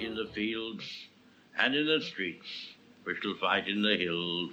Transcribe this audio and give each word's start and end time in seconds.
fight 0.00 0.06
in 0.06 0.14
the 0.14 0.26
fields 0.32 0.84
and 1.58 1.74
in 1.74 1.86
the 1.86 2.00
streets. 2.00 2.46
We 3.04 3.14
shall 3.20 3.34
fight 3.40 3.68
in 3.68 3.82
the 3.82 3.96
hills. 3.96 4.52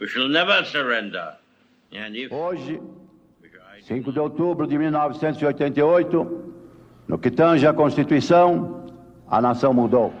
We 0.00 0.08
shall 0.08 0.28
never 0.28 0.64
surrender. 0.64 1.36
And 1.92 2.16
if 2.16 2.30
Hoje, 2.30 2.80
5 3.82 4.12
de 4.12 4.20
outubro 4.20 4.66
de 4.66 4.78
1988, 4.78 6.26
no 7.08 7.18
que 7.18 7.30
tange 7.30 7.66
à 7.66 7.72
Constituição, 7.72 8.86
a 9.28 9.40
nação 9.40 9.72
mudou. 9.74 10.12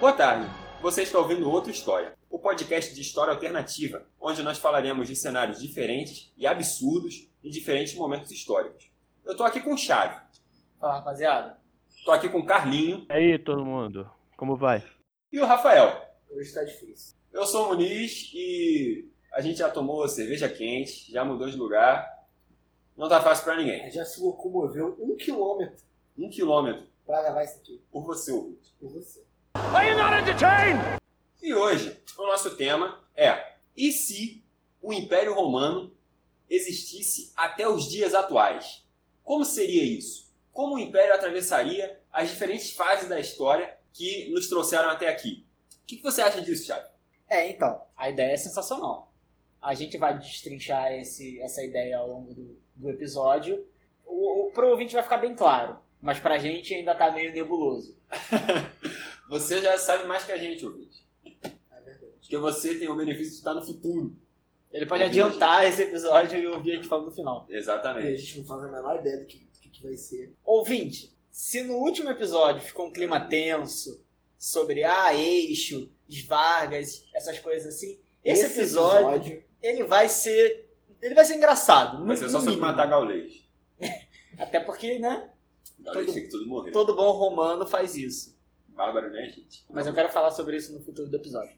Boa 0.00 0.12
tarde. 0.12 0.59
Você 0.80 1.02
está 1.02 1.18
ouvindo 1.18 1.48
Outra 1.50 1.70
História, 1.70 2.14
o 2.30 2.38
podcast 2.38 2.94
de 2.94 3.00
história 3.00 3.32
alternativa, 3.32 4.06
onde 4.20 4.42
nós 4.42 4.58
falaremos 4.58 5.08
de 5.08 5.14
cenários 5.16 5.60
diferentes 5.60 6.32
e 6.36 6.46
absurdos 6.46 7.28
em 7.44 7.50
diferentes 7.50 7.94
momentos 7.94 8.30
históricos. 8.30 8.90
Eu 9.24 9.36
tô 9.36 9.44
aqui 9.44 9.60
com 9.60 9.74
o 9.74 9.78
Chave, 9.78 10.18
Fala, 10.80 10.94
rapaziada. 10.94 11.58
tô 12.04 12.10
aqui 12.12 12.28
com 12.28 12.38
o 12.38 12.46
Carlinho 12.46 13.06
E 13.08 13.12
aí, 13.12 13.38
todo 13.38 13.64
mundo? 13.64 14.10
Como 14.36 14.56
vai? 14.56 14.82
e 15.32 15.38
o 15.38 15.44
Rafael. 15.46 16.00
Hoje 16.30 16.52
tá 16.52 16.64
difícil. 16.64 17.14
Eu 17.32 17.46
sou 17.46 17.66
o 17.66 17.68
Muniz 17.68 18.30
e 18.34 19.08
a 19.32 19.40
gente 19.40 19.58
já 19.58 19.70
tomou 19.70 20.08
cerveja 20.08 20.48
quente, 20.48 21.10
já 21.12 21.24
mudou 21.24 21.48
de 21.48 21.56
lugar. 21.56 22.08
Não 22.96 23.08
tá 23.08 23.20
fácil 23.20 23.44
pra 23.44 23.56
ninguém. 23.56 23.90
Já 23.90 24.04
se 24.04 24.20
locomoveu 24.20 24.96
um 25.00 25.16
quilômetro 25.16 25.84
Um 26.18 26.28
quilômetro 26.28 26.86
pra 27.06 27.22
gravar 27.22 27.44
isso 27.44 27.56
aqui. 27.58 27.82
por 27.92 28.02
você, 28.04 28.32
ouvinte. 28.32 28.74
Por 28.80 28.90
você. 28.92 29.22
E 31.42 31.54
hoje, 31.54 31.96
o 32.16 32.26
nosso 32.26 32.56
tema 32.56 33.02
é: 33.16 33.54
e 33.76 33.90
se 33.90 34.44
o 34.80 34.92
Império 34.92 35.34
Romano 35.34 35.92
existisse 36.48 37.32
até 37.36 37.68
os 37.68 37.88
dias 37.88 38.14
atuais? 38.14 38.84
Como 39.22 39.44
seria 39.44 39.82
isso? 39.82 40.30
Como 40.52 40.74
o 40.74 40.78
Império 40.78 41.14
atravessaria 41.14 42.00
as 42.12 42.30
diferentes 42.30 42.72
fases 42.72 43.08
da 43.08 43.18
história 43.18 43.76
que 43.92 44.28
nos 44.30 44.48
trouxeram 44.48 44.90
até 44.90 45.08
aqui? 45.08 45.46
O 45.82 45.86
que 45.86 46.02
você 46.02 46.22
acha 46.22 46.40
disso, 46.40 46.66
Thiago? 46.66 46.88
É, 47.28 47.48
então, 47.48 47.80
a 47.96 48.10
ideia 48.10 48.32
é 48.32 48.36
sensacional. 48.36 49.12
A 49.62 49.74
gente 49.74 49.96
vai 49.98 50.18
destrinchar 50.18 50.92
esse, 50.92 51.40
essa 51.40 51.62
ideia 51.62 51.98
ao 51.98 52.08
longo 52.08 52.34
do, 52.34 52.58
do 52.74 52.90
episódio. 52.90 53.66
O, 54.04 54.48
o, 54.48 54.52
pro 54.52 54.70
ouvinte 54.70 54.94
vai 54.94 55.02
ficar 55.02 55.18
bem 55.18 55.34
claro, 55.34 55.78
mas 56.00 56.18
pra 56.18 56.38
gente 56.38 56.74
ainda 56.74 56.94
tá 56.94 57.10
meio 57.10 57.32
nebuloso. 57.32 57.96
Você 59.30 59.62
já 59.62 59.78
sabe 59.78 60.08
mais 60.08 60.24
que 60.24 60.32
a 60.32 60.36
gente, 60.36 60.66
ouvinte. 60.66 61.06
É 61.24 61.80
verdade. 61.80 62.12
Porque 62.20 62.36
você 62.36 62.74
tem 62.74 62.88
o 62.88 62.96
benefício 62.96 63.30
de 63.30 63.38
estar 63.38 63.54
no 63.54 63.64
futuro. 63.64 64.16
Ele 64.72 64.86
pode 64.86 65.04
adiantar 65.04 65.64
esse 65.66 65.82
episódio 65.82 66.36
e 66.36 66.46
ouvir 66.48 66.72
a 66.72 66.74
gente 66.74 66.88
falando 66.88 67.06
no 67.06 67.12
final. 67.12 67.46
E 67.48 67.54
a 67.54 67.58
Exatamente. 67.58 68.16
gente 68.16 68.38
não 68.38 68.44
faz 68.44 68.64
a 68.64 68.68
menor 68.68 68.98
ideia 68.98 69.18
do 69.18 69.26
que, 69.26 69.38
do 69.38 69.70
que, 69.70 69.82
vai 69.84 69.96
ser. 69.96 70.34
Ouvinte, 70.44 71.16
se 71.30 71.62
no 71.62 71.76
último 71.76 72.10
episódio 72.10 72.60
ficou 72.60 72.88
um 72.88 72.92
clima 72.92 73.20
tenso 73.20 74.04
sobre 74.36 74.82
ah, 74.82 75.14
eixo, 75.14 75.88
as 76.08 76.20
Vargas, 76.22 77.04
essas 77.14 77.38
coisas 77.38 77.72
assim, 77.72 78.00
esse, 78.24 78.46
episódio, 78.46 79.44
ele 79.62 79.84
vai 79.84 80.08
ser 80.08 80.68
ele 81.00 81.14
vai 81.14 81.24
ser 81.24 81.36
engraçado. 81.36 82.04
Vai 82.04 82.16
ser 82.16 82.28
só 82.28 82.40
sobre 82.40 82.56
matar 82.56 82.86
gaulês. 82.86 83.48
Até 84.36 84.58
porque, 84.58 84.98
né? 84.98 85.30
Gaulês 85.78 86.06
Todo- 86.06 86.14
que 86.14 86.28
tudo 86.28 86.46
morrer. 86.46 86.70
Todo 86.72 86.96
bom 86.96 87.12
romano 87.12 87.64
faz 87.64 87.96
isso. 87.96 88.36
Bárbaro, 88.80 89.10
né, 89.10 89.26
gente? 89.28 89.62
Mas 89.68 89.86
eu 89.86 89.92
quero 89.92 90.08
falar 90.08 90.30
sobre 90.30 90.56
isso 90.56 90.72
no 90.72 90.80
futuro 90.80 91.06
do 91.06 91.14
episódio. 91.14 91.54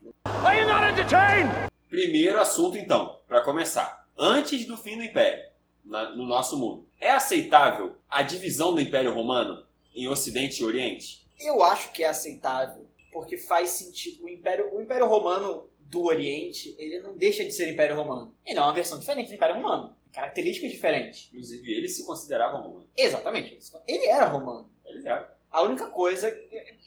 Primeiro 1.89 2.41
assunto, 2.41 2.77
então, 2.77 3.21
para 3.29 3.43
começar. 3.43 4.09
Antes 4.19 4.67
do 4.67 4.77
fim 4.77 4.97
do 4.97 5.05
Império, 5.05 5.45
na- 5.85 6.11
no 6.17 6.27
nosso 6.27 6.59
mundo, 6.59 6.85
é 7.01 7.13
aceitável 7.13 7.95
a 8.09 8.23
divisão 8.23 8.75
do 8.75 8.81
Império 8.81 9.15
Romano 9.15 9.65
em 9.95 10.09
Ocidente 10.09 10.63
e 10.63 10.65
Oriente? 10.65 11.25
Eu 11.39 11.63
acho 11.63 11.93
que 11.93 12.03
é 12.03 12.09
aceitável, 12.09 12.89
porque 13.13 13.37
faz 13.39 13.71
sentido. 13.71 14.25
O 14.25 14.29
Império, 14.29 14.75
o 14.75 14.81
Império 14.81 15.07
Romano 15.07 15.69
do 15.79 16.03
Oriente, 16.03 16.75
ele 16.77 16.99
não 17.01 17.17
deixa 17.17 17.45
de 17.45 17.53
ser 17.53 17.71
Império 17.73 17.95
Romano. 17.95 18.35
Ele 18.45 18.59
é 18.59 18.63
uma 18.63 18.73
versão 18.73 18.99
diferente 18.99 19.29
do 19.29 19.35
Império 19.35 19.55
Romano. 19.55 19.95
Características 20.13 20.73
diferentes. 20.73 21.29
Inclusive, 21.33 21.73
eles 21.73 21.95
se 21.97 22.05
consideravam 22.05 22.63
romanos. 22.63 22.89
Exatamente. 22.97 23.59
Ele 23.87 24.07
era 24.07 24.27
romano. 24.27 24.69
Eles 24.85 25.05
eram. 25.05 25.25
A 25.53 25.63
única 25.63 25.87
coisa. 25.87 26.35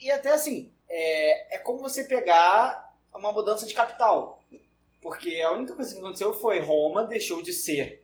E 0.01 0.09
até 0.11 0.31
assim, 0.31 0.71
é, 0.89 1.55
é 1.55 1.57
como 1.59 1.79
você 1.79 2.03
pegar 2.03 2.93
uma 3.13 3.31
mudança 3.31 3.65
de 3.65 3.73
capital. 3.73 4.41
Porque 5.01 5.39
a 5.41 5.51
única 5.51 5.75
coisa 5.75 5.93
que 5.93 5.99
aconteceu 5.99 6.33
foi 6.33 6.59
Roma 6.59 7.03
deixou 7.03 7.41
de 7.41 7.53
ser 7.53 8.03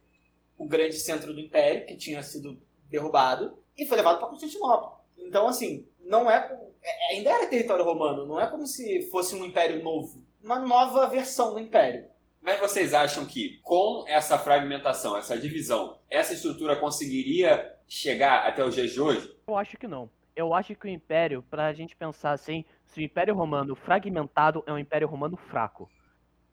o 0.57 0.67
grande 0.67 0.99
centro 0.99 1.33
do 1.33 1.39
império, 1.39 1.85
que 1.87 1.97
tinha 1.97 2.21
sido 2.21 2.61
derrubado, 2.87 3.57
e 3.75 3.85
foi 3.85 3.97
levado 3.97 4.19
para 4.19 4.27
Constantinopla. 4.27 4.99
Então, 5.17 5.47
assim, 5.47 5.87
não 5.99 6.29
é. 6.29 6.55
é- 6.83 7.15
Ainda 7.15 7.31
era 7.31 7.47
território 7.47 7.83
romano, 7.83 8.27
não 8.27 8.39
é 8.39 8.45
como 8.47 8.67
se 8.67 9.09
fosse 9.09 9.33
um 9.33 9.43
império 9.43 9.81
novo. 9.83 10.23
Uma 10.43 10.59
nova 10.59 11.07
versão 11.07 11.53
do 11.53 11.59
império. 11.59 12.05
Mas 12.41 12.59
vocês 12.59 12.93
acham 12.93 13.25
que 13.25 13.59
com 13.63 14.03
essa 14.07 14.37
fragmentação, 14.37 15.17
essa 15.17 15.37
divisão, 15.37 15.97
essa 16.09 16.33
estrutura 16.33 16.75
conseguiria 16.75 17.75
chegar 17.87 18.47
até 18.47 18.63
os 18.63 18.73
dias 18.73 18.91
de 18.91 18.99
hoje? 19.01 19.35
Eu 19.47 19.57
acho 19.57 19.77
que 19.77 19.87
não. 19.87 20.09
Eu 20.35 20.53
acho 20.53 20.75
que 20.75 20.85
o 20.87 20.89
Império, 20.89 21.43
pra 21.43 21.73
gente 21.73 21.95
pensar 21.95 22.31
assim, 22.31 22.63
se 22.85 22.99
o 23.01 23.03
Império 23.03 23.35
Romano 23.35 23.75
fragmentado 23.75 24.63
é 24.65 24.71
um 24.71 24.77
Império 24.79 25.07
Romano 25.07 25.35
fraco. 25.37 25.89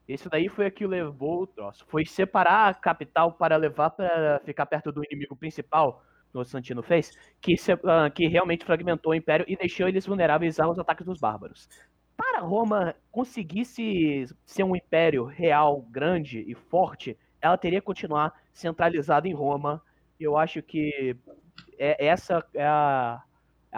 Isso 0.09 0.29
daí 0.31 0.49
foi 0.49 0.69
o 0.69 0.73
que 0.73 0.87
levou 0.87 1.43
o 1.43 1.47
troço. 1.47 1.87
Foi 1.89 2.05
separar 2.07 2.69
a 2.71 2.75
capital 2.75 3.35
para 3.35 3.57
levar 3.57 3.91
para 3.91 4.41
ficar 4.45 4.67
perto 4.67 4.93
do 4.93 5.05
inimigo 5.05 5.37
principal, 5.37 6.01
que 6.31 6.39
o 6.39 6.41
Constantino 6.41 6.83
fez, 6.83 7.13
que, 7.41 7.57
se- 7.57 7.73
ah, 7.85 8.11
que 8.11 8.27
realmente 8.29 8.65
fragmentou 8.65 9.13
o 9.13 9.15
Império 9.15 9.47
e 9.49 9.57
deixou 9.57 9.89
eles 9.89 10.07
vulneráveis 10.07 10.59
aos 10.61 10.79
ataques 10.79 11.07
dos 11.07 11.19
bárbaros. 11.21 11.69
Para 12.17 12.41
Roma 12.41 12.95
conseguisse 13.11 14.27
ser 14.47 14.65
um 14.65 14.75
império 14.77 15.25
real, 15.25 15.83
grande 15.83 16.41
e 16.51 16.55
forte, 16.55 17.17
ela 17.41 17.57
teria 17.59 17.81
que 17.81 17.87
continuar 17.87 18.33
centralizada 18.53 19.29
em 19.29 19.35
Roma. 19.35 19.83
Eu 20.19 20.37
acho 20.37 20.63
que 20.63 21.17
é, 21.79 22.07
essa 22.07 22.45
é 22.55 22.67
a, 22.67 23.23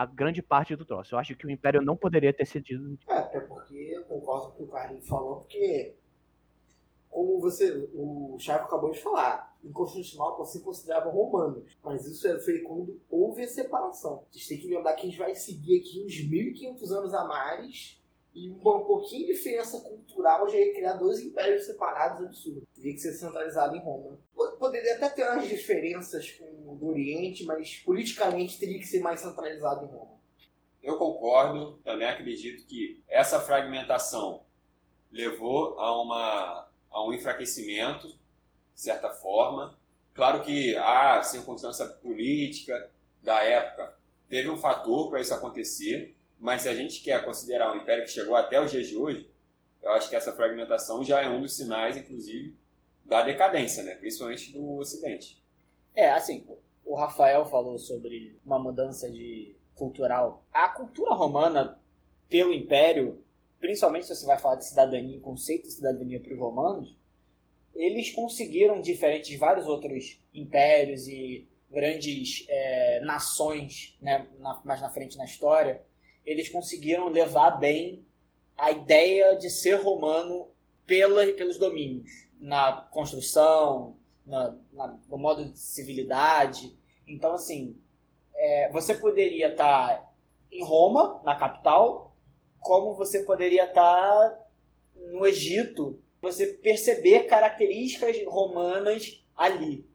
a 0.03 0.07
grande 0.07 0.41
parte 0.41 0.75
do 0.75 0.85
troço. 0.85 1.15
Eu 1.15 1.19
acho 1.19 1.37
que 1.37 1.47
o 1.47 1.51
Império 1.51 1.83
não 1.83 1.97
poderia 1.97 2.33
ter 2.33 2.47
cedido. 2.47 2.99
É, 3.07 3.15
até 3.19 3.41
porque 3.41 3.75
eu 3.75 4.03
concordo 4.05 4.47
com 4.49 4.53
o 4.53 4.57
que 4.57 4.63
o 4.63 4.67
Carlinhos 4.69 5.07
falou, 5.07 5.37
porque 5.37 5.95
como 7.11 7.39
você, 7.41 7.89
o 7.93 8.37
Chaco 8.39 8.65
acabou 8.67 8.91
de 8.91 8.99
falar, 9.01 9.55
em 9.63 9.71
Constantinopla 9.71 10.47
se 10.47 10.61
considerava 10.63 11.11
romano, 11.11 11.63
mas 11.85 12.07
isso 12.07 12.27
é- 12.27 12.39
foi 12.39 12.61
quando 12.61 12.99
houve 13.11 13.43
a 13.43 13.49
separação. 13.49 14.25
A 14.33 14.37
gente 14.37 14.49
tem 14.49 14.59
que 14.59 14.69
lembrar 14.69 14.95
que 14.95 15.03
a 15.03 15.11
gente 15.11 15.19
vai 15.19 15.35
seguir 15.35 15.81
aqui 15.81 16.03
uns 16.05 16.19
1500 16.25 16.93
anos 16.93 17.13
a 17.13 17.25
mais 17.25 18.00
e 18.35 18.49
um 18.51 18.59
pouquinho 18.59 19.27
de 19.27 19.33
diferença 19.35 19.81
cultural 19.81 20.49
já 20.49 20.57
ia 20.57 20.73
criar 20.73 20.93
dois 20.95 21.19
impérios 21.21 21.67
separados 21.67 22.25
absurdos. 22.27 22.63
Teria 22.75 22.93
que 22.93 23.01
ser 23.01 23.13
centralizado 23.15 23.75
em 23.77 23.81
Roma. 23.81 24.19
Po- 24.35 24.53
Poderia 24.59 24.95
até 24.97 25.09
ter 25.09 25.25
umas 25.25 25.49
diferenças 25.49 26.31
com 26.33 26.45
o 26.45 26.89
Oriente, 26.89 27.45
mas 27.45 27.77
politicamente 27.79 28.59
teria 28.59 28.79
que 28.79 28.87
ser 28.87 29.01
mais 29.01 29.21
centralizado 29.21 29.85
em 29.85 29.89
Roma. 29.89 30.21
Eu 30.83 30.97
concordo, 30.97 31.79
também 31.85 32.07
acredito 32.09 32.65
que 32.67 33.03
essa 33.09 33.41
fragmentação 33.41 34.45
levou 35.11 35.79
a, 35.79 36.01
uma, 36.01 36.69
a 36.91 37.05
um 37.07 37.13
enfraquecimento, 37.13 38.09
de 38.09 38.17
certa 38.81 39.11
forma. 39.11 39.79
Claro 40.15 40.43
que 40.43 40.77
a 40.77 41.23
circunstância 41.23 41.87
política 41.87 42.91
da 43.23 43.43
época 43.43 43.95
teve 44.29 44.49
um 44.49 44.57
fator 44.57 45.11
para 45.11 45.21
isso 45.21 45.35
acontecer, 45.35 46.17
mas 46.41 46.63
se 46.63 46.69
a 46.69 46.75
gente 46.75 47.03
quer 47.03 47.25
considerar 47.25 47.73
um 47.73 47.77
império 47.77 48.03
que 48.05 48.11
chegou 48.11 48.35
até 48.35 48.61
os 48.61 48.71
dias 48.71 48.89
de 48.89 48.97
hoje, 48.97 49.31
eu 49.83 49.93
acho 49.93 50.09
que 50.09 50.17
essa 50.17 50.33
fragmentação 50.33 51.05
já 51.05 51.21
é 51.23 51.29
um 51.29 51.41
dos 51.43 51.55
sinais, 51.57 51.97
inclusive, 51.97 52.57
da 53.05 53.23
decadência, 53.23 53.83
né? 53.83 53.95
principalmente 53.95 54.53
do 54.53 54.77
Ocidente. 54.77 55.43
É, 55.95 56.11
assim, 56.11 56.47
o 56.85 56.95
Rafael 56.95 57.45
falou 57.47 57.79
sobre 57.79 58.39
uma 58.45 58.59
mudança 58.59 59.11
de 59.11 59.55
cultural. 59.75 60.45
A 60.53 60.69
cultura 60.69 61.15
romana, 61.15 61.79
pelo 62.29 62.53
Império, 62.53 63.23
principalmente 63.59 64.07
se 64.07 64.15
você 64.17 64.27
vai 64.27 64.39
falar 64.39 64.57
de 64.57 64.67
cidadania, 64.67 65.21
conceito 65.21 65.65
de 65.65 65.73
cidadania 65.73 66.21
para 66.21 66.33
os 66.33 66.39
romanos, 66.39 66.97
eles 67.75 68.11
conseguiram, 68.13 68.81
diferente 68.81 69.31
de 69.31 69.37
vários 69.37 69.67
outros 69.67 70.21
impérios 70.35 71.07
e 71.07 71.47
grandes 71.71 72.45
é, 72.49 73.01
nações 73.01 73.97
né, 74.03 74.27
na- 74.39 74.61
mais 74.65 74.81
na 74.81 74.91
frente 74.91 75.17
na 75.17 75.25
história, 75.25 75.83
eles 76.25 76.49
conseguiram 76.49 77.09
levar 77.09 77.53
bem 77.53 78.05
a 78.57 78.71
ideia 78.71 79.37
de 79.37 79.51
ser 79.51 79.75
romano 79.77 80.49
pela, 80.87 81.27
pelos 81.33 81.59
domínios, 81.59 82.11
na 82.39 82.73
construção, 82.73 83.97
na, 84.27 84.57
na- 84.73 84.99
no 85.09 85.19
modo 85.19 85.45
de 85.51 85.59
civilidade. 85.59 86.77
Então, 87.07 87.33
assim, 87.33 87.77
é, 88.35 88.71
você 88.73 88.95
poderia 88.95 89.49
estar 89.51 90.13
em 90.51 90.65
Roma, 90.65 91.21
na 91.25 91.35
capital, 91.37 92.15
como 92.61 92.95
você 92.95 93.23
poderia 93.25 93.65
estar 93.65 94.39
no 95.13 95.27
Egito, 95.27 96.01
você 96.21 96.47
perceber 96.47 97.25
características 97.25 98.17
romanas 98.27 99.25
ali. 99.37 99.87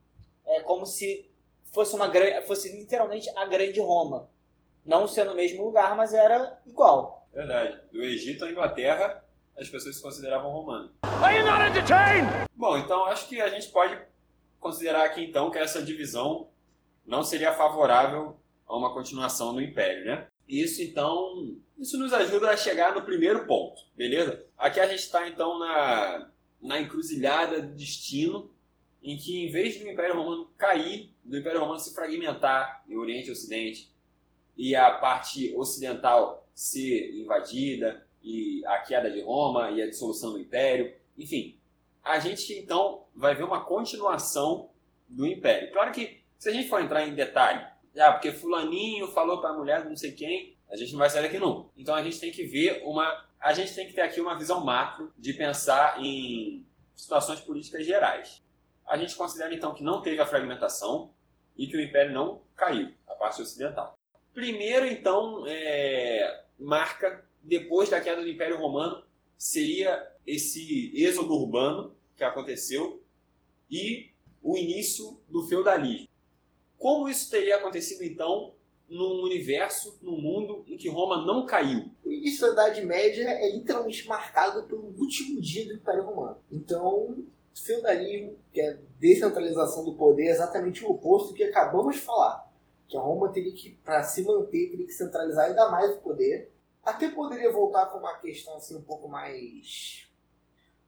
é 0.45 0.61
como 0.61 0.85
se 0.85 1.29
fosse 1.71 1.95
uma 1.95 2.11
fosse 2.43 2.69
literalmente 2.75 3.29
a 3.37 3.45
grande 3.45 3.79
Roma. 3.79 4.29
Não 4.85 5.07
sendo 5.07 5.31
no 5.31 5.35
mesmo 5.35 5.65
lugar, 5.65 5.95
mas 5.95 6.13
era 6.13 6.59
igual. 6.65 7.27
Verdade. 7.33 7.79
Do 7.91 8.01
Egito 8.01 8.45
à 8.45 8.51
Inglaterra, 8.51 9.23
as 9.57 9.67
pessoas 9.67 9.95
se 9.95 10.01
consideravam 10.01 10.51
romanos. 10.51 10.91
Are 11.01 11.37
you 11.37 11.45
not 11.45 11.61
entertained? 11.61 12.29
Bom, 12.53 12.77
então 12.77 13.05
acho 13.05 13.27
que 13.27 13.41
a 13.41 13.49
gente 13.49 13.67
pode 13.69 13.97
considerar 14.59 15.05
aqui 15.05 15.23
então 15.23 15.49
que 15.49 15.57
essa 15.57 15.81
divisão 15.81 16.49
não 17.05 17.23
seria 17.23 17.53
favorável 17.53 18.37
a 18.67 18.75
uma 18.75 18.93
continuação 18.93 19.53
do 19.53 19.61
Império, 19.61 20.05
né? 20.05 20.27
Isso 20.47 20.81
então, 20.81 21.55
isso 21.77 21.97
nos 21.97 22.13
ajuda 22.13 22.49
a 22.49 22.57
chegar 22.57 22.93
no 22.93 23.01
primeiro 23.01 23.45
ponto, 23.45 23.81
beleza? 23.95 24.45
Aqui 24.57 24.79
a 24.79 24.87
gente 24.87 24.99
está 24.99 25.27
então 25.27 25.57
na, 25.59 26.29
na 26.61 26.79
encruzilhada 26.79 27.61
do 27.61 27.75
destino, 27.75 28.51
em 29.01 29.17
que 29.17 29.45
em 29.45 29.51
vez 29.51 29.77
do 29.77 29.89
Império 29.89 30.15
Romano 30.15 30.51
cair, 30.57 31.13
do 31.23 31.37
Império 31.37 31.59
Romano 31.59 31.79
se 31.79 31.93
fragmentar 31.93 32.83
em 32.87 32.95
Oriente 32.95 33.29
e 33.29 33.31
Ocidente, 33.31 33.91
e 34.57 34.75
a 34.75 34.91
parte 34.91 35.53
ocidental 35.55 36.47
ser 36.53 37.13
invadida, 37.19 38.05
e 38.25 38.65
a 38.65 38.79
queda 38.79 39.11
de 39.11 39.21
Roma 39.21 39.69
e 39.69 39.81
a 39.81 39.87
dissolução 39.87 40.33
do 40.33 40.39
Império, 40.39 40.91
enfim, 41.15 41.59
a 42.03 42.19
gente 42.19 42.51
então 42.53 43.05
vai 43.15 43.35
ver 43.35 43.43
uma 43.43 43.63
continuação 43.63 44.71
do 45.07 45.27
Império. 45.27 45.71
Claro 45.71 45.91
que 45.91 46.23
se 46.39 46.49
a 46.49 46.51
gente 46.51 46.67
for 46.67 46.81
entrar 46.81 47.07
em 47.07 47.13
detalhe, 47.13 47.63
ah, 47.97 48.11
porque 48.11 48.31
fulaninho 48.31 49.07
falou 49.09 49.39
para 49.39 49.51
a 49.51 49.57
mulher 49.57 49.85
não 49.85 49.95
sei 49.95 50.11
quem, 50.11 50.57
a 50.69 50.75
gente 50.75 50.91
não 50.93 50.99
vai 50.99 51.09
sair 51.09 51.21
daqui 51.21 51.37
não. 51.37 51.69
Então 51.77 51.93
a 51.93 52.03
gente 52.03 52.19
tem 52.19 52.31
que 52.31 52.43
ver 52.43 52.81
uma, 52.83 53.25
a 53.39 53.53
gente 53.53 53.75
tem 53.75 53.85
que 53.85 53.93
ter 53.93 54.01
aqui 54.01 54.19
uma 54.19 54.37
visão 54.37 54.65
macro 54.65 55.13
de 55.17 55.31
pensar 55.33 56.03
em 56.03 56.65
situações 56.95 57.39
políticas 57.39 57.85
gerais. 57.85 58.43
A 58.87 58.97
gente 58.97 59.15
considera 59.15 59.53
então 59.53 59.73
que 59.73 59.83
não 59.83 60.01
teve 60.01 60.19
a 60.19 60.25
fragmentação 60.25 61.13
e 61.55 61.67
que 61.67 61.77
o 61.77 61.81
Império 61.81 62.11
não 62.11 62.41
caiu, 62.55 62.91
a 63.07 63.13
parte 63.13 63.41
ocidental. 63.41 63.97
Primeiro 64.35 64.85
então 64.85 65.45
é, 65.47 66.43
marca 66.59 67.23
depois 67.41 67.89
da 67.89 68.01
queda 68.01 68.21
do 68.21 68.27
Império 68.27 68.57
Romano 68.57 69.01
seria 69.37 70.11
esse 70.27 70.91
êxodo 70.93 71.33
urbano 71.33 71.95
que 72.17 72.23
aconteceu 72.23 73.01
e 73.71 74.11
o 74.43 74.57
início 74.57 75.17
do 75.29 75.47
feudalismo. 75.47 76.09
Como 76.77 77.07
isso 77.07 77.31
teria 77.31 77.55
acontecido 77.55 78.03
então 78.03 78.53
num 78.89 79.23
universo, 79.23 79.97
num 80.01 80.19
mundo 80.19 80.65
em 80.67 80.75
que 80.75 80.89
Roma 80.89 81.25
não 81.25 81.45
caiu? 81.45 81.89
O 82.03 82.11
início 82.11 82.41
da 82.47 82.51
Idade 82.51 82.85
Média 82.85 83.29
é 83.29 83.55
literalmente 83.55 84.05
marcado 84.05 84.63
pelo 84.63 84.93
último 84.97 85.39
dia 85.39 85.65
do 85.65 85.75
Império 85.75 86.03
Romano. 86.03 86.37
Então, 86.51 87.23
feudalismo, 87.53 88.37
que 88.51 88.59
é 88.59 88.77
descentralização 88.99 89.85
do 89.85 89.95
poder, 89.95 90.27
é 90.27 90.31
exatamente 90.31 90.83
o 90.83 90.91
oposto 90.91 91.29
do 91.29 91.35
que 91.35 91.45
acabamos 91.45 91.95
de 91.95 92.01
falar. 92.01 92.45
Que 92.87 92.97
a 92.97 93.01
Roma 93.01 93.31
teria 93.31 93.53
que, 93.53 93.71
para 93.83 94.03
se 94.03 94.23
manter, 94.23 94.69
teria 94.69 94.85
que 94.85 94.93
centralizar 94.93 95.45
ainda 95.45 95.69
mais 95.69 95.91
o 95.95 95.99
poder 95.99 96.55
até 96.85 97.09
poderia 97.09 97.51
voltar 97.51 97.87
com 97.87 97.97
uma 97.97 98.13
questão 98.19 98.55
assim 98.55 98.77
um 98.77 98.81
pouco 98.81 99.09
mais. 99.09 100.07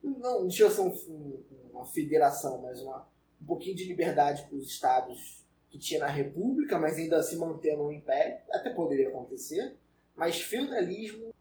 Não, 0.04 0.44
não 0.44 0.50
chega 0.50 0.70
a 0.70 0.72
ser 0.72 0.82
um, 0.82 1.44
uma 1.74 1.86
federação, 1.88 2.62
mas 2.62 2.80
uma, 2.82 3.08
um 3.42 3.46
pouquinho 3.46 3.76
de 3.76 3.86
liberdade 3.86 4.44
para 4.44 4.56
os 4.56 4.68
estados 4.68 5.44
que 5.70 5.80
tinha 5.80 6.02
na 6.02 6.08
República, 6.08 6.78
mas 6.78 6.98
ainda 6.98 7.22
se 7.24 7.36
mantendo 7.36 7.84
um 7.84 7.92
império. 7.92 8.38
Até 8.52 8.70
poderia 8.70 9.10
acontecer. 9.10 9.76
Mas 10.16 10.40
feudalismo, 10.40 11.34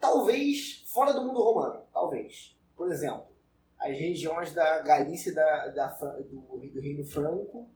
talvez 0.00 0.84
fora 0.88 1.12
do 1.12 1.22
mundo 1.22 1.42
romano, 1.42 1.82
talvez. 1.92 2.56
Por 2.74 2.90
exemplo, 2.90 3.26
as 3.78 3.96
regiões 3.96 4.54
da 4.54 4.80
Galícia 4.80 5.34
da, 5.34 5.68
da, 5.68 5.86
do, 6.30 6.56
do 6.56 6.80
Reino 6.80 7.04
Franco 7.04 7.68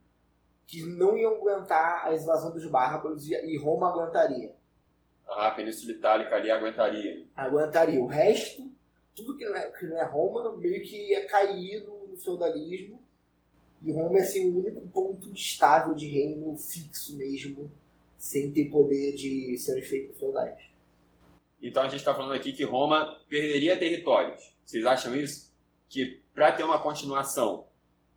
que 0.65 0.83
não 0.83 1.17
iam 1.17 1.35
aguentar 1.35 2.05
a 2.05 2.13
invasão 2.13 2.51
dos 2.51 2.65
bárbaros 2.65 3.27
e 3.29 3.57
Roma 3.57 3.89
aguentaria 3.89 4.53
a 5.37 5.51
Península 5.51 5.93
Itálica 5.93 6.35
ali 6.35 6.51
aguentaria. 6.51 7.25
Aguentaria. 7.35 8.01
O 8.01 8.07
resto, 8.07 8.69
tudo 9.15 9.37
que 9.37 9.45
não 9.45 9.55
é, 9.55 9.71
que 9.71 9.85
não 9.85 9.97
é 9.97 10.05
Roma, 10.05 10.55
meio 10.57 10.81
que 10.83 11.09
ia 11.09 11.25
cair 11.27 11.83
no 11.85 12.15
feudalismo. 12.17 13.01
E 13.81 13.91
Roma 13.91 14.19
ia 14.19 14.25
ser 14.25 14.45
o 14.45 14.59
único 14.59 14.81
ponto 14.89 15.31
estável 15.33 15.93
de 15.93 16.07
reino 16.07 16.55
fixo 16.57 17.17
mesmo, 17.17 17.71
sem 18.17 18.51
ter 18.51 18.65
poder 18.65 19.13
de 19.15 19.57
ser 19.57 19.77
efeito 19.77 20.13
feudais. 20.17 20.57
Então 21.61 21.83
a 21.83 21.87
gente 21.87 21.99
está 21.99 22.13
falando 22.13 22.33
aqui 22.33 22.53
que 22.53 22.63
Roma 22.63 23.19
perderia 23.27 23.77
territórios. 23.77 24.53
Vocês 24.65 24.85
acham 24.85 25.15
isso? 25.15 25.51
Que 25.89 26.21
para 26.33 26.51
ter 26.51 26.63
uma 26.63 26.81
continuação, 26.81 27.67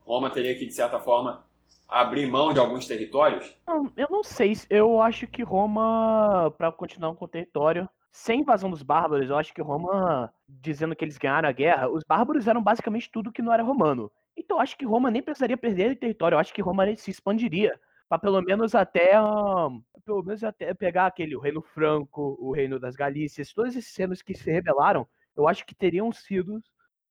Roma 0.01 0.31
teria 0.31 0.57
que, 0.57 0.67
de 0.67 0.73
certa 0.73 1.01
forma, 1.01 1.45
abrir 1.89 2.27
mão 2.27 2.53
de 2.53 2.59
alguns 2.59 2.87
territórios? 2.87 3.57
Eu 3.97 4.09
não 4.11 4.23
sei. 4.23 4.53
Eu 4.69 5.01
acho 5.01 5.27
que 5.27 5.43
Roma, 5.43 6.53
para 6.57 6.73
continuar 6.73 7.15
com 7.15 7.25
o 7.25 7.29
território, 7.29 7.89
sem 8.13 8.41
invasão 8.41 8.71
dos 8.71 8.83
bárbaros, 8.83 9.29
eu 9.29 9.37
acho 9.37 9.53
que 9.53 9.63
Roma, 9.63 10.33
dizendo 10.49 10.97
que 10.97 11.05
eles 11.05 11.19
ganharam 11.19 11.49
a 11.49 11.53
guerra, 11.53 11.89
os 11.89 12.03
bárbaros 12.07 12.49
eram 12.49 12.63
basicamente 12.63 13.11
tudo 13.11 13.33
que 13.33 13.43
não 13.43 13.53
era 13.53 13.63
romano. 13.63 14.11
Então 14.37 14.57
eu 14.57 14.63
acho 14.63 14.77
que 14.77 14.87
Roma 14.87 15.11
nem 15.11 15.23
precisaria 15.23 15.57
perder 15.57 15.97
território, 15.97 16.37
eu 16.37 16.41
acho 16.41 16.53
que 16.53 16.63
Roma 16.63 16.85
se 16.97 17.11
expandiria 17.11 17.79
para 18.09 18.19
pelo 18.19 18.41
menos 18.41 18.75
até 18.75 19.21
um, 19.21 19.83
pelo 20.05 20.23
menos 20.23 20.45
até 20.45 20.73
pegar 20.73 21.07
aquele 21.07 21.37
o 21.37 21.41
reino 21.41 21.61
franco, 21.61 22.37
o 22.41 22.53
reino 22.53 22.79
das 22.79 22.95
Galícias, 22.95 23.53
todos 23.53 23.75
esses 23.77 23.97
reinos 23.97 24.23
que 24.23 24.35
se 24.35 24.51
rebelaram, 24.51 25.07
eu 25.37 25.49
acho 25.49 25.67
que 25.67 25.75
teriam 25.75 26.13
sido 26.13 26.57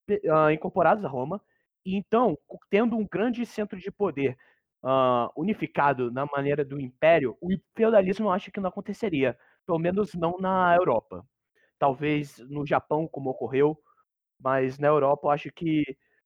uh, 0.09 0.49
incorporados 0.51 1.03
a 1.03 1.07
Roma. 1.07 1.41
E 1.85 1.95
então, 1.95 2.37
tendo 2.69 2.97
um 2.97 3.05
grande 3.05 3.45
centro 3.45 3.77
de 3.77 3.91
poder 3.91 4.35
uh, 4.85 5.31
unificado 5.35 6.11
na 6.11 6.25
maneira 6.27 6.63
do 6.63 6.79
império, 6.79 7.35
o 7.41 7.49
feudalismo 7.75 8.27
eu 8.27 8.31
acho 8.31 8.51
que 8.51 8.59
não 8.59 8.69
aconteceria, 8.69 9.37
pelo 9.65 9.79
menos 9.79 10.13
não 10.13 10.37
na 10.39 10.75
Europa. 10.75 11.25
Talvez 11.79 12.37
no 12.47 12.65
Japão, 12.65 13.07
como 13.07 13.31
ocorreu, 13.31 13.77
mas 14.39 14.77
na 14.77 14.87
Europa 14.87 15.27
eu 15.27 15.31
acho 15.31 15.51
que 15.51 15.83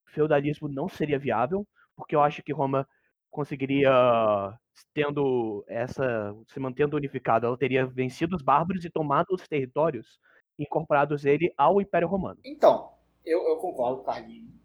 feudalismo 0.07 0.67
não 0.67 0.89
seria 0.89 1.17
viável, 1.17 1.65
porque 1.95 2.15
eu 2.15 2.21
acho 2.21 2.44
que 2.44 2.51
Roma 2.51 2.88
conseguiria, 3.31 3.91
tendo 4.94 5.63
essa, 5.67 6.35
se 6.47 6.59
mantendo 6.59 6.97
unificada, 6.97 7.47
ela 7.47 7.57
teria 7.57 7.85
vencido 7.85 8.35
os 8.35 8.41
bárbaros 8.41 8.83
e 8.83 8.89
tomado 8.89 9.28
os 9.31 9.47
territórios 9.47 10.19
incorporados 10.57 11.25
ele 11.25 11.54
ao 11.57 11.80
Império 11.80 12.07
Romano. 12.07 12.39
Então, 12.44 12.92
eu, 13.25 13.47
eu 13.47 13.57
concordo, 13.57 14.04
Carlinhos. 14.04 14.58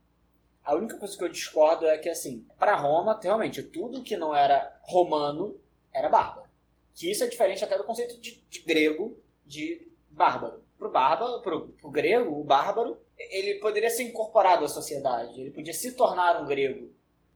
A 0.64 0.74
única 0.74 0.96
coisa 0.96 1.16
que 1.16 1.22
eu 1.22 1.28
discordo 1.28 1.86
é 1.86 1.98
que, 1.98 2.08
assim, 2.08 2.46
para 2.58 2.76
Roma, 2.76 3.18
realmente, 3.22 3.62
tudo 3.62 4.02
que 4.02 4.16
não 4.16 4.34
era 4.34 4.78
romano 4.82 5.60
era 5.92 6.08
bárbaro. 6.08 6.48
Que 6.94 7.10
isso 7.10 7.22
é 7.22 7.26
diferente 7.26 7.62
até 7.62 7.76
do 7.76 7.84
conceito 7.84 8.18
de, 8.20 8.42
de 8.48 8.60
grego 8.60 9.18
de 9.44 9.86
bárbaro. 10.08 10.64
Pro 10.78 10.90
bárbaro, 10.90 11.42
pro, 11.42 11.68
pro 11.68 11.90
grego, 11.90 12.40
o 12.40 12.44
bárbaro, 12.44 12.98
ele 13.18 13.60
poderia 13.60 13.90
ser 13.90 14.04
incorporado 14.04 14.64
à 14.64 14.68
sociedade, 14.68 15.40
ele 15.40 15.50
podia 15.50 15.74
se 15.74 15.92
tornar 15.92 16.42
um 16.42 16.46
grego. 16.46 16.90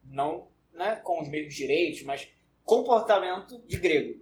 Não 0.04 0.48
né, 0.72 0.96
com 0.96 1.20
os 1.20 1.28
mesmos 1.28 1.54
direitos, 1.54 2.02
mas 2.02 2.28
comportamento 2.64 3.60
de 3.66 3.76
grego. 3.78 4.20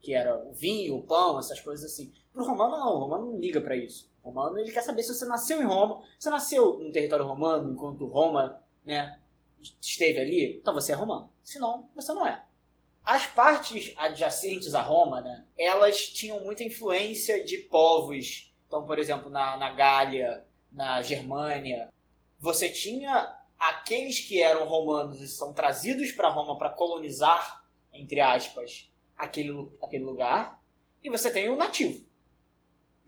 Que 0.00 0.14
era 0.14 0.36
o 0.36 0.52
vinho, 0.52 0.96
o 0.96 1.02
pão, 1.02 1.38
essas 1.38 1.60
coisas 1.60 1.90
assim. 1.90 2.12
Pro 2.34 2.44
romano, 2.44 2.76
não. 2.76 2.94
O 2.94 2.98
romano 2.98 3.32
não 3.32 3.40
liga 3.40 3.60
para 3.62 3.76
isso 3.76 4.12
romano, 4.24 4.58
ele 4.58 4.72
quer 4.72 4.82
saber 4.82 5.02
se 5.02 5.14
você 5.14 5.26
nasceu 5.26 5.60
em 5.60 5.66
Roma, 5.66 6.02
você 6.18 6.30
nasceu 6.30 6.78
no 6.78 6.90
território 6.90 7.26
romano 7.26 7.70
enquanto 7.70 8.06
Roma 8.06 8.60
né, 8.84 9.18
esteve 9.80 10.18
ali, 10.18 10.56
então 10.56 10.72
você 10.72 10.92
é 10.92 10.94
romano. 10.94 11.30
Senão, 11.42 11.90
você 11.94 12.12
não 12.14 12.26
é. 12.26 12.42
As 13.04 13.26
partes 13.26 13.92
adjacentes 13.98 14.74
a 14.74 14.80
Roma, 14.80 15.20
né, 15.20 15.44
elas 15.58 16.08
tinham 16.08 16.40
muita 16.40 16.64
influência 16.64 17.44
de 17.44 17.58
povos. 17.58 18.50
Então, 18.66 18.86
por 18.86 18.98
exemplo, 18.98 19.28
na, 19.28 19.58
na 19.58 19.70
Gália, 19.72 20.42
na 20.72 21.02
Germânia, 21.02 21.92
você 22.38 22.70
tinha 22.70 23.38
aqueles 23.58 24.20
que 24.20 24.42
eram 24.42 24.66
romanos 24.66 25.20
e 25.20 25.28
são 25.28 25.52
trazidos 25.52 26.12
para 26.12 26.30
Roma 26.30 26.56
para 26.56 26.70
colonizar, 26.70 27.62
entre 27.92 28.20
aspas, 28.20 28.90
aquele, 29.16 29.70
aquele 29.82 30.04
lugar, 30.04 30.62
e 31.02 31.10
você 31.10 31.30
tem 31.30 31.50
o 31.50 31.56
nativo 31.56 32.04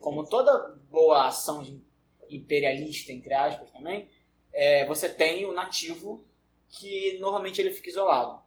como 0.01 0.29
toda 0.29 0.77
boa 0.91 1.27
ação 1.27 1.81
imperialista, 2.29 3.13
entre 3.13 3.33
aspas, 3.33 3.71
também, 3.71 4.09
é, 4.53 4.87
você 4.87 5.09
tem 5.09 5.45
o 5.45 5.53
nativo 5.53 6.25
que 6.69 7.19
normalmente 7.19 7.61
ele 7.61 7.73
fica 7.73 7.89
isolado. 7.89 8.43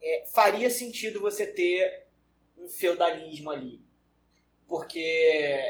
É, 0.00 0.24
faria 0.32 0.68
sentido 0.70 1.20
você 1.20 1.46
ter 1.46 2.06
um 2.58 2.68
feudalismo 2.68 3.50
ali. 3.50 3.80
Porque 4.66 5.60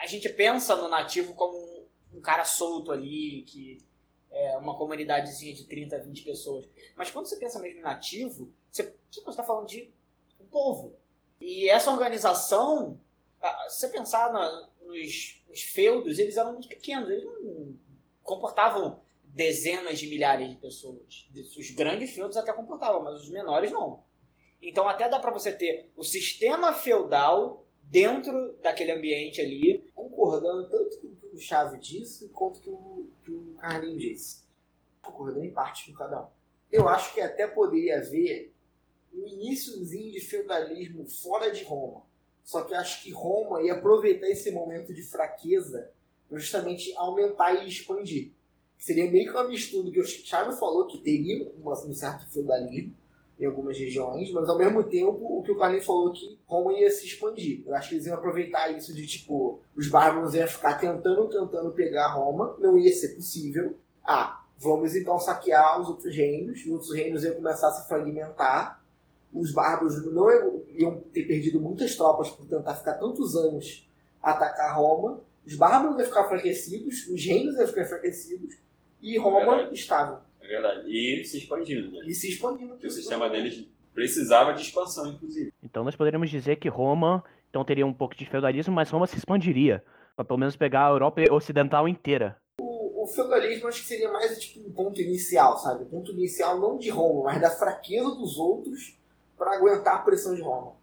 a 0.00 0.06
gente 0.06 0.28
pensa 0.28 0.74
no 0.76 0.88
nativo 0.88 1.34
como 1.34 1.56
um, 1.56 1.86
um 2.14 2.20
cara 2.20 2.44
solto 2.44 2.92
ali, 2.92 3.42
que 3.42 3.78
é 4.30 4.56
uma 4.56 4.76
comunidadezinha 4.76 5.54
de 5.54 5.64
30, 5.64 5.98
20 5.98 6.22
pessoas. 6.22 6.68
Mas 6.96 7.10
quando 7.10 7.26
você 7.26 7.36
pensa 7.36 7.58
mesmo 7.58 7.80
em 7.80 7.82
nativo, 7.82 8.52
você 8.70 8.94
está 9.12 9.42
falando 9.42 9.68
de 9.68 9.90
um 10.40 10.46
povo. 10.46 10.94
E 11.40 11.68
essa 11.68 11.90
organização 11.90 13.00
se 13.68 13.80
você 13.80 13.88
pensar 13.88 14.32
na, 14.32 14.68
nos, 14.82 15.42
nos, 15.48 15.62
feudos, 15.62 16.18
eles 16.18 16.36
eram 16.36 16.52
muito 16.52 16.68
pequenos, 16.68 17.08
eles 17.08 17.24
não 17.24 17.76
comportavam 18.22 19.00
dezenas 19.24 19.98
de 19.98 20.08
milhares 20.08 20.48
de 20.48 20.56
pessoas. 20.56 21.28
Os 21.56 21.70
grandes 21.70 22.10
feudos 22.10 22.36
até 22.36 22.52
comportavam, 22.52 23.02
mas 23.02 23.22
os 23.22 23.30
menores 23.30 23.70
não. 23.70 24.02
Então 24.60 24.88
até 24.88 25.08
dá 25.08 25.18
para 25.18 25.30
você 25.30 25.52
ter 25.52 25.90
o 25.96 26.02
sistema 26.02 26.72
feudal 26.72 27.64
dentro 27.82 28.56
daquele 28.62 28.92
ambiente 28.92 29.40
ali. 29.40 29.88
Concordando 29.94 30.68
tanto 30.68 31.00
com 31.00 31.36
o 31.36 31.38
Chave 31.38 31.78
disse 31.78 32.28
quanto 32.30 32.60
com 32.60 32.70
o 32.70 33.10
que 33.24 33.30
o 33.30 33.54
Carlinhos 33.58 34.02
disse. 34.02 34.44
Concordando 35.00 35.44
em 35.44 35.52
parte 35.52 35.90
com 35.90 35.98
cada 35.98 36.22
um. 36.22 36.26
Eu 36.70 36.88
acho 36.88 37.14
que 37.14 37.20
até 37.20 37.46
poderia 37.46 37.98
haver 37.98 38.52
um 39.14 39.26
iníciozinho 39.26 40.12
de 40.12 40.20
feudalismo 40.20 41.06
fora 41.08 41.50
de 41.50 41.64
Roma. 41.64 42.07
Só 42.48 42.62
que 42.62 42.72
eu 42.72 42.78
acho 42.78 43.02
que 43.02 43.12
Roma 43.12 43.60
ia 43.60 43.74
aproveitar 43.74 44.26
esse 44.26 44.50
momento 44.50 44.94
de 44.94 45.02
fraqueza 45.02 45.90
para 46.26 46.38
justamente 46.38 46.90
aumentar 46.96 47.52
e 47.52 47.68
expandir. 47.68 48.30
Seria 48.78 49.10
meio 49.10 49.26
que 49.26 49.36
uma 49.36 49.46
mistura 49.46 49.84
do 49.84 49.92
que 49.92 50.00
o 50.00 50.06
Chave 50.06 50.58
falou, 50.58 50.86
que 50.86 50.96
teria 50.96 51.46
um 51.62 51.92
certo 51.92 52.26
feudalismo, 52.32 52.94
em 53.38 53.44
algumas 53.44 53.78
regiões, 53.78 54.32
mas 54.32 54.48
ao 54.48 54.56
mesmo 54.56 54.82
tempo 54.82 55.18
o 55.20 55.42
que 55.42 55.52
o 55.52 55.58
Carlinhos 55.58 55.84
falou 55.84 56.10
que 56.10 56.38
Roma 56.46 56.72
ia 56.72 56.90
se 56.90 57.04
expandir. 57.04 57.64
Eu 57.66 57.74
acho 57.74 57.90
que 57.90 57.96
eles 57.96 58.06
iam 58.06 58.16
aproveitar 58.16 58.70
isso 58.70 58.94
de 58.94 59.06
tipo, 59.06 59.60
os 59.76 59.86
bárbaros 59.86 60.32
iam 60.32 60.48
ficar 60.48 60.78
tentando, 60.78 61.28
tentando 61.28 61.70
pegar 61.72 62.14
Roma, 62.14 62.56
não 62.58 62.78
ia 62.78 62.94
ser 62.94 63.08
possível. 63.08 63.76
Ah, 64.02 64.42
vamos 64.56 64.96
então 64.96 65.18
saquear 65.18 65.82
os 65.82 65.88
outros 65.90 66.16
reinos, 66.16 66.64
os 66.64 66.72
outros 66.72 66.94
reinos 66.94 67.24
iam 67.24 67.34
começar 67.34 67.68
a 67.68 67.72
se 67.72 67.86
fragmentar, 67.86 68.77
os 69.32 69.52
bárbaros 69.52 70.04
não 70.12 70.30
iam 70.70 71.00
ter 71.12 71.24
perdido 71.24 71.60
muitas 71.60 71.96
tropas 71.96 72.30
por 72.30 72.46
tentar 72.46 72.74
ficar 72.74 72.94
tantos 72.94 73.36
anos 73.36 73.86
atacar 74.22 74.76
Roma, 74.76 75.20
os 75.46 75.54
bárbaros 75.54 75.98
iam 75.98 76.06
ficar 76.06 76.24
enfraquecidos, 76.24 77.06
os 77.08 77.24
reinos 77.24 77.56
iam 77.56 77.66
ficar 77.66 77.82
enfraquecidos, 77.82 78.56
e 79.00 79.18
Roma 79.18 79.60
é 79.60 79.72
estável. 79.72 80.18
É 80.40 80.48
verdade. 80.48 80.90
E 80.90 81.24
se 81.24 81.38
expandindo, 81.38 81.90
né? 81.92 82.04
E 82.06 82.14
se 82.14 82.28
expandindo. 82.28 82.70
Porque 82.70 82.86
o 82.86 82.90
sistema 82.90 83.28
deles 83.28 83.66
precisava 83.94 84.52
de 84.54 84.62
expansão, 84.62 85.06
inclusive. 85.06 85.52
Então 85.62 85.84
nós 85.84 85.96
poderíamos 85.96 86.30
dizer 86.30 86.56
que 86.56 86.68
Roma 86.68 87.22
então 87.50 87.64
teria 87.64 87.86
um 87.86 87.92
pouco 87.92 88.14
de 88.14 88.26
feudalismo, 88.26 88.74
mas 88.74 88.90
Roma 88.90 89.06
se 89.06 89.16
expandiria. 89.16 89.82
Para 90.16 90.24
pelo 90.24 90.38
menos 90.38 90.56
pegar 90.56 90.86
a 90.86 90.90
Europa 90.90 91.22
Ocidental 91.30 91.88
inteira. 91.88 92.36
O, 92.60 93.04
o 93.04 93.06
feudalismo 93.06 93.68
acho 93.68 93.82
que 93.82 93.88
seria 93.88 94.10
mais 94.10 94.38
tipo 94.38 94.68
um 94.68 94.72
ponto 94.72 95.00
inicial, 95.00 95.56
sabe? 95.58 95.84
Um 95.84 95.88
ponto 95.88 96.12
inicial 96.12 96.58
não 96.58 96.76
de 96.76 96.90
Roma, 96.90 97.24
mas 97.24 97.40
da 97.40 97.50
fraqueza 97.50 98.10
dos 98.10 98.36
outros 98.36 98.98
para 99.38 99.56
aguentar 99.56 99.94
a 99.94 99.98
pressão 100.00 100.34
de 100.34 100.42
Roma. 100.42 100.74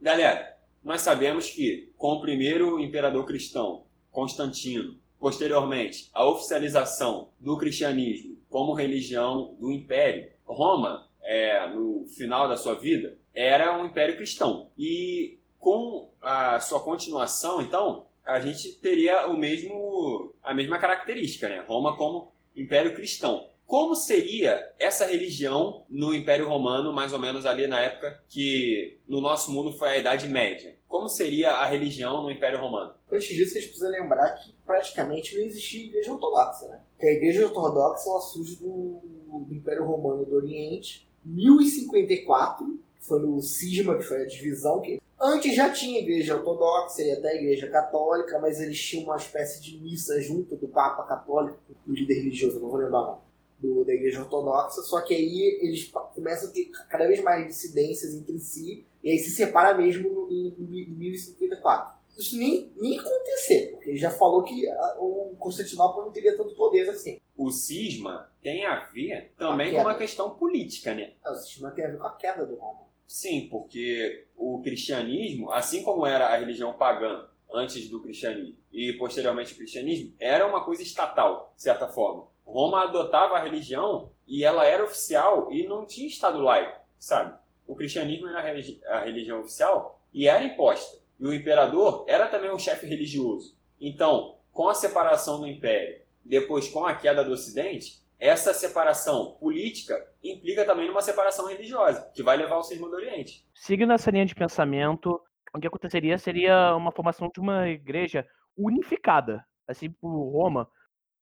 Galera, 0.00 0.56
nós 0.82 1.00
sabemos 1.00 1.50
que 1.50 1.92
com 1.96 2.12
o 2.12 2.20
primeiro 2.20 2.78
imperador 2.78 3.26
cristão, 3.26 3.84
Constantino, 4.10 4.96
Posteriormente, 5.24 6.10
a 6.12 6.22
oficialização 6.26 7.30
do 7.40 7.56
cristianismo 7.56 8.36
como 8.50 8.74
religião 8.74 9.56
do 9.58 9.72
império. 9.72 10.30
Roma, 10.44 11.08
é, 11.22 11.66
no 11.68 12.04
final 12.14 12.46
da 12.46 12.58
sua 12.58 12.74
vida, 12.74 13.16
era 13.34 13.74
um 13.80 13.86
império 13.86 14.18
cristão. 14.18 14.68
E 14.76 15.38
com 15.58 16.10
a 16.20 16.60
sua 16.60 16.78
continuação, 16.80 17.62
então, 17.62 18.04
a 18.22 18.38
gente 18.38 18.74
teria 18.82 19.26
o 19.26 19.34
mesmo, 19.34 20.34
a 20.42 20.52
mesma 20.52 20.78
característica, 20.78 21.48
né? 21.48 21.64
Roma 21.66 21.96
como 21.96 22.30
império 22.54 22.94
cristão. 22.94 23.48
Como 23.66 23.94
seria 23.94 24.72
essa 24.78 25.06
religião 25.06 25.84
no 25.88 26.14
Império 26.14 26.48
Romano, 26.48 26.92
mais 26.92 27.12
ou 27.12 27.18
menos 27.18 27.46
ali 27.46 27.66
na 27.66 27.80
época 27.80 28.22
que 28.28 28.98
no 29.08 29.20
nosso 29.20 29.50
mundo 29.50 29.72
foi 29.72 29.88
a 29.88 29.98
Idade 29.98 30.28
Média? 30.28 30.76
Como 30.86 31.08
seria 31.08 31.52
a 31.52 31.66
religião 31.66 32.22
no 32.22 32.30
Império 32.30 32.60
Romano? 32.60 32.94
Antes 33.10 33.28
disso, 33.28 33.52
vocês 33.52 33.64
precisam 33.64 33.90
lembrar 33.90 34.32
que 34.32 34.54
praticamente 34.64 35.36
não 35.36 35.44
existia 35.44 35.86
igreja 35.86 36.12
ortodoxa, 36.12 36.68
né? 36.68 36.80
Porque 36.92 37.06
a 37.06 37.12
igreja 37.12 37.46
ortodoxa 37.46 38.08
ela 38.08 38.20
surge 38.20 38.56
do, 38.56 39.00
do 39.46 39.54
Império 39.54 39.84
Romano 39.84 40.24
do 40.24 40.36
Oriente, 40.36 41.08
1054, 41.24 42.66
que 42.98 43.06
foi 43.06 43.20
no 43.20 43.40
cisma, 43.40 43.96
que 43.96 44.04
foi 44.04 44.22
a 44.22 44.26
divisão 44.26 44.80
que 44.80 45.00
Antes 45.20 45.54
já 45.54 45.70
tinha 45.70 46.00
igreja 46.00 46.36
ortodoxa 46.36 47.02
e 47.02 47.12
até 47.12 47.36
igreja 47.36 47.68
católica, 47.68 48.38
mas 48.40 48.60
eles 48.60 48.78
tinham 48.78 49.04
uma 49.04 49.16
espécie 49.16 49.62
de 49.62 49.78
missa 49.78 50.20
junto 50.20 50.56
do 50.56 50.68
Papa 50.68 51.04
Católico, 51.04 51.56
do 51.86 51.94
líder 51.94 52.14
religioso, 52.14 52.60
não 52.60 52.68
vou 52.68 52.78
lembrar 52.78 53.00
não, 53.00 53.18
do, 53.64 53.84
da 53.84 53.94
igreja 53.94 54.20
ortodoxa, 54.20 54.82
só 54.82 55.00
que 55.00 55.14
aí 55.14 55.58
eles 55.62 55.90
começam 56.14 56.50
a 56.50 56.52
ter 56.52 56.70
cada 56.88 57.06
vez 57.06 57.22
mais 57.22 57.46
dissidências 57.46 58.14
entre 58.14 58.38
si 58.38 58.84
e 59.02 59.10
aí 59.10 59.18
se 59.18 59.30
separa 59.30 59.76
mesmo 59.76 60.28
em, 60.30 60.54
1054. 60.98 61.94
Isso 62.16 62.36
nem, 62.38 62.70
nem 62.76 62.98
acontecer, 62.98 63.72
porque 63.72 63.90
ele 63.90 63.98
já 63.98 64.10
falou 64.10 64.44
que 64.44 64.68
a, 64.68 64.96
o 65.00 65.34
Constantinopla 65.38 66.04
não 66.04 66.12
teria 66.12 66.36
tanto 66.36 66.54
poder 66.54 66.88
assim. 66.88 67.18
O 67.36 67.50
cisma 67.50 68.30
tem 68.40 68.64
a 68.64 68.84
ver 68.84 69.32
também 69.36 69.72
com 69.72 69.80
uma 69.80 69.96
questão 69.96 70.30
política, 70.30 70.94
né? 70.94 71.14
É, 71.24 71.30
o 71.30 71.34
cisma 71.34 71.72
tem 71.72 71.84
a 71.84 71.88
ver 71.88 71.98
com 71.98 72.06
a 72.06 72.16
queda 72.16 72.46
do 72.46 72.54
Roma. 72.54 72.84
Sim, 73.06 73.48
porque 73.50 74.26
o 74.36 74.60
cristianismo, 74.62 75.50
assim 75.50 75.82
como 75.82 76.06
era 76.06 76.28
a 76.28 76.36
religião 76.36 76.72
pagã 76.74 77.26
antes 77.52 77.88
do 77.88 78.00
cristianismo 78.00 78.56
e 78.72 78.92
posteriormente 78.94 79.52
o 79.52 79.56
cristianismo, 79.56 80.14
era 80.18 80.46
uma 80.46 80.64
coisa 80.64 80.82
estatal, 80.82 81.52
de 81.56 81.62
certa 81.62 81.88
forma. 81.88 82.28
Roma 82.44 82.84
adotava 82.84 83.36
a 83.36 83.42
religião 83.42 84.10
e 84.26 84.44
ela 84.44 84.64
era 84.64 84.84
oficial 84.84 85.50
e 85.50 85.66
não 85.66 85.86
tinha 85.86 86.06
estado 86.06 86.40
laico, 86.40 86.80
sabe? 86.98 87.36
o 87.66 87.74
cristianismo 87.74 88.28
era 88.28 88.40
a 88.88 89.04
religião 89.04 89.40
oficial 89.40 90.00
e 90.12 90.28
era 90.28 90.44
imposta. 90.44 90.98
E 91.18 91.26
o 91.26 91.34
imperador 91.34 92.04
era 92.08 92.26
também 92.26 92.52
um 92.52 92.58
chefe 92.58 92.86
religioso. 92.86 93.56
Então, 93.80 94.38
com 94.52 94.68
a 94.68 94.74
separação 94.74 95.40
do 95.40 95.46
império, 95.46 96.00
depois 96.24 96.68
com 96.68 96.84
a 96.84 96.94
queda 96.94 97.24
do 97.24 97.32
ocidente, 97.32 98.02
essa 98.18 98.54
separação 98.54 99.36
política 99.40 99.94
implica 100.22 100.64
também 100.64 100.86
numa 100.86 101.02
separação 101.02 101.48
religiosa, 101.48 102.10
que 102.14 102.22
vai 102.22 102.36
levar 102.36 102.56
ao 102.56 102.62
cisma 102.62 102.88
do 102.88 102.96
Oriente. 102.96 103.46
Seguindo 103.54 103.92
essa 103.92 104.10
linha 104.10 104.24
de 104.24 104.34
pensamento, 104.34 105.20
o 105.54 105.60
que 105.60 105.66
aconteceria 105.66 106.16
seria 106.18 106.74
uma 106.76 106.92
formação 106.92 107.30
de 107.32 107.40
uma 107.40 107.68
igreja 107.68 108.26
unificada, 108.56 109.44
assim 109.66 109.90
por 109.90 110.08
Roma, 110.30 110.68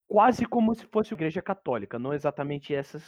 quase 0.09 0.47
como 0.47 0.75
se 0.75 0.87
fosse 0.87 1.15
igreja 1.15 1.43
católica, 1.43 1.99
não 1.99 2.13
exatamente 2.13 2.75
essas 2.75 3.05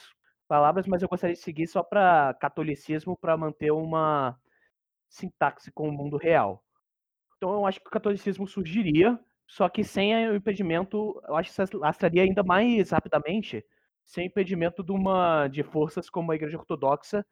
palavras, 0.49 0.87
mas 0.87 1.03
eu 1.03 1.09
gostaria 1.09 1.35
de 1.35 1.41
seguir 1.41 1.67
só 1.67 1.83
para 1.83 2.35
catolicismo 2.41 3.17
para 3.17 3.37
manter 3.37 3.71
uma 3.73 4.39
sintaxe 5.09 5.71
com 5.73 5.89
o 5.89 5.93
mundo 5.93 6.17
real. 6.17 6.63
Então 7.37 7.53
eu 7.53 7.67
acho 7.67 7.81
que 7.81 7.89
o 7.89 7.91
catolicismo 7.91 8.47
surgiria, 8.47 9.19
só 9.47 9.69
que 9.69 9.85
sem 9.85 10.29
o 10.29 10.37
impedimento, 10.37 11.21
eu 11.29 11.37
acho 11.37 11.51
que 11.51 11.67
se 11.67 11.77
lastraria 11.77 12.23
ainda 12.23 12.43
mais 12.43 12.91
rapidamente, 12.91 13.65
sem 14.05 14.27
impedimento 14.27 14.83
de 14.83 14.93
uma 14.93 15.49
de 15.49 15.63
forças 15.63 16.11
como 16.11 16.33
a 16.33 16.35
Igreja 16.35 16.59
Ortodoxa 16.59 17.25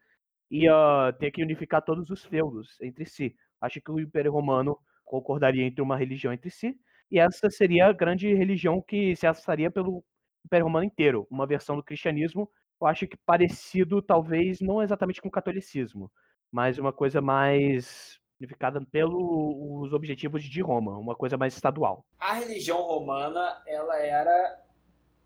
ia 0.50 1.14
ter 1.18 1.30
que 1.30 1.42
unificar 1.42 1.82
todos 1.82 2.10
os 2.10 2.24
feudos 2.24 2.78
entre 2.80 3.06
si. 3.06 3.34
Acho 3.60 3.80
que 3.80 3.90
o 3.90 4.00
Império 4.00 4.32
Romano 4.32 4.78
concordaria 5.04 5.64
entre 5.64 5.82
uma 5.82 5.96
religião 5.96 6.32
entre 6.32 6.50
si, 6.50 6.74
e 7.12 7.18
essa 7.18 7.48
seria 7.50 7.86
a 7.86 7.92
grande 7.92 8.34
religião 8.34 8.82
que 8.82 9.14
se 9.14 9.26
assaria 9.26 9.70
pelo 9.70 10.02
Império 10.44 10.66
Romano 10.66 10.84
inteiro, 10.84 11.26
uma 11.30 11.46
versão 11.46 11.76
do 11.76 11.84
cristianismo 11.84 12.50
eu 12.82 12.86
acho 12.88 13.06
que 13.06 13.16
parecido, 13.24 14.02
talvez, 14.02 14.60
não 14.60 14.82
exatamente 14.82 15.22
com 15.22 15.28
o 15.28 15.30
catolicismo, 15.30 16.10
mas 16.50 16.78
uma 16.78 16.92
coisa 16.92 17.20
mais 17.20 18.18
unificada 18.40 18.84
pelos 18.90 19.92
objetivos 19.92 20.42
de 20.42 20.60
Roma, 20.60 20.98
uma 20.98 21.14
coisa 21.14 21.36
mais 21.36 21.54
estadual. 21.54 22.04
A 22.18 22.32
religião 22.34 22.82
romana, 22.82 23.62
ela 23.68 23.96
era, 23.98 24.60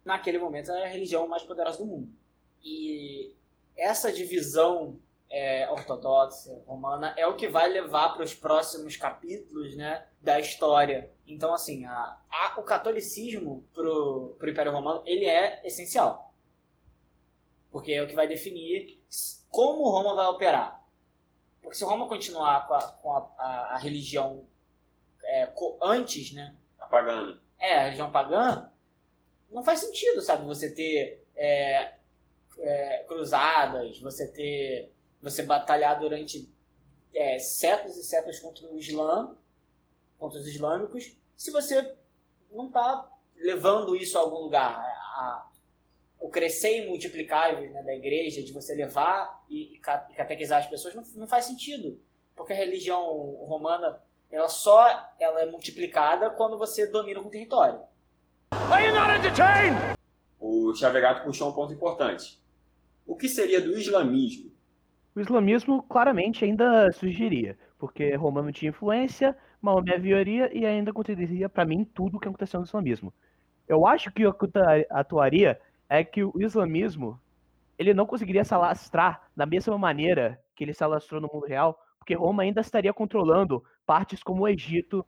naquele 0.04 0.38
momento, 0.38 0.70
a 0.70 0.86
religião 0.86 1.26
mais 1.26 1.44
poderosa 1.44 1.78
do 1.78 1.86
mundo. 1.86 2.12
E 2.62 3.32
essa 3.74 4.12
divisão 4.12 5.00
é, 5.30 5.68
ortodoxa 5.70 6.62
romana 6.66 7.14
é 7.16 7.26
o 7.26 7.36
que 7.36 7.48
vai 7.48 7.68
levar 7.68 8.14
para 8.14 8.24
os 8.24 8.34
próximos 8.34 8.96
capítulos 8.96 9.76
né, 9.76 10.06
da 10.20 10.38
história. 10.38 11.10
Então, 11.26 11.52
assim, 11.52 11.84
a, 11.84 12.18
a, 12.30 12.54
o 12.58 12.62
catolicismo 12.62 13.64
para 13.74 13.88
o 13.88 14.36
Império 14.42 14.72
Romano 14.72 15.02
ele 15.04 15.26
é 15.26 15.60
essencial 15.66 16.26
porque 17.76 17.92
é 17.92 18.02
o 18.02 18.06
que 18.06 18.14
vai 18.14 18.26
definir 18.26 18.98
como 19.50 19.90
Roma 19.90 20.14
vai 20.14 20.26
operar. 20.28 20.82
Porque 21.60 21.76
se 21.76 21.84
Roma 21.84 22.08
continuar 22.08 22.66
com 22.66 22.72
a, 22.72 22.82
com 22.82 23.12
a, 23.12 23.74
a, 23.74 23.76
religião 23.76 24.46
é, 25.22 25.52
antes, 25.82 26.32
né? 26.32 26.54
A 26.78 26.86
pagã. 26.86 27.38
É, 27.58 27.74
a 27.74 27.82
religião 27.84 28.10
pagã, 28.10 28.70
não 29.50 29.62
faz 29.62 29.80
sentido, 29.80 30.22
sabe? 30.22 30.46
Você 30.46 30.74
ter 30.74 31.22
é, 31.36 31.92
é, 32.60 33.04
cruzadas, 33.06 34.00
você 34.00 34.26
ter. 34.26 34.90
Você 35.26 35.42
batalhar 35.42 35.98
durante 35.98 36.48
é, 37.12 37.38
séculos 37.38 37.96
e 37.96 38.04
séculos 38.04 38.38
contra 38.38 38.66
o 38.68 38.78
Islã, 38.78 39.36
contra 40.18 40.38
os 40.38 40.46
islâmicos, 40.46 41.16
se 41.36 41.50
você 41.50 41.94
não 42.50 42.68
está 42.68 43.10
levando 43.36 43.96
isso 43.96 44.16
a 44.16 44.20
algum 44.20 44.38
lugar. 44.38 44.78
A, 44.78 45.48
o 46.18 46.28
crescer 46.30 46.84
e 46.84 46.88
multiplicar 46.88 47.60
né, 47.60 47.82
da 47.82 47.94
igreja, 47.94 48.42
de 48.42 48.52
você 48.52 48.74
levar 48.74 49.44
e, 49.50 49.74
e 49.74 49.78
catequizar 49.78 50.60
as 50.60 50.66
pessoas, 50.66 50.94
não, 50.94 51.02
não, 51.14 51.26
faz 51.26 51.44
sentido. 51.44 52.00
Porque 52.34 52.52
a 52.52 52.56
religião 52.56 53.04
romana, 53.44 54.00
ela 54.30 54.48
só 54.48 54.88
ela 55.20 55.42
é 55.42 55.46
multiplicada 55.46 56.30
quando 56.30 56.56
você 56.56 56.86
domina 56.86 57.20
um 57.20 57.28
território. 57.28 57.80
O 60.40 60.74
Chavegato 60.74 61.24
puxou 61.24 61.50
um 61.50 61.52
ponto 61.52 61.72
importante. 61.72 62.40
O 63.06 63.14
que 63.14 63.28
seria 63.28 63.60
do 63.60 63.76
islamismo? 63.76 64.55
O 65.16 65.20
islamismo 65.20 65.82
claramente 65.82 66.44
ainda 66.44 66.92
surgiria, 66.92 67.56
porque 67.78 68.14
Roma 68.14 68.42
não 68.42 68.52
tinha 68.52 68.68
influência, 68.68 69.34
Maomé 69.62 69.98
vioria 69.98 70.54
e 70.54 70.66
ainda 70.66 70.90
aconteceria 70.90 71.48
para 71.48 71.64
mim 71.64 71.86
tudo 71.86 72.18
o 72.18 72.20
que 72.20 72.28
aconteceu 72.28 72.60
no 72.60 72.66
islamismo. 72.66 73.10
Eu 73.66 73.86
acho 73.86 74.12
que 74.12 74.26
o 74.26 74.34
que 74.34 74.46
atuaria 74.90 75.58
é 75.88 76.04
que 76.04 76.22
o 76.22 76.34
islamismo 76.38 77.18
ele 77.78 77.94
não 77.94 78.04
conseguiria 78.04 78.44
se 78.44 78.52
alastrar 78.52 79.22
da 79.34 79.46
mesma 79.46 79.78
maneira 79.78 80.38
que 80.54 80.62
ele 80.62 80.74
se 80.74 80.84
alastrou 80.84 81.18
no 81.18 81.30
mundo 81.32 81.46
real, 81.46 81.80
porque 81.98 82.12
Roma 82.14 82.42
ainda 82.42 82.60
estaria 82.60 82.92
controlando 82.92 83.64
partes 83.86 84.22
como 84.22 84.42
o 84.42 84.48
Egito, 84.48 85.04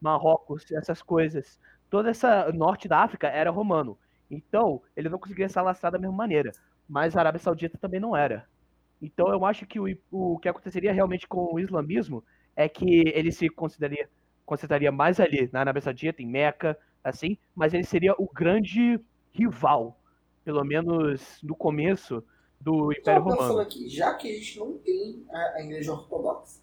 Marrocos, 0.00 0.70
essas 0.72 1.00
coisas. 1.00 1.60
Toda 1.88 2.10
essa 2.10 2.50
norte 2.52 2.88
da 2.88 3.04
África 3.04 3.28
era 3.28 3.52
romano. 3.52 3.96
Então, 4.28 4.82
ele 4.96 5.08
não 5.08 5.18
conseguiria 5.18 5.48
se 5.48 5.58
alastrar 5.60 5.92
da 5.92 5.98
mesma 5.98 6.16
maneira. 6.16 6.50
Mas 6.88 7.16
a 7.16 7.20
Arábia 7.20 7.38
Saudita 7.38 7.78
também 7.78 8.00
não 8.00 8.16
era. 8.16 8.52
Então, 9.00 9.28
eu 9.28 9.44
acho 9.44 9.66
que 9.66 9.78
o, 9.78 9.86
o 10.10 10.38
que 10.38 10.48
aconteceria 10.48 10.92
realmente 10.92 11.26
com 11.26 11.52
o 11.52 11.60
islamismo 11.60 12.24
é 12.56 12.68
que 12.68 13.08
ele 13.08 13.32
se 13.32 13.48
consideraria, 13.48 14.08
concentraria 14.46 14.92
mais 14.92 15.20
ali 15.20 15.48
na 15.52 15.60
Arábia 15.60 15.82
Saudita, 15.82 16.22
em 16.22 16.26
Meca, 16.26 16.78
assim, 17.02 17.36
mas 17.54 17.74
ele 17.74 17.84
seria 17.84 18.14
o 18.18 18.28
grande 18.32 18.98
rival, 19.32 19.98
pelo 20.44 20.64
menos 20.64 21.38
no 21.42 21.54
começo 21.54 22.22
do 22.60 22.92
Império 22.92 23.22
Só 23.24 23.28
Romano. 23.28 23.58
aqui, 23.60 23.88
já 23.88 24.14
que 24.14 24.30
a 24.30 24.34
gente 24.34 24.58
não 24.58 24.78
tem 24.78 25.24
a, 25.30 25.38
a 25.56 25.64
Igreja 25.64 25.92
Ortodoxa, 25.92 26.60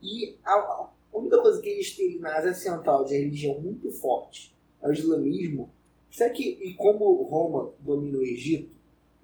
e 0.00 0.36
a, 0.44 0.52
a 0.52 0.90
única 1.12 1.40
coisa 1.40 1.60
que 1.60 1.68
a 1.68 1.76
gente 1.76 1.96
tem 1.96 2.18
na 2.20 2.36
Ásia 2.36 2.54
Central 2.54 3.04
de 3.04 3.16
religião 3.16 3.58
muito 3.60 3.90
forte 3.90 4.54
é 4.82 4.88
o 4.88 4.92
islamismo, 4.92 5.70
será 6.10 6.30
que, 6.30 6.42
e 6.62 6.74
como 6.74 7.22
Roma 7.22 7.72
domina 7.80 8.18
o 8.18 8.22
Egito, 8.22 8.73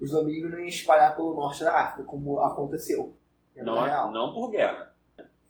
o 0.01 0.05
islamismo 0.05 0.49
não 0.49 0.59
ia 0.61 0.69
espalhar 0.69 1.15
pelo 1.15 1.35
norte 1.35 1.63
da 1.63 1.73
África, 1.79 2.05
como 2.05 2.41
aconteceu? 2.41 3.15
vida 3.55 3.65
Não, 3.65 4.11
não 4.13 4.33
por 4.33 4.51
guerra. 4.51 4.95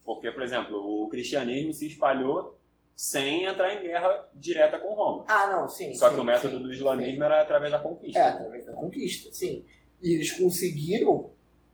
Porque, 0.04 0.30
por 0.32 0.42
exemplo, 0.42 0.76
o 0.76 1.08
cristianismo 1.08 1.72
se 1.72 1.86
espalhou 1.86 2.58
sem 2.96 3.44
entrar 3.44 3.72
em 3.74 3.82
guerra 3.82 4.28
direta 4.34 4.78
com 4.78 4.92
Roma. 4.92 5.24
Ah, 5.28 5.46
não, 5.46 5.68
sim. 5.68 5.94
Só 5.94 6.08
sim, 6.08 6.14
que 6.16 6.20
o 6.20 6.24
método 6.24 6.56
sim, 6.56 6.62
do 6.62 6.72
islamismo 6.72 7.24
era 7.24 7.40
através 7.40 7.70
da 7.72 7.78
conquista. 7.78 8.18
É, 8.18 8.28
através 8.28 8.66
da 8.66 8.72
conquista, 8.72 9.32
sim. 9.32 9.64
E 10.02 10.14
eles 10.14 10.32
conseguiram 10.32 11.30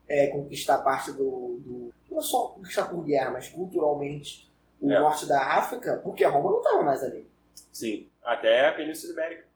é, 0.06 0.28
conquistar 0.28 0.78
parte 0.78 1.12
do, 1.12 1.58
do. 1.64 1.94
Não 2.10 2.20
só 2.20 2.48
conquistar 2.48 2.86
por 2.88 3.02
guerra, 3.04 3.30
mas 3.30 3.48
culturalmente 3.48 4.52
o 4.80 4.90
É. 4.90 5.00
norte 5.00 5.26
da 5.26 5.54
África, 5.54 6.00
porque 6.04 6.24
a 6.24 6.28
Roma 6.28 6.50
não 6.50 6.58
estava 6.58 6.82
mais 6.82 7.02
ali. 7.02 7.28
Sim, 7.72 8.08
até 8.22 8.68
a 8.68 8.72
Península 8.72 9.12
Ibérica. 9.12 9.46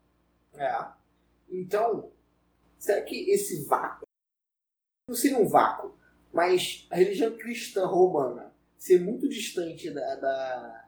É. 0.56 0.84
Então, 1.50 2.10
será 2.80 3.02
que 3.02 3.30
esse 3.30 3.64
vácuo. 3.66 4.06
Não 5.08 5.14
seria 5.14 5.38
um 5.38 5.46
vácuo, 5.46 5.94
mas 6.32 6.86
a 6.90 6.96
religião 6.96 7.36
cristã 7.36 7.86
romana 7.86 8.52
ser 8.78 9.00
muito 9.00 9.28
distante 9.28 9.90
da, 9.90 10.14
da, 10.16 10.84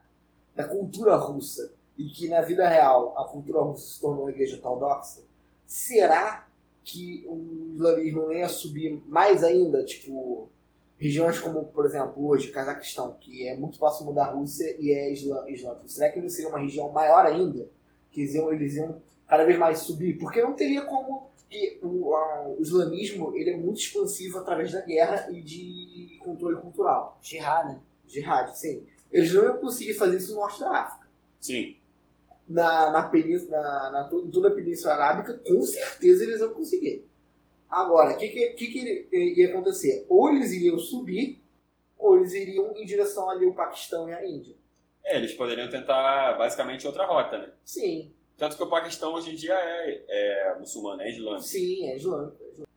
da 0.55 0.67
cultura 0.67 1.15
russa 1.15 1.73
e 1.97 2.09
que 2.09 2.27
na 2.27 2.41
vida 2.41 2.67
real 2.67 3.17
a 3.17 3.25
cultura 3.25 3.61
russa 3.61 3.93
se 3.93 4.01
tornou 4.01 4.27
a 4.27 4.31
igreja 4.31 4.55
ortodoxa, 4.55 5.21
será 5.67 6.47
que 6.83 7.25
o 7.27 7.75
islamismo 7.75 8.23
não 8.23 8.33
ia 8.33 8.49
subir 8.49 9.01
mais 9.07 9.43
ainda? 9.43 9.85
Tipo, 9.85 10.49
regiões 10.97 11.39
como, 11.39 11.65
por 11.65 11.85
exemplo, 11.85 12.25
hoje, 12.25 12.51
Cazaquistão, 12.51 13.15
que 13.19 13.47
é 13.47 13.55
muito 13.55 13.77
próximo 13.77 14.13
da 14.13 14.25
Rússia 14.25 14.75
e 14.79 14.91
é 14.91 15.11
islâmico. 15.11 15.87
Será 15.87 16.09
que 16.09 16.19
não 16.19 16.29
seria 16.29 16.49
uma 16.49 16.59
região 16.59 16.89
maior 16.91 17.25
ainda? 17.25 17.69
Que 18.11 18.21
eles 18.21 18.33
iam, 18.33 18.51
eles 18.51 18.75
iam 18.75 19.01
cada 19.27 19.45
vez 19.45 19.57
mais 19.57 19.79
subir? 19.79 20.17
Porque 20.17 20.41
não 20.41 20.53
teria 20.53 20.81
como. 20.81 21.31
Que 21.53 21.79
o, 21.83 22.15
a- 22.15 22.47
o 22.57 22.61
islamismo 22.61 23.35
ele 23.35 23.51
é 23.51 23.57
muito 23.57 23.79
expansivo 23.79 24.39
através 24.39 24.71
da 24.71 24.81
guerra 24.81 25.29
e 25.31 25.41
de 25.41 26.17
controle 26.23 26.57
cultural. 26.57 27.19
Jihad, 27.21 27.67
né? 27.67 27.79
Jihad, 28.07 28.53
sim. 28.57 28.85
Eles 29.11 29.31
não 29.33 29.43
iam 29.43 29.57
conseguir 29.57 29.93
fazer 29.93 30.17
isso 30.17 30.33
no 30.33 30.39
norte 30.41 30.59
da 30.59 30.71
África 30.71 31.07
Sim. 31.39 31.75
na, 32.47 32.89
na, 32.91 33.03
península, 33.03 33.61
na, 33.61 33.91
na 33.91 34.03
toda 34.05 34.47
a 34.47 34.51
Península 34.51 34.93
Arábica, 34.95 35.33
com 35.45 35.61
certeza 35.61 36.23
eles 36.23 36.39
iam 36.39 36.53
conseguir. 36.53 37.05
Agora, 37.69 38.13
o 38.13 38.17
que, 38.17 38.27
que, 38.29 38.49
que, 38.53 38.67
que 38.67 39.33
ia 39.39 39.49
acontecer? 39.49 40.05
Ou 40.09 40.29
eles 40.29 40.51
iriam 40.51 40.77
subir, 40.79 41.41
ou 41.97 42.17
eles 42.17 42.33
iriam 42.33 42.75
em 42.75 42.85
direção 42.85 43.29
ali 43.29 43.45
ao 43.45 43.53
Paquistão 43.53 44.09
e 44.09 44.13
à 44.13 44.25
Índia. 44.27 44.55
É, 45.03 45.17
eles 45.17 45.33
poderiam 45.33 45.69
tentar 45.69 46.37
basicamente 46.37 46.85
outra 46.87 47.05
rota, 47.05 47.37
né? 47.37 47.49
Sim, 47.65 48.12
Tanto 48.37 48.57
que 48.57 48.63
o 48.63 48.69
Paquistão 48.69 49.13
hoje 49.13 49.31
em 49.31 49.35
dia 49.35 49.53
é, 49.53 50.05
é 50.49 50.59
muçulmano, 50.59 51.01
é 51.01 51.09
islâmico. 51.11 51.43
sim, 51.43 51.87
é 51.87 51.95
islâmico. 51.95 52.37
é 52.41 52.45
islâmico. 52.47 52.69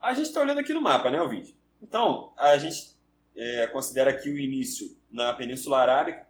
A 0.00 0.12
gente 0.12 0.26
está 0.26 0.40
olhando 0.40 0.60
aqui 0.60 0.74
no 0.74 0.80
mapa, 0.82 1.10
né, 1.10 1.20
ouvinte? 1.20 1.56
Então, 1.80 2.32
a 2.36 2.56
gente 2.58 2.94
é, 3.36 3.66
considera 3.68 4.12
que 4.12 4.28
o 4.28 4.38
início 4.38 4.96
na 5.10 5.32
Península 5.32 5.78
Arábica, 5.78 6.26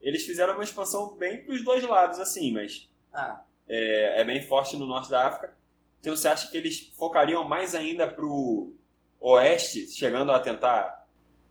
eles 0.00 0.24
fizeram 0.24 0.54
uma 0.54 0.62
expansão 0.62 1.14
bem 1.16 1.42
para 1.42 1.54
os 1.54 1.64
dois 1.64 1.82
lados, 1.82 2.18
assim, 2.20 2.52
mas 2.52 2.88
Ah, 3.12 3.42
é, 3.68 4.20
é 4.20 4.24
bem 4.24 4.40
forte 4.42 4.76
no 4.76 4.86
norte 4.86 5.10
da 5.10 5.26
África. 5.26 5.56
Então 6.00 6.14
você 6.14 6.28
acha 6.28 6.50
que 6.50 6.56
eles 6.56 6.92
focariam 6.96 7.42
mais 7.42 7.74
ainda 7.74 8.06
para 8.06 8.24
o 8.24 8.72
oeste, 9.20 9.88
chegando 9.88 10.30
a 10.30 10.38
tentar 10.38 10.97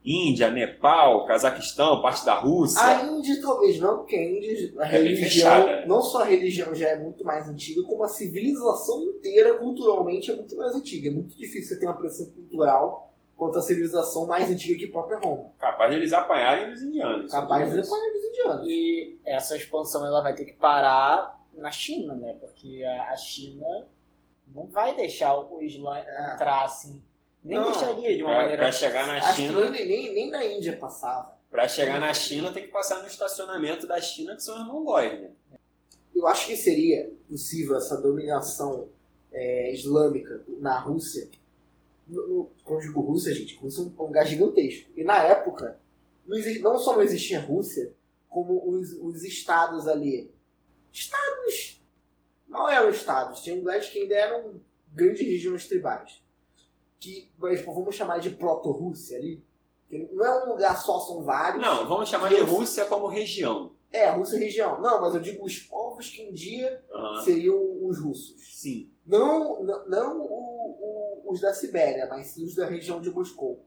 Índia, 0.09 0.49
Nepal, 0.49 1.25
Cazaquistão, 1.25 2.01
parte 2.01 2.25
da 2.25 2.33
Rússia? 2.35 2.81
a 2.81 3.03
Índia 3.03 3.41
talvez 3.41 3.77
não, 3.77 3.97
porque 3.97 4.15
a 4.15 4.23
Índia, 4.23 4.73
a 4.79 4.85
É 4.85 4.87
religião, 4.87 5.85
não 5.85 6.01
só 6.01 6.21
a 6.21 6.25
religião 6.25 6.73
já 6.73 6.87
é 6.87 6.97
muito 6.97 7.25
mais 7.25 7.49
antiga, 7.49 7.83
como 7.83 8.03
a 8.03 8.07
civilização 8.07 9.03
inteira, 9.03 9.55
culturalmente, 9.55 10.31
é 10.31 10.35
muito 10.35 10.55
mais 10.55 10.73
antiga. 10.73 11.09
É 11.09 11.11
muito 11.11 11.35
difícil 11.37 11.63
você 11.75 11.79
ter 11.79 11.85
uma 11.85 11.97
pressão 11.97 12.25
cultural 12.27 13.11
contra 13.35 13.59
a 13.59 13.61
civilização 13.61 14.25
mais 14.25 14.49
antiga 14.49 14.79
que 14.79 14.85
a 14.85 14.91
própria 14.91 15.19
Roma. 15.19 15.51
Capaz 15.59 15.91
de 15.91 15.97
eles 15.97 16.13
apanharem 16.13 16.71
os 16.71 16.81
indianos. 16.81 17.29
Capaz 17.29 17.71
de 17.71 17.79
apanhar 17.79 18.13
os 18.15 18.25
indianos. 18.25 18.67
E 18.67 19.19
essa 19.25 19.57
expansão 19.57 20.05
ela 20.05 20.21
vai 20.21 20.33
ter 20.33 20.45
que 20.45 20.53
parar 20.53 21.37
na 21.53 21.69
China, 21.69 22.15
né? 22.15 22.33
Porque 22.39 22.83
a 22.83 23.15
China 23.17 23.85
não 24.55 24.67
vai 24.67 24.95
deixar 24.95 25.37
o 25.37 25.61
Islã 25.61 25.99
entrar 26.33 26.63
assim. 26.63 27.01
Nem 27.43 27.57
Não. 27.57 27.71
deixaria 27.71 28.15
de 28.17 28.23
uma 28.23 28.31
Pra, 28.31 28.41
maneira. 28.41 28.61
pra 28.63 28.71
chegar 28.71 29.07
na 29.07 29.21
China, 29.33 29.69
nem, 29.69 29.87
nem, 29.87 30.13
nem 30.13 30.29
na 30.29 30.45
Índia 30.45 30.75
passava. 30.77 31.37
para 31.49 31.67
chegar 31.67 31.99
na 31.99 32.13
China 32.13 32.51
tem 32.51 32.63
que 32.63 32.69
passar 32.71 33.01
no 33.01 33.07
estacionamento 33.07 33.87
da 33.87 33.99
China, 34.01 34.35
que 34.35 34.43
são 34.43 34.59
os 34.61 34.67
mongóis, 34.67 35.19
né? 35.21 35.31
Eu 36.13 36.27
acho 36.27 36.47
que 36.47 36.55
seria 36.57 37.11
possível 37.29 37.77
essa 37.77 37.95
dominação 38.01 38.89
é, 39.31 39.71
islâmica 39.71 40.43
na 40.59 40.77
Rússia. 40.79 41.29
No, 42.07 42.27
no, 42.27 42.51
quando 42.63 42.81
digo 42.81 43.01
Rússia, 43.01 43.33
gente, 43.33 43.55
Rússia 43.55 43.81
é 43.81 44.01
um 44.01 44.05
lugar 44.05 44.25
gigantesco. 44.25 44.89
E 44.95 45.03
na 45.03 45.21
época, 45.23 45.79
não, 46.25 46.37
não 46.61 46.79
só 46.79 46.95
não 46.95 47.01
existia 47.03 47.39
Rússia, 47.39 47.93
como 48.29 48.67
os, 48.67 48.93
os 48.93 49.23
estados 49.23 49.87
ali. 49.87 50.31
Estados. 50.91 51.81
Não 52.47 52.67
eram 52.67 52.89
estados, 52.89 53.41
tinham 53.41 53.59
lugares 53.59 53.87
que 53.89 53.99
ainda 53.99 54.15
eram 54.15 54.59
grandes 54.93 55.21
regiões 55.25 55.67
tribais. 55.67 56.21
Que 56.99 57.31
exemplo, 57.43 57.73
vamos 57.73 57.95
chamar 57.95 58.19
de 58.19 58.31
proto-Rússia 58.31 59.17
ali. 59.17 59.43
Que 59.89 59.99
não 60.11 60.25
é 60.25 60.45
um 60.45 60.49
lugar 60.49 60.75
só, 60.77 60.99
são 60.99 61.23
vários. 61.23 61.61
Não, 61.63 61.87
vamos 61.87 62.09
chamar 62.09 62.29
de 62.29 62.41
Rússia 62.41 62.85
como 62.85 63.07
região. 63.07 63.71
É, 63.91 64.09
Rússia 64.09 64.35
é 64.35 64.39
região. 64.39 64.81
Não, 64.81 64.99
mas 64.99 65.13
eu 65.15 65.21
digo 65.21 65.45
os 65.45 65.59
povos 65.59 66.09
que 66.09 66.27
um 66.27 66.33
dia 66.33 66.83
Aham. 66.91 67.21
seriam 67.23 67.57
os 67.87 67.99
russos. 67.99 68.59
Sim. 68.59 68.91
Não, 69.05 69.63
não, 69.63 69.87
não 69.87 70.21
o- 70.21 71.23
o- 71.25 71.31
os 71.31 71.39
da 71.39 71.53
Sibéria, 71.53 72.05
mas 72.09 72.27
sim 72.27 72.43
os 72.45 72.55
da 72.55 72.65
região 72.65 72.99
de 72.99 73.09
Moscou. 73.09 73.63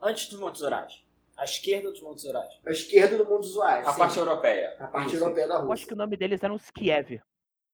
Antes 0.00 0.28
dos 0.28 0.38
Montes 0.38 0.60
Urais. 0.60 1.02
À 1.36 1.44
esquerda 1.44 1.90
dos 1.90 2.02
Montes 2.02 2.24
Urais. 2.24 2.52
A 2.66 2.70
esquerda 2.70 3.16
do 3.16 3.24
mundo 3.24 3.40
usuário. 3.44 3.88
A 3.88 3.92
sim. 3.92 3.98
parte 3.98 4.18
europeia. 4.18 4.76
a 4.78 4.86
parte 4.86 5.04
Rússia. 5.04 5.18
europeia 5.18 5.48
da 5.48 5.54
Eu 5.54 5.58
acho 5.60 5.68
Rússia. 5.68 5.86
que 5.86 5.94
o 5.94 5.96
nome 5.96 6.16
deles 6.16 6.42
era 6.42 6.52
os 6.52 6.70
Kiev. 6.70 7.20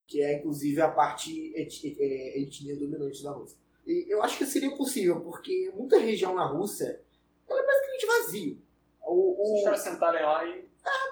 Que 0.06 0.22
é, 0.22 0.38
inclusive, 0.38 0.80
a 0.80 0.88
parte 0.88 1.52
et- 1.56 1.96
é, 1.98 2.40
etnia 2.40 2.76
dominante 2.76 3.22
da 3.22 3.32
Rússia. 3.32 3.58
Eu 3.86 4.22
acho 4.22 4.38
que 4.38 4.46
seria 4.46 4.74
possível, 4.76 5.20
porque 5.20 5.70
muita 5.74 5.98
região 5.98 6.34
na 6.34 6.46
Rússia 6.46 7.00
ela 7.48 7.60
é 7.60 7.66
basicamente 7.66 8.06
vazio. 8.06 8.62
O, 9.04 9.44
Se 9.46 9.52
os 9.54 9.60
o, 9.60 9.64
caras 9.64 9.80
sentarem 9.80 10.22
lá 10.22 10.44
e. 10.46 10.64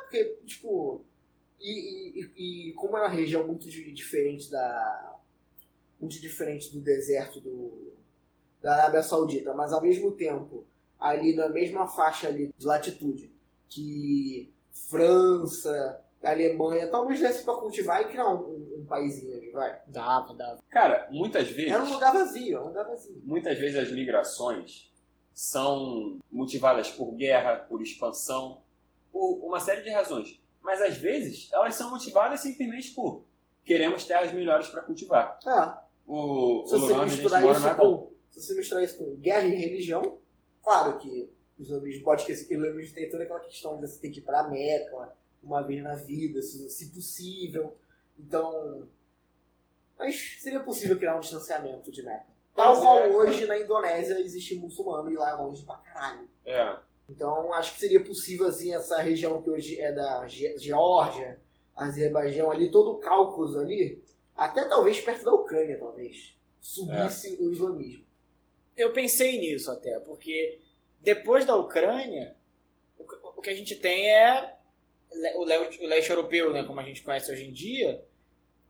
porque, 0.02 0.24
tipo... 0.46 1.04
E, 1.60 2.20
e- 2.36 2.70
e 2.70 2.72
como 2.74 2.96
é 2.96 3.00
uma 3.00 3.08
região 3.08 3.46
muito 3.46 3.68
di- 3.68 3.92
diferente 3.92 4.50
da... 4.50 5.18
Muito 6.00 6.18
diferente 6.20 6.72
do 6.72 6.80
deserto 6.80 7.40
do, 7.40 7.92
da 8.62 8.74
Arábia 8.74 9.02
Saudita, 9.02 9.52
mas 9.52 9.70
ao 9.72 9.82
mesmo 9.82 10.12
tempo 10.12 10.64
ali 10.98 11.34
na 11.36 11.48
mesma 11.50 11.86
faixa 11.86 12.28
ali 12.28 12.54
de 12.56 12.66
latitude 12.66 13.30
que 13.68 14.50
França, 14.72 16.02
Alemanha, 16.22 16.88
talvez 16.88 17.20
desse 17.20 17.44
para 17.44 17.54
cultivar 17.54 18.02
e 18.02 18.04
criar 18.06 18.28
um, 18.28 18.38
um, 18.40 18.80
um 18.80 18.86
paísinho 18.86 19.34
ali, 19.36 19.50
vai. 19.50 19.80
Dava, 19.86 20.34
dava. 20.34 20.58
Cara, 20.68 21.08
muitas 21.10 21.48
vezes. 21.48 21.72
Era 21.72 21.82
um 21.82 21.92
lugar 21.92 22.12
vazio, 22.12 22.58
é 22.58 22.60
um 22.60 22.66
lugar 22.66 22.86
vazio. 22.86 23.20
Muitas 23.24 23.58
vezes 23.58 23.78
as 23.78 23.90
migrações 23.90 24.90
são 25.32 26.18
motivadas 26.30 26.90
por 26.90 27.12
guerra, 27.14 27.56
por 27.56 27.80
expansão, 27.80 28.62
por 29.10 29.40
uma 29.42 29.58
série 29.60 29.82
de 29.82 29.90
razões. 29.90 30.38
mas 30.62 30.82
às 30.82 30.96
vezes 30.98 31.48
elas 31.52 31.74
são 31.74 31.90
motivadas 31.90 32.40
simplesmente 32.40 32.90
por 32.90 33.24
queremos 33.64 34.04
terras 34.04 34.32
melhores 34.32 34.68
para 34.68 34.82
cultivar. 34.82 35.38
É. 35.46 35.90
O, 36.06 36.64
Se 36.66 36.74
o 36.74 36.80
você 36.80 36.92
a 36.92 37.04
misturar 37.04 37.40
mora 37.42 37.56
isso 37.58 37.68
é 37.68 37.74
com. 37.74 38.10
Se 38.30 38.42
você 38.42 38.54
misturar 38.54 38.84
isso 38.84 38.98
com 38.98 39.16
guerra 39.16 39.46
e 39.46 39.54
religião, 39.54 40.18
claro 40.62 40.98
que 40.98 41.30
o 41.58 41.62
islamismo 41.62 42.04
pode 42.04 42.22
esquecer 42.22 42.46
que 42.46 42.56
o 42.56 42.58
islamismo 42.64 42.94
tem 42.94 43.08
toda 43.10 43.22
aquela 43.22 43.40
questão 43.40 43.76
de 43.76 43.86
você 43.86 44.00
ter 44.00 44.10
que 44.10 44.18
ir 44.18 44.22
pra 44.22 44.48
Meca 44.48 45.12
uma 45.42 45.62
vez 45.62 45.82
na 45.82 45.94
vida, 45.94 46.40
se, 46.42 46.68
se 46.70 46.90
possível. 46.90 47.76
Então. 48.18 48.88
Mas 49.98 50.36
seria 50.40 50.60
possível 50.60 50.96
criar 50.98 51.16
um 51.16 51.20
distanciamento 51.20 51.90
de 51.90 52.02
Meca. 52.02 52.26
Tal 52.54 52.80
qual 52.80 52.98
é. 52.98 53.08
hoje 53.08 53.46
na 53.46 53.58
Indonésia 53.58 54.18
existe 54.20 54.54
muçulmano 54.56 55.10
e 55.10 55.14
lá 55.16 55.30
é 55.30 55.34
longe 55.34 55.64
pra 55.64 55.76
caralho. 55.76 56.28
É. 56.44 56.76
Então 57.08 57.52
acho 57.52 57.74
que 57.74 57.80
seria 57.80 58.02
possível, 58.02 58.46
assim, 58.46 58.74
essa 58.74 58.98
região 59.00 59.40
que 59.42 59.50
hoje 59.50 59.80
é 59.80 59.92
da 59.92 60.26
Ge- 60.26 60.56
Geórgia, 60.58 61.40
Azerbaijão 61.76 62.50
ali, 62.50 62.70
todo 62.70 62.92
o 62.92 62.98
Cáucaso 62.98 63.58
ali, 63.58 64.02
até 64.36 64.64
talvez 64.68 65.00
perto 65.00 65.24
da 65.24 65.32
Ucrânia, 65.32 65.78
talvez, 65.78 66.34
subisse 66.60 67.36
o 67.40 67.50
islamismo. 67.52 68.04
Eu 68.76 68.92
pensei 68.92 69.38
nisso 69.38 69.70
até, 69.70 69.98
porque 70.00 70.60
depois 71.00 71.44
da 71.44 71.56
Ucrânia, 71.56 72.36
o 72.98 73.40
que- 73.42 73.50
a 73.50 73.54
gente 73.54 73.74
tem 73.76 74.10
é 74.10 74.56
o 75.36 75.44
le- 75.44 75.78
o 75.82 75.86
leste 75.86 76.10
europeu, 76.10 76.52
né, 76.52 76.62
como 76.64 76.80
a 76.80 76.84
gente 76.84 77.02
conhece 77.02 77.30
hoje 77.32 77.44
em 77.48 77.52
dia, 77.52 78.04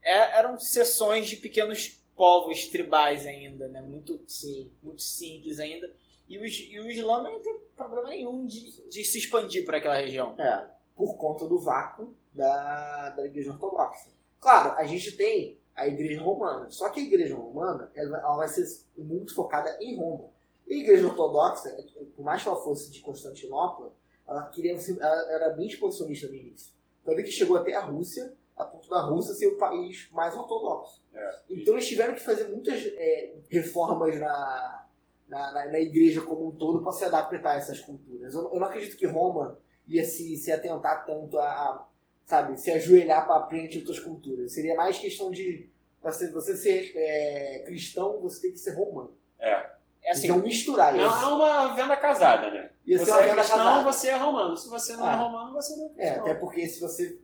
é- 0.03 0.39
eram 0.39 0.59
seções 0.59 1.27
de 1.29 1.37
pequenos 1.37 2.01
povos 2.17 2.67
tribais 2.69 3.27
ainda, 3.27 3.69
né, 3.69 3.81
muito, 3.81 4.21
sim, 4.27 4.71
muito 4.83 5.03
simples 5.03 5.59
ainda. 5.59 5.91
E 6.29 6.39
o, 6.39 6.45
e 6.47 6.81
o 6.81 6.91
Islã 6.91 7.23
não 7.23 7.41
tem 7.41 7.59
problema 7.77 8.09
nenhum 8.11 8.47
de, 8.47 8.83
de 8.89 9.05
se 9.05 9.19
expandir 9.19 9.65
para 9.65 9.79
aquela 9.79 9.97
região. 9.97 10.35
É, 10.39 10.67
por 10.95 11.17
conta 11.17 11.47
do 11.49 11.59
vácuo 11.59 12.15
da, 12.33 13.11
da 13.11 13.27
Igreja 13.27 13.51
Ortodoxa. 13.53 14.11
Claro, 14.39 14.73
a 14.79 14.85
gente 14.85 15.13
tem 15.17 15.59
a 15.75 15.89
Igreja 15.89 16.21
Romana, 16.23 16.71
só 16.71 16.89
que 16.91 17.01
a 17.01 17.03
Igreja 17.03 17.35
Romana 17.35 17.91
ela, 17.95 18.19
ela 18.19 18.37
vai 18.37 18.49
ser 18.49 18.65
muito 18.97 19.35
focada 19.35 19.77
em 19.81 19.97
Roma. 19.97 20.29
E 20.69 20.75
a 20.75 20.79
Igreja 20.79 21.07
Ortodoxa, 21.09 21.71
por 22.15 22.23
mais 22.25 22.43
que 22.43 22.49
ela 22.49 22.63
fosse 22.63 22.91
de 22.91 23.01
Constantinopla, 23.01 23.93
ela 24.31 24.45
queria 24.47 24.79
ser, 24.79 24.97
ela 25.01 25.33
era 25.33 25.51
bem 25.51 25.67
expansionista 25.67 26.29
no 26.29 26.35
início. 26.35 26.73
Tanto 27.05 27.17
que 27.23 27.31
chegou 27.31 27.57
até 27.57 27.75
a 27.75 27.81
Rússia, 27.81 28.33
a 28.57 28.65
ponto 28.65 28.89
da 28.89 29.01
Rússia 29.03 29.35
ser 29.35 29.49
o 29.49 29.57
país 29.59 30.09
mais 30.13 30.35
ortodoxo. 30.37 31.03
É. 31.13 31.35
Então 31.51 31.75
eles 31.75 31.89
tiveram 31.89 32.15
que 32.15 32.21
fazer 32.21 32.45
muitas 32.49 32.81
é, 32.97 33.35
reformas 33.49 34.19
na, 34.21 34.87
na, 35.29 35.53
na- 35.53 35.67
na 35.73 35.81
igreja 35.81 36.21
como 36.23 36.49
um 36.49 36.51
todo 36.53 36.83
para 36.83 36.93
se 36.93 37.05
adaptar 37.05 37.53
a 37.53 37.57
essas 37.57 37.81
culturas. 37.81 38.33
Eu, 38.35 38.53
eu 38.53 38.61
não 38.61 38.67
acredito 38.67 38.97
que 38.97 39.07
Roma 39.07 39.59
ia 39.89 40.05
se, 40.05 40.37
se 40.37 40.53
atentar 40.53 41.05
tanto 41.05 41.39
a, 41.39 41.45
a, 41.51 41.87
sabe, 42.27 42.61
se 42.61 42.71
ajoelhar 42.71 43.27
para 43.27 43.47
frente 43.49 43.79
outras 43.79 43.99
culturas. 43.99 44.53
Seria 44.53 44.77
mais 44.77 44.99
questão 44.99 45.31
de 45.31 45.69
você, 46.03 46.31
você 46.31 46.57
ser 46.57 46.93
é, 46.95 47.63
cristão, 47.67 48.21
você 48.21 48.43
tem 48.43 48.53
que 48.53 48.59
ser 48.59 48.75
romano. 48.75 49.13
É. 49.39 49.71
É 50.03 50.13
assim, 50.13 50.29
então 50.29 50.39
misturar 50.39 50.95
Não 50.95 51.07
isso. 51.07 51.25
é 51.25 51.27
uma 51.29 51.75
venda 51.75 51.97
casada, 51.97 52.51
né? 52.51 52.70
Ia 52.87 52.99
Você 52.99 53.11
é 53.11 53.15
cristão, 53.35 53.35
casada. 53.59 53.83
você 53.93 54.09
é 54.09 54.17
romano. 54.17 54.57
Se 54.57 54.69
você 54.69 54.97
não 54.97 55.07
é 55.07 55.11
Ah. 55.13 55.17
romano, 55.17 55.53
você 55.53 55.77
não 55.77 55.85
é 55.85 55.89
É, 55.89 55.93
cristão. 56.11 56.23
até 56.23 56.35
porque 56.35 56.67
se 56.67 56.81
você 56.81 57.19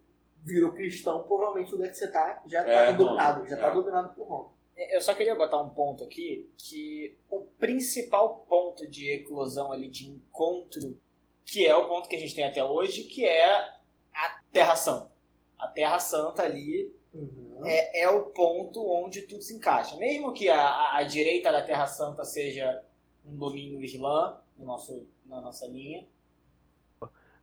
virou 0.44 0.72
cristão, 0.72 1.22
provavelmente 1.24 1.74
onde 1.74 1.84
é 1.84 1.88
que 1.88 1.96
você 1.96 2.08
tá 2.08 2.42
já 2.46 2.62
tá 2.62 2.70
É, 2.70 2.92
dominado, 2.92 3.46
já 3.48 3.56
tá 3.56 3.68
É. 3.68 3.74
dominado 3.74 4.14
por 4.14 4.26
Roma. 4.28 4.50
Eu 4.76 5.00
só 5.00 5.14
queria 5.14 5.34
botar 5.34 5.60
um 5.62 5.70
ponto 5.70 6.04
aqui, 6.04 6.48
que 6.58 7.16
o 7.30 7.40
principal 7.58 8.44
ponto 8.48 8.86
de 8.86 9.10
eclosão 9.10 9.72
ali, 9.72 9.88
de 9.88 10.06
encontro, 10.10 11.00
que 11.46 11.66
é 11.66 11.74
o 11.74 11.88
ponto 11.88 12.08
que 12.08 12.14
a 12.16 12.18
gente 12.18 12.34
tem 12.34 12.44
até 12.44 12.62
hoje, 12.62 13.04
que 13.04 13.24
é 13.24 13.46
a 14.14 14.40
Terra 14.52 14.76
Santa. 14.76 15.10
A 15.58 15.66
Terra 15.68 15.98
Santa 15.98 16.42
ali 16.42 16.94
Uhum. 17.14 17.62
é, 17.64 18.02
é 18.02 18.10
o 18.10 18.26
ponto 18.26 18.86
onde 18.86 19.22
tudo 19.22 19.40
se 19.42 19.54
encaixa. 19.54 19.96
Mesmo 19.96 20.34
que 20.34 20.50
a, 20.50 20.60
a- 20.60 20.98
a 20.98 21.02
direita 21.04 21.50
da 21.50 21.62
Terra 21.62 21.86
Santa 21.86 22.22
seja 22.24 22.82
um 23.24 23.34
domínio 23.34 23.82
islã, 23.82 24.38
no 24.58 24.66
nosso, 24.66 25.06
na 25.28 25.40
nossa 25.40 25.66
linha, 25.66 26.06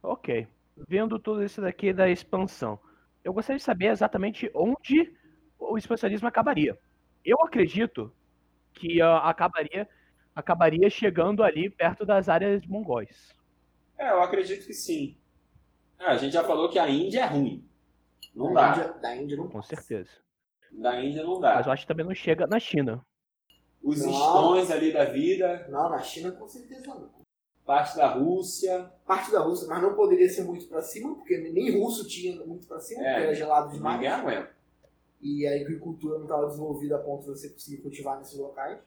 Ok. 0.02 0.48
Vendo 0.76 1.18
tudo 1.18 1.44
isso 1.44 1.62
daqui 1.62 1.94
da 1.94 2.10
expansão, 2.10 2.78
eu 3.24 3.32
gostaria 3.32 3.58
de 3.58 3.64
saber 3.64 3.86
exatamente 3.88 4.52
onde 4.54 5.16
o 5.58 5.78
expansionismo 5.78 6.28
acabaria. 6.28 6.78
Eu 7.24 7.38
acredito 7.42 8.14
que 8.74 9.02
ah, 9.02 9.20
acabaria, 9.20 9.88
acabaria 10.36 10.90
chegando 10.90 11.42
ali 11.42 11.70
perto 11.70 12.06
das 12.06 12.28
áreas 12.28 12.66
mongóis. 12.66 13.34
É, 13.98 14.10
eu 14.12 14.22
acredito 14.22 14.66
que 14.66 14.74
sim. 14.74 15.16
Ah, 15.98 16.12
a 16.12 16.18
gente 16.18 16.34
já 16.34 16.44
falou 16.44 16.68
que 16.70 16.78
a 16.80 16.90
Índia 16.90 17.22
é 17.22 17.26
ruim. 17.26 17.66
Não 18.36 18.52
da, 18.54 18.72
dá. 18.72 18.76
Índia, 18.76 18.94
da 19.02 19.16
Índia 19.16 19.38
não 19.38 19.46
Com 19.48 19.60
passa. 19.62 19.76
certeza. 19.76 20.12
Da 20.72 21.02
Índia 21.02 21.24
não 21.24 21.40
dá. 21.40 21.56
Mas 21.56 21.66
eu 21.68 21.72
acho 21.72 21.84
que 21.84 21.88
também 21.88 22.06
não 22.06 22.16
chega 22.16 22.46
na 22.46 22.60
China. 22.60 23.06
Os 23.82 24.02
Não. 24.02 24.10
estões 24.12 24.72
ali 24.72 24.92
da 24.92 25.06
vida, 25.06 25.68
Não, 25.70 25.90
na 25.90 26.00
China 26.00 26.32
com 26.32 26.48
certeza 26.48 26.88
não. 26.88 27.23
Parte 27.66 27.96
da 27.96 28.08
Rússia. 28.08 28.92
Parte 29.06 29.32
da 29.32 29.40
Rússia, 29.40 29.68
mas 29.68 29.82
não 29.82 29.94
poderia 29.96 30.30
ser 30.30 30.44
muito 30.44 30.66
pra 30.68 30.82
cima, 30.82 31.16
porque 31.16 31.38
nem 31.38 31.80
russo 31.80 32.08
tinha 32.08 32.36
muito 32.46 32.68
pra 32.68 32.80
cima, 32.80 33.02
É. 33.02 33.12
porque 33.14 33.24
era 33.28 33.36
gelado 33.36 33.72
demais. 33.74 33.96
Ninguém 33.96 34.10
aguenta. 34.14 34.50
E 35.22 35.48
a 35.48 35.56
agricultura 35.56 36.18
não 36.18 36.26
estava 36.26 36.48
desenvolvida 36.48 36.96
a 36.98 37.00
ponto 37.00 37.22
de 37.22 37.28
você 37.40 37.50
conseguir 37.50 37.78
cultivar 37.78 38.18
nesses 38.18 38.38
locais. 38.38 38.78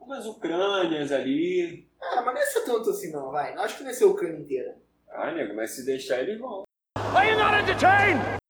Umas 0.00 0.26
Ucrânias 0.26 1.12
ali. 1.12 1.86
Ah, 2.00 2.22
mas 2.22 2.34
não 2.34 2.40
é 2.42 2.46
ser 2.46 2.60
tanto 2.64 2.90
assim 2.90 3.10
não, 3.10 3.30
vai. 3.30 3.54
Não 3.54 3.62
acho 3.62 3.78
que 3.78 3.84
não 3.84 3.90
é 3.90 3.94
ser 3.94 4.04
a 4.04 4.08
Ucrânia 4.08 4.38
inteira. 4.40 4.76
Ah, 5.08 5.32
nego, 5.32 5.54
mas 5.54 5.70
se 5.70 5.84
deixar 5.84 6.20
eles 6.20 6.38
vão. 6.38 6.64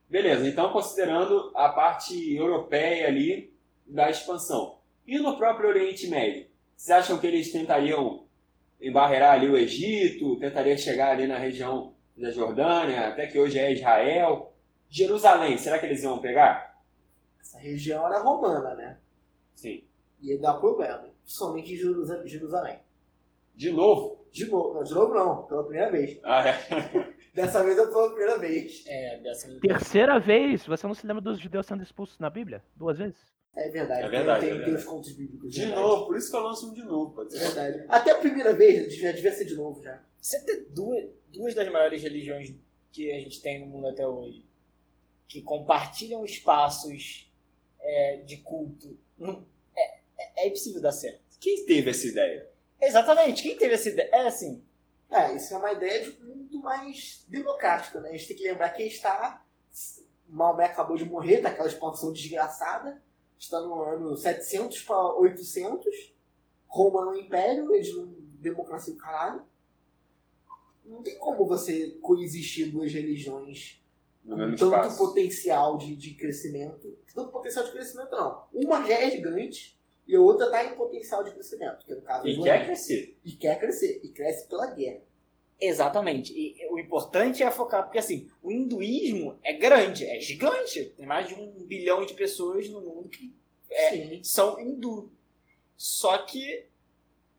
Beleza, 0.09 0.47
então 0.49 0.73
considerando 0.73 1.51
a 1.55 1.69
parte 1.71 2.35
europeia 2.35 3.09
ali 3.09 3.53
da 3.87 4.11
expansão. 4.11 4.79
E 5.07 5.19
no 5.19 5.37
próprio 5.37 5.69
Oriente 5.69 6.07
Médio? 6.09 6.47
Vocês 6.77 6.99
acham 6.99 7.19
que 7.19 7.27
eles 7.27 7.53
tentariam 7.53 8.24
embarrear 8.89 9.33
ali 9.35 9.49
o 9.49 9.57
Egito, 9.57 10.37
tentariam 10.39 10.77
chegar 10.77 11.11
ali 11.13 11.27
na 11.27 11.39
região 11.39 11.95
da 12.17 12.31
Jordânia, 12.31 13.09
até 13.09 13.27
que 13.27 13.39
hoje 13.39 13.59
é 13.59 13.73
Israel? 13.73 14.53
Jerusalém, 14.89 15.57
será 15.59 15.79
que 15.79 15.87
eles 15.87 16.03
iam 16.03 16.19
pegar? 16.21 16.79
Essa 17.41 17.59
região 17.59 18.07
era 18.07 18.21
romana, 18.21 18.75
né? 18.75 18.99
Sim. 19.55 19.85
Ia 20.21 20.39
dar 20.39 20.55
problema. 20.55 21.05
Principalmente 21.25 21.73
em 21.73 21.77
Jerusa- 21.77 22.27
Jerusalém. 22.27 22.79
De 23.55 23.71
novo? 23.73 24.25
De 24.33 24.47
novo, 24.47 24.75
não, 24.75 24.83
de 24.83 24.93
novo 24.95 25.15
não, 25.15 25.43
pela 25.45 25.63
primeira 25.65 25.91
vez. 25.91 26.19
Ah, 26.25 26.45
é. 26.49 27.15
Dessa 27.35 27.63
vez 27.65 27.77
eu 27.79 27.89
pela 27.89 28.09
primeira 28.11 28.39
vez. 28.39 28.85
é 28.87 29.19
dessa 29.19 29.49
Terceira 29.61 30.19
vez, 30.21 30.65
você 30.67 30.87
não 30.87 30.95
se 30.95 31.07
lembra 31.07 31.21
dos 31.23 31.39
judeus 31.39 31.67
sendo 31.67 31.83
expulsos 31.83 32.19
na 32.19 32.31
Bíblia? 32.31 32.63
Duas 32.77 32.99
vezes? 32.99 33.34
É 33.57 33.69
verdade. 33.69 34.03
É 34.03 34.09
verdade, 34.09 34.41
Tem, 34.41 34.49
é 34.49 34.53
tem, 34.53 34.61
verdade. 34.65 34.83
os 34.83 34.85
contos 34.85 35.13
bíblicos. 35.13 35.53
De 35.53 35.61
verdade. 35.61 35.81
novo, 35.81 36.07
por 36.07 36.17
isso 36.17 36.31
que 36.31 36.37
eu 36.37 36.41
lanço 36.41 36.71
um 36.71 36.75
de 36.75 36.83
novo. 36.83 37.15
Pode 37.15 37.37
É 37.37 37.39
ser. 37.39 37.45
verdade. 37.55 37.85
Até 37.89 38.11
a 38.11 38.19
primeira 38.19 38.53
vez, 38.53 38.95
já 38.97 39.13
devia 39.13 39.33
ser 39.33 39.45
de 39.45 39.55
novo 39.55 39.83
já. 39.83 40.03
Você 40.21 40.41
tem 40.41 40.65
duas, 40.71 41.05
duas 41.29 41.55
das 41.55 41.71
maiores 41.71 42.03
religiões 42.03 42.53
que 42.91 43.11
a 43.13 43.19
gente 43.19 43.41
tem 43.43 43.61
no 43.61 43.67
mundo 43.67 43.89
até 43.89 44.07
hoje, 44.07 44.45
que 45.29 45.41
compartilham 45.43 46.25
espaços 46.25 47.31
é, 47.81 48.17
de 48.25 48.39
culto, 48.39 48.97
não- 49.19 49.45
é, 49.77 49.99
é, 50.19 50.45
é 50.45 50.47
impossível 50.49 50.81
dar 50.81 50.93
certo. 50.93 51.21
Quem 51.41 51.65
teve 51.67 51.91
essa 51.91 52.07
ideia? 52.07 52.49
Exatamente, 52.81 53.43
quem 53.43 53.57
teve 53.57 53.75
essa 53.75 53.89
ideia? 53.89 54.09
É 54.13 54.27
assim, 54.27 54.63
É, 55.11 55.35
isso 55.37 55.55
é 55.55 55.59
uma 55.59 55.73
ideia 55.73 56.03
de 56.03 56.11
um 56.23 56.35
mundo 56.37 56.59
mais 56.61 57.25
democrático, 57.29 58.01
né? 58.01 58.09
A 58.09 58.13
gente 58.13 58.27
tem 58.29 58.37
que 58.37 58.43
lembrar 58.49 58.71
que 58.71 58.83
está. 58.83 59.45
Maomé 60.29 60.65
acabou 60.65 60.97
de 60.97 61.05
morrer 61.05 61.41
daquela 61.41 61.69
expansão 61.69 62.13
desgraçada. 62.13 63.01
Está 63.45 63.61
no 63.61 63.83
ano 63.83 64.17
700 64.17 64.83
para 64.83 65.15
800. 65.17 66.15
Roma 66.67 67.03
é 67.03 67.05
um 67.07 67.15
império, 67.17 67.75
eles 67.75 67.95
não. 67.95 68.07
democracia 68.41 68.93
o 68.93 68.97
caralho. 68.97 69.43
Não 70.85 71.03
tem 71.03 71.17
como 71.19 71.47
você 71.47 71.91
coexistir 72.03 72.71
duas 72.71 72.93
religiões 72.93 73.83
com 74.27 74.37
tanto 74.37 74.65
espaço. 74.65 74.99
potencial 74.99 75.79
de, 75.79 75.95
de 75.97 76.15
crescimento. 76.15 76.97
Tanto 77.15 77.31
potencial 77.31 77.65
de 77.65 77.73
crescimento, 77.73 78.11
não. 78.11 78.45
Uma 78.53 78.87
já 78.87 78.95
é 78.95 79.11
gigante 79.11 79.79
e 80.07 80.15
a 80.15 80.21
outra 80.21 80.47
está 80.47 80.65
em 80.65 80.75
potencial 80.75 81.23
de 81.25 81.31
crescimento, 81.31 81.85
que 81.87 81.93
é 81.93 81.97
no 81.97 82.03
caso 82.03 82.27
E 82.29 82.37
do 82.37 82.43
quer 82.43 82.65
crescer. 82.67 83.19
e 83.25 83.33
quer 83.33 83.59
crescer. 83.59 84.01
E 84.03 84.09
cresce 84.09 84.49
pela 84.49 84.67
guerra. 84.67 85.01
Exatamente. 85.67 86.33
E 86.33 86.67
o 86.71 86.79
importante 86.79 87.43
é 87.43 87.51
focar, 87.51 87.85
porque 87.85 87.99
assim, 87.99 88.31
o 88.43 88.51
hinduísmo 88.51 89.39
é 89.43 89.53
grande, 89.53 90.05
é 90.07 90.21
gigante. 90.21 90.85
Tem 90.97 91.07
mais 91.07 91.29
de 91.29 91.35
um 91.35 91.65
bilhão 91.65 92.05
de 92.05 92.15
pessoas 92.15 92.69
no 92.69 92.81
mundo 92.81 93.09
que 93.09 93.33
É. 93.71 94.21
São 94.23 94.59
hindu. 94.61 95.11
Só 95.77 96.19
que 96.19 96.65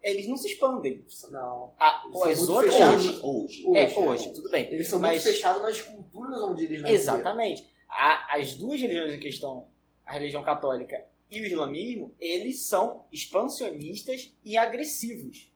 eles 0.03 0.27
não 0.27 0.35
se 0.37 0.49
expandem. 0.49 1.03
Não. 1.31 1.73
Ah, 1.79 2.03
Eles 2.25 2.39
fechados. 2.45 3.05
Hoje, 3.07 3.19
hoje. 3.23 3.63
Hoje, 3.65 3.77
é, 3.77 3.99
hoje, 3.99 4.33
tudo 4.33 4.49
bem. 4.49 4.65
Eles 4.71 4.87
são 4.87 4.99
Mas- 4.99 5.23
muito 5.23 5.33
fechados 5.33 5.61
nas 5.61 5.81
culturas 5.81 6.41
onde 6.41 6.65
eles 6.65 6.81
nasceram. 6.81 6.99
Exatamente. 6.99 7.67
A- 7.89 8.35
as 8.35 8.53
duas 8.55 8.79
religiões 8.81 9.13
em 9.13 9.19
questão, 9.19 9.67
a 10.05 10.13
religião 10.13 10.43
católica 10.43 11.05
e 11.31 11.39
o 11.41 11.45
islamismo, 11.45 12.13
eles 12.19 12.59
são 12.61 13.05
expansionistas 13.11 14.31
e 14.43 14.57
agressivos. 14.57 15.51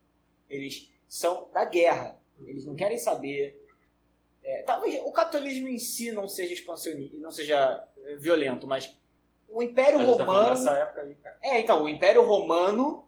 Eles 0.50 0.90
são 1.08 1.48
da 1.54 1.66
guerra. 1.66 2.19
Eles 2.46 2.66
não 2.66 2.76
querem 2.76 2.98
saber 2.98 3.66
É, 4.44 4.64
talvez 4.64 5.00
o 5.04 5.12
capitalismo 5.12 5.68
em 5.68 5.78
si 5.78 6.12
não 6.12 6.28
seja 6.28 6.54
expansionista, 6.54 7.18
não 7.18 7.32
seja 7.32 7.88
é, 8.06 8.16
violento, 8.16 8.66
mas 8.66 8.98
o 9.50 9.62
Império 9.62 10.00
gente 10.00 10.18
tá 10.18 10.24
Romano. 10.24 10.70
época 10.70 11.02
aí, 11.02 11.16
cara. 11.16 11.38
É, 11.44 11.60
então, 11.60 11.84
o 11.84 11.90
Império 11.90 12.24
Romano 12.26 13.08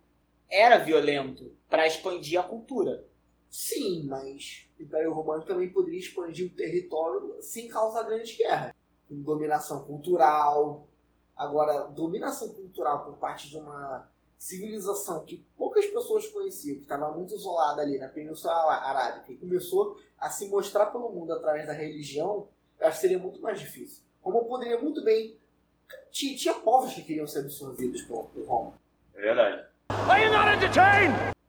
era 0.50 0.78
violento 0.78 1.56
para 1.70 1.88
expandir 1.88 2.40
a 2.40 2.44
cultura. 2.44 3.06
Sim, 3.50 4.04
mas 4.08 4.68
o 4.78 4.84
Império 4.84 5.14
Romano 5.14 5.44
também 5.44 5.70
poderia 5.70 6.00
expandir 6.00 6.48
o 6.48 6.56
território 6.56 7.42
sem 7.42 7.68
causar 7.68 8.04
grandes 8.04 8.38
guerras. 8.38 8.74
Com 9.08 9.22
dominação 9.22 9.84
cultural. 9.86 10.88
Agora, 11.36 11.86
dominação 11.88 12.54
cultural 12.54 13.06
por 13.06 13.18
parte 13.18 13.50
de 13.50 13.58
uma 13.58 14.11
civilização 14.42 15.24
que 15.24 15.46
poucas 15.56 15.86
pessoas 15.86 16.28
conheciam, 16.28 16.78
que 16.78 16.82
estava 16.82 17.12
muito 17.12 17.36
isolada 17.36 17.84
ali 17.84 18.00
na 18.00 18.08
Península 18.08 18.52
Arábica, 18.52 19.32
e 19.32 19.38
começou 19.38 20.02
a 20.18 20.32
se 20.32 20.50
mostrar 20.50 20.88
pelo 20.88 21.12
mundo 21.12 21.32
através 21.32 21.68
da 21.68 21.74
religião, 21.74 22.48
eu 22.80 22.88
acho 22.88 22.96
que 22.96 23.02
seria 23.02 23.20
muito 23.20 23.40
mais 23.40 23.60
difícil. 23.60 24.04
Como 24.20 24.44
poderia 24.46 24.80
muito 24.80 25.04
bem. 25.04 25.38
Tinha, 26.10 26.36
tinha 26.36 26.54
povos 26.56 26.92
que 26.92 27.04
queriam 27.04 27.28
ser 27.28 27.42
absorvidos 27.42 28.02
por, 28.02 28.30
por 28.30 28.44
Roma. 28.48 28.74
É 29.14 29.22
verdade. 29.22 29.64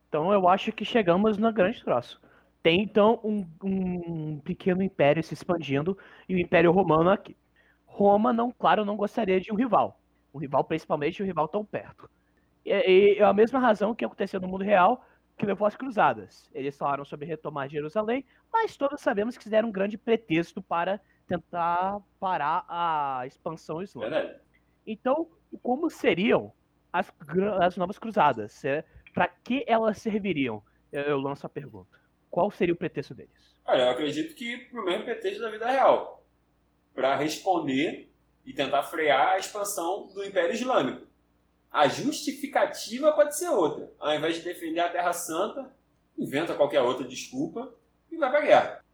Então 0.07 0.31
eu 0.31 0.47
acho 0.47 0.71
que 0.71 0.85
chegamos 0.85 1.39
no 1.39 1.51
grande 1.51 1.83
troço. 1.83 2.21
Tem 2.63 2.83
então 2.83 3.19
um, 3.25 3.47
um 3.65 4.41
pequeno 4.41 4.83
império 4.83 5.25
se 5.25 5.33
expandindo 5.33 5.97
e 6.29 6.35
o 6.35 6.39
Império 6.39 6.71
Romano 6.71 7.09
aqui. 7.09 7.35
Roma, 7.87 8.35
não, 8.35 8.53
claro, 8.53 8.85
não 8.85 8.97
gostaria 8.97 9.41
de 9.41 9.51
um 9.51 9.57
rival. 9.57 9.99
Um 10.35 10.39
rival, 10.39 10.63
principalmente, 10.63 11.23
um 11.23 11.27
rival 11.27 11.49
tão 11.49 11.65
perto. 11.65 12.07
E, 12.65 12.71
e 12.71 13.19
é 13.19 13.25
a 13.25 13.33
mesma 13.33 13.59
razão 13.59 13.95
que 13.95 14.05
aconteceu 14.05 14.41
no 14.41 14.49
mundo 14.49 14.65
real 14.65 15.05
que 15.37 15.47
levou 15.47 15.67
às 15.67 15.77
cruzadas. 15.77 16.51
Eles 16.55 16.77
falaram 16.77 17.05
sobre 17.05 17.27
retomar 17.27 17.69
Jerusalém, 17.69 18.25
mas 18.53 18.77
todos 18.77 19.01
sabemos 19.01 19.37
que 19.37 19.45
fizeram 19.45 19.69
um 19.69 19.73
grande 19.73 19.99
pretexto 19.99 20.63
para 20.63 21.01
tentar 21.27 22.01
parar 22.21 22.65
a 22.69 23.27
expansão 23.27 23.83
islâmica. 23.83 24.41
Então, 24.87 25.29
como 25.63 25.91
seriam 25.91 26.53
as, 26.93 27.13
as 27.61 27.77
novas 27.77 27.99
cruzadas? 27.99 28.63
Para 29.15 29.29
que 29.29 29.65
elas 29.67 29.99
serviriam? 29.99 30.63
Eu, 30.93 31.03
eu 31.03 31.19
lanço 31.19 31.47
a 31.47 31.49
pergunta. 31.49 31.99
Qual 32.31 32.51
seria 32.51 32.75
o 32.75 32.77
pretexto 32.77 33.15
deles? 33.15 33.57
Olha, 33.65 33.83
eu 33.83 33.91
acredito 33.91 34.35
que 34.35 34.59
pro 34.71 34.85
mesmo 34.85 35.05
pretexto 35.05 35.41
da 35.41 35.51
vida 35.51 35.69
real. 35.69 36.25
Para 36.95 37.17
responder 37.17 38.13
e 38.45 38.53
tentar 38.53 38.83
frear 38.85 39.35
a 39.35 39.39
expansão 39.39 40.09
do 40.09 40.25
Império 40.25 40.53
Islâmico. 40.53 41.07
A 41.73 41.89
justificativa 41.89 43.13
pode 43.13 43.35
ser 43.35 43.49
outra. 43.49 43.91
Ao 43.99 44.15
invés 44.15 44.37
de 44.37 44.43
defender 44.43 44.81
a 44.81 44.91
Terra 44.91 45.15
Santa, 45.15 45.75
inventa 46.19 46.55
qualquer 46.55 46.83
outra 46.83 47.07
desculpa 47.09 47.73
e 48.11 48.19
vai 48.19 48.31
pra 48.31 48.43
guerra. 48.43 48.85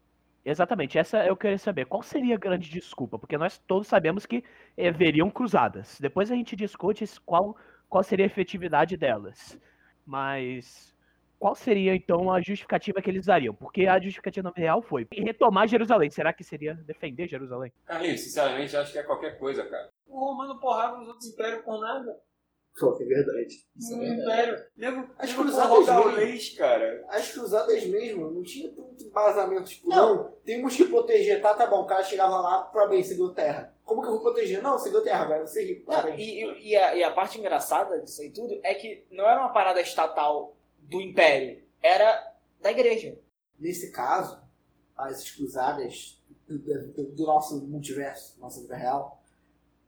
Exatamente, 0.45 0.97
essa 0.97 1.25
eu 1.25 1.35
queria 1.35 1.57
saber. 1.57 1.85
Qual 1.85 2.01
seria 2.01 2.35
a 2.35 2.39
grande 2.39 2.69
desculpa? 2.69 3.19
Porque 3.19 3.37
nós 3.37 3.57
todos 3.67 3.85
sabemos 3.85 4.25
que 4.25 4.45
eh, 4.77 4.87
haveriam 4.87 5.29
cruzadas. 5.29 5.99
Depois 5.99 6.31
a 6.31 6.35
gente 6.35 6.55
discute 6.55 7.05
qual, 7.25 7.57
qual 7.89 8.01
seria 8.01 8.25
a 8.25 8.27
efetividade 8.27 8.95
delas. 8.95 9.59
Mas 10.05 10.95
qual 11.37 11.55
seria 11.55 11.93
então 11.93 12.31
a 12.31 12.39
justificativa 12.39 13.01
que 13.01 13.09
eles 13.09 13.25
dariam? 13.25 13.53
Porque 13.53 13.87
a 13.87 13.99
justificativa 13.99 14.53
real 14.55 14.81
foi 14.81 15.05
retomar 15.11 15.67
Jerusalém. 15.67 16.09
Será 16.09 16.31
que 16.31 16.45
seria 16.45 16.75
defender 16.75 17.27
Jerusalém? 17.27 17.73
Carlinhos, 17.85 18.21
sinceramente, 18.21 18.75
acho 18.77 18.93
que 18.93 18.99
é 18.99 19.03
qualquer 19.03 19.37
coisa, 19.37 19.65
cara. 19.65 19.89
O 20.07 20.17
romano 20.17 20.57
porrava 20.61 20.97
nos 20.97 21.09
outros 21.09 21.27
impérios 21.27 21.61
por 21.63 21.81
nada. 21.81 22.17
Pô, 22.77 22.95
é 22.99 23.05
verdade. 23.05 23.65
Isso 23.75 23.93
é 23.93 23.95
Um 23.95 23.99
verdade. 23.99 24.65
Nego, 24.77 25.09
As 25.17 25.33
cruzadas 25.33 25.85
mesmo. 25.87 26.05
leis, 26.11 26.49
cara. 26.57 27.05
As 27.09 27.31
cruzadas 27.31 27.85
mesmo 27.85 28.31
não 28.31 28.41
tinha 28.43 28.69
tanto 28.73 29.03
embasamento. 29.03 29.63
Tipo, 29.69 29.89
Não. 29.89 30.15
não. 30.15 30.31
temos 30.45 30.75
que 30.75 30.85
proteger. 30.85 31.41
Tá, 31.41 31.53
tá 31.53 31.67
bom. 31.67 31.81
O 31.81 31.85
cara 31.85 32.03
chegava 32.03 32.39
lá, 32.39 32.63
parabéns, 32.63 33.07
você 33.07 33.15
deu 33.15 33.33
terra. 33.33 33.73
Como 33.83 34.01
que 34.01 34.07
eu 34.07 34.11
vou 34.13 34.21
proteger? 34.21 34.61
Não, 34.61 34.77
você 34.77 34.89
deu 34.91 35.03
terra, 35.03 35.23
agora 35.25 35.45
você 35.45 35.63
rico. 35.65 35.91
Não, 35.91 36.09
e, 36.09 36.43
e- 36.43 36.69
e 36.69 36.75
a, 36.77 36.95
e 36.95 37.03
a 37.03 37.11
parte 37.11 37.37
engraçada 37.39 37.99
disso 37.99 38.21
aí 38.21 38.29
tudo 38.31 38.59
é 38.63 38.73
que 38.75 39.05
não 39.11 39.25
era 39.27 39.39
uma 39.41 39.49
parada 39.51 39.81
estatal 39.81 40.55
do 40.77 41.01
Império, 41.01 41.61
era 41.83 42.33
da 42.61 42.71
igreja. 42.71 43.17
Nesse 43.59 43.91
caso, 43.91 44.39
as 44.95 45.29
cruzadas 45.31 46.21
do, 46.47 46.57
do- 46.59 47.11
do 47.15 47.23
nosso 47.25 47.59
multiverso, 47.67 48.39
nossa 48.39 48.61
vida 48.61 48.75
real, 48.75 49.18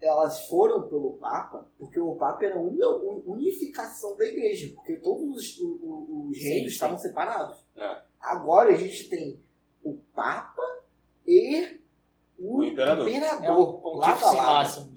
elas 0.01 0.47
foram 0.47 0.87
pelo 0.89 1.13
Papa, 1.13 1.67
porque 1.77 1.99
o 1.99 2.15
Papa 2.15 2.43
era 2.45 2.59
uma 2.59 2.69
un- 2.69 3.23
unificação 3.25 4.17
da 4.17 4.25
igreja, 4.25 4.73
porque 4.75 4.95
todos 4.97 5.23
os, 5.35 5.59
os 5.59 6.37
Sim, 6.37 6.43
reinos 6.43 6.69
sim. 6.71 6.75
estavam 6.75 6.97
separados. 6.97 7.63
É. 7.75 8.01
Agora 8.19 8.69
a 8.71 8.75
gente 8.75 9.07
tem 9.09 9.39
o 9.83 9.93
Papa 10.13 10.61
e 11.25 11.79
o, 12.37 12.57
O 12.57 12.63
imperador. 12.63 13.07
É 13.07 13.19
lado 13.19 14.25
a 14.25 14.31
lado. 14.31 14.91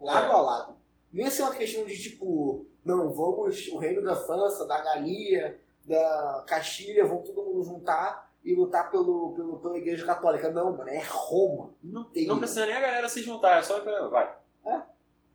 lado 0.00 0.26
É. 0.26 0.30
a 0.34 0.40
lado. 0.40 0.76
Não 1.12 1.24
ia 1.24 1.30
ser 1.30 1.42
uma 1.42 1.54
questão 1.54 1.84
de 1.84 1.96
tipo, 2.02 2.66
não, 2.84 3.10
vamos, 3.12 3.68
o 3.68 3.78
reino 3.78 4.02
da 4.02 4.16
França, 4.16 4.66
da 4.66 4.80
Galia, 4.82 5.60
da 5.84 6.44
Castilha, 6.46 7.06
vão 7.06 7.22
todo 7.22 7.42
mundo 7.44 7.62
juntar 7.62 8.25
e 8.46 8.54
lutar 8.54 8.92
pelo, 8.92 9.34
pelo, 9.34 9.58
pela 9.58 9.76
igreja 9.76 10.06
católica. 10.06 10.48
Não, 10.52 10.76
mano, 10.76 10.88
é 10.88 11.02
Roma. 11.04 11.74
Não 11.82 12.04
tem. 12.04 12.28
Não 12.28 12.38
precisa 12.38 12.64
nem 12.64 12.76
a 12.76 12.80
galera 12.80 13.08
se 13.08 13.20
juntar, 13.20 13.58
é 13.58 13.62
só. 13.62 13.82
Vai. 14.08 14.36
É. 14.64 14.82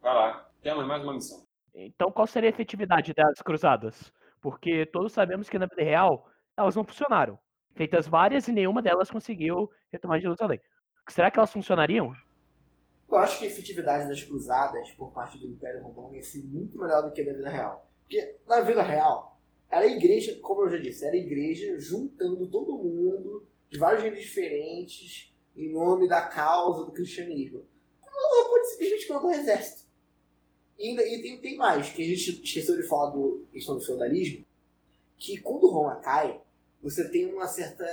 Vai 0.01 0.13
lá. 0.13 0.49
Temos 0.61 0.87
mais 0.87 1.03
uma 1.03 1.13
missão. 1.13 1.45
Então, 1.75 2.09
qual 2.09 2.25
seria 2.25 2.49
a 2.49 2.53
efetividade 2.53 3.13
das 3.13 3.41
cruzadas? 3.41 4.13
Porque 4.41 4.85
todos 4.85 5.11
sabemos 5.11 5.49
que 5.49 5.59
na 5.59 5.65
vida 5.65 5.83
real 5.83 6.25
elas 6.55 6.75
não 6.75 6.85
funcionaram. 6.85 7.37
Feitas 7.75 8.07
várias 8.07 8.47
e 8.47 8.53
nenhuma 8.53 8.81
delas 8.81 9.11
conseguiu 9.11 9.69
retomar 9.91 10.21
Jerusalém. 10.21 10.61
Será 11.09 11.29
que 11.29 11.37
elas 11.37 11.51
funcionariam? 11.51 12.13
Eu 13.09 13.17
acho 13.17 13.39
que 13.39 13.45
a 13.45 13.47
efetividade 13.47 14.07
das 14.07 14.23
cruzadas 14.23 14.89
por 14.91 15.11
parte 15.11 15.37
do 15.37 15.47
Império 15.47 15.83
Romano 15.83 16.15
ia 16.15 16.23
ser 16.23 16.43
muito 16.45 16.77
melhor 16.77 17.01
do 17.03 17.11
que 17.11 17.23
na 17.23 17.33
vida 17.33 17.49
real. 17.49 17.89
Porque 18.03 18.39
na 18.47 18.61
vida 18.61 18.81
real, 18.81 19.30
era 19.71 19.85
a 19.85 19.89
igreja, 19.89 20.37
como 20.41 20.63
eu 20.63 20.69
já 20.69 20.77
disse, 20.77 21.05
era 21.05 21.15
a 21.15 21.19
igreja 21.19 21.79
juntando 21.79 22.47
todo 22.47 22.77
mundo 22.77 23.47
de 23.69 23.79
vários 23.79 24.03
reinos 24.03 24.19
diferentes 24.21 25.33
em 25.55 25.71
nome 25.71 26.07
da 26.07 26.21
causa 26.27 26.85
do 26.85 26.91
cristianismo. 26.91 27.65
Ela 28.05 28.49
pode 28.49 28.69
simplesmente 28.69 29.09
mandar 29.09 29.25
um 29.27 29.31
exército. 29.31 29.81
E, 30.77 30.89
ainda, 30.89 31.05
e 31.07 31.21
tem, 31.21 31.37
tem 31.39 31.55
mais, 31.57 31.89
que 31.89 32.01
a 32.01 32.05
gente 32.05 32.43
esqueceu 32.43 32.75
de 32.75 32.87
falar 32.87 33.11
do 33.11 33.45
questão 33.51 33.75
do 33.75 33.81
feudalismo, 33.83 34.45
que 35.17 35.37
quando 35.39 35.69
Roma 35.69 35.95
cai, 35.97 36.41
você 36.81 37.07
tem 37.09 37.31
uma 37.33 37.47
certa 37.47 37.85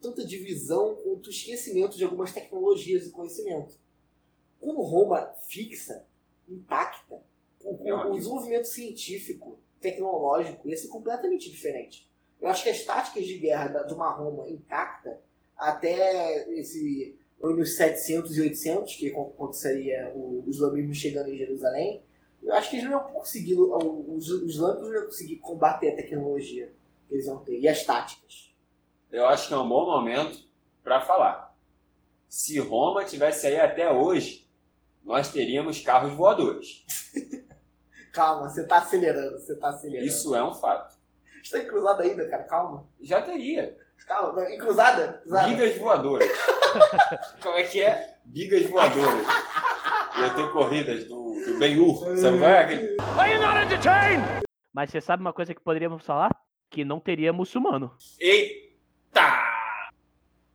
tanta 0.00 0.24
divisão 0.24 0.96
quanto 0.96 1.30
esquecimento 1.30 1.96
de 1.96 2.04
algumas 2.04 2.32
tecnologias 2.32 3.06
e 3.06 3.10
conhecimento. 3.10 3.78
Quando 4.60 4.80
Roma 4.82 5.32
fixa, 5.48 6.04
impacta, 6.48 7.22
o, 7.62 7.82
o- 7.84 7.88
É 7.88 7.94
o 7.94 8.12
desenvolvimento 8.14 8.66
científico, 8.66 9.55
tecnológico 9.86 10.68
ia 10.68 10.76
ser 10.76 10.88
completamente 10.88 11.50
diferente. 11.50 12.10
Eu 12.40 12.48
acho 12.48 12.62
que 12.62 12.68
as 12.68 12.82
táticas 12.82 13.24
de 13.24 13.38
guerra 13.38 13.68
de 13.82 13.94
uma 13.94 14.10
Roma 14.10 14.48
intacta 14.48 15.20
até 15.56 16.50
esse 16.58 17.16
anos 17.42 17.76
700 17.76 18.36
e 18.36 18.40
800, 18.40 18.96
que 18.96 19.08
aconteceria 19.10 20.12
o 20.14 20.44
islamismo 20.48 20.94
chegando 20.94 21.30
em 21.30 21.36
Jerusalém, 21.36 22.02
eu 22.42 22.54
acho 22.54 22.70
que 22.70 22.76
eles 22.76 22.88
não 22.88 22.98
iam 22.98 23.12
conseguir, 23.12 23.54
os 23.54 24.30
os 24.30 24.50
islâmicos 24.50 24.88
não 24.88 24.94
iam 24.94 25.06
conseguir 25.06 25.36
combater 25.36 25.90
a 25.90 25.96
tecnologia 25.96 26.72
que 27.08 27.14
eles 27.14 27.26
vão 27.26 27.38
ter, 27.38 27.58
e 27.58 27.68
as 27.68 27.84
táticas. 27.84 28.54
Eu 29.10 29.26
acho 29.26 29.48
que 29.48 29.54
é 29.54 29.56
um 29.56 29.68
bom 29.68 29.86
momento 29.86 30.38
para 30.82 31.00
falar. 31.00 31.56
Se 32.28 32.58
Roma 32.58 33.04
tivesse 33.04 33.46
aí 33.46 33.58
até 33.58 33.90
hoje, 33.90 34.46
nós 35.04 35.30
teríamos 35.32 35.80
carros 35.80 36.12
voadores. 36.12 36.84
Calma, 38.16 38.48
você 38.48 38.66
tá 38.66 38.78
acelerando, 38.78 39.38
você 39.38 39.54
tá 39.56 39.68
acelerando. 39.68 40.08
Isso 40.08 40.34
é 40.34 40.42
um 40.42 40.54
fato. 40.54 40.96
Está 41.42 41.58
em 41.58 41.66
cruzada 41.66 42.02
ainda, 42.02 42.26
cara, 42.26 42.44
calma. 42.44 42.88
Já 42.98 43.20
teria. 43.20 43.76
Calma, 44.06 44.42
em 44.50 44.56
cruzada? 44.56 45.20
cruzada. 45.22 45.48
Bigas 45.48 45.76
voadoras. 45.76 46.30
Como 47.42 47.56
é 47.58 47.62
que 47.64 47.82
é? 47.82 48.16
Bigas 48.24 48.70
voadoras. 48.70 49.26
Ia 50.18 50.30
ter 50.34 50.50
corridas 50.50 51.04
do, 51.04 51.34
do 51.44 51.58
Ben-Hur. 51.58 52.16
Sabe 52.16 52.38
qual 52.38 52.50
é? 52.50 52.60
Aquele- 52.60 52.96
Mas 54.72 54.90
você 54.90 55.00
sabe 55.02 55.20
uma 55.20 55.34
coisa 55.34 55.54
que 55.54 55.60
poderíamos 55.60 56.02
falar? 56.02 56.30
Que 56.70 56.86
não 56.86 56.98
teria 56.98 57.34
muçulmano. 57.34 57.94
Eita! 58.18 59.20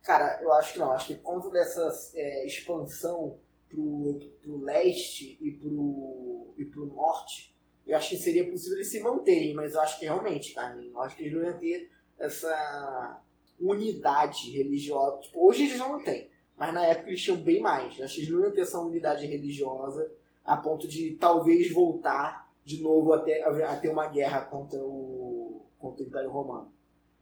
Cara, 0.02 0.40
eu 0.42 0.52
acho 0.54 0.72
que 0.72 0.78
não. 0.80 0.90
Acho 0.90 1.06
que 1.06 1.14
conta 1.14 1.48
dessa 1.48 1.88
é, 2.16 2.44
expansão 2.44 3.38
pro, 3.68 4.18
pro 4.42 4.60
leste 4.64 5.38
e 5.40 5.52
pro, 5.52 6.54
e 6.58 6.64
pro 6.64 6.86
norte, 6.86 7.51
eu 7.86 7.96
acho 7.96 8.10
que 8.10 8.16
seria 8.16 8.48
possível 8.48 8.76
eles 8.76 8.88
se 8.88 9.00
manterem, 9.00 9.54
mas 9.54 9.74
eu 9.74 9.80
acho 9.80 9.98
que 9.98 10.04
realmente, 10.04 10.54
Carlinhos, 10.54 10.92
eu 10.94 11.00
acho 11.00 11.16
que 11.16 11.22
eles 11.22 11.34
não 11.34 11.42
iam 11.42 11.58
ter 11.58 11.90
essa 12.18 13.20
unidade 13.60 14.50
religiosa. 14.50 15.20
Tipo, 15.22 15.46
hoje 15.46 15.64
eles 15.64 15.78
não 15.78 16.02
têm, 16.02 16.30
mas 16.56 16.72
na 16.72 16.86
época 16.86 17.08
eles 17.08 17.22
tinham 17.22 17.38
bem 17.38 17.60
mais. 17.60 17.98
Eu 17.98 18.04
acho 18.04 18.14
que 18.14 18.20
eles 18.20 18.32
não 18.32 18.40
iam 18.40 18.52
ter 18.52 18.60
essa 18.60 18.78
unidade 18.78 19.26
religiosa 19.26 20.10
a 20.44 20.56
ponto 20.56 20.88
de 20.88 21.12
talvez 21.12 21.70
voltar 21.72 22.50
de 22.64 22.82
novo 22.82 23.12
até 23.12 23.42
a 23.42 23.76
ter 23.76 23.88
uma 23.88 24.06
guerra 24.06 24.42
contra 24.42 24.78
o, 24.80 25.64
contra 25.78 26.04
o 26.04 26.06
Império 26.06 26.30
Romano. 26.30 26.72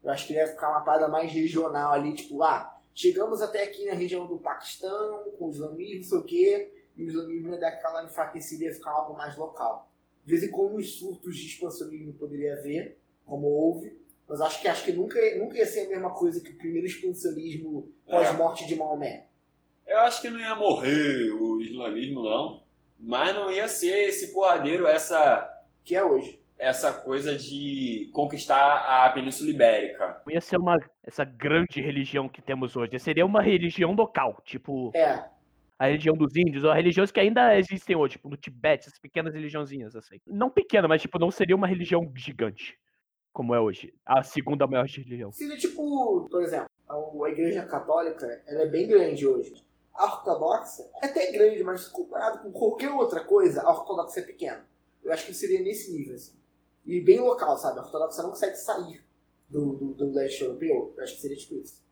Eu 0.03 0.11
acho 0.11 0.27
que 0.27 0.35
ia 0.35 0.47
ficar 0.47 0.71
uma 0.71 0.81
parada 0.81 1.09
mais 1.09 1.31
regional 1.31 1.93
ali, 1.93 2.15
tipo, 2.15 2.43
ah, 2.43 2.81
Chegamos 2.95 3.41
até 3.41 3.63
aqui 3.63 3.87
na 3.87 3.95
região 3.95 4.27
do 4.27 4.39
Paquistão, 4.39 5.25
com 5.39 5.47
o 5.47 5.51
islamismo, 5.51 5.97
não 5.97 6.03
sei 6.03 6.19
o 6.19 6.25
quê, 6.25 6.85
e 6.97 7.05
o 7.05 7.09
islamismo 7.09 7.53
ia 7.55 7.59
dar 7.59 7.69
aquela 7.69 8.05
enfraquecida 8.05 8.65
e 8.67 8.75
ficar 8.75 8.91
algo 8.91 9.17
mais 9.17 9.37
local. 9.37 9.90
De 10.31 10.37
vez 10.37 10.45
em 10.45 10.53
quando, 10.53 10.77
os 10.77 10.97
surtos 10.97 11.37
de 11.37 11.47
expansionismo 11.49 12.13
poderia 12.13 12.53
haver, 12.55 12.97
como 13.27 13.49
houve, 13.49 13.99
mas 14.29 14.41
acho 14.41 14.61
que, 14.63 14.69
acho 14.69 14.85
que 14.85 14.93
nunca, 14.93 15.19
nunca 15.37 15.59
ia 15.59 15.67
ser 15.67 15.87
a 15.87 15.89
mesma 15.89 16.11
coisa 16.11 16.41
que 16.41 16.53
o 16.53 16.57
primeiro 16.57 16.87
expansionismo 16.87 17.91
pós-morte 18.09 18.65
de 18.65 18.77
Maomé. 18.77 19.27
Eu 19.85 19.99
acho 19.99 20.23
que 20.23 20.31
não 20.31 20.39
ia 20.39 20.55
morrer 20.55 21.33
o 21.33 21.61
islamismo, 21.61 22.23
não. 22.23 22.63
Mas 22.97 23.35
não 23.35 23.51
ia 23.51 23.67
ser 23.67 24.09
esse 24.09 24.33
porradeiro, 24.33 24.87
essa, 24.87 25.53
Que 25.83 25.97
é 25.97 26.05
hoje. 26.05 26.41
essa 26.57 26.93
coisa 26.93 27.35
de 27.37 28.09
conquistar 28.13 28.85
a 28.87 29.11
Península 29.11 29.51
Ibérica. 29.51 30.23
Não 30.25 30.33
ia 30.33 30.41
ser 30.41 30.59
uma, 30.59 30.79
essa 31.03 31.25
grande 31.25 31.81
religião 31.81 32.29
que 32.29 32.41
temos 32.41 32.77
hoje. 32.77 32.97
Seria 33.01 33.27
uma 33.27 33.43
religião 33.43 33.95
local, 33.95 34.41
tipo 34.45 34.93
É, 34.95 35.25
a 35.81 35.87
religião 35.87 36.15
dos 36.15 36.37
índios, 36.37 36.63
ou 36.63 36.75
religiões 36.75 37.11
que 37.11 37.19
ainda 37.19 37.59
existem 37.59 37.97
hoje, 37.97 38.13
tipo 38.13 38.29
no 38.29 38.37
Tibete, 38.37 38.87
essas 38.87 38.99
pequenas 38.99 39.33
religiãozinhas, 39.33 39.97
assim. 39.97 40.21
Não 40.27 40.51
pequena, 40.51 40.87
mas 40.87 41.01
tipo, 41.01 41.19
não 41.19 41.31
seria 41.31 41.57
uma 41.57 41.67
religião 41.67 42.13
gigante, 42.15 42.79
como 43.33 43.55
é 43.55 43.61
hoje. 43.61 43.95
A 44.05 44.23
segunda 44.23 44.67
maior 44.67 44.85
religião. 44.85 45.33
Seria 45.33 45.57
tipo, 45.57 46.29
por 46.31 46.43
exemplo, 46.43 46.69
a 47.25 47.31
igreja 47.31 47.65
católica 47.65 48.27
ela 48.47 48.65
é 48.65 48.67
bem 48.67 48.87
grande 48.87 49.27
hoje. 49.27 49.55
A 49.95 50.05
ortodoxa 50.05 50.83
é 51.03 51.07
até 51.07 51.33
grande, 51.33 51.65
mas 51.65 51.89
comparado 51.89 52.41
com 52.41 52.53
qualquer 52.53 52.91
outra 52.91 53.25
coisa, 53.25 53.63
a 53.63 53.71
ortodoxa 53.71 54.21
é 54.21 54.23
pequena. 54.23 54.69
Eu 55.03 55.11
acho 55.11 55.25
que 55.25 55.33
seria 55.33 55.63
nesse 55.63 55.97
nível, 55.97 56.15
assim. 56.15 56.39
E 56.85 57.01
bem 57.01 57.21
local, 57.21 57.57
sabe? 57.57 57.79
A 57.79 57.83
ortodoxa 57.83 58.23
não 58.23 58.31
consegue 58.31 58.57
sair 58.57 59.03
do, 59.49 59.77
do, 59.77 59.95
do 59.95 60.13
leste 60.13 60.43
europeu. 60.43 60.93
Eu 60.95 61.03
acho 61.03 61.15
que 61.15 61.23
seria 61.23 61.39
tipo 61.39 61.55
isso. 61.55 61.83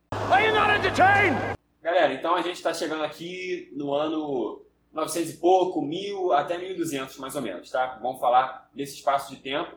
Galera, 1.89 2.13
então 2.13 2.35
a 2.35 2.43
gente 2.43 2.57
está 2.57 2.75
chegando 2.75 3.03
aqui 3.03 3.73
no 3.73 3.95
ano 3.95 4.61
900 4.93 5.31
e 5.31 5.37
pouco, 5.39 5.81
1000 5.81 6.35
até 6.35 6.59
1200 6.59 7.17
mais 7.17 7.35
ou 7.35 7.41
menos, 7.41 7.71
tá? 7.71 7.99
Vamos 8.03 8.21
falar 8.21 8.69
desse 8.75 8.97
espaço 8.97 9.35
de 9.35 9.41
tempo. 9.41 9.75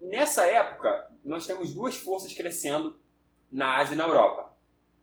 Nessa 0.00 0.46
época, 0.46 1.10
nós 1.22 1.46
temos 1.46 1.74
duas 1.74 1.96
forças 1.96 2.32
crescendo 2.32 2.98
na 3.52 3.76
Ásia 3.76 3.92
e 3.92 3.96
na 3.98 4.04
Europa, 4.04 4.56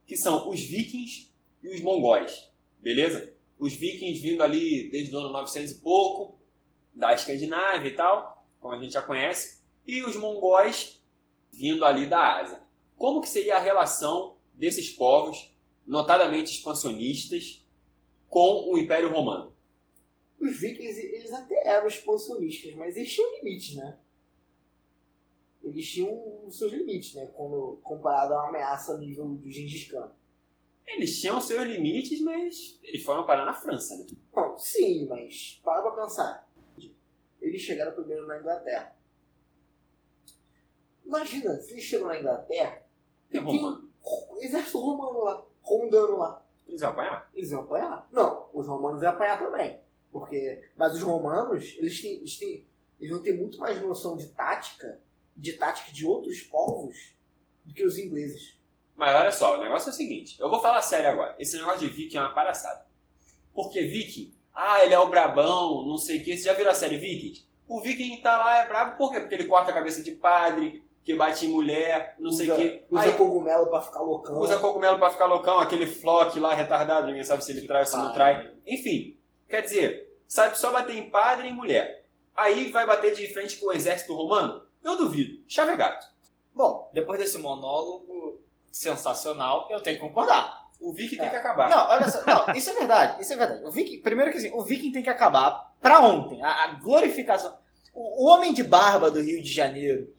que 0.07 0.17
são 0.17 0.49
os 0.49 0.59
vikings 0.59 1.31
e 1.61 1.69
os 1.69 1.79
mongóis, 1.79 2.51
beleza? 2.79 3.31
Os 3.59 3.73
vikings 3.75 4.19
vindo 4.19 4.41
ali 4.41 4.89
desde 4.89 5.15
o 5.15 5.19
ano 5.19 5.29
900 5.29 5.73
e 5.73 5.75
pouco, 5.75 6.39
da 6.91 7.13
Escandinávia 7.13 7.87
e 7.87 7.93
tal, 7.93 8.43
como 8.59 8.73
a 8.73 8.79
gente 8.79 8.93
já 8.93 9.03
conhece, 9.03 9.61
e 9.85 10.01
os 10.01 10.15
mongóis 10.15 10.99
vindo 11.53 11.85
ali 11.85 12.07
da 12.07 12.39
Ásia. 12.39 12.63
Como 12.97 13.21
que 13.21 13.29
seria 13.29 13.57
a 13.57 13.61
relação 13.61 14.37
desses 14.55 14.89
povos, 14.89 15.50
notadamente 15.85 16.51
expansionistas, 16.51 17.65
com 18.29 18.71
o 18.71 18.77
Império 18.77 19.11
Romano? 19.11 19.53
Os 20.39 20.59
vikings, 20.59 20.99
eles 20.99 21.31
até 21.33 21.67
eram 21.67 21.87
expansionistas, 21.87 22.73
mas 22.75 22.95
eles 22.97 23.13
tinham 23.13 23.35
limites, 23.37 23.75
né? 23.75 23.97
Eles 25.63 25.87
tinham 25.87 26.47
os 26.47 26.57
seus 26.57 26.71
limites, 26.71 27.13
né? 27.13 27.27
Quando 27.35 27.79
comparado 27.83 28.33
a 28.33 28.37
uma 28.39 28.49
ameaça 28.49 28.97
nível 28.97 29.25
do 29.27 29.49
Gengis 29.51 29.87
Khan. 29.91 30.11
Eles 30.87 31.21
tinham 31.21 31.39
seus 31.39 31.61
limites, 31.67 32.19
mas 32.21 32.79
eles 32.83 33.03
foram 33.03 33.25
parar 33.25 33.45
na 33.45 33.53
França, 33.53 33.95
né? 33.97 34.07
Bom, 34.33 34.57
sim, 34.57 35.05
mas 35.05 35.61
para 35.63 35.81
pra 35.83 36.03
pensar. 36.03 36.49
Eles 37.39 37.61
chegaram 37.61 37.93
primeiro 37.93 38.25
na 38.27 38.39
Inglaterra. 38.39 38.95
Imagina, 41.05 41.59
se 41.61 41.71
eles 41.73 41.83
chegam 41.83 42.07
na 42.07 42.19
Inglaterra, 42.19 42.83
É 43.29 43.33
tem 43.33 43.41
romano. 43.41 43.89
um 44.31 44.37
exército 44.41 44.79
romano 44.79 45.23
lá, 45.23 45.45
rondando 45.77 46.17
lá. 46.17 46.45
Eles 46.67 46.81
iam 46.81 46.91
apanhar. 46.91 47.29
Eles 47.33 47.51
iam 47.51 47.61
apanhar? 47.61 48.07
Não, 48.11 48.49
os 48.53 48.67
romanos 48.67 49.01
iam 49.01 49.11
apanhar 49.11 49.39
também. 49.39 49.79
Porque, 50.11 50.61
mas 50.75 50.93
os 50.93 51.01
romanos, 51.01 51.75
eles, 51.77 52.01
têm, 52.01 52.13
eles, 52.13 52.37
têm, 52.37 52.67
eles 52.99 53.11
vão 53.11 53.21
ter 53.21 53.33
muito 53.33 53.57
mais 53.57 53.81
noção 53.81 54.17
de 54.17 54.27
tática, 54.27 54.99
de 55.35 55.53
tática 55.53 55.91
de 55.91 56.05
outros 56.05 56.41
povos, 56.41 57.15
do 57.63 57.73
que 57.73 57.85
os 57.85 57.97
ingleses. 57.97 58.59
Mas 58.95 59.15
olha 59.15 59.31
só, 59.31 59.57
o 59.57 59.63
negócio 59.63 59.89
é 59.89 59.91
o 59.91 59.95
seguinte. 59.95 60.39
Eu 60.39 60.49
vou 60.49 60.61
falar 60.61 60.81
sério 60.81 61.09
agora. 61.09 61.35
Esse 61.39 61.57
negócio 61.57 61.79
de 61.79 61.87
viking 61.87 62.17
é 62.17 62.21
uma 62.21 62.33
palhaçada. 62.33 62.85
Porque 63.53 63.81
viking, 63.81 64.33
ah, 64.53 64.83
ele 64.83 64.93
é 64.93 64.99
o 64.99 65.09
brabão, 65.09 65.85
não 65.85 65.97
sei 65.97 66.19
o 66.19 66.23
que. 66.23 66.37
Você 66.37 66.43
já 66.43 66.53
viu 66.53 66.69
a 66.69 66.73
série 66.73 66.97
Vikings? 66.97 67.45
O 67.67 67.81
viking 67.81 68.17
tá 68.21 68.37
lá, 68.37 68.59
é 68.59 68.67
brabo 68.67 68.97
por 68.97 69.11
quê? 69.11 69.19
Porque 69.21 69.35
ele 69.35 69.45
corta 69.45 69.71
a 69.71 69.73
cabeça 69.73 70.03
de 70.03 70.11
padre, 70.11 70.83
que 71.03 71.15
bate 71.15 71.45
em 71.45 71.49
mulher, 71.49 72.15
não 72.19 72.31
sei 72.31 72.49
o 72.49 72.53
usa, 72.53 72.61
que. 72.61 72.83
Usa 72.89 73.03
Aí 73.03 73.11
cogumelo 73.13 73.67
pra 73.67 73.81
ficar 73.81 74.01
loucão. 74.01 74.37
usa 74.39 74.59
cogumelo 74.59 74.99
pra 74.99 75.09
ficar 75.09 75.25
loucão, 75.25 75.59
aquele 75.59 75.87
flock 75.87 76.39
lá 76.39 76.53
retardado, 76.53 77.07
ninguém 77.07 77.23
sabe 77.23 77.43
se 77.43 77.51
ele 77.51 77.65
trai 77.67 77.81
ou 77.81 77.87
se 77.87 77.97
não 77.97 78.13
trai. 78.13 78.51
Enfim, 78.67 79.17
quer 79.49 79.61
dizer, 79.61 80.15
sabe 80.27 80.57
só 80.57 80.71
bater 80.71 80.95
em 80.95 81.09
padre 81.09 81.47
e 81.47 81.51
em 81.51 81.55
mulher. 81.55 82.05
Aí 82.35 82.71
vai 82.71 82.85
bater 82.85 83.13
de 83.15 83.27
frente 83.33 83.57
com 83.57 83.67
o 83.67 83.73
exército 83.73 84.13
romano? 84.15 84.61
Eu 84.83 84.97
duvido. 84.97 85.43
Chave 85.47 85.75
gato. 85.75 86.05
Bom, 86.53 86.89
depois 86.93 87.19
desse 87.19 87.37
monólogo 87.37 88.39
sensacional, 88.71 89.67
eu 89.69 89.79
tenho 89.81 89.97
que 89.97 90.01
concordar. 90.01 90.61
O 90.79 90.91
viking 90.93 91.17
É. 91.17 91.21
tem 91.21 91.29
que 91.29 91.35
acabar. 91.35 91.69
Não, 91.69 91.87
olha 91.89 92.09
só, 92.09 92.23
não, 92.25 92.55
isso 92.55 92.69
é 92.71 92.73
verdade, 92.73 93.21
isso 93.21 93.33
é 93.33 93.37
verdade. 93.37 93.63
O 93.65 93.71
Viking, 93.71 94.01
primeiro 94.01 94.31
que 94.31 94.37
assim, 94.39 94.51
o 94.51 94.63
Viking 94.63 94.91
tem 94.91 95.03
que 95.03 95.09
acabar 95.11 95.71
pra 95.79 95.99
ontem. 95.99 96.41
A, 96.43 96.63
a 96.63 96.67
glorificação. 96.73 97.55
O, 97.93 98.23
o 98.25 98.27
homem 98.29 98.51
de 98.53 98.63
barba 98.63 99.11
do 99.11 99.21
Rio 99.21 99.43
de 99.43 99.51
Janeiro. 99.51 100.11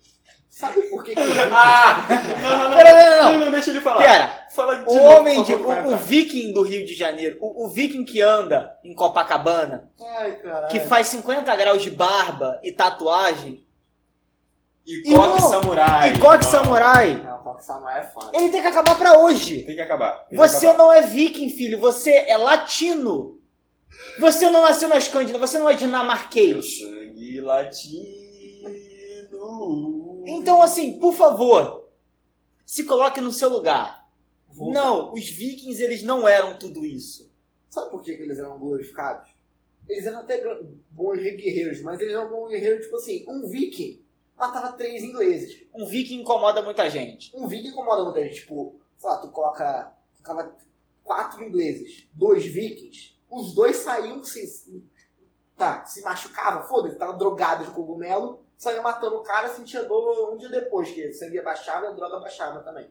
Sabe 0.53 0.83
por 0.83 1.03
que 1.03 1.15
que 1.15 1.21
Ah! 1.51 2.07
Não, 2.43 2.59
não, 2.59 2.69
não. 2.71 2.77
Pera, 2.77 2.93
não, 3.23 3.33
não, 3.33 3.41
Não, 3.47 3.51
deixa 3.51 3.71
ele 3.71 3.81
falar. 3.81 4.03
Pera, 4.03 4.47
Fala 4.55 4.85
o 4.87 4.97
homem 4.99 5.43
de. 5.43 5.55
O, 5.55 5.95
o 5.95 5.97
Viking 5.97 6.53
do 6.53 6.61
Rio 6.61 6.85
de 6.85 6.93
Janeiro, 6.95 7.39
o, 7.41 7.65
o 7.65 7.69
Viking 7.71 8.05
que 8.05 8.21
anda 8.21 8.79
em 8.85 8.95
Copacabana, 8.95 9.91
Ai, 10.19 10.33
caralho. 10.37 10.69
que 10.69 10.79
faz 10.81 11.07
50 11.07 11.57
graus 11.57 11.81
de 11.83 11.91
barba 11.91 12.61
e 12.63 12.71
tatuagem, 12.71 13.65
E 14.87 15.11
coque 15.15 15.41
samurai. 15.41 16.13
e 16.13 16.19
coque 16.19 16.45
samurai, 16.45 17.15
Não, 17.25 17.39
Rock 17.39 17.65
Samurai 17.65 18.01
é 18.01 18.05
foda. 18.05 18.31
ele 18.35 18.51
tem 18.51 18.61
que 18.61 18.69
acabar 18.69 18.99
pra 18.99 19.19
hoje. 19.21 19.63
Tem 19.63 19.75
que 19.75 19.81
acabar. 19.81 20.13
Tem 20.27 20.29
que 20.29 20.37
Você 20.37 20.67
acabar. 20.67 20.85
não 20.85 20.93
é 20.93 21.01
viking, 21.01 21.49
filho, 21.49 21.81
você 21.81 22.11
é 22.29 22.37
latino. 22.37 23.39
Você 24.21 24.51
não 24.51 24.61
nasceu 24.63 24.89
na 24.89 24.99
Escandinávia, 24.99 25.47
você 25.47 25.59
não 25.59 25.71
é 25.71 25.75
dinamarquês. 25.75 26.79
sangue 26.81 27.41
latino. 27.41 28.13
Então, 30.27 30.63
assim, 30.63 30.99
por 30.99 31.15
favor, 31.15 31.89
se 32.65 32.85
coloque 32.85 33.21
no 33.21 33.33
seu 33.33 33.49
lugar. 33.49 34.09
Não, 34.55 35.13
os 35.13 35.29
vikings, 35.29 35.83
eles 35.83 36.03
não 36.03 36.29
eram 36.29 36.59
tudo 36.59 36.85
isso. 36.85 37.31
Sabe 37.71 37.91
por 37.91 38.03
que, 38.03 38.15
que 38.17 38.23
eles 38.23 38.39
eram 38.39 38.59
glorificados? 38.59 39.31
Eles 39.89 40.07
eram 40.07 40.21
até 40.21 40.43
bons 40.91 41.17
guerreiros, 41.17 41.81
mas 41.81 42.01
eles 42.01 42.15
eram 42.15 42.29
bons 42.29 42.49
guerreiros, 42.49 42.85
tipo 42.85 42.97
assim, 42.97 43.25
um 43.27 43.49
viking 43.49 44.03
matava 44.37 44.73
três 44.73 45.03
ingleses. 45.03 45.65
Um 45.73 45.87
viking 45.87 46.21
incomoda 46.21 46.63
muita 46.63 46.89
gente. 46.91 47.35
Um 47.35 47.47
viking 47.47 47.69
incomoda 47.69 48.05
muita 48.05 48.23
gente, 48.23 48.41
tipo, 48.41 48.81
sei 48.99 49.09
lá, 49.09 49.17
tu 49.19 49.29
coloca, 49.29 49.93
colocava 50.23 50.57
quatro 51.05 51.45
ingleses, 51.45 52.09
dois 52.13 52.45
vikings, 52.45 53.15
os 53.31 53.55
dois 53.55 53.77
saíam, 53.77 54.23
se, 54.25 54.85
tá, 55.57 55.85
se 55.85 56.03
machucava, 56.03 56.65
foda-se, 56.65 56.97
tava 56.97 57.15
drogado 57.15 57.65
de 57.65 57.71
cogumelo, 57.71 58.45
saía 58.63 58.81
matando 58.81 59.17
o 59.17 59.23
cara, 59.25 59.49
sentia 59.49 59.83
dor 59.83 60.33
um 60.33 60.37
dia 60.37 60.49
depois, 60.49 60.89
que 60.89 61.13
sangue 61.13 61.43
baixava 61.43 61.87
e 61.87 61.89
a 61.89 61.93
droga 61.93 62.21
baixava 62.21 62.61
também. 62.61 62.89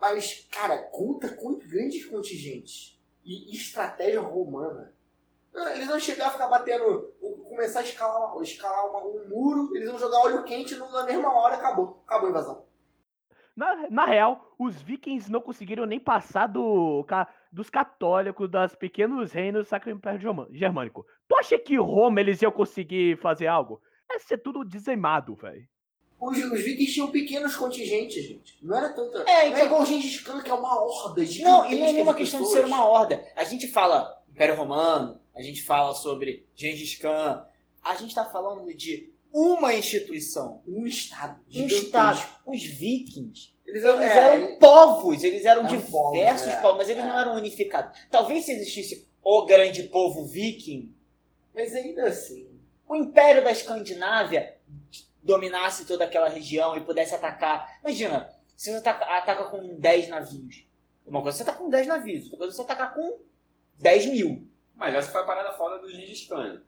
Mas, 0.00 0.46
cara, 0.52 0.78
conta 0.78 1.28
com 1.34 1.58
grandes 1.58 2.04
contingentes 2.06 2.96
e 3.24 3.52
estratégia 3.52 4.20
romana. 4.20 4.94
Eles 5.74 5.88
vão 5.88 5.98
chegar 5.98 6.28
a 6.28 6.30
ficar 6.30 6.46
batendo, 6.46 7.12
começar 7.48 7.80
a 7.80 7.82
escalar, 7.82 8.40
escalar 8.42 8.88
uma- 8.88 9.04
um 9.04 9.28
muro, 9.28 9.74
eles 9.74 9.88
vão 9.88 9.98
jogar 9.98 10.18
óleo 10.20 10.44
quente 10.44 10.76
na 10.76 11.04
mesma 11.04 11.32
hora, 11.32 11.56
acabou. 11.56 12.00
Acabou 12.06 12.28
a 12.28 12.30
invasão. 12.30 12.64
Na, 13.56 13.90
na 13.90 14.04
real, 14.04 14.54
os 14.58 14.80
vikings 14.80 15.30
não 15.30 15.40
conseguiram 15.40 15.86
nem 15.86 15.98
passar 15.98 16.46
do, 16.46 17.04
dos 17.50 17.68
católicos, 17.68 18.48
dos 18.48 18.74
pequenos 18.76 19.32
reinos 19.32 19.64
do 19.64 19.68
Sacro 19.68 19.90
Império 19.90 20.20
Germânico. 20.52 21.04
Tu 21.28 21.36
acha 21.36 21.58
que 21.58 21.76
Roma 21.76 22.20
eles 22.20 22.42
iam 22.42 22.52
conseguir 22.52 23.16
fazer 23.18 23.48
algo? 23.48 23.80
É 24.10 24.18
ser 24.18 24.38
tudo 24.38 24.64
dizimado, 24.64 25.34
velho. 25.34 25.66
Os, 26.20 26.38
os 26.38 26.62
vikings 26.62 26.92
tinham 26.94 27.10
pequenos 27.10 27.54
contingentes, 27.56 28.22
gente. 28.24 28.56
Não 28.62 28.76
era 28.76 28.90
tanta. 28.92 29.18
É, 29.18 29.22
não 29.24 29.30
é 29.32 29.48
então- 29.48 29.66
igual 29.66 29.82
o 29.82 29.86
Gengis 29.86 30.20
Khan, 30.20 30.40
que 30.42 30.50
é 30.50 30.54
uma 30.54 30.80
horda 30.80 31.24
de 31.24 31.42
Não, 31.42 31.70
e 31.70 31.74
não 31.76 31.86
é 31.86 31.92
nenhuma 31.92 32.14
questão 32.14 32.40
de 32.42 32.48
ser 32.48 32.64
uma 32.64 32.84
horda. 32.86 33.26
A 33.36 33.44
gente 33.44 33.66
fala 33.68 34.22
Império 34.30 34.54
Romano, 34.54 35.20
a 35.34 35.42
gente 35.42 35.62
fala 35.62 35.92
sobre 35.94 36.46
Gengis 36.54 36.96
Khan. 36.96 37.44
A 37.82 37.94
gente 37.96 38.14
tá 38.14 38.24
falando 38.24 38.72
de 38.74 39.12
uma 39.32 39.74
instituição, 39.74 40.62
Um 40.66 40.86
estado. 40.86 41.40
um 41.54 41.66
estado. 41.66 42.24
Os 42.46 42.62
vikings, 42.62 43.52
Eles 43.66 43.82
eles 43.82 43.84
eram. 43.84 44.00
é, 44.02 44.36
eram 44.46 44.58
povos, 44.58 45.24
eles 45.24 45.44
eram 45.44 45.62
Eram 45.66 45.70
diversos 45.76 45.90
povos, 45.90 46.46
é. 46.48 46.60
povos, 46.62 46.76
mas 46.78 46.88
eles 46.88 47.04
não 47.04 47.18
eram 47.18 47.34
unificados. 47.36 47.98
Talvez 48.10 48.44
se 48.44 48.52
existisse 48.52 49.06
o 49.22 49.44
grande 49.44 49.82
povo 49.84 50.24
viking, 50.24 50.94
mas 51.54 51.74
ainda 51.74 52.04
assim. 52.04 52.48
O 52.88 52.94
Império 52.96 53.42
da 53.44 53.50
Escandinávia 53.50 54.56
dominasse 55.22 55.86
toda 55.86 56.04
aquela 56.04 56.28
região 56.28 56.76
e 56.76 56.80
pudesse 56.80 57.14
atacar. 57.14 57.78
Imagina, 57.80 58.30
se 58.56 58.70
você 58.70 58.76
ataca, 58.78 59.04
ataca 59.04 59.44
com 59.44 59.74
10 59.76 60.08
navios. 60.08 60.66
Uma 61.06 61.22
coisa 61.22 61.36
é 61.36 61.38
você 61.38 61.44
tá 61.44 61.52
com 61.56 61.68
10 61.68 61.86
navios, 61.86 62.24
outra 62.24 62.38
coisa 62.38 62.52
é 62.52 62.56
você 62.56 62.62
atacar 62.62 62.94
com 62.94 63.18
10 63.78 64.06
mil. 64.06 64.46
Mas 64.74 64.94
essa 64.94 65.10
foi 65.10 65.20
a 65.20 65.24
parada 65.24 65.52
foda 65.56 65.78
do 65.78 65.90
Gengis 65.90 66.26
Khan. 66.26 66.62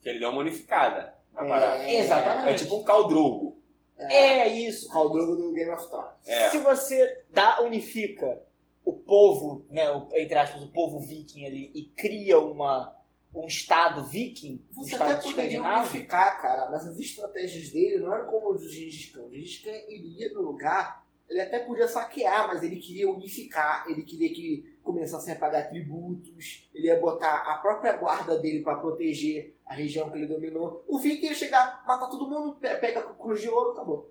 Que 0.00 0.08
ele 0.08 0.18
deu 0.18 0.30
uma 0.30 0.40
unificada 0.40 1.14
na 1.32 1.44
É. 1.44 1.48
parada. 1.48 1.90
Exatamente. 1.90 2.48
É 2.48 2.54
tipo 2.54 2.76
um 2.76 2.82
Caldrogo. 2.84 3.58
É 3.98 4.48
isso. 4.48 4.88
O 4.88 4.92
Caldrogo 4.92 5.36
do 5.36 5.52
Game 5.52 5.70
of 5.70 5.86
Thrones. 5.88 6.08
É. 6.26 6.48
Se 6.50 6.58
você 6.58 7.22
dá, 7.30 7.60
unifica 7.60 8.40
o 8.84 8.94
povo, 8.94 9.66
né, 9.68 9.90
o- 9.90 10.08
entre 10.14 10.38
aspas, 10.38 10.62
o 10.62 10.68
povo 10.68 11.00
viking 11.00 11.44
ali, 11.44 11.70
e 11.74 11.84
cria 11.84 12.38
uma, 12.40 12.96
um 13.34 13.46
estado 13.46 14.04
viking, 14.04 14.60
um 14.76 14.82
Você 14.82 14.92
estado 14.92 15.12
até 15.12 15.22
poderia 15.22 15.62
unificar, 15.62 16.40
cara, 16.42 16.70
mas 16.70 16.86
as 16.86 16.98
estratégias 16.98 17.70
dele 17.70 17.98
não 17.98 18.12
eram 18.12 18.26
como 18.26 18.50
os 18.50 18.62
do 18.62 18.68
Gengis 18.68 19.06
Khan. 19.12 19.22
O 19.22 19.30
Gengis 19.30 19.58
Khan 19.58 19.70
iria 19.88 20.32
no 20.32 20.42
lugar, 20.42 21.06
ele 21.28 21.40
até 21.40 21.60
podia 21.60 21.86
saquear, 21.86 22.48
mas 22.48 22.62
ele 22.62 22.76
queria 22.76 23.08
unificar, 23.08 23.84
ele 23.88 24.02
queria 24.02 24.32
que 24.34 24.76
começassem 24.82 25.32
a 25.32 25.36
pagar 25.38 25.68
tributos, 25.68 26.68
ele 26.74 26.88
ia 26.88 26.98
botar 26.98 27.36
a 27.36 27.58
própria 27.58 27.92
guarda 27.96 28.36
dele 28.38 28.62
para 28.64 28.78
proteger 28.78 29.54
a 29.64 29.74
região 29.74 30.10
que 30.10 30.18
ele 30.18 30.26
dominou. 30.26 30.84
O 30.88 30.98
Viking 30.98 31.26
ia 31.26 31.34
chegar, 31.34 31.84
matar 31.86 32.08
todo 32.08 32.28
mundo, 32.28 32.54
pe- 32.56 32.74
pega 32.78 33.00
a 33.00 33.14
cruz 33.14 33.40
de 33.40 33.48
ouro, 33.48 33.70
acabou. 33.72 34.10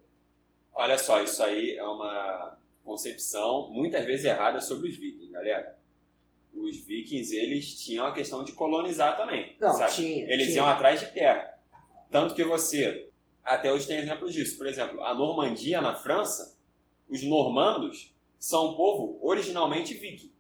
Olha 0.74 0.98
só, 0.98 1.22
isso 1.22 1.44
aí 1.44 1.76
é 1.76 1.84
uma 1.84 2.58
concepção 2.86 3.70
muitas 3.70 4.06
vezes 4.06 4.26
errada 4.26 4.62
sobre 4.62 4.88
os 4.90 4.96
vikings, 4.96 5.32
galera. 5.34 5.78
Os 6.54 6.78
vikings, 6.86 7.36
eles 7.36 7.74
tinham 7.82 8.06
a 8.06 8.14
questão 8.14 8.44
de 8.44 8.52
colonizar 8.52 9.16
também. 9.18 9.56
Não, 9.60 9.74
sabe? 9.74 9.94
tinha. 9.94 10.32
Eles 10.32 10.48
tinha. 10.48 10.58
iam 10.58 10.68
atrás 10.68 11.00
de 11.00 11.08
terra. 11.08 11.58
Tanto 12.12 12.34
que 12.34 12.44
você, 12.44 13.10
até 13.44 13.72
hoje 13.72 13.88
tem 13.88 13.98
exemplos 13.98 14.34
disso. 14.34 14.58
Por 14.58 14.68
exemplo, 14.68 15.02
a 15.04 15.14
Normandia, 15.14 15.82
na 15.82 15.96
França, 15.96 16.58
os 17.08 17.24
normandos 17.24 18.14
são 18.38 18.72
um 18.72 18.76
povo 18.76 19.20
originalmente 19.22 19.94
viking. 19.94 20.32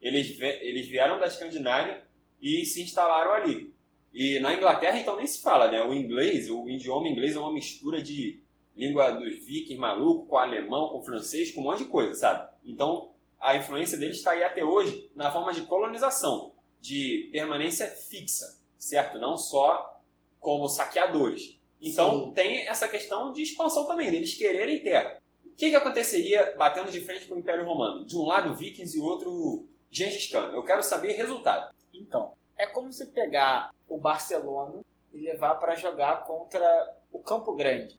Eles, 0.00 0.38
eles 0.40 0.86
vieram 0.86 1.18
da 1.18 1.26
Escandinávia 1.26 2.02
e 2.40 2.64
se 2.64 2.82
instalaram 2.82 3.32
ali. 3.32 3.74
E 4.12 4.38
na 4.40 4.54
Inglaterra, 4.54 4.98
então, 4.98 5.16
nem 5.16 5.26
se 5.26 5.42
fala, 5.42 5.70
né? 5.70 5.82
O 5.82 5.92
inglês, 5.92 6.50
o 6.50 6.68
idioma 6.68 7.08
inglês 7.08 7.36
é 7.36 7.38
uma 7.38 7.52
mistura 7.52 8.02
de 8.02 8.40
língua 8.76 9.10
dos 9.10 9.44
vikings 9.44 9.76
maluco, 9.76 10.26
com 10.26 10.38
alemão, 10.38 10.88
com 10.88 11.02
francês, 11.02 11.50
com 11.50 11.60
um 11.60 11.64
monte 11.64 11.84
de 11.84 11.86
coisa, 11.86 12.14
sabe? 12.14 12.48
Então, 12.64 13.10
a 13.40 13.56
influência 13.56 13.96
deles 13.96 14.18
está 14.18 14.32
aí 14.32 14.42
até 14.42 14.64
hoje 14.64 15.10
na 15.14 15.30
forma 15.30 15.52
de 15.52 15.62
colonização, 15.62 16.52
de 16.80 17.28
permanência 17.32 17.86
fixa, 17.86 18.58
certo? 18.78 19.18
Não 19.18 19.36
só 19.36 20.00
como 20.40 20.68
saqueadores. 20.68 21.58
Então, 21.80 22.26
Sim. 22.26 22.32
tem 22.32 22.68
essa 22.68 22.88
questão 22.88 23.32
de 23.32 23.42
expansão 23.42 23.86
também, 23.86 24.10
deles 24.10 24.34
quererem 24.34 24.82
terra. 24.82 25.18
O 25.44 25.56
que, 25.56 25.70
que 25.70 25.76
aconteceria 25.76 26.54
batendo 26.56 26.90
de 26.90 27.00
frente 27.00 27.26
com 27.26 27.34
o 27.34 27.38
Império 27.38 27.64
Romano? 27.64 28.04
De 28.04 28.16
um 28.16 28.24
lado, 28.24 28.54
vikings 28.54 28.96
e 28.96 29.00
outro, 29.00 29.66
Gengis 29.90 30.30
Khan. 30.30 30.50
Eu 30.52 30.62
quero 30.62 30.82
saber 30.82 31.12
resultado. 31.12 31.74
Então, 31.92 32.32
é 32.56 32.66
como 32.66 32.92
você 32.92 33.06
pegar 33.06 33.72
o 33.88 33.98
Barcelona 33.98 34.84
e 35.12 35.18
levar 35.18 35.54
para 35.56 35.74
jogar 35.74 36.24
contra 36.24 36.96
o 37.12 37.18
Campo 37.18 37.54
Grande. 37.54 37.98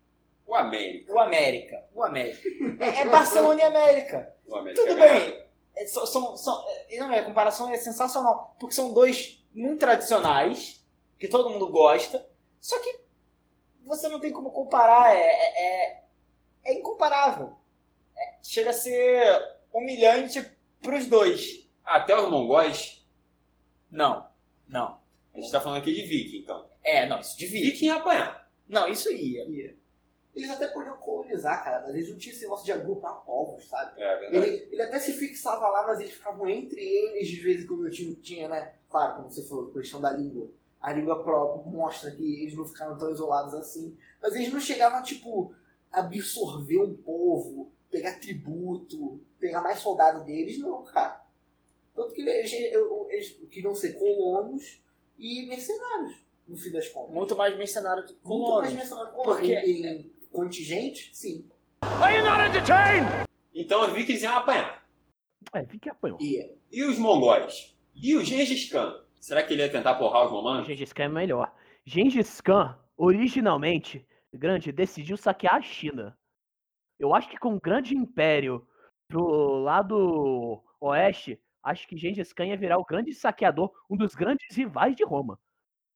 O 0.49 0.55
América. 0.55 1.13
O 1.13 1.19
América. 1.19 1.85
O 1.93 2.03
América. 2.03 2.49
É, 2.83 3.01
é 3.01 3.05
Barcelona 3.05 3.59
e 3.61 3.63
América. 3.63 4.35
O 4.47 4.55
América 4.55 4.81
Tudo 4.81 4.95
ganhava. 4.95 5.19
bem. 5.19 5.45
É, 5.75 5.85
são, 5.85 6.05
são, 6.07 6.35
são- 6.37 6.65
é, 6.89 6.97
não, 6.97 7.13
a 7.13 7.21
comparação 7.23 7.69
é 7.71 7.77
sensacional. 7.77 8.55
Porque 8.59 8.73
são 8.73 8.91
dois 8.93 9.45
muito 9.53 9.79
tradicionais, 9.79 10.83
que 11.19 11.27
todo 11.27 11.49
mundo 11.49 11.67
gosta. 11.69 12.27
Só 12.59 12.79
que 12.79 12.99
você 13.85 14.07
não 14.09 14.19
tem 14.19 14.31
como 14.31 14.51
comparar. 14.51 15.15
É, 15.15 15.19
é, 15.21 15.61
é- 15.65 16.03
é 16.65 16.73
incomparável. 16.73 17.55
É, 18.17 18.37
chega 18.43 18.71
a 18.71 18.73
ser 18.73 19.39
humilhante 19.71 20.41
pros 20.81 21.05
dois. 21.05 21.69
Até 21.85 22.15
os 22.19 22.29
mongóis, 22.29 23.05
Não. 23.91 24.27
Não. 24.67 24.99
a 25.33 25.39
gente 25.39 25.51
tá 25.51 25.59
falando 25.61 25.79
aqui 25.79 25.93
de 25.93 26.03
viking, 26.03 26.37
então. 26.39 26.67
É, 26.83 27.05
não, 27.07 27.19
isso 27.19 27.37
divide. 27.37 27.71
Viking 27.71 27.85
ia 27.85 27.95
apanhar. 27.95 28.49
Não, 28.67 28.87
isso 28.87 29.11
ia. 29.11 29.77
Eles 30.39 30.49
até 30.51 30.67
podiam 30.67 30.97
colonizar, 30.97 31.63
cara, 31.63 31.81
mas 31.85 31.95
eles 31.95 32.09
não 32.09 32.17
tinham 32.17 32.33
esse 32.33 32.43
negócio 32.43 32.65
de 32.65 32.71
agrupar 32.71 33.23
povos, 33.25 33.67
sabe? 33.67 34.01
É 34.01 34.17
verdade. 34.19 34.47
Ele, 34.47 34.67
ele 34.71 34.81
até 34.81 34.99
se 34.99 35.13
fixava 35.13 35.67
lá, 35.69 35.85
mas 35.87 35.99
eles 35.99 36.13
ficavam 36.13 36.47
entre 36.49 36.81
eles, 36.81 37.27
de 37.27 37.39
vez 37.41 37.63
em 37.63 37.67
quando 37.67 37.89
tinha, 37.89 38.15
tinha, 38.15 38.47
né? 38.49 38.73
Claro, 38.89 39.17
como 39.17 39.29
você 39.29 39.43
falou, 39.43 39.71
questão 39.71 40.01
da 40.01 40.11
língua. 40.11 40.49
A 40.81 40.93
língua 40.93 41.21
própria 41.23 41.69
mostra 41.71 42.09
que 42.11 42.41
eles 42.41 42.55
não 42.55 42.65
ficaram 42.65 42.97
tão 42.97 43.11
isolados 43.11 43.53
assim. 43.53 43.97
Mas 44.21 44.33
eles 44.35 44.51
não 44.51 44.59
chegavam 44.59 44.99
a, 44.99 45.03
tipo, 45.03 45.53
absorver 45.91 46.79
um 46.81 46.95
povo, 46.95 47.71
pegar 47.91 48.19
tributo, 48.19 49.19
pegar 49.39 49.61
mais 49.61 49.79
soldado 49.79 50.23
deles, 50.23 50.57
não, 50.59 50.83
cara. 50.83 51.21
Tanto 51.95 52.13
que 52.13 52.21
eles, 52.21 52.51
eles 52.53 53.39
queriam 53.51 53.75
ser 53.75 53.93
colonos 53.99 54.81
e 55.17 55.45
mercenários, 55.47 56.15
no 56.47 56.55
fim 56.55 56.71
das 56.71 56.87
contas. 56.87 57.13
Muito 57.13 57.35
mais 57.35 57.57
mercenário 57.57 58.05
que 58.05 58.13
Muito 58.23 58.27
mais 58.53 58.71
colonos. 58.71 58.73
mercenário 58.73 59.09
que 59.11 59.23
Porque- 59.23 59.53
Em, 59.53 59.85
em 59.85 60.11
contingente, 60.31 61.09
sim. 61.13 61.49
Então 63.53 63.85
os 63.85 63.93
vikings 63.93 64.23
iam 64.23 64.37
apanhar. 64.37 64.79
É, 65.53 65.63
Viking 65.63 65.89
apanhou. 65.89 66.17
Ia. 66.21 66.53
E 66.71 66.83
os 66.83 66.97
mongóis? 66.97 67.75
E 67.95 68.15
o 68.15 68.23
Gengis 68.23 68.69
Khan? 68.71 69.01
Será 69.19 69.43
que 69.43 69.53
ele 69.53 69.63
ia 69.63 69.71
tentar 69.71 69.95
porrar 69.95 70.25
os 70.25 70.31
O 70.31 70.35
romanos? 70.35 70.67
Gengis 70.67 70.93
Khan 70.93 71.03
é 71.03 71.09
melhor. 71.09 71.53
Gengis 71.85 72.39
Khan, 72.41 72.77
originalmente, 72.95 74.05
grande, 74.33 74.71
decidiu 74.71 75.17
saquear 75.17 75.55
a 75.55 75.61
China. 75.61 76.17
Eu 76.99 77.13
acho 77.13 77.29
que 77.29 77.37
com 77.37 77.53
um 77.53 77.59
grande 77.59 77.95
império 77.95 78.67
pro 79.07 79.59
lado 79.59 80.63
oeste, 80.79 81.39
acho 81.63 81.87
que 81.87 81.97
Gengis 81.97 82.31
Khan 82.31 82.47
ia 82.47 82.57
virar 82.57 82.77
o 82.77 82.85
grande 82.85 83.13
saqueador, 83.13 83.71
um 83.89 83.97
dos 83.97 84.13
grandes 84.15 84.55
rivais 84.55 84.95
de 84.95 85.03
Roma. 85.03 85.39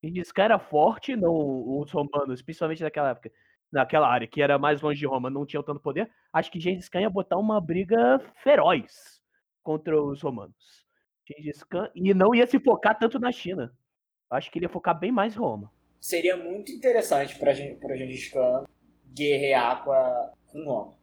Gengis 0.04 0.32
Khan 0.32 0.44
era 0.44 0.60
forte, 0.60 1.16
não 1.16 1.80
os 1.80 1.92
romanos, 1.92 2.42
principalmente 2.42 2.84
naquela 2.84 3.12
época, 3.12 3.32
naquela 3.74 4.08
área 4.08 4.28
que 4.28 4.42
era 4.42 4.60
mais 4.60 4.82
longe 4.82 5.00
de 5.00 5.08
Roma, 5.08 5.30
não 5.30 5.46
tinham 5.46 5.64
tanto 5.64 5.82
poder. 5.82 6.10
Acho 6.32 6.52
que 6.52 6.60
Gengis 6.60 6.88
Khan 6.88 7.02
ia 7.02 7.10
botar 7.10 7.38
uma 7.38 7.60
briga 7.60 8.20
feroz 8.44 9.20
contra 9.64 10.00
os 10.00 10.22
romanos. 10.22 10.86
Gengis 11.28 11.64
Khan 11.64 11.90
e 11.96 12.14
não 12.14 12.36
ia 12.36 12.46
se 12.46 12.60
focar 12.60 12.98
tanto 12.98 13.20
na 13.20 13.32
China. 13.32 13.76
Acho 14.30 14.52
que 14.52 14.60
ele 14.60 14.66
ia 14.66 14.70
focar 14.70 14.98
bem 14.98 15.12
mais 15.12 15.36
em 15.36 15.40
Roma. 15.40 15.72
Seria 16.00 16.38
muito 16.38 16.72
interessante 16.72 17.38
para 17.40 17.54
para 17.80 17.96
Gengis 17.96 18.30
Khan 18.30 18.66
guerrear 19.08 19.84
com, 19.84 19.92
a, 19.92 20.34
com 20.48 20.64
Roma. 20.64 20.94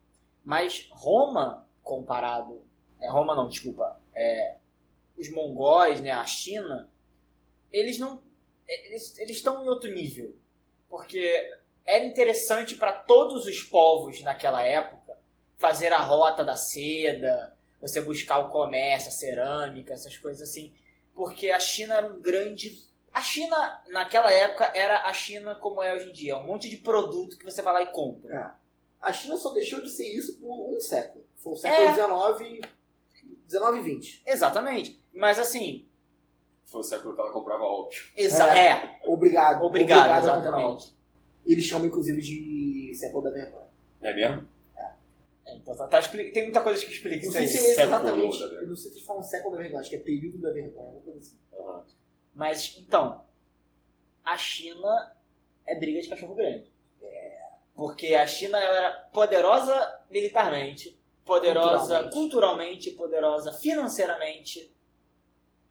Mas 0.43 0.87
Roma, 0.91 1.67
comparado. 1.83 2.63
É, 3.01 3.09
Roma 3.09 3.35
não, 3.35 3.49
desculpa. 3.49 3.99
É, 4.15 4.57
os 5.17 5.29
mongóis, 5.29 5.99
né, 6.01 6.11
a 6.11 6.25
China, 6.25 6.89
eles 7.71 7.99
não. 7.99 8.21
Eles 8.67 9.17
eles 9.17 9.37
estão 9.37 9.63
em 9.63 9.67
outro 9.67 9.91
nível. 9.93 10.35
Porque 10.89 11.49
era 11.85 12.05
interessante 12.05 12.75
para 12.75 12.91
todos 12.91 13.45
os 13.45 13.61
povos 13.63 14.21
naquela 14.21 14.63
época 14.63 15.17
fazer 15.57 15.93
a 15.93 15.99
rota 15.99 16.43
da 16.43 16.55
seda, 16.55 17.55
você 17.79 18.01
buscar 18.01 18.39
o 18.39 18.49
comércio, 18.49 19.09
a 19.09 19.11
cerâmica, 19.11 19.93
essas 19.93 20.17
coisas 20.17 20.49
assim. 20.49 20.73
Porque 21.13 21.51
a 21.51 21.59
China 21.59 21.95
era 21.95 22.07
um 22.07 22.19
grande 22.19 22.91
a 23.13 23.21
China, 23.21 23.81
naquela 23.89 24.31
época, 24.31 24.71
era 24.73 25.05
a 25.05 25.13
China 25.13 25.53
como 25.55 25.83
é 25.83 25.93
hoje 25.93 26.09
em 26.09 26.13
dia. 26.13 26.37
Um 26.37 26.45
monte 26.45 26.69
de 26.69 26.77
produto 26.77 27.37
que 27.37 27.43
você 27.43 27.61
vai 27.61 27.73
lá 27.73 27.81
e 27.81 27.87
compra. 27.87 28.33
A 29.01 29.11
China 29.11 29.35
só 29.35 29.51
deixou 29.51 29.81
de 29.81 29.89
ser 29.89 30.07
isso 30.07 30.39
por 30.39 30.75
um 30.75 30.79
século. 30.79 31.25
Foi 31.35 31.53
o 31.53 31.55
século 31.57 32.37
XIX, 32.39 32.61
XIX 33.49 33.85
e 33.85 34.01
XX. 34.01 34.21
Exatamente. 34.25 35.03
Mas 35.13 35.39
assim, 35.39 35.85
Foi 36.65 36.79
o 36.79 36.83
século 36.83 37.13
que 37.13 37.19
ela 37.19 37.33
comprava 37.33 37.63
ópio. 37.63 38.01
exa 38.15 38.57
É. 38.57 38.67
é. 38.67 38.99
Obrigado. 39.05 39.65
Obrigado, 39.65 40.09
a 40.09 40.17
exatamente. 40.19 40.95
Eles 41.45 41.65
chamam, 41.65 41.87
inclusive, 41.87 42.21
de 42.21 42.93
século 42.95 43.23
da 43.23 43.31
vergonha. 43.31 43.67
É 44.01 44.13
mesmo? 44.13 44.47
É, 44.77 45.55
Então, 45.55 45.75
tá, 45.75 45.87
tá 45.87 45.99
expli- 45.99 46.31
tem 46.31 46.43
muita 46.43 46.61
coisa 46.61 46.83
que 46.85 46.91
explica 46.91 47.17
Não 47.17 47.29
isso 47.29 47.37
aí. 47.37 47.47
se 47.47 47.57
é 47.79 47.83
exatamente. 47.83 48.41
Eu 48.41 48.67
não 48.67 48.75
sei 48.75 48.91
se 48.91 48.97
eles 48.97 49.05
falam 49.07 49.23
século 49.23 49.55
da 49.55 49.61
vergonha, 49.61 49.81
acho 49.81 49.89
que 49.89 49.95
é 49.95 49.99
período 49.99 50.37
da 50.39 50.51
vergonha. 50.51 50.89
uma 50.89 51.01
coisa 51.01 51.19
assim. 51.19 51.37
Aham. 51.53 51.83
Mas, 52.33 52.77
então, 52.79 53.23
a 54.23 54.37
China 54.37 55.13
é 55.65 55.75
briga 55.75 56.01
de 56.01 56.07
cachorro 56.09 56.35
grande. 56.35 56.71
Porque 57.75 58.13
a 58.13 58.27
China 58.27 58.59
era 58.59 58.91
poderosa 59.11 59.99
militarmente, 60.09 60.99
poderosa 61.25 61.77
Culturalmente. 62.09 62.13
culturalmente, 62.13 62.91
poderosa 62.91 63.53
financeiramente, 63.53 64.71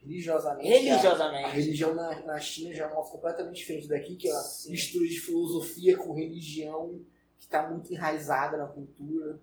Religiosamente. 0.02 0.66
A, 0.66 0.70
a 0.76 0.78
religiosamente. 0.80 1.50
religião 1.54 1.94
na, 1.94 2.20
na 2.24 2.40
China 2.40 2.72
já 2.74 2.84
é 2.84 2.92
uma 2.92 3.04
completamente 3.08 3.56
diferente 3.56 3.88
daqui, 3.88 4.16
que 4.16 4.28
é 4.28 4.32
uma 4.32 4.40
Sim. 4.40 4.70
mistura 4.72 5.06
de 5.06 5.20
filosofia 5.20 5.96
com 5.98 6.14
religião, 6.14 7.04
que 7.38 7.44
está 7.44 7.68
muito 7.68 7.92
enraizada 7.92 8.56
na 8.56 8.66
cultura. 8.66 9.40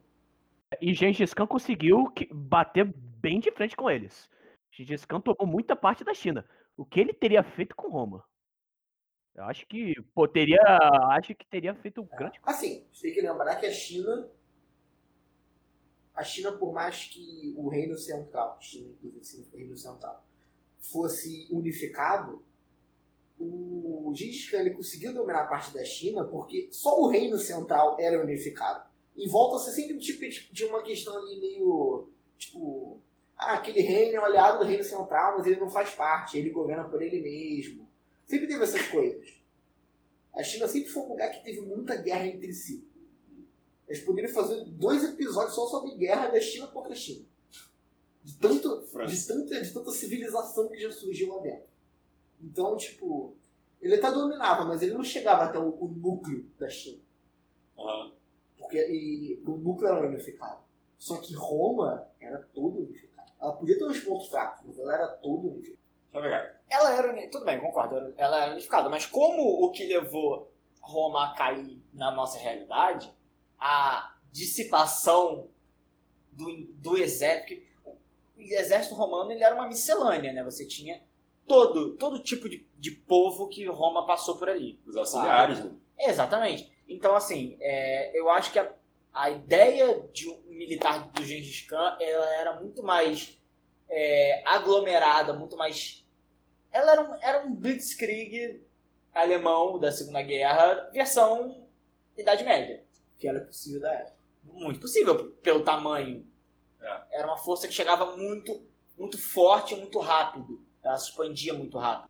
E 0.81 0.93
Gengis 0.93 1.33
Khan 1.33 1.47
conseguiu 1.47 2.09
que- 2.11 2.27
bater 2.33 2.85
bem 2.85 3.39
de 3.39 3.51
frente 3.51 3.75
com 3.75 3.89
eles. 3.89 4.29
Gengis 4.71 5.05
Khan 5.05 5.21
tomou 5.21 5.45
muita 5.45 5.75
parte 5.75 6.03
da 6.03 6.13
China. 6.13 6.43
O 6.75 6.85
que 6.85 6.99
ele 6.99 7.13
teria 7.13 7.43
feito 7.43 7.75
com 7.75 7.89
Roma? 7.89 8.23
Eu 9.35 9.43
acho 9.43 9.65
que 9.67 9.93
pô, 10.15 10.27
teria, 10.27 10.59
acho 11.11 11.35
que 11.35 11.45
teria 11.45 11.73
feito 11.75 12.01
um 12.01 12.05
grande. 12.07 12.39
Assim, 12.43 12.83
você 12.91 13.03
tem 13.07 13.13
que 13.13 13.21
lembrar 13.21 13.55
que 13.57 13.67
a 13.67 13.71
China. 13.71 14.27
a 16.15 16.23
China, 16.23 16.51
por 16.53 16.73
mais 16.73 17.05
que 17.05 17.53
o 17.55 17.69
reino 17.69 17.95
central, 17.95 18.57
China 18.59 18.89
inclusive 18.89 19.23
significa 19.23 19.57
reino 19.57 19.77
central, 19.77 20.26
fosse 20.91 21.47
unificado, 21.51 22.43
o 23.39 24.11
Gengis 24.15 24.49
Khan 24.49 24.59
ele 24.59 24.71
conseguiu 24.71 25.13
dominar 25.13 25.47
parte 25.47 25.73
da 25.73 25.83
China 25.83 26.23
porque 26.25 26.69
só 26.71 26.99
o 26.99 27.07
reino 27.07 27.38
central 27.38 27.97
era 27.99 28.21
unificado. 28.21 28.88
E 29.15 29.27
volta 29.27 29.63
ser 29.63 29.71
sempre 29.71 29.97
tipo 29.97 30.23
de 30.53 30.65
uma 30.65 30.81
questão 30.81 31.17
ali 31.17 31.39
meio, 31.39 32.07
tipo, 32.38 32.99
ah, 33.38 33.53
aquele 33.53 33.81
reino 33.81 34.17
é 34.17 34.19
um 34.19 34.25
aliado 34.25 34.59
do 34.59 34.65
reino 34.65 34.83
central, 34.83 35.38
mas 35.38 35.45
ele 35.45 35.59
não 35.59 35.69
faz 35.69 35.91
parte, 35.91 36.38
ele 36.38 36.49
governa 36.49 36.83
por 36.85 37.01
ele 37.01 37.21
mesmo. 37.21 37.88
Sempre 38.25 38.47
teve 38.47 38.63
essas 38.63 38.88
coisas. 38.88 39.38
A 40.33 40.43
China 40.43 40.67
sempre 40.67 40.89
foi 40.89 41.03
um 41.03 41.09
lugar 41.09 41.31
que 41.31 41.43
teve 41.43 41.61
muita 41.61 41.95
guerra 41.95 42.27
entre 42.27 42.53
si. 42.53 42.88
Eles 43.88 44.03
poderiam 44.03 44.33
fazer 44.33 44.65
dois 44.65 45.03
episódios 45.03 45.55
só 45.55 45.65
sobre 45.67 45.95
guerra 45.95 46.27
da 46.27 46.39
China 46.39 46.67
contra 46.67 46.91
a 46.91 46.95
China. 46.95 47.25
De, 48.28 48.38
tanto, 48.39 48.86
de, 49.07 49.25
tanta, 49.25 49.61
de 49.61 49.73
tanta 49.73 49.91
civilização 49.91 50.67
que 50.67 50.78
já 50.78 50.91
surgiu 50.91 51.34
lá 51.34 51.41
dentro. 51.41 51.69
Então, 52.41 52.75
tipo, 52.75 53.34
ele 53.82 53.95
até 53.95 54.11
dominava, 54.11 54.65
mas 54.65 54.82
ele 54.82 54.93
não 54.93 55.03
chegava 55.03 55.45
até 55.45 55.57
o, 55.57 55.69
o 55.69 55.88
núcleo 55.88 56.45
da 56.59 56.67
China. 56.67 56.99
Uhum. 57.78 58.11
Porque 58.57 58.86
e, 58.86 59.41
o 59.47 59.51
núcleo 59.51 59.88
era 59.88 60.05
unificado. 60.05 60.59
Só 60.97 61.15
que 61.15 61.34
Roma 61.36 62.05
era 62.19 62.39
todo 62.53 62.80
unificado. 62.80 63.32
Ela 63.39 63.53
podia 63.53 63.78
ter 63.78 63.86
uns 63.86 63.99
pontos 64.01 64.28
fracos, 64.28 64.65
mas 64.67 64.78
ela 64.78 64.93
era 64.93 65.07
todo 65.07 65.47
unificada. 65.47 66.59
Ela 66.69 66.91
era. 66.97 67.30
Tudo 67.30 67.45
bem, 67.45 67.61
concordo. 67.61 68.13
Ela 68.17 68.43
era 68.43 68.51
unificada. 68.51 68.89
Mas 68.89 69.05
como 69.05 69.63
o 69.63 69.71
que 69.71 69.86
levou 69.86 70.51
Roma 70.82 71.28
a 71.28 71.34
cair 71.34 71.82
na 71.93 72.11
nossa 72.11 72.38
realidade, 72.38 73.09
a 73.57 74.17
dissipação 74.34 75.47
do, 76.38 76.65
do 76.73 76.97
exército. 76.97 77.65
O 78.38 78.41
exército 78.41 78.95
romano 78.95 79.31
ele 79.31 79.43
era 79.43 79.55
uma 79.55 79.67
miscelânea, 79.67 80.31
né? 80.31 80.43
Você 80.43 80.65
tinha 80.65 81.01
todo, 81.47 81.95
todo 81.95 82.19
tipo 82.19 82.47
de, 82.47 82.67
de 82.77 82.91
povo 82.91 83.47
que 83.47 83.65
Roma 83.65 84.05
passou 84.05 84.38
por 84.38 84.49
ali. 84.49 84.79
Os 84.85 84.95
auxiliares, 84.95 85.63
né? 85.63 85.71
Exatamente. 85.99 86.71
Então, 86.88 87.15
assim, 87.15 87.57
é, 87.59 88.17
eu 88.17 88.29
acho 88.29 88.51
que 88.51 88.59
a, 88.59 88.71
a 89.13 89.29
ideia 89.29 90.07
de 90.13 90.29
um 90.29 90.41
militar 90.47 91.09
do 91.09 91.23
Gengis 91.23 91.61
Khan 91.61 91.97
ela 91.99 92.35
era 92.35 92.59
muito 92.59 92.83
mais 92.83 93.38
é, 93.89 94.43
aglomerada, 94.45 95.33
muito 95.33 95.57
mais. 95.57 96.05
Ela 96.71 96.91
era 96.91 97.01
um, 97.01 97.15
era 97.21 97.45
um 97.45 97.53
blitzkrieg 97.53 98.61
alemão 99.13 99.79
da 99.79 99.91
Segunda 99.91 100.21
Guerra, 100.21 100.89
versão 100.93 101.67
Idade 102.15 102.43
Média. 102.43 102.83
Que 103.17 103.27
era 103.27 103.39
possível 103.41 103.81
da 103.81 103.93
época. 103.93 104.17
Muito 104.43 104.79
possível, 104.79 105.31
pelo 105.41 105.63
tamanho. 105.63 106.25
É. 106.82 107.19
Era 107.19 107.28
uma 107.28 107.38
força 107.38 107.67
que 107.67 107.73
chegava 107.73 108.17
muito, 108.17 108.65
muito 108.97 109.17
forte, 109.17 109.75
muito 109.75 109.99
rápido. 109.99 110.65
Ela 110.84 110.97
se 110.97 111.09
expandia 111.09 111.53
muito 111.53 111.78
rápido. 111.78 112.09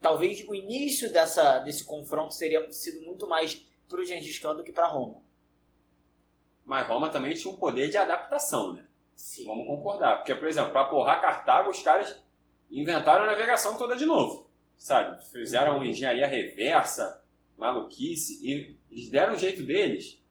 Talvez 0.00 0.46
o 0.46 0.54
início 0.54 1.12
dessa, 1.12 1.60
desse 1.60 1.84
confronto 1.84 2.34
seria 2.34 2.70
sido 2.70 3.04
muito 3.06 3.26
mais 3.26 3.54
para 3.88 4.00
o 4.00 4.04
Gengis 4.04 4.38
Khan 4.38 4.54
do 4.54 4.62
que 4.62 4.72
para 4.72 4.86
Roma. 4.86 5.22
Mas 6.64 6.86
Roma 6.86 7.08
também 7.10 7.34
tinha 7.34 7.52
um 7.52 7.56
poder 7.56 7.88
de 7.88 7.96
adaptação, 7.96 8.74
né? 8.74 8.86
Sim. 9.14 9.44
Vamos 9.46 9.66
concordar. 9.66 10.16
Porque, 10.16 10.34
por 10.34 10.48
exemplo, 10.48 10.72
para 10.72 10.88
porrar 10.88 11.20
Cartago, 11.20 11.70
os 11.70 11.82
caras 11.82 12.22
inventaram 12.70 13.24
a 13.24 13.28
navegação 13.28 13.76
toda 13.76 13.96
de 13.96 14.06
novo. 14.06 14.50
Sabe? 14.76 15.22
Fizeram 15.30 15.84
engenharia 15.84 16.26
reversa, 16.26 17.22
maluquice, 17.56 18.44
e 18.46 18.76
eles 18.90 19.08
deram 19.08 19.34
o 19.34 19.38
jeito 19.38 19.62
deles 19.62 20.22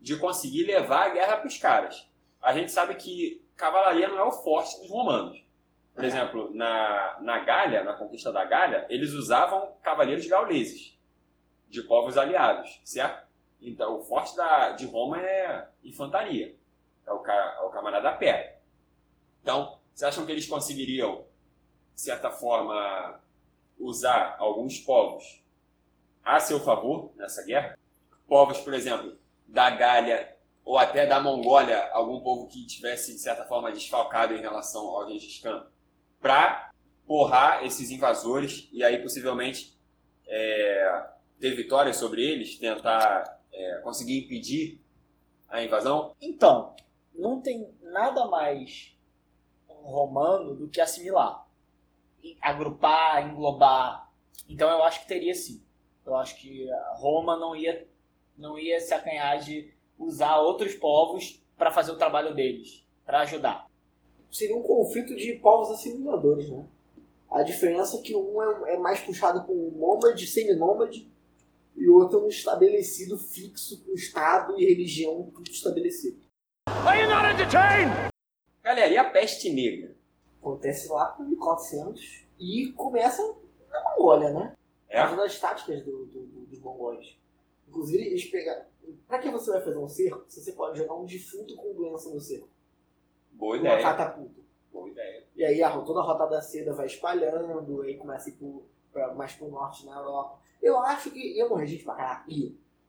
de 0.00 0.16
conseguir 0.18 0.64
levar 0.64 1.06
a 1.06 1.14
guerra 1.14 1.36
para 1.38 1.48
os 1.48 1.56
caras. 1.56 2.05
A 2.46 2.52
gente 2.52 2.70
sabe 2.70 2.94
que 2.94 3.44
cavalaria 3.56 4.06
não 4.06 4.20
é 4.20 4.22
o 4.22 4.30
forte 4.30 4.78
dos 4.78 4.88
romanos. 4.88 5.44
Por 5.92 6.04
exemplo, 6.04 6.54
na, 6.54 7.18
na 7.20 7.40
Gália, 7.40 7.82
na 7.82 7.94
conquista 7.94 8.30
da 8.30 8.44
Gália, 8.44 8.86
eles 8.88 9.14
usavam 9.14 9.72
cavaleiros 9.82 10.28
gauleses, 10.28 10.96
de 11.68 11.82
povos 11.82 12.16
aliados, 12.16 12.80
certo? 12.84 13.26
Então, 13.60 13.98
o 13.98 14.04
forte 14.04 14.36
da, 14.36 14.70
de 14.70 14.86
Roma 14.86 15.20
é 15.20 15.66
infantaria, 15.82 16.54
é 17.04 17.12
o, 17.12 17.26
é 17.26 17.60
o 17.62 17.70
camarada 17.70 18.10
a 18.10 18.12
pé. 18.12 18.60
Então, 19.42 19.80
vocês 19.92 20.08
acham 20.08 20.24
que 20.24 20.30
eles 20.30 20.46
conseguiriam, 20.46 21.24
de 21.96 22.00
certa 22.00 22.30
forma, 22.30 23.20
usar 23.76 24.36
alguns 24.38 24.78
povos 24.78 25.42
a 26.24 26.38
seu 26.38 26.60
favor 26.60 27.10
nessa 27.16 27.44
guerra? 27.44 27.76
Povos, 28.28 28.60
por 28.60 28.72
exemplo, 28.72 29.18
da 29.48 29.68
Gália 29.68 30.35
ou 30.66 30.76
até 30.76 31.06
da 31.06 31.20
Mongólia, 31.20 31.88
algum 31.92 32.18
povo 32.20 32.48
que 32.48 32.66
tivesse, 32.66 33.12
de 33.12 33.20
certa 33.20 33.44
forma, 33.44 33.70
desfalcado 33.70 34.34
em 34.34 34.40
relação 34.40 34.84
ao 34.88 35.08
Gengis 35.08 35.38
Khan, 35.38 35.64
para 36.20 36.72
porrar 37.06 37.64
esses 37.64 37.88
invasores 37.92 38.68
e 38.72 38.82
aí 38.82 39.00
possivelmente 39.00 39.78
é, 40.26 41.06
ter 41.38 41.54
vitória 41.54 41.94
sobre 41.94 42.20
eles, 42.20 42.58
tentar 42.58 43.40
é, 43.52 43.76
conseguir 43.76 44.24
impedir 44.24 44.80
a 45.48 45.62
invasão? 45.62 46.16
Então, 46.20 46.74
não 47.14 47.40
tem 47.40 47.72
nada 47.80 48.26
mais 48.26 48.92
romano 49.68 50.56
do 50.56 50.68
que 50.68 50.80
assimilar, 50.80 51.46
agrupar, 52.40 53.24
englobar. 53.24 54.10
Então 54.48 54.68
eu 54.68 54.82
acho 54.82 55.02
que 55.02 55.06
teria 55.06 55.32
sim. 55.32 55.62
Eu 56.04 56.16
acho 56.16 56.36
que 56.36 56.68
Roma 56.96 57.36
não 57.36 57.54
ia 57.54 57.86
não 58.36 58.58
ia 58.58 58.80
se 58.80 58.92
acanhar 58.92 59.38
de 59.38 59.75
usar 59.98 60.38
outros 60.38 60.74
povos 60.74 61.42
para 61.56 61.70
fazer 61.70 61.92
o 61.92 61.96
trabalho 61.96 62.34
deles, 62.34 62.84
para 63.04 63.20
ajudar. 63.20 63.66
Seria 64.30 64.56
um 64.56 64.62
conflito 64.62 65.14
de 65.16 65.34
povos 65.34 65.70
assimiladores, 65.70 66.50
né? 66.50 66.66
A 67.30 67.42
diferença 67.42 67.96
é 67.96 68.00
que 68.00 68.14
um 68.14 68.42
é, 68.42 68.74
é 68.74 68.78
mais 68.78 69.00
puxado 69.00 69.44
por 69.44 69.54
um 69.54 69.70
nômade, 69.76 70.26
semi-nômade, 70.26 71.10
e 71.76 71.88
o 71.88 71.96
outro 71.96 72.20
é 72.20 72.22
um 72.22 72.28
estabelecido 72.28 73.18
fixo 73.18 73.84
com 73.84 73.92
Estado 73.92 74.58
e 74.58 74.64
religião 74.64 75.30
tudo 75.34 75.50
estabelecido. 75.50 76.18
Are 76.66 77.00
you 77.00 77.08
not 77.08 77.26
entertained? 77.26 77.92
Galera, 78.62 78.92
e 78.92 78.96
a 78.96 79.04
peste 79.10 79.52
negra? 79.52 79.94
Acontece 80.40 80.88
lá 80.88 81.16
em 81.20 81.24
1400 81.24 82.26
e 82.38 82.72
começa 82.72 83.22
na 83.70 83.82
Mongólia, 83.82 84.30
né? 84.30 84.56
É? 84.88 85.02
Uma 85.04 85.16
das 85.16 85.38
táticas 85.38 85.82
do, 85.84 86.06
do, 86.06 86.26
do, 86.26 86.46
dos 86.46 86.58
mongóis. 86.60 87.16
Inclusive, 87.68 88.04
eles 88.04 88.24
pegaram. 88.24 88.64
Pra 89.06 89.18
que 89.18 89.30
você 89.30 89.50
vai 89.50 89.60
fazer 89.60 89.78
um 89.78 89.88
cerco 89.88 90.24
se 90.28 90.40
você 90.42 90.52
pode 90.52 90.78
jogar 90.78 90.94
um 90.94 91.04
defunto 91.04 91.54
com 91.56 91.74
doença 91.74 92.10
no 92.10 92.20
cerco? 92.20 92.48
Boa 93.32 93.56
Uma 93.56 93.66
ideia. 93.68 93.82
catapulta. 93.82 94.40
Boa 94.72 94.88
ideia. 94.88 95.24
E 95.34 95.44
aí 95.44 95.62
a, 95.62 95.80
toda 95.80 96.00
a 96.00 96.02
rota 96.02 96.26
da 96.26 96.40
seda 96.40 96.72
vai 96.72 96.86
espalhando, 96.86 97.82
aí 97.82 97.96
começa 97.96 98.28
a 98.28 98.32
ir 98.32 98.36
pro, 98.36 98.64
pra, 98.92 99.14
mais 99.14 99.32
pro 99.32 99.48
norte 99.48 99.84
na 99.86 99.96
Europa. 99.96 100.40
Eu 100.62 100.78
acho 100.78 101.10
que. 101.10 101.38
Eu 101.38 101.48
morri 101.48 101.66
gente 101.66 101.84
pra 101.84 101.94
caraca. 101.94 102.24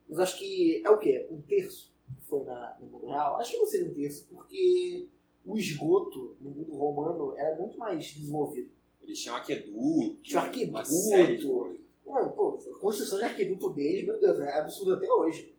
Mas 0.07 0.19
acho 0.19 0.37
que 0.37 0.81
é 0.85 0.89
o 0.89 0.97
quê? 0.97 1.27
Um 1.29 1.41
terço 1.41 1.93
que 2.15 2.25
foi 2.25 2.43
na, 2.43 2.77
no 2.79 2.87
mundo 2.87 3.07
real? 3.07 3.37
Acho 3.37 3.51
que 3.51 3.57
não 3.57 3.65
seria 3.65 3.89
um 3.89 3.93
terço, 3.93 4.27
porque 4.29 5.07
o 5.45 5.57
esgoto 5.57 6.35
no 6.39 6.49
mundo 6.49 6.75
romano 6.75 7.33
era 7.35 7.55
muito 7.55 7.77
mais 7.77 8.05
desenvolvido. 8.13 8.69
Eles 9.01 9.19
tinham 9.21 9.35
aqueduto. 9.35 10.17
Tinha 10.21 10.41
uma 10.41 10.49
coisas. 10.49 11.81
Mano, 12.05 12.31
pô, 12.31 12.57
a 12.75 12.79
construção 12.79 13.17
de 13.17 13.25
arquiduto 13.25 13.69
deles, 13.71 14.05
meu 14.05 14.19
Deus, 14.19 14.39
é 14.39 14.59
absurdo 14.59 14.93
até 14.93 15.11
hoje. 15.11 15.53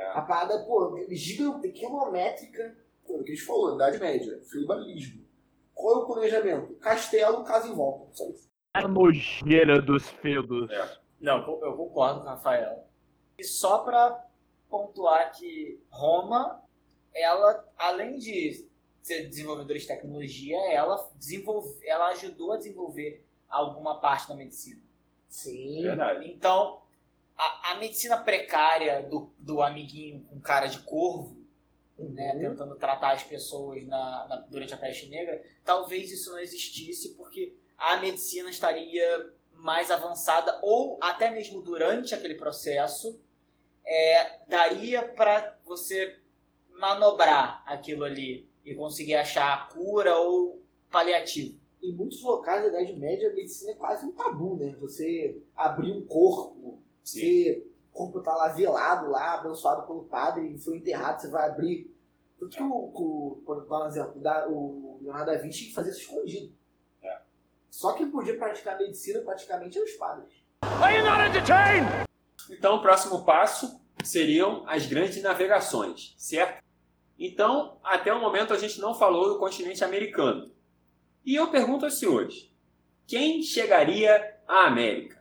É. 0.00 0.18
A 0.18 0.22
parada, 0.22 0.58
pô, 0.64 0.98
gigante, 1.10 1.68
quilométrica. 1.70 2.76
Pô, 3.06 3.18
o 3.18 3.22
que 3.22 3.32
a 3.32 3.34
gente 3.34 3.46
falou, 3.46 3.74
Idade 3.74 3.98
Média, 3.98 4.40
feudalismo. 4.50 5.24
Qual 5.74 5.94
é 5.94 5.98
o 5.98 6.06
planejamento? 6.06 6.74
Castelo, 6.76 7.44
casa 7.44 7.68
em 7.68 7.74
volta. 7.74 8.08
Só 8.12 8.28
isso. 8.30 8.48
A 8.74 8.88
nojeira 8.88 9.80
dos 9.80 10.08
feudos. 10.08 10.70
É. 10.70 10.96
Não, 11.20 11.38
eu 11.62 11.74
concordo 11.74 12.20
com 12.20 12.26
o 12.26 12.28
Rafael. 12.30 12.86
E 13.38 13.44
só 13.44 13.78
para 13.78 14.26
pontuar 14.68 15.32
que 15.32 15.82
Roma, 15.90 16.62
ela, 17.14 17.66
além 17.76 18.18
de 18.18 18.66
ser 19.02 19.28
desenvolvedora 19.28 19.78
de 19.78 19.86
tecnologia, 19.86 20.56
ela, 20.72 21.10
desenvolve, 21.16 21.78
ela 21.84 22.08
ajudou 22.10 22.52
a 22.52 22.56
desenvolver 22.56 23.26
alguma 23.48 24.00
parte 24.00 24.28
da 24.28 24.34
medicina. 24.34 24.80
Sim. 25.28 25.82
Verdade. 25.82 26.30
Então, 26.30 26.82
a, 27.42 27.72
a 27.72 27.74
medicina 27.76 28.16
precária 28.18 29.02
do, 29.02 29.30
do 29.38 29.62
amiguinho 29.62 30.24
com 30.28 30.40
cara 30.40 30.66
de 30.66 30.80
corvo, 30.80 31.38
né, 31.98 32.36
tentando 32.38 32.74
tratar 32.76 33.12
as 33.12 33.22
pessoas 33.22 33.86
na, 33.86 34.26
na- 34.28 34.36
durante 34.48 34.72
a 34.74 34.76
peste 34.76 35.08
negra, 35.08 35.42
talvez 35.64 36.10
isso 36.10 36.30
não 36.30 36.38
existisse 36.38 37.14
porque 37.14 37.54
a 37.76 37.96
medicina 37.96 38.48
estaria 38.50 39.32
mais 39.54 39.90
avançada 39.90 40.58
ou 40.62 40.98
até 41.00 41.30
mesmo 41.30 41.60
durante 41.60 42.14
aquele 42.14 42.34
processo 42.34 43.20
é, 43.84 44.38
daria 44.48 45.02
para 45.02 45.58
você 45.64 46.18
manobrar 46.78 47.62
aquilo 47.66 48.04
ali 48.04 48.48
e 48.64 48.74
conseguir 48.74 49.14
achar 49.16 49.52
a 49.52 49.66
cura 49.74 50.16
ou 50.18 50.62
paliativo. 50.90 51.58
Em 51.82 51.92
muitos 51.92 52.22
locais 52.22 52.62
da 52.62 52.68
Idade 52.68 52.98
Média, 52.98 53.30
a 53.30 53.34
medicina 53.34 53.72
é 53.72 53.74
quase 53.74 54.04
um 54.06 54.12
tabu, 54.12 54.56
né? 54.56 54.74
Você 54.80 55.40
abrir 55.56 55.92
um 55.92 56.04
corpo. 56.06 56.78
Você, 57.02 57.66
o 57.92 57.96
corpo 57.96 58.20
tá 58.20 58.34
lá 58.34 58.48
velado, 58.48 59.10
lá, 59.10 59.34
abençoado 59.34 59.86
pelo 59.86 60.04
padre, 60.04 60.46
e 60.54 60.58
foi 60.58 60.76
enterrado, 60.76 61.20
você 61.20 61.28
vai 61.28 61.48
abrir, 61.48 61.90
Tanto 62.40 62.56
que 62.56 62.62
o, 62.62 62.72
o, 62.72 63.66
dar 63.68 63.84
um 63.84 63.86
exemplo, 63.86 64.18
da- 64.20 64.48
o 64.48 64.98
Leonardo 65.02 65.30
da 65.30 65.36
Vinci 65.36 65.74
fazia 65.74 65.92
isso 65.92 66.00
escondido. 66.00 66.50
É. 67.02 67.20
Só 67.70 67.92
quem 67.92 68.10
podia 68.10 68.38
praticar 68.38 68.78
medicina 68.78 69.20
praticamente 69.20 69.76
eram 69.76 69.86
os 69.86 69.92
padres. 69.94 70.32
Então, 72.48 72.76
o 72.76 72.82
próximo 72.82 73.24
passo 73.26 73.78
seriam 74.02 74.64
as 74.66 74.86
grandes 74.86 75.22
navegações, 75.22 76.14
certo? 76.16 76.64
Então, 77.18 77.78
até 77.84 78.10
o 78.10 78.20
momento 78.20 78.54
a 78.54 78.58
gente 78.58 78.80
não 78.80 78.94
falou 78.94 79.28
do 79.28 79.38
continente 79.38 79.84
americano. 79.84 80.50
E 81.22 81.34
eu 81.34 81.50
pergunto 81.50 81.84
aos 81.84 81.98
senhores: 81.98 82.50
quem 83.06 83.42
chegaria 83.42 84.38
à 84.48 84.66
América? 84.66 85.19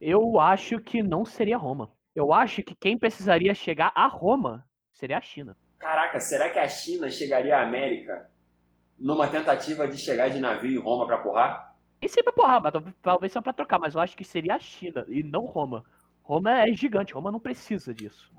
Eu 0.00 0.38
acho 0.40 0.78
que 0.80 1.02
não 1.02 1.24
seria 1.24 1.56
Roma. 1.56 1.90
Eu 2.14 2.32
acho 2.32 2.62
que 2.62 2.74
quem 2.74 2.98
precisaria 2.98 3.54
chegar 3.54 3.92
a 3.94 4.06
Roma 4.06 4.66
seria 4.92 5.18
a 5.18 5.20
China. 5.20 5.56
Caraca, 5.78 6.18
será 6.20 6.48
que 6.50 6.58
a 6.58 6.68
China 6.68 7.10
chegaria 7.10 7.56
à 7.58 7.62
América 7.62 8.30
numa 8.98 9.28
tentativa 9.28 9.86
de 9.86 9.98
chegar 9.98 10.28
de 10.30 10.40
navio 10.40 10.80
em 10.80 10.82
Roma 10.82 11.06
para 11.06 11.18
porrar? 11.18 11.76
E 12.00 12.08
sempre 12.08 12.32
porra, 12.32 12.60
mas 12.60 12.72
tal- 12.72 12.84
talvez 13.02 13.32
só 13.32 13.40
pra 13.42 13.52
trocar, 13.52 13.78
mas 13.78 13.94
eu 13.94 14.00
acho 14.00 14.16
que 14.16 14.24
seria 14.24 14.54
a 14.54 14.58
China 14.58 15.04
e 15.08 15.22
não 15.22 15.44
Roma. 15.44 15.84
Roma 16.22 16.62
é 16.62 16.72
gigante, 16.72 17.12
Roma 17.14 17.30
não 17.30 17.40
precisa 17.40 17.92
disso. 17.94 18.32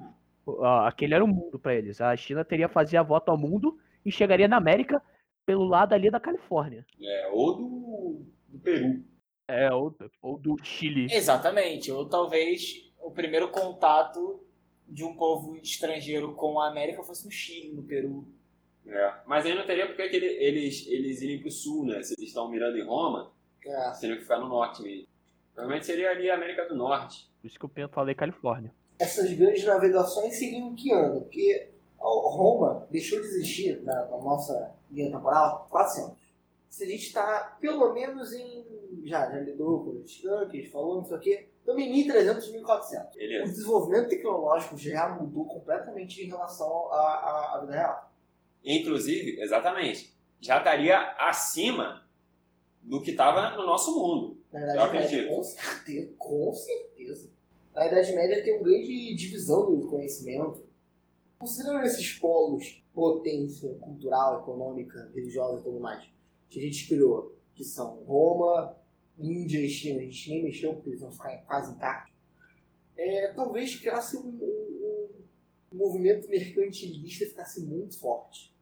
Aquele 0.86 1.14
era 1.14 1.24
o 1.24 1.28
mundo 1.28 1.60
pra 1.60 1.76
eles. 1.76 2.00
A 2.02 2.16
China 2.16 2.44
teria 2.46 2.68
fazer 2.70 2.98
a 2.98 3.04
volta 3.04 3.32
ao 3.32 3.38
mundo 3.38 3.78
e 4.06 4.12
chegaria 4.12 4.48
na 4.48 4.58
América 4.58 5.02
pelo 5.46 5.66
lado 5.66 5.94
ali 5.94 6.10
da 6.10 6.20
Califórnia. 6.20 6.86
É, 7.02 7.30
ou 7.32 7.56
do, 7.56 8.26
do 8.48 8.60
Peru. 8.60 9.04
É, 9.48 9.72
ou, 9.74 9.96
ou 10.22 10.38
do 10.38 10.58
Chile. 10.64 11.08
Exatamente. 11.12 11.92
Ou 11.92 12.08
talvez 12.08 12.86
o 13.02 13.12
primeiro 13.12 13.50
contato 13.50 14.42
de 14.88 15.04
um 15.04 15.16
povo 15.16 15.56
estrangeiro 15.58 16.34
com 16.34 16.60
a 16.60 16.68
América 16.70 17.04
fosse 17.04 17.26
no 17.26 17.32
Chile, 17.32 17.74
no 17.74 17.84
Peru. 17.84 18.26
É. 18.86 19.14
Mas 19.26 19.46
aí 19.46 19.54
não 19.54 19.66
teria 19.66 19.86
porque 19.88 20.08
que 20.10 20.16
ele- 20.16 20.26
eles, 20.44 20.88
eles 20.88 21.22
irem 21.22 21.40
pro 21.42 21.52
sul, 21.52 21.86
né? 21.86 22.02
Se 22.04 22.14
eles 22.18 22.30
estão 22.30 22.50
mirando 22.50 22.78
em 22.78 22.86
Roma, 22.86 23.32
É, 23.66 23.92
teriam 24.00 24.16
que 24.18 24.24
ficar 24.24 24.40
no 24.40 24.48
norte 24.48 24.82
mesmo. 24.82 25.08
Provavelmente 25.54 25.86
seria 25.86 26.12
ali 26.12 26.30
a 26.30 26.36
América 26.36 26.66
do 26.70 26.76
Norte. 26.76 27.30
Por 27.42 27.48
isso 27.48 27.60
que 27.60 27.66
eu 27.82 27.90
falei 27.90 28.16
Califórnia. 28.16 28.74
essas 29.00 29.32
grandes 29.34 29.64
navegações 29.66 30.36
seriam 30.36 30.70
em 30.70 30.76
que 30.76 30.92
ano? 30.92 31.22
Porque 31.22 31.68
Roma 32.00 32.88
deixou 32.90 33.20
de 33.20 33.26
existir 33.28 33.82
na, 33.84 33.94
na 34.06 34.18
nossa 34.18 34.72
linha 34.92 35.12
temporal 35.12 35.68
400. 35.70 36.16
Se 36.70 36.84
a 36.84 36.88
gente 36.88 37.08
está 37.08 37.58
pelo 37.60 37.94
menos 37.94 38.32
em. 38.34 38.66
Já, 39.06 39.30
já 39.32 39.40
lidou 39.40 39.84
com 39.84 40.02
os 40.02 40.22
tanques, 40.22 40.72
falou, 40.72 40.96
não 40.98 41.06
sei 41.06 41.18
o 41.18 41.20
quê. 41.20 41.50
Em 41.68 41.76
1300, 41.92 42.52
1400. 42.52 43.16
O 43.16 43.18
Beleza. 43.18 43.52
desenvolvimento 43.52 44.10
tecnológico 44.10 44.78
já 44.78 45.10
mudou 45.10 45.46
completamente 45.46 46.24
em 46.24 46.28
relação 46.28 46.92
à, 46.92 46.98
à, 46.98 47.56
à 47.56 47.60
vida 47.62 47.74
real. 47.74 48.12
Inclusive, 48.64 49.42
exatamente, 49.42 50.16
já 50.40 50.58
estaria 50.60 50.98
acima 51.20 52.06
do 52.82 53.02
que 53.02 53.12
estava 53.12 53.56
no 53.58 53.66
nosso 53.66 53.94
mundo. 54.00 54.38
Na 54.52 54.60
Eu 54.62 54.66
Idade 54.74 54.94
Média, 54.94 55.06
acredito. 55.08 55.36
com 55.36 55.44
certeza, 55.44 56.14
com 56.18 56.54
certeza. 56.54 57.30
Na 57.76 57.86
Idade 57.88 58.14
Média 58.14 58.44
tem 58.44 58.54
uma 58.56 58.64
grande 58.64 59.16
divisão 59.16 59.66
do 59.76 59.88
conhecimento. 59.88 60.66
Considerando 61.38 61.86
esses 61.86 62.14
polos, 62.14 62.82
potência 62.94 63.74
cultural, 63.76 64.40
econômica, 64.42 65.12
religiosa 65.14 65.60
e 65.60 65.64
tudo 65.64 65.80
mais, 65.80 66.04
que 66.50 66.60
a 66.60 66.62
gente 66.64 66.88
criou, 66.88 67.36
que 67.54 67.64
são 67.64 68.04
Roma, 68.06 68.76
Índia 69.20 69.60
e 69.60 69.70
China, 69.70 70.00
a 70.00 70.04
gente 70.04 70.30
nem 70.30 70.44
mexeu 70.44 70.74
porque 70.74 70.90
eles 70.90 71.02
vão 71.02 71.12
ficar 71.12 71.36
quase 71.46 71.74
intactos, 71.74 72.14
é, 72.96 73.34
talvez 73.34 73.76
criasse 73.76 74.18
um, 74.18 74.28
um- 74.28 75.10
um 75.74 75.78
movimento 75.78 76.28
mercantilista 76.30 77.26
que 77.26 77.32
ficasse 77.32 77.62
muito 77.62 78.00
forte. 78.00 78.54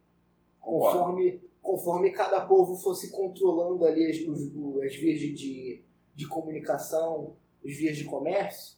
Conforme, 0.59 1.41
conforme 1.61 2.11
cada 2.11 2.41
povo 2.45 2.75
fosse 2.75 3.11
controlando 3.11 3.85
ali 3.85 4.05
as, 4.09 4.17
os- 4.27 4.81
as 4.83 4.95
vias 4.95 5.19
de, 5.19 5.33
de, 5.33 5.81
de 6.15 6.27
comunicação, 6.27 7.35
as 7.63 7.75
vias 7.75 7.95
de 7.97 8.03
comércio, 8.05 8.75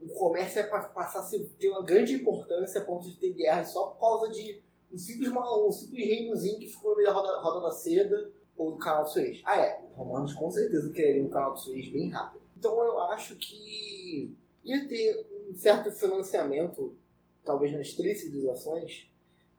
o 0.00 0.08
comércio 0.08 0.68
para 0.68 0.82
passar 0.88 1.20
a 1.20 1.28
ter 1.58 1.68
uma 1.70 1.84
grande 1.84 2.14
importância 2.14 2.80
a 2.80 2.84
ponto 2.84 3.08
de 3.08 3.16
ter 3.16 3.32
guerra 3.32 3.64
só 3.64 3.88
por 3.88 4.00
causa 4.00 4.32
de 4.32 4.60
um 4.92 4.98
simples, 4.98 5.30
um 5.30 5.70
simples 5.72 6.04
reinozinho 6.06 6.58
que 6.58 6.68
ficou 6.68 6.90
no 6.90 6.96
meio 6.96 7.08
da 7.08 7.14
roda, 7.14 7.40
roda 7.40 7.60
da 7.60 7.70
seda 7.70 8.30
ou 8.56 8.72
do 8.72 8.78
canal 8.78 9.04
do 9.04 9.10
Suez. 9.10 9.40
Ah, 9.44 9.58
é. 9.60 9.81
Os 9.92 9.96
romanos 9.96 10.32
com 10.34 10.50
certeza 10.50 10.90
quereriam 10.92 11.26
o 11.26 11.30
canal 11.30 11.52
do 11.52 11.58
Suez 11.60 11.88
bem 11.88 12.08
rápido. 12.10 12.42
Então 12.56 12.72
eu 12.82 12.98
acho 13.04 13.36
que 13.36 14.34
ia 14.64 14.88
ter 14.88 15.26
um 15.50 15.54
certo 15.54 15.90
financiamento, 15.92 16.96
talvez 17.44 17.72
nas 17.72 17.92
três 17.92 18.20
civilizações, 18.20 19.06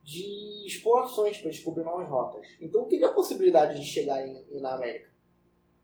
de 0.02 0.66
explorações 0.66 1.38
para 1.38 1.50
descobrir 1.50 1.82
novas 1.84 2.08
rotas. 2.08 2.46
Então 2.60 2.84
teria 2.84 3.08
a 3.08 3.12
possibilidade 3.12 3.78
de 3.80 3.86
chegar 3.86 4.26
em, 4.26 4.44
em- 4.50 4.60
na 4.60 4.74
América. 4.74 5.08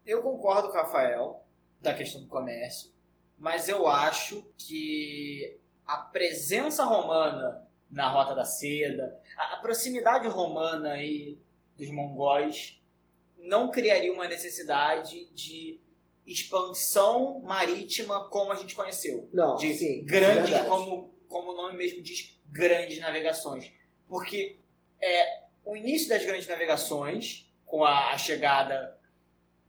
Eu 0.05 0.23
concordo 0.23 0.69
com 0.69 0.75
o 0.75 0.77
Rafael 0.77 1.43
da 1.81 1.95
questão 1.95 2.21
do 2.21 2.27
comércio, 2.27 2.91
mas 3.39 3.69
eu 3.69 3.87
acho 3.87 4.45
que 4.59 5.59
a 5.87 5.97
presença 5.99 6.85
romana 6.85 7.67
na 7.91 8.09
Rota 8.11 8.35
da 8.35 8.45
Seda, 8.45 9.19
a, 9.37 9.55
a 9.55 9.57
proximidade 9.61 10.29
romana 10.29 10.93
aí 10.93 11.39
dos 11.77 11.91
mongóis 11.91 12.80
não 13.43 13.71
criaria 13.71 14.13
uma 14.13 14.29
necessidade 14.29 15.31
de 15.33 15.81
expansão 16.27 17.41
marítima 17.41 18.29
como 18.29 18.53
a 18.53 18.57
gente 18.57 18.75
conheceu. 18.75 19.29
Não, 19.33 19.57
de 19.57 19.75
sim, 19.75 20.05
grandes, 20.05 20.51
verdade. 20.51 20.69
como, 20.69 21.15
como 21.29 21.53
o 21.53 21.57
nome 21.57 21.77
mesmo 21.77 22.03
diz, 22.03 22.39
grandes 22.47 22.99
navegações. 22.99 23.71
Porque 24.09 24.59
é, 25.01 25.43
o 25.65 25.77
início 25.77 26.09
das 26.09 26.25
grandes 26.25 26.47
navegações, 26.47 27.51
com 27.65 27.85
a, 27.85 28.11
a 28.13 28.19
chegada, 28.19 28.99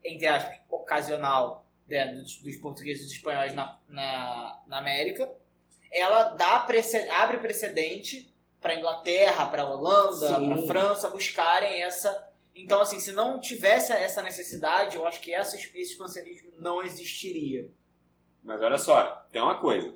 entre 0.04 0.28
aspas, 0.28 0.58
ocasional 0.70 1.66
né, 1.88 2.14
dos, 2.14 2.38
dos 2.38 2.56
portugueses 2.58 3.04
e 3.04 3.06
dos 3.08 3.16
espanhóis 3.16 3.54
na, 3.54 3.80
na, 3.88 4.62
na 4.68 4.78
América, 4.80 5.32
ela 5.92 6.24
dá 6.30 6.60
prece- 6.62 7.10
abre 7.10 7.38
precedente 7.38 8.34
para 8.60 8.76
Inglaterra, 8.76 9.48
para 9.48 9.66
Holanda, 9.68 10.36
Sim. 10.40 10.48
para 10.50 10.62
França 10.68 11.10
buscarem 11.10 11.82
essa. 11.84 12.30
Então, 12.56 12.82
assim, 12.82 13.00
se 13.00 13.12
não 13.12 13.40
tivesse 13.40 13.94
essa 13.94 14.22
necessidade, 14.22 14.98
eu 14.98 15.06
acho 15.06 15.22
que 15.22 15.34
essa, 15.34 15.56
esse 15.56 15.94
expansionismo 15.94 16.52
não 16.58 16.84
existiria. 16.84 17.70
Mas 18.44 18.62
olha 18.62 18.78
só, 18.78 19.26
tem 19.32 19.42
uma 19.42 19.60
coisa. 19.60 19.94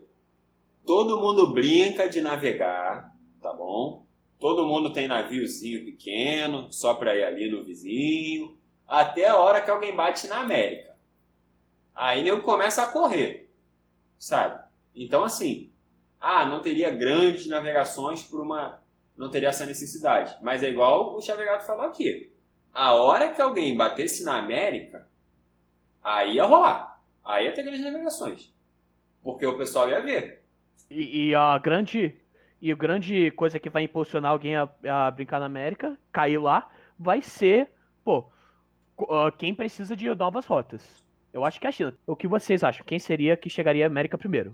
Todo 0.86 1.20
mundo 1.20 1.52
brinca 1.52 2.08
de 2.08 2.22
navegar, 2.22 3.12
tá 3.42 3.52
bom? 3.52 4.06
Todo 4.40 4.68
mundo 4.68 4.94
tem 4.94 5.08
naviozinho 5.08 5.86
pequeno, 5.86 6.72
só 6.72 6.94
pra 6.94 7.16
ir 7.16 7.24
ali 7.24 7.50
no 7.50 7.64
vizinho, 7.64 8.58
até 8.88 9.28
a 9.28 9.38
hora 9.38 9.62
que 9.62 9.72
alguém 9.72 9.96
bate 9.96 10.28
na 10.28 10.40
América. 10.40 10.96
Aí 11.94 12.24
nego 12.24 12.42
começa 12.42 12.84
a 12.84 12.88
correr, 12.88 13.50
sabe? 14.20 14.64
Então 14.94 15.24
assim, 15.24 15.72
ah, 16.20 16.46
não 16.46 16.62
teria 16.62 16.92
grandes 16.92 17.48
navegações 17.48 18.24
por 18.24 18.42
uma, 18.42 18.82
não 19.18 19.30
teria 19.30 19.50
essa 19.50 19.66
necessidade. 19.66 20.38
Mas 20.42 20.62
é 20.62 20.70
igual 20.70 21.16
o 21.16 21.22
Chavegato 21.22 21.66
falou 21.66 21.86
aqui. 21.86 22.35
A 22.76 22.94
hora 22.94 23.32
que 23.32 23.42
alguém 23.42 23.78
batesse 23.78 24.26
na 24.26 24.38
América, 24.38 25.08
aí 26.04 26.36
ia 26.36 26.44
rolar. 26.44 27.02
Aí 27.24 27.46
ia 27.46 27.54
ter 27.54 27.64
grandes 27.64 27.86
navegações. 27.86 28.54
Porque 29.24 29.46
o 29.46 29.58
pessoal 29.58 29.90
ia 29.90 30.02
ver. 30.02 30.44
E, 30.90 31.30
e 31.30 31.36
a 31.36 31.58
grande 31.58 32.14
e 32.62 32.70
a 32.70 32.76
grande 32.76 33.32
coisa 33.32 33.60
que 33.60 33.70
vai 33.70 33.84
impulsionar 33.84 34.32
alguém 34.32 34.58
a, 34.58 34.70
a 34.90 35.10
brincar 35.10 35.40
na 35.40 35.46
América, 35.46 35.98
cair 36.12 36.38
lá, 36.38 36.70
vai 37.00 37.22
ser, 37.22 37.70
pô, 38.04 38.26
ah, 39.10 39.32
quem 39.32 39.56
precisa 39.56 39.96
de 39.96 40.14
novas 40.14 40.46
rotas. 40.46 40.82
Eu 41.32 41.46
acho 41.46 41.60
que 41.62 41.68
é 41.68 41.70
a 41.70 41.72
China. 41.72 41.98
O 42.06 42.16
que 42.16 42.28
vocês 42.28 42.62
acham? 42.62 42.86
Quem 42.86 43.00
seria 43.00 43.38
que 43.38 43.50
chegaria 43.50 43.86
à 43.86 43.88
América 43.88 44.18
primeiro? 44.18 44.52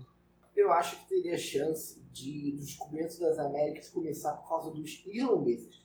Eu 0.54 0.72
acho 0.72 0.96
que 0.96 1.08
teria 1.08 1.36
chance 1.36 2.00
de 2.12 2.52
do 2.52 2.58
descobrimento 2.58 3.18
das 3.18 3.38
Américas 3.38 3.88
começar 3.88 4.32
por 4.34 4.48
causa 4.48 4.70
dos 4.70 5.04
irlandeses. 5.06 5.84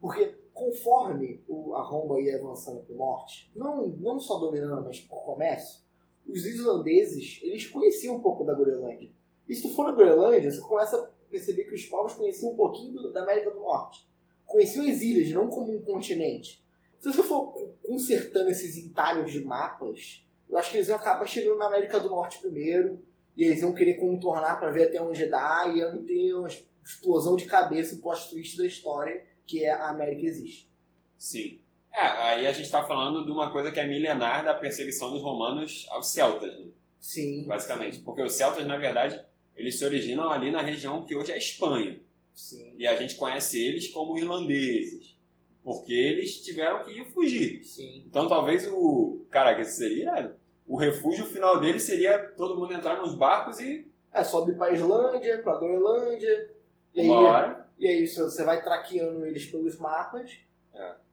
Porque 0.00 0.39
conforme 0.52 1.42
o, 1.48 1.74
a 1.74 1.82
Roma 1.82 2.20
ia 2.20 2.36
avançando 2.36 2.80
para 2.80 2.94
o 2.94 2.98
norte, 2.98 3.50
não, 3.54 3.86
não 3.86 4.20
só 4.20 4.38
dominando, 4.38 4.84
mas 4.84 5.00
por 5.00 5.24
comércio, 5.24 5.80
os 6.26 6.44
islandeses 6.44 7.40
eles 7.42 7.66
conheciam 7.66 8.16
um 8.16 8.20
pouco 8.20 8.44
da 8.44 8.54
Groenlândia. 8.54 9.10
E 9.48 9.54
se 9.54 9.62
tu 9.62 9.74
for 9.74 9.84
na 9.84 9.92
Groenlândia, 9.92 10.50
você 10.50 10.60
começa 10.60 10.96
a 10.96 11.08
perceber 11.30 11.64
que 11.64 11.74
os 11.74 11.84
povos 11.86 12.14
conheciam 12.14 12.52
um 12.52 12.56
pouquinho 12.56 13.10
da 13.12 13.22
América 13.22 13.50
do 13.50 13.60
Norte. 13.60 14.08
Conheciam 14.46 14.84
as 14.84 15.00
ilhas, 15.00 15.30
não 15.32 15.48
como 15.48 15.74
um 15.74 15.82
continente. 15.82 16.64
Se 16.98 17.12
você 17.12 17.22
for 17.22 17.54
consertando 17.82 18.50
esses 18.50 18.76
entalhos 18.76 19.32
de 19.32 19.42
mapas, 19.44 20.24
eu 20.48 20.58
acho 20.58 20.70
que 20.70 20.76
eles 20.76 20.88
iam 20.88 20.96
acabar 20.96 21.26
chegando 21.26 21.58
na 21.58 21.66
América 21.66 21.98
do 21.98 22.10
Norte 22.10 22.38
primeiro, 22.38 23.00
e 23.36 23.44
eles 23.44 23.62
iam 23.62 23.72
querer 23.72 23.94
contornar 23.94 24.58
para 24.58 24.70
ver 24.70 24.88
até 24.88 25.00
onde 25.00 25.26
dá, 25.26 25.64
e 25.68 25.78
iam 25.78 26.04
ter 26.04 26.34
uma 26.34 26.48
explosão 26.84 27.36
de 27.36 27.46
cabeça, 27.46 27.94
o 27.94 27.98
plot-twist 27.98 28.58
da 28.58 28.66
história, 28.66 29.24
que 29.50 29.64
é 29.64 29.72
a 29.72 29.88
América 29.88 30.24
existe. 30.24 30.70
Sim. 31.18 31.58
É, 31.92 32.00
aí 32.00 32.46
a 32.46 32.52
gente 32.52 32.66
está 32.66 32.84
falando 32.84 33.24
de 33.24 33.32
uma 33.32 33.50
coisa 33.50 33.72
que 33.72 33.80
é 33.80 33.86
milenar 33.86 34.44
da 34.44 34.54
perseguição 34.54 35.10
dos 35.10 35.20
romanos 35.20 35.86
aos 35.90 36.06
celtas, 36.06 36.56
né? 36.56 36.66
Sim. 37.00 37.44
basicamente. 37.46 37.98
Porque 37.98 38.22
os 38.22 38.32
celtas, 38.32 38.64
na 38.64 38.76
verdade, 38.76 39.20
eles 39.56 39.76
se 39.76 39.84
originam 39.84 40.30
ali 40.30 40.52
na 40.52 40.62
região 40.62 41.04
que 41.04 41.16
hoje 41.16 41.32
é 41.32 41.34
a 41.34 41.38
Espanha. 41.38 41.98
Sim. 42.32 42.74
E 42.78 42.86
a 42.86 42.94
gente 42.94 43.16
conhece 43.16 43.60
eles 43.60 43.88
como 43.88 44.16
irlandeses, 44.16 45.18
porque 45.64 45.92
eles 45.92 46.40
tiveram 46.42 46.84
que 46.84 47.04
fugir. 47.06 47.64
Sim. 47.64 48.04
Então 48.06 48.28
talvez 48.28 48.68
o. 48.70 49.26
Cara, 49.30 49.56
que 49.56 49.64
seria. 49.64 50.36
O 50.64 50.76
refúgio 50.76 51.26
final 51.26 51.58
dele 51.58 51.80
seria 51.80 52.18
todo 52.36 52.56
mundo 52.56 52.72
entrar 52.72 52.98
nos 52.98 53.14
barcos 53.14 53.58
e. 53.58 53.90
É, 54.12 54.22
sobe 54.22 54.54
pra 54.54 54.72
Islândia, 54.72 55.42
pra 55.42 55.58
Groenlândia. 55.58 56.50
E 56.94 57.00
aí. 57.00 57.59
E 57.80 57.88
aí 57.88 58.06
você- 58.06 58.22
você 58.22 58.44
vai 58.44 58.62
traqueando 58.62 59.26
eles 59.26 59.46
pelos 59.46 59.76
mapas, 59.78 60.38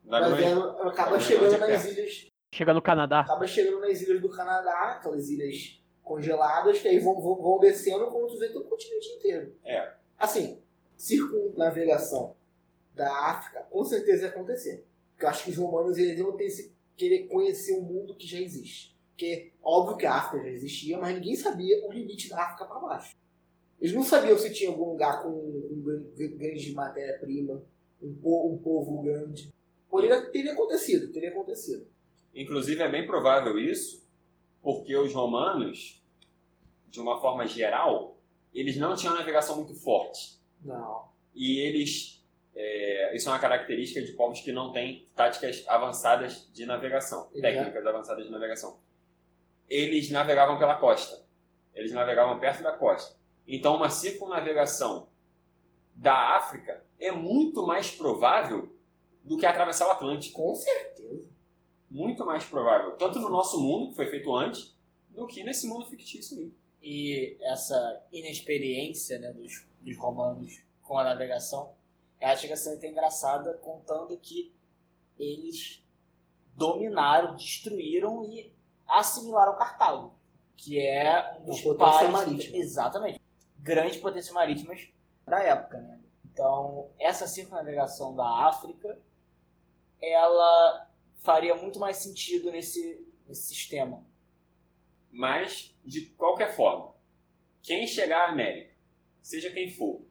Na 0.03 0.29
vai 0.29 0.41
vendo, 0.41 0.63
acaba 0.87 1.11
na 1.11 1.19
chegando 1.19 1.55
é 1.55 1.57
nas 1.57 1.83
perto. 1.83 1.87
ilhas. 1.99 2.27
Chega 2.53 2.73
no 2.73 2.81
Canadá. 2.81 3.21
Acaba 3.21 3.47
chegando 3.47 3.79
nas 3.81 3.99
ilhas 4.01 4.21
do 4.21 4.29
Canadá, 4.29 4.91
aquelas 4.99 5.29
ilhas 5.29 5.81
congeladas, 6.03 6.79
que 6.79 6.87
aí 6.87 6.99
vão, 6.99 7.19
vão, 7.19 7.35
vão 7.35 7.59
descendo 7.59 8.07
quando 8.07 8.27
tu 8.27 8.37
vê 8.39 8.49
todo 8.49 8.65
o 8.65 8.69
continente 8.69 9.07
inteiro. 9.09 9.53
É. 9.65 9.93
Assim, 10.17 10.61
circunnavegação 10.95 12.35
da 12.93 13.11
África, 13.11 13.61
com 13.69 13.83
certeza 13.83 14.23
ia 14.23 14.29
acontecer. 14.29 14.85
Porque 15.11 15.25
eu 15.25 15.29
acho 15.29 15.43
que 15.43 15.49
os 15.51 15.57
romanos 15.57 15.97
eles 15.97 16.17
iam 16.17 16.31
ter 16.35 16.45
esse, 16.45 16.73
querer 16.95 17.27
conhecer 17.27 17.73
o 17.77 17.81
mundo 17.81 18.15
que 18.15 18.25
já 18.27 18.39
existe. 18.39 18.95
Porque, 19.09 19.51
óbvio 19.63 19.97
que 19.97 20.05
a 20.05 20.13
África 20.13 20.45
já 20.45 20.51
existia, 20.51 20.97
mas 20.97 21.13
ninguém 21.15 21.35
sabia 21.35 21.85
o 21.87 21.91
limite 21.91 22.29
da 22.29 22.41
África 22.43 22.65
para 22.65 22.79
baixo. 22.79 23.15
Eles 23.79 23.93
não 23.93 24.03
sabiam 24.03 24.37
se 24.37 24.51
tinha 24.53 24.69
algum 24.69 24.91
lugar 24.91 25.21
com 25.23 25.29
um 25.29 25.66
grande 26.37 26.73
matéria-prima, 26.73 27.61
um, 28.01 28.13
po- 28.15 28.51
um 28.53 28.57
povo 28.57 29.01
grande. 29.01 29.53
Poderia, 29.89 30.29
teria 30.31 30.53
acontecido, 30.53 31.11
teria 31.11 31.29
acontecido. 31.29 31.87
Inclusive 32.35 32.81
é 32.83 32.89
bem 32.89 33.05
provável 33.07 33.57
isso, 33.57 34.05
porque 34.61 34.95
os 34.95 35.13
romanos, 35.13 36.03
de 36.89 36.99
uma 36.99 37.19
forma 37.21 37.47
geral, 37.47 38.17
eles 38.53 38.77
não 38.77 38.95
tinham 38.95 39.15
navegação 39.15 39.55
muito 39.55 39.73
forte. 39.75 40.37
Não. 40.63 41.07
E 41.33 41.59
eles. 41.59 42.23
é, 42.55 43.15
isso 43.15 43.29
é 43.29 43.31
uma 43.31 43.39
característica 43.39 44.01
de 44.01 44.11
povos 44.13 44.41
que 44.41 44.51
não 44.51 44.71
têm 44.71 45.07
táticas 45.15 45.63
avançadas 45.67 46.51
de 46.51 46.65
navegação, 46.65 47.29
Exato. 47.33 47.41
técnicas 47.41 47.85
avançadas 47.85 48.25
de 48.25 48.31
navegação. 48.31 48.79
Eles 49.69 50.09
navegavam 50.11 50.57
pela 50.57 50.75
costa. 50.75 51.25
Eles 51.73 51.91
navegavam 51.91 52.39
perto 52.39 52.63
da 52.63 52.71
costa. 52.71 53.15
Então, 53.47 53.75
uma 53.75 53.89
circunnavegação 53.89 55.07
da 55.97 56.37
África 56.37 56.85
é 56.99 57.11
muito 57.11 57.65
mais 57.65 57.91
provável 57.91 58.71
do 59.23 59.37
que 59.37 59.45
atravessar 59.45 59.87
o 59.87 59.91
Atlântico. 59.91 60.41
Com 60.41 60.55
certeza. 60.55 61.25
Muito 61.89 62.25
mais 62.25 62.45
provável. 62.45 62.91
Tanto 62.97 63.19
no 63.19 63.29
nosso 63.29 63.59
mundo, 63.59 63.89
que 63.89 63.95
foi 63.95 64.07
feito 64.07 64.33
antes, 64.35 64.75
do 65.09 65.25
que 65.25 65.43
nesse 65.43 65.67
mundo 65.67 65.85
fictício 65.87 66.37
aí. 66.37 66.51
E 66.81 67.37
essa 67.41 68.05
inexperiência 68.11 69.17
né, 69.19 69.33
dos, 69.33 69.65
dos 69.81 69.97
romanos 69.97 70.61
com 70.83 70.97
a 70.97 71.03
navegação, 71.03 71.73
ela 72.19 72.35
chega 72.35 72.53
a 72.53 72.57
ser 72.57 72.75
até 72.75 72.89
engraçada, 72.89 73.53
contando 73.55 74.15
que 74.17 74.53
eles 75.17 75.83
dominaram, 76.55 77.35
destruíram 77.35 78.23
e 78.25 78.53
assimilaram 78.87 79.57
Cartago, 79.57 80.13
que 80.55 80.79
é 80.79 81.37
um 81.41 81.45
dos 81.45 81.61
pais, 81.75 82.53
exatamente, 82.53 83.19
grandes 83.59 83.97
potências 83.97 84.33
marítimas 84.33 84.89
da 85.27 85.43
época, 85.43 85.79
né? 85.79 85.99
Então, 86.25 86.89
essa 86.99 87.27
circunnavegação 87.27 88.15
da 88.15 88.47
África, 88.47 88.99
ela 90.01 90.89
faria 91.17 91.55
muito 91.55 91.79
mais 91.79 91.97
sentido 91.97 92.51
nesse, 92.51 93.05
nesse 93.27 93.47
sistema. 93.47 94.05
Mas, 95.11 95.75
de 95.83 96.01
qualquer 96.11 96.55
forma, 96.55 96.93
quem 97.61 97.85
chegar 97.87 98.27
à 98.27 98.31
América, 98.31 98.73
seja 99.21 99.51
quem 99.51 99.69
for, 99.69 100.01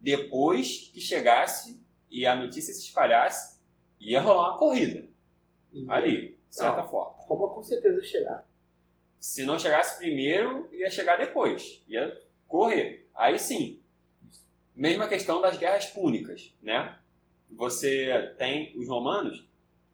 depois 0.00 0.90
que 0.92 1.00
chegasse 1.00 1.80
e 2.10 2.26
a 2.26 2.34
notícia 2.34 2.74
se 2.74 2.80
espalhasse, 2.80 3.60
ia 4.00 4.20
rolar 4.20 4.50
uma 4.50 4.58
corrida 4.58 5.08
ali, 5.88 6.36
de 6.50 6.54
certa 6.56 6.82
Não. 6.82 6.88
forma. 6.88 7.14
Como 7.24 7.48
com 7.48 7.62
certeza 7.62 8.02
chegar. 8.02 8.46
Se 9.20 9.44
não 9.44 9.58
chegasse 9.58 9.98
primeiro, 9.98 10.68
ia 10.74 10.90
chegar 10.90 11.16
depois, 11.16 11.82
ia 11.86 12.20
correr. 12.48 13.08
Aí 13.14 13.38
sim. 13.38 13.81
Mesma 14.74 15.06
questão 15.06 15.40
das 15.40 15.58
guerras 15.58 15.86
púnicas, 15.86 16.54
né? 16.62 16.98
Você 17.50 18.34
tem 18.38 18.72
os 18.76 18.88
romanos 18.88 19.46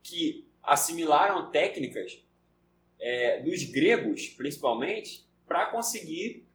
que 0.03 0.47
assimilaram 0.62 1.51
técnicas 1.51 2.22
é, 3.01 3.41
dos 3.43 3.64
gregos, 3.64 4.29
principalmente, 4.29 5.26
para 5.47 5.66
conseguir 5.66 6.47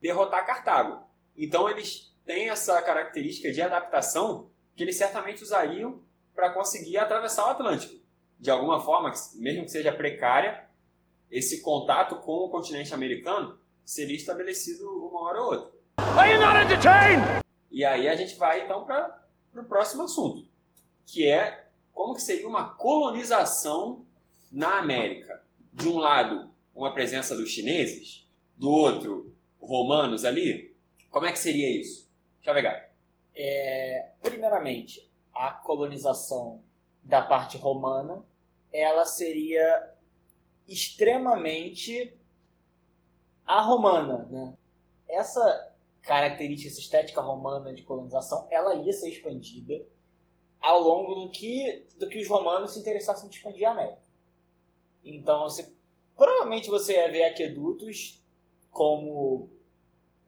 derrotar 0.00 0.46
Cartago. 0.46 1.04
Então 1.36 1.68
eles 1.68 2.12
têm 2.24 2.48
essa 2.48 2.80
característica 2.82 3.52
de 3.52 3.62
adaptação 3.62 4.50
que 4.74 4.82
eles 4.82 4.96
certamente 4.96 5.42
usariam 5.42 6.02
para 6.34 6.50
conseguir 6.50 6.98
atravessar 6.98 7.46
o 7.46 7.50
Atlântico. 7.50 7.94
De 8.38 8.50
alguma 8.50 8.80
forma, 8.80 9.12
mesmo 9.34 9.64
que 9.64 9.70
seja 9.70 9.92
precária, 9.92 10.64
esse 11.30 11.62
contato 11.62 12.16
com 12.16 12.32
o 12.32 12.48
continente 12.48 12.92
americano 12.92 13.58
seria 13.84 14.16
estabelecido 14.16 14.88
uma 15.06 15.20
hora 15.20 15.40
ou 15.40 15.46
outra. 15.52 15.74
E 17.74 17.84
aí 17.84 18.08
a 18.08 18.14
gente 18.14 18.36
vai 18.36 18.64
então 18.64 18.84
para 18.84 19.20
o 19.56 19.64
próximo 19.64 20.04
assunto, 20.04 20.46
que 21.04 21.26
é 21.26 21.66
como 21.92 22.14
que 22.14 22.22
seria 22.22 22.46
uma 22.46 22.72
colonização 22.72 24.06
na 24.52 24.78
América. 24.78 25.42
De 25.72 25.88
um 25.88 25.98
lado, 25.98 26.54
uma 26.72 26.94
presença 26.94 27.34
dos 27.34 27.50
chineses, 27.50 28.30
do 28.56 28.70
outro, 28.70 29.34
romanos 29.60 30.24
ali. 30.24 30.72
Como 31.10 31.26
é 31.26 31.32
que 31.32 31.38
seria 31.38 31.68
isso? 31.68 32.08
Pegar. 32.44 32.90
É, 33.34 34.10
primeiramente, 34.22 35.10
a 35.34 35.50
colonização 35.50 36.62
da 37.02 37.22
parte 37.22 37.58
romana, 37.58 38.24
ela 38.72 39.04
seria 39.04 39.92
extremamente 40.68 42.16
a 43.44 43.60
romana, 43.60 44.28
né? 44.30 44.56
Essa 45.08 45.73
característica, 46.04 46.68
estética 46.78 47.20
romana 47.20 47.72
de 47.72 47.82
colonização, 47.82 48.46
ela 48.50 48.74
ia 48.74 48.92
ser 48.92 49.08
expandida 49.10 49.84
ao 50.60 50.80
longo 50.80 51.14
do 51.14 51.30
que, 51.30 51.86
do 51.98 52.08
que 52.08 52.18
os 52.20 52.28
romanos 52.28 52.72
se 52.72 52.80
interessassem 52.80 53.26
em 53.26 53.30
expandir 53.30 53.68
a 53.68 53.72
América. 53.72 54.02
Então, 55.04 55.42
você, 55.42 55.70
provavelmente 56.16 56.68
você 56.70 56.94
ia 56.94 57.10
ver 57.10 57.24
aquedutos 57.24 58.22
como 58.70 59.48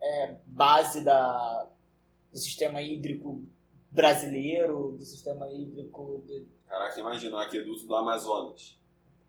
é, 0.01 0.35
base 0.47 1.03
da, 1.03 1.67
do 2.31 2.39
sistema 2.39 2.83
hídrico 2.83 3.43
brasileiro, 3.91 4.93
do 4.99 5.05
sistema 5.05 5.51
hídrico. 5.51 6.23
de- 6.27 6.47
Caraca, 6.69 7.01
imagina 7.01 7.37
o 7.37 7.39
aqueduto 7.39 7.87
do 7.87 7.95
Amazonas. 7.97 8.79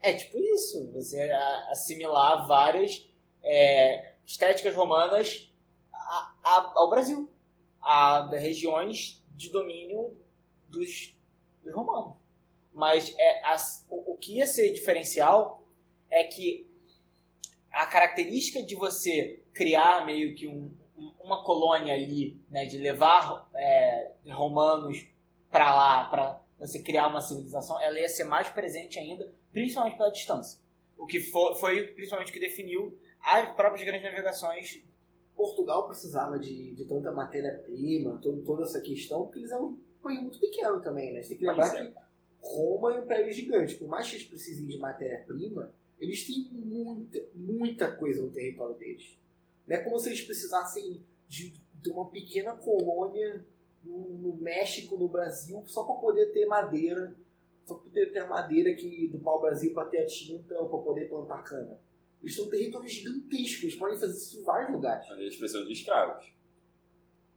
É 0.01 0.13
tipo 0.13 0.37
isso, 0.37 0.91
você 0.91 1.29
assimilar 1.69 2.45
várias 2.47 3.07
é, 3.41 4.13
estéticas 4.25 4.75
romanas 4.75 5.46
ao 6.75 6.89
Brasil, 6.89 7.29
a 7.81 8.27
regiões 8.31 9.23
de 9.35 9.49
domínio 9.49 10.15
dos, 10.67 11.15
dos 11.63 11.73
romanos. 11.73 12.15
Mas 12.73 13.13
é, 13.17 13.41
o, 13.89 14.13
o 14.13 14.17
que 14.17 14.37
ia 14.37 14.47
ser 14.47 14.71
diferencial 14.73 15.63
é 16.09 16.23
que 16.23 16.67
a 17.71 17.85
característica 17.85 18.61
de 18.63 18.75
você 18.75 19.43
criar 19.53 20.05
meio 20.05 20.35
que 20.35 20.47
um- 20.47 20.71
um- 20.97 21.13
uma 21.19 21.43
colônia 21.43 21.93
ali, 21.93 22.39
né, 22.49 22.65
de 22.65 22.77
levar 22.77 23.49
é, 23.53 24.11
romanos 24.29 25.05
para 25.51 25.73
lá, 25.75 26.05
para 26.05 26.41
você 26.59 26.81
criar 26.81 27.07
uma 27.07 27.21
civilização, 27.21 27.79
ela 27.81 27.99
ia 27.99 28.09
ser 28.09 28.23
mais 28.23 28.49
presente 28.49 28.97
ainda, 28.99 29.31
principalmente 29.51 29.97
pela 29.97 30.11
distância. 30.11 30.59
O 30.97 31.05
que 31.05 31.19
fo- 31.19 31.55
foi, 31.55 31.83
principalmente 31.87 32.29
o 32.29 32.33
que 32.33 32.39
definiu 32.39 32.99
as 33.21 33.49
próprias 33.55 33.85
grandes 33.85 34.03
navegações. 34.03 34.81
Portugal 35.37 35.87
precisava 35.87 36.39
de, 36.39 36.73
de 36.73 36.83
tanta 36.85 37.11
matéria-prima, 37.11 38.19
toda 38.43 38.63
essa 38.63 38.81
questão, 38.81 39.25
porque 39.25 39.39
eles 39.39 39.51
eram 39.51 39.67
um 39.67 39.77
país 40.01 40.19
muito 40.19 40.39
pequeno 40.39 40.81
também, 40.81 41.13
né? 41.13 41.21
Você 41.21 41.29
tem 41.29 41.37
que 41.37 41.45
lembrar 41.45 41.75
é. 41.77 41.85
que 41.85 41.93
Roma 42.41 42.93
é 42.93 42.99
um 42.99 43.03
império 43.03 43.31
gigante. 43.31 43.75
Por 43.75 43.87
mais 43.87 44.09
que 44.09 44.15
eles 44.15 44.27
precisem 44.27 44.65
de 44.65 44.77
matéria-prima, 44.79 45.71
eles 45.99 46.25
têm 46.25 46.49
muita, 46.51 47.23
muita 47.35 47.91
coisa 47.95 48.23
no 48.23 48.31
território 48.31 48.75
deles. 48.75 49.15
Não 49.67 49.75
é 49.75 49.79
como 49.79 49.99
se 49.99 50.09
eles 50.09 50.21
precisassem 50.21 51.03
de, 51.27 51.53
de 51.81 51.89
uma 51.91 52.09
pequena 52.09 52.55
colônia 52.55 53.45
no, 53.83 54.09
no 54.17 54.35
México, 54.37 54.97
no 54.97 55.07
Brasil, 55.07 55.63
só 55.67 55.83
para 55.83 55.95
poder 55.95 56.31
ter 56.33 56.47
madeira, 56.47 57.15
só 57.63 57.75
para 57.75 57.83
poder 57.83 58.11
ter 58.11 58.27
madeira 58.27 58.73
que, 58.73 59.07
do 59.07 59.19
pau-brasil 59.19 59.71
para 59.73 59.87
ter 59.87 59.99
a 59.99 60.05
tinta 60.07 60.57
ou 60.59 60.67
para 60.67 60.79
poder 60.79 61.09
plantar 61.09 61.43
cana. 61.43 61.79
Eles 62.27 62.35
são 62.35 62.49
territórios 62.49 62.91
gigantescos, 62.91 63.63
eles 63.63 63.75
podem 63.77 63.97
fazer 63.97 64.17
isso 64.17 64.41
em 64.41 64.43
vários 64.43 64.69
lugares. 64.73 65.07
Mas 65.07 65.17
eles 65.17 65.37
precisam 65.37 65.65
de 65.65 65.71
escravos. 65.71 66.25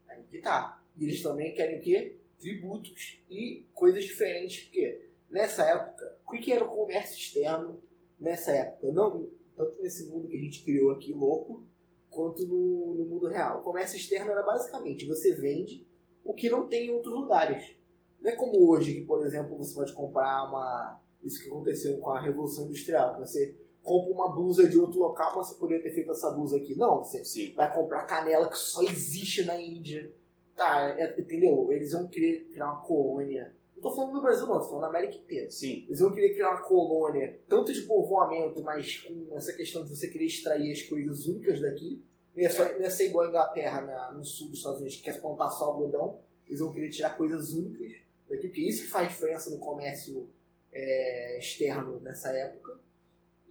Aí 0.08 0.24
que 0.24 0.40
tá. 0.40 0.82
E 0.96 1.04
eles 1.04 1.22
também 1.22 1.54
querem 1.54 1.78
o 1.78 1.80
quê? 1.80 2.16
Tributos 2.40 3.22
e 3.30 3.64
coisas 3.72 4.02
diferentes. 4.02 4.64
Porque 4.64 5.08
nessa 5.30 5.62
época, 5.62 6.18
o 6.26 6.32
que 6.32 6.52
era 6.52 6.64
o 6.64 6.74
comércio 6.74 7.16
externo 7.16 7.80
nessa 8.18 8.50
época? 8.50 8.90
Não, 8.90 9.30
tanto 9.56 9.80
nesse 9.80 10.08
mundo 10.08 10.26
que 10.26 10.36
a 10.36 10.40
gente 10.40 10.64
criou 10.64 10.90
aqui, 10.90 11.12
louco, 11.12 11.64
quanto 12.10 12.44
no, 12.44 12.94
no 12.96 13.04
mundo 13.04 13.28
real. 13.28 13.60
O 13.60 13.62
comércio 13.62 13.96
externo 13.96 14.32
era 14.32 14.42
basicamente 14.42 15.06
você 15.06 15.36
vende 15.36 15.86
o 16.24 16.34
que 16.34 16.50
não 16.50 16.66
tem 16.66 16.88
em 16.88 16.90
outros 16.90 17.14
lugares. 17.14 17.76
Não 18.20 18.28
é 18.28 18.34
como 18.34 18.68
hoje, 18.68 18.94
que, 18.94 19.02
por 19.02 19.24
exemplo, 19.24 19.56
você 19.56 19.72
pode 19.72 19.92
comprar 19.92 20.48
uma. 20.48 21.00
Isso 21.22 21.40
que 21.40 21.48
aconteceu 21.48 21.96
com 21.98 22.10
a 22.10 22.20
Revolução 22.20 22.64
Industrial, 22.64 23.14
que 23.14 23.20
você 23.20 23.54
compra 23.82 24.12
uma 24.12 24.28
blusa 24.32 24.68
de 24.68 24.78
outro 24.78 24.98
local, 25.00 25.34
mas 25.36 25.48
você 25.48 25.54
poderia 25.54 25.82
ter 25.82 25.90
feito 25.92 26.10
essa 26.10 26.30
blusa 26.30 26.56
aqui. 26.56 26.74
Não, 26.76 26.98
você 27.02 27.24
Sim. 27.24 27.52
vai 27.54 27.72
comprar 27.74 28.04
canela 28.04 28.48
que 28.48 28.56
só 28.58 28.82
existe 28.82 29.44
na 29.44 29.60
Índia. 29.60 30.12
Tá, 30.54 30.94
é- 30.98 31.18
entendeu? 31.18 31.72
Eles 31.72 31.92
vão 31.92 32.06
querer 32.06 32.44
criar 32.52 32.66
uma 32.66 32.82
colônia. 32.82 33.54
Não 33.74 33.82
tô 33.82 33.96
falando 33.96 34.12
do 34.12 34.20
Brasil, 34.20 34.46
não, 34.46 34.58
tô 34.58 34.64
falando 34.66 34.82
da 34.82 34.88
América 34.88 35.14
inteira. 35.16 35.50
Sim. 35.50 35.84
Eles 35.86 36.00
vão 36.00 36.12
querer 36.12 36.34
criar 36.34 36.50
uma 36.50 36.62
colônia, 36.62 37.40
tanto 37.48 37.72
de 37.72 37.80
povoamento, 37.82 38.62
mas 38.62 38.98
com 38.98 39.34
essa 39.36 39.54
questão 39.54 39.82
de 39.84 39.88
você 39.96 40.08
querer 40.08 40.26
extrair 40.26 40.70
as 40.70 40.82
coisas 40.82 41.26
únicas 41.26 41.60
daqui. 41.60 42.02
Não 42.36 42.42
ia, 42.42 42.50
só, 42.50 42.64
não 42.64 42.80
ia 42.80 42.90
ser 42.90 43.06
igual 43.06 43.24
a 43.24 43.28
Inglaterra 43.28 43.80
na- 43.80 44.12
no 44.12 44.22
sul 44.24 44.48
dos 44.50 44.58
Estados 44.58 44.80
Unidos, 44.80 44.98
que 44.98 45.04
quer 45.04 45.18
plantar 45.20 45.48
só 45.50 45.64
algodão. 45.64 46.18
Eles 46.46 46.60
vão 46.60 46.70
querer 46.72 46.90
tirar 46.90 47.16
coisas 47.16 47.52
únicas 47.54 47.92
daqui, 48.28 48.46
porque 48.46 48.60
isso 48.60 48.82
que 48.82 48.88
faz 48.90 49.08
diferença 49.08 49.48
no 49.50 49.58
comércio 49.58 50.28
é, 50.72 51.38
externo 51.38 51.98
nessa 52.00 52.30
época. 52.30 52.78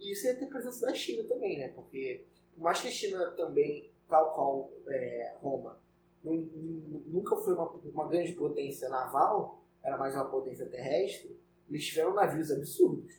E 0.00 0.12
isso 0.12 0.26
ia 0.26 0.34
ter 0.34 0.46
presença 0.46 0.86
da 0.86 0.94
China 0.94 1.22
também, 1.24 1.58
né? 1.58 1.68
Porque, 1.68 2.24
por 2.54 2.62
mais 2.62 2.80
que 2.80 2.88
a 2.88 2.90
China 2.90 3.30
também, 3.32 3.90
tal 4.08 4.34
qual 4.34 4.72
é, 4.88 5.34
Roma, 5.40 5.78
nu- 6.24 6.34
nu- 6.54 7.04
nunca 7.06 7.36
foi 7.36 7.54
uma, 7.54 7.70
uma 7.70 8.08
grande 8.08 8.32
potência 8.32 8.88
naval, 8.88 9.62
era 9.82 9.96
mais 9.96 10.14
uma 10.14 10.24
potência 10.24 10.66
terrestre, 10.66 11.38
eles 11.68 11.86
tiveram 11.86 12.14
navios 12.14 12.50
absurdos. 12.50 13.14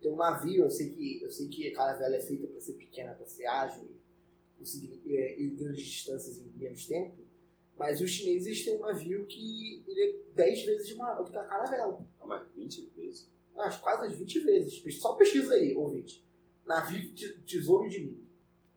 Tem 0.00 0.10
um 0.10 0.16
navio, 0.16 0.64
eu 0.64 0.70
sei 0.70 0.90
que, 0.90 1.22
eu 1.22 1.30
sei 1.30 1.48
que 1.48 1.68
a 1.68 1.74
caravela 1.74 2.16
é 2.16 2.20
feita 2.20 2.46
para 2.46 2.60
ser 2.60 2.74
pequena, 2.74 3.14
para 3.14 3.26
ser 3.26 3.46
ágil 3.46 3.88
conseguir 4.58 5.00
é, 5.06 5.36
grandes 5.56 5.84
distâncias 5.84 6.38
em 6.38 6.46
menos 6.58 6.86
tempo, 6.86 7.16
mas 7.76 8.00
os 8.00 8.10
chineses 8.10 8.64
têm 8.64 8.76
um 8.76 8.80
navio 8.80 9.26
que 9.26 9.82
ele 9.86 10.00
é 10.00 10.34
10 10.34 10.62
vezes 10.64 10.96
maior 10.96 11.22
do 11.24 11.30
que 11.30 11.36
a 11.36 11.44
caravela. 11.44 12.06
Mas 12.24 12.46
20 12.54 12.90
vezes. 12.96 13.28
Acho 13.58 13.80
quase 13.80 14.06
as 14.06 14.18
20 14.18 14.40
vezes. 14.40 15.00
Só 15.00 15.14
pesquisa 15.14 15.54
aí, 15.54 15.74
ouvinte. 15.76 16.22
Navio 16.66 17.12
te- 17.14 17.38
tesouro 17.46 17.88
de 17.88 18.00
mim. 18.00 18.18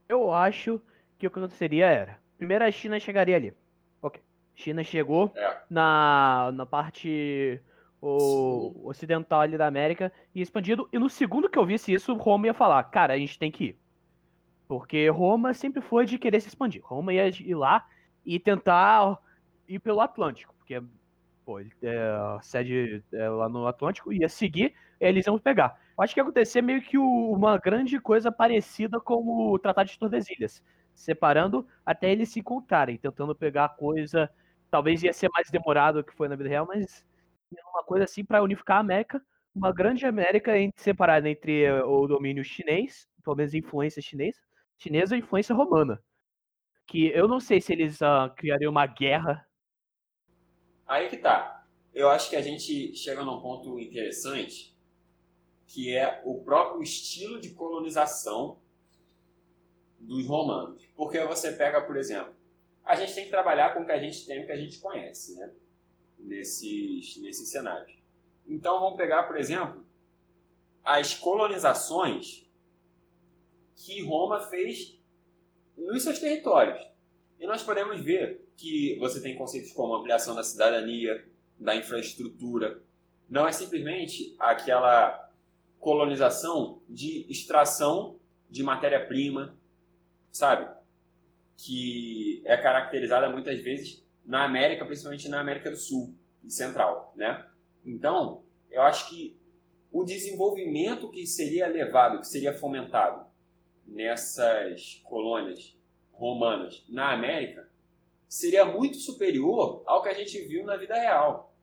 Eu 0.08 0.32
acho 0.32 0.82
que 1.18 1.28
o 1.28 1.32
que 1.32 1.38
aconteceria 1.40 1.88
era. 1.88 2.20
Primeiro 2.38 2.64
a 2.64 2.72
China 2.72 3.00
chegaria 3.00 3.36
ali. 3.36 3.54
Ok. 4.02 4.22
China 4.56 4.84
chegou 4.84 5.32
É. 5.36 5.62
na, 5.70 6.52
na 6.54 6.66
parte 6.66 7.60
o, 8.02 8.88
ocidental 8.88 9.42
ali 9.42 9.58
da 9.58 9.66
América 9.68 10.12
e 10.34 10.42
expandido. 10.42 10.88
E 10.94 11.00
no 11.00 11.10
segundo 11.10 11.50
que 11.50 11.58
eu 11.58 11.66
visse 11.66 11.92
isso, 11.94 12.14
Roma 12.14 12.46
ia 12.48 12.54
falar, 12.54 12.84
cara, 12.86 13.14
a 13.14 13.18
gente 13.18 13.40
tem 13.40 13.52
que 13.52 13.64
ir. 13.66 13.80
Porque 14.68 15.08
Roma 15.10 15.54
sempre 15.54 15.82
foi 15.82 16.06
de 16.06 16.18
querer 16.20 16.42
se 16.42 16.48
expandir. 16.50 16.82
Roma 16.84 17.14
ia 17.14 17.28
ir 17.30 17.56
lá 17.56 17.88
e 18.26 18.40
tentar 18.40 19.18
ir 19.68 19.80
pelo 19.80 20.02
Atlântico. 20.02 20.54
Porque, 20.58 20.82
pô, 21.48 21.62
ele, 21.62 21.72
é, 21.82 21.98
a 21.98 22.40
sede 22.42 23.02
é 23.14 23.30
lá 23.30 23.48
no 23.48 23.66
Atlântico 23.68 24.12
ia 24.12 24.28
seguir, 24.28 24.76
eles 25.00 25.26
iam 25.26 25.40
pegar. 25.40 25.80
Acho 25.98 26.14
que 26.14 26.20
ia 26.20 26.24
acontecer 26.24 26.62
meio 26.62 26.82
que 26.82 26.98
o- 26.98 27.32
uma 27.32 27.58
grande 27.58 28.00
coisa 28.02 28.30
parecida 28.32 29.00
com 29.00 29.16
o 29.54 29.58
Tratado 29.58 29.90
de 29.90 29.98
Tordesilhas. 29.98 30.62
Separando 30.94 31.66
até 31.86 32.12
eles 32.12 32.30
se 32.30 32.40
encontrarem, 32.42 32.98
tentando 32.98 33.34
pegar 33.34 33.66
a 33.66 33.70
coisa. 33.70 34.30
Talvez 34.70 35.02
ia 35.04 35.14
ser 35.14 35.30
mais 35.34 35.50
demorado 35.50 36.02
do 36.02 36.04
que 36.06 36.14
foi 36.16 36.28
na 36.28 36.36
vida 36.36 36.50
real, 36.50 36.66
mas 36.68 37.06
uma 37.74 37.84
coisa 37.84 38.04
assim 38.06 38.26
para 38.26 38.44
unificar 38.44 38.78
a 38.78 38.80
América, 38.82 39.22
uma 39.56 39.72
grande 39.72 40.06
América 40.06 40.52
separada 40.76 41.30
entre 41.30 41.64
eh, 41.64 41.84
o 41.84 42.08
domínio 42.08 42.44
chinês, 42.44 43.08
pelo 43.24 43.36
menos 43.38 43.54
influência 43.54 44.02
chinesa, 44.02 44.40
chinesa 44.78 45.16
e 45.16 45.20
influência 45.20 45.56
romana. 45.56 46.02
Que 46.88 47.08
eu 47.10 47.28
não 47.30 47.40
sei 47.42 47.62
se 47.62 47.74
eles 47.74 48.02
ah, 48.04 48.34
criariam 48.38 48.72
uma 48.72 48.88
guerra. 48.88 49.47
Aí 50.88 51.10
que 51.10 51.18
tá. 51.18 51.66
Eu 51.94 52.10
acho 52.10 52.30
que 52.30 52.36
a 52.36 52.42
gente 52.42 52.96
chega 52.96 53.24
num 53.24 53.42
ponto 53.42 53.80
interessante, 53.80 54.76
que 55.66 55.96
é 55.96 56.22
o 56.24 56.42
próprio 56.42 56.82
estilo 56.82 57.42
de 57.42 57.50
colonização 57.50 58.60
dos 60.00 60.26
romanos. 60.26 60.82
Porque 60.96 61.20
você 61.26 61.52
pega, 61.52 61.82
por 61.82 61.98
exemplo, 61.98 62.34
a 62.86 62.96
gente 62.96 63.14
tem 63.14 63.26
que 63.26 63.30
trabalhar 63.30 63.74
com 63.74 63.82
o 63.82 63.86
que 63.86 63.92
a 63.92 64.00
gente 64.00 64.26
tem, 64.26 64.44
o 64.44 64.46
que 64.46 64.52
a 64.52 64.58
gente 64.58 64.80
conhece, 64.80 65.36
né? 65.36 65.52
Nesses, 66.18 67.18
nesses 67.18 67.50
cenários. 67.50 67.98
Então 68.48 68.80
vamos 68.80 68.98
pegar, 68.98 69.24
por 69.24 69.38
exemplo, 69.38 69.86
as 70.84 71.14
colonizações 71.14 72.50
que 73.76 74.02
Roma 74.04 74.40
fez 74.40 74.98
nos 75.76 76.02
seus 76.02 76.18
territórios. 76.18 76.82
E 77.40 77.46
nós 77.46 77.62
podemos 77.62 78.00
ver 78.00 78.47
que 78.58 78.98
você 78.98 79.22
tem 79.22 79.38
conceitos 79.38 79.72
como 79.72 79.96
ampliação 79.96 80.36
da 80.36 80.44
cidadania, 80.44 81.24
da 81.60 81.76
infraestrutura. 81.76 82.82
Não 83.30 83.48
é 83.48 83.52
simplesmente 83.52 84.36
aquela 84.40 85.32
colonização 85.80 86.82
de 86.90 87.26
extração 87.30 88.20
de 88.50 88.64
matéria-prima, 88.64 89.56
sabe? 90.32 90.68
Que 91.56 92.42
é 92.46 92.58
caracterizada 92.58 93.30
muitas 93.30 93.62
vezes 93.62 94.04
na 94.26 94.44
América, 94.44 94.86
principalmente 94.86 95.30
na 95.30 95.40
América 95.40 95.70
do 95.70 95.78
Sul 95.78 96.16
e 96.44 96.52
Central, 96.52 97.14
né? 97.16 97.46
Então, 97.86 98.44
eu 98.72 98.82
acho 98.82 99.10
que 99.10 99.38
o 99.92 100.04
desenvolvimento 100.04 101.10
que 101.12 101.26
seria 101.28 101.68
levado, 101.68 102.20
que 102.20 102.28
seria 102.28 102.54
fomentado 102.54 103.26
nessas 103.86 105.02
colônias 105.04 105.78
romanas 106.12 106.84
na 106.90 107.14
América 107.14 107.70
seria 108.28 108.66
muito 108.66 108.98
superior 108.98 109.84
ao 109.86 110.02
que 110.02 110.10
a 110.10 110.14
gente 110.14 110.40
viu 110.42 110.64
na 110.66 110.76
vida 110.76 110.96
real, 110.96 111.54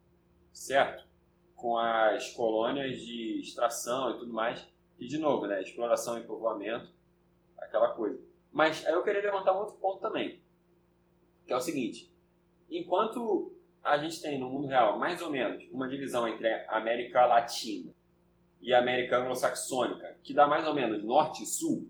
certo? 0.52 1.04
Com 1.54 1.78
as 1.78 2.30
colônias 2.32 3.00
de 3.00 3.40
extração 3.40 4.10
e 4.10 4.18
tudo 4.18 4.32
mais, 4.32 4.66
e 4.98 5.06
de 5.06 5.18
novo, 5.18 5.46
né, 5.46 5.60
exploração 5.62 6.18
e 6.18 6.22
povoamento, 6.22 6.88
aquela 7.58 7.88
coisa. 7.88 8.20
Mas 8.52 8.86
aí 8.86 8.92
eu 8.92 9.02
queria 9.02 9.22
levantar 9.22 9.52
um 9.52 9.60
outro 9.60 9.76
ponto 9.76 10.00
também, 10.00 10.40
que 11.46 11.52
é 11.52 11.56
o 11.56 11.60
seguinte: 11.60 12.10
enquanto 12.70 13.52
a 13.82 13.98
gente 13.98 14.20
tem 14.22 14.38
no 14.38 14.48
mundo 14.48 14.66
real 14.66 14.98
mais 14.98 15.20
ou 15.20 15.30
menos 15.30 15.64
uma 15.70 15.88
divisão 15.88 16.26
entre 16.26 16.48
a 16.48 16.76
América 16.76 17.26
Latina 17.26 17.92
e 18.60 18.72
a 18.72 18.78
América 18.78 19.18
Anglo-Saxônica, 19.18 20.16
que 20.22 20.32
dá 20.32 20.46
mais 20.46 20.66
ou 20.66 20.74
menos 20.74 21.04
norte 21.04 21.42
e 21.42 21.46
sul, 21.46 21.88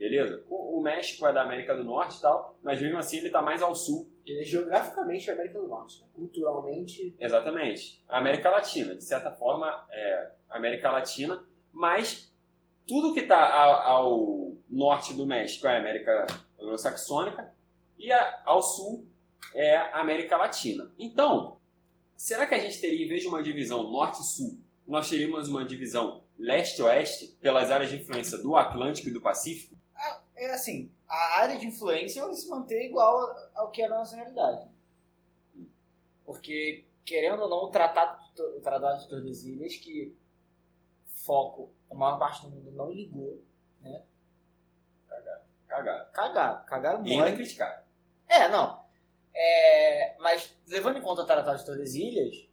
beleza? 0.00 0.42
O, 0.48 0.78
o 0.78 0.82
México 0.82 1.26
é 1.26 1.32
da 1.32 1.42
América 1.42 1.76
do 1.76 1.84
Norte 1.84 2.16
e 2.18 2.22
tal, 2.22 2.56
mas 2.62 2.80
mesmo 2.80 2.96
assim 2.98 3.18
ele 3.18 3.26
está 3.26 3.42
mais 3.42 3.60
ao 3.62 3.74
sul. 3.74 4.08
Ele 4.26 4.40
é 4.40 4.44
geograficamente 4.44 5.30
a 5.30 5.34
América 5.34 5.60
do 5.60 5.68
Norte. 5.68 6.00
Né? 6.00 6.06
Culturalmente, 6.14 7.14
Exatamente. 7.20 8.02
A 8.08 8.18
América 8.18 8.48
Latina, 8.50 8.94
de 8.94 9.04
certa 9.04 9.30
forma, 9.30 9.86
é 9.90 10.30
América 10.48 10.90
Latina, 10.90 11.44
mas 11.72 12.32
tudo 12.88 13.12
que 13.14 13.20
está 13.20 13.84
ao 13.84 14.56
norte 14.68 15.12
do 15.14 15.26
México 15.26 15.66
é 15.66 15.76
a 15.76 15.78
América 15.80 16.26
Anglo-Saxônica 16.58 17.52
e 17.98 18.10
a- 18.10 18.42
ao 18.46 18.62
sul 18.62 19.06
é 19.54 19.76
a 19.76 20.00
América 20.00 20.36
Latina. 20.36 20.90
Então, 20.98 21.58
será 22.16 22.46
que 22.46 22.54
a 22.54 22.58
gente 22.58 22.80
teria, 22.80 23.04
em 23.04 23.08
vez 23.08 23.20
de 23.22 23.28
uma 23.28 23.42
divisão 23.42 23.82
norte-sul, 23.90 24.58
nós 24.86 25.08
teríamos 25.10 25.48
uma 25.48 25.64
divisão 25.64 26.22
leste-oeste 26.38 27.36
pelas 27.40 27.70
áreas 27.70 27.90
de 27.90 27.96
influência 27.96 28.38
do 28.38 28.56
Atlântico 28.56 29.08
e 29.08 29.12
do 29.12 29.20
Pacífico? 29.20 29.76
É 30.40 30.54
assim, 30.54 30.90
a 31.06 31.40
área 31.40 31.58
de 31.58 31.66
influência 31.66 32.24
vai 32.24 32.34
se 32.34 32.48
manter 32.48 32.86
igual 32.86 33.36
ao 33.54 33.70
que 33.70 33.82
é 33.82 33.86
a 33.86 33.90
nossa 33.90 34.16
realidade. 34.16 34.66
Porque, 36.24 36.86
querendo 37.04 37.42
ou 37.42 37.48
não, 37.50 37.64
o 37.64 37.70
Tratado, 37.70 38.18
o 38.56 38.60
Tratado 38.60 39.02
de 39.02 39.08
Tordesilhas, 39.08 39.76
que 39.76 40.16
foco, 41.06 41.70
a 41.90 41.94
maior 41.94 42.18
parte 42.18 42.42
do 42.42 42.50
mundo 42.50 42.70
não 42.72 42.90
ligou, 42.90 43.42
Cagado. 45.68 46.10
cagaram, 46.12 46.64
cagaram 46.64 47.06
E 47.06 47.12
ainda 47.12 47.24
muito. 47.24 47.36
criticar. 47.36 47.84
É, 48.26 48.48
não. 48.48 48.82
É, 49.34 50.16
mas, 50.18 50.56
levando 50.66 50.98
em 50.98 51.02
conta 51.02 51.22
o 51.22 51.26
Tratado 51.26 51.58
de 51.58 51.66
Tordesilhas, 51.66 52.48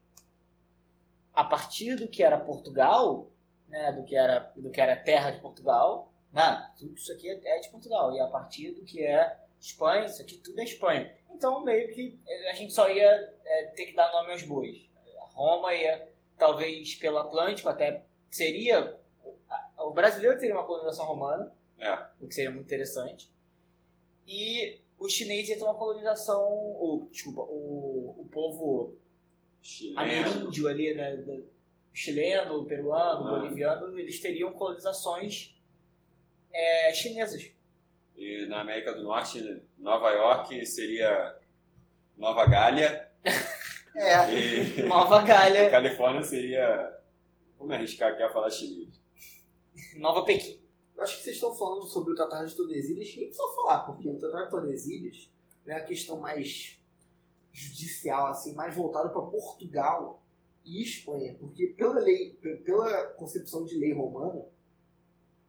a 1.33 1.43
partir 1.43 1.95
do 1.95 2.07
que 2.07 2.21
era 2.21 2.37
Portugal, 2.37 3.31
né, 3.67 3.91
do, 3.93 4.03
que 4.03 4.15
era, 4.15 4.51
do 4.55 4.69
que 4.69 4.81
era 4.81 4.95
terra 4.95 5.31
de 5.31 5.39
Portugal, 5.39 6.11
né, 6.37 6.71
tudo 6.77 6.95
isso 6.95 7.11
aqui 7.11 7.29
é 7.29 7.39
é 7.57 7.59
de 7.59 7.69
Portugal. 7.69 8.13
E 8.15 8.19
a 8.19 8.27
partir 8.27 8.71
do 8.71 8.83
que 8.83 9.03
é 9.03 9.37
Espanha, 9.59 10.05
isso 10.05 10.21
aqui 10.21 10.37
tudo 10.37 10.59
é 10.59 10.63
Espanha. 10.63 11.11
Então, 11.31 11.63
meio 11.63 11.93
que 11.93 12.19
a 12.49 12.53
gente 12.53 12.73
só 12.73 12.89
ia 12.89 13.33
é, 13.45 13.63
ter 13.75 13.87
que 13.87 13.93
dar 13.95 14.11
nome 14.11 14.31
aos 14.31 14.43
bois. 14.43 14.87
Roma 15.33 15.73
ia, 15.73 16.07
talvez 16.37 16.95
pelo 16.95 17.17
Atlântico, 17.19 17.69
até 17.69 18.03
seria. 18.31 18.99
O 19.77 19.91
brasileiro 19.91 20.37
teria 20.39 20.55
uma 20.55 20.65
colonização 20.65 21.05
romana, 21.05 21.53
É. 21.79 21.93
o 22.19 22.27
que 22.27 22.33
seria 22.33 22.49
muito 22.51 22.65
interessante. 22.65 23.31
E 24.25 24.79
os 24.97 25.13
chineses 25.13 25.49
iam 25.49 25.57
ter 25.59 25.63
uma 25.65 25.75
colonização. 25.75 26.41
O, 26.43 27.07
desculpa, 27.11 27.41
o, 27.41 28.15
o 28.21 28.29
povo 28.31 28.95
Chileno. 29.61 29.99
ameríndio 29.99 30.67
ali, 30.67 30.93
né? 30.95 31.43
chileno, 31.93 32.65
peruano, 32.65 33.27
Ah. 33.27 33.39
boliviano, 33.39 33.97
eles 33.99 34.19
teriam 34.19 34.51
colonizações 34.53 35.55
é, 36.57 36.93
chinesas. 36.93 37.51
E 38.15 38.45
na 38.47 38.61
América 38.61 38.93
do 38.93 39.03
Norte, 39.03 39.61
Nova 39.77 40.09
York 40.09 40.65
seria 40.65 41.37
Nova 42.17 42.45
Gália. 42.47 43.07
É, 43.99 44.31
E 44.31 44.83
Nova 44.85 45.23
Galha, 45.23 45.69
Califórnia 45.71 46.21
seria. 46.21 46.95
Vou 47.57 47.67
me 47.67 47.73
arriscar 47.73 48.11
aqui 48.13 48.21
a 48.21 48.29
falar 48.31 48.51
chinês. 48.51 48.89
Nova 49.95 50.23
Pequim. 50.23 50.61
eu 50.95 51.01
acho 51.01 51.17
que 51.17 51.23
vocês 51.23 51.35
estão 51.37 51.55
falando 51.55 51.83
sobre 51.87 52.13
o 52.13 52.15
Tratado 52.15 52.45
de 52.45 52.55
Tordesilhas, 52.55 53.07
nem 53.15 53.25
precisa 53.25 53.47
falar, 53.55 53.79
porque 53.87 54.07
o 54.07 54.19
Tratado 54.19 54.43
de 54.45 54.51
Tordesilhas 54.51 55.31
é 55.65 55.73
a 55.73 55.83
questão 55.83 56.19
mais 56.19 56.79
judicial, 57.51 58.27
assim, 58.27 58.53
mais 58.53 58.75
voltada 58.75 59.09
para 59.09 59.21
Portugal 59.23 60.21
e 60.63 60.83
Espanha, 60.83 61.35
porque 61.39 61.65
pela 61.67 61.99
lei, 61.99 62.37
pe- 62.39 62.57
pela 62.57 63.03
concepção 63.13 63.65
de 63.65 63.79
lei 63.79 63.93
romana, 63.93 64.45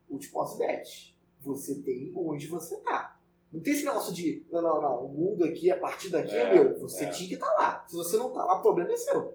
o 0.09 0.18
tipo 0.18 0.34
possibilidades. 0.34 1.14
Você 1.40 1.76
tem 1.82 2.12
onde 2.16 2.46
você 2.46 2.76
tá. 2.78 3.18
Não 3.50 3.61
tem 3.61 3.72
esse 3.72 3.84
negócio 3.84 4.12
de, 4.12 4.44
não, 4.50 4.61
não, 4.61 4.82
não, 4.82 5.04
o 5.06 5.09
mundo 5.09 5.44
aqui, 5.44 5.70
a 5.70 5.78
partir 5.78 6.11
daqui 6.11 6.34
é, 6.34 6.42
É, 6.42 6.54
meu. 6.54 6.78
Você 6.80 7.04
é. 7.04 7.11
tinha 7.11 7.28
que 7.28 7.34
estar 7.34 7.50
lá. 7.54 7.82
Se 7.88 7.96
você 7.96 8.16
não 8.18 8.30
tá 8.30 8.44
lá, 8.44 8.59
o 8.59 8.62
problema 8.62 8.92
é 8.92 8.96
seu. 8.96 9.34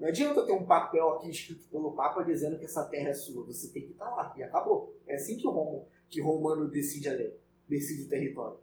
Não 0.00 0.08
adianta 0.08 0.44
ter 0.44 0.52
um 0.52 0.66
papel 0.66 1.08
aqui 1.10 1.30
escrito 1.30 1.68
pelo 1.68 1.92
Papa 1.92 2.24
dizendo 2.24 2.58
que 2.58 2.64
essa 2.64 2.84
terra 2.84 3.10
é 3.10 3.14
sua. 3.14 3.44
Você 3.44 3.68
tem 3.68 3.82
que 3.86 3.92
estar 3.92 4.10
lá. 4.10 4.34
E 4.36 4.42
acabou. 4.42 4.96
É 5.06 5.14
assim 5.14 5.36
que 5.36 5.46
o 5.46 5.50
Romo, 5.50 5.86
que 6.10 6.20
o 6.20 6.24
romano 6.24 6.68
decide 6.68 7.08
a 7.08 7.12
lei, 7.12 7.38
decide 7.68 8.02
o 8.02 8.08
território. 8.08 8.58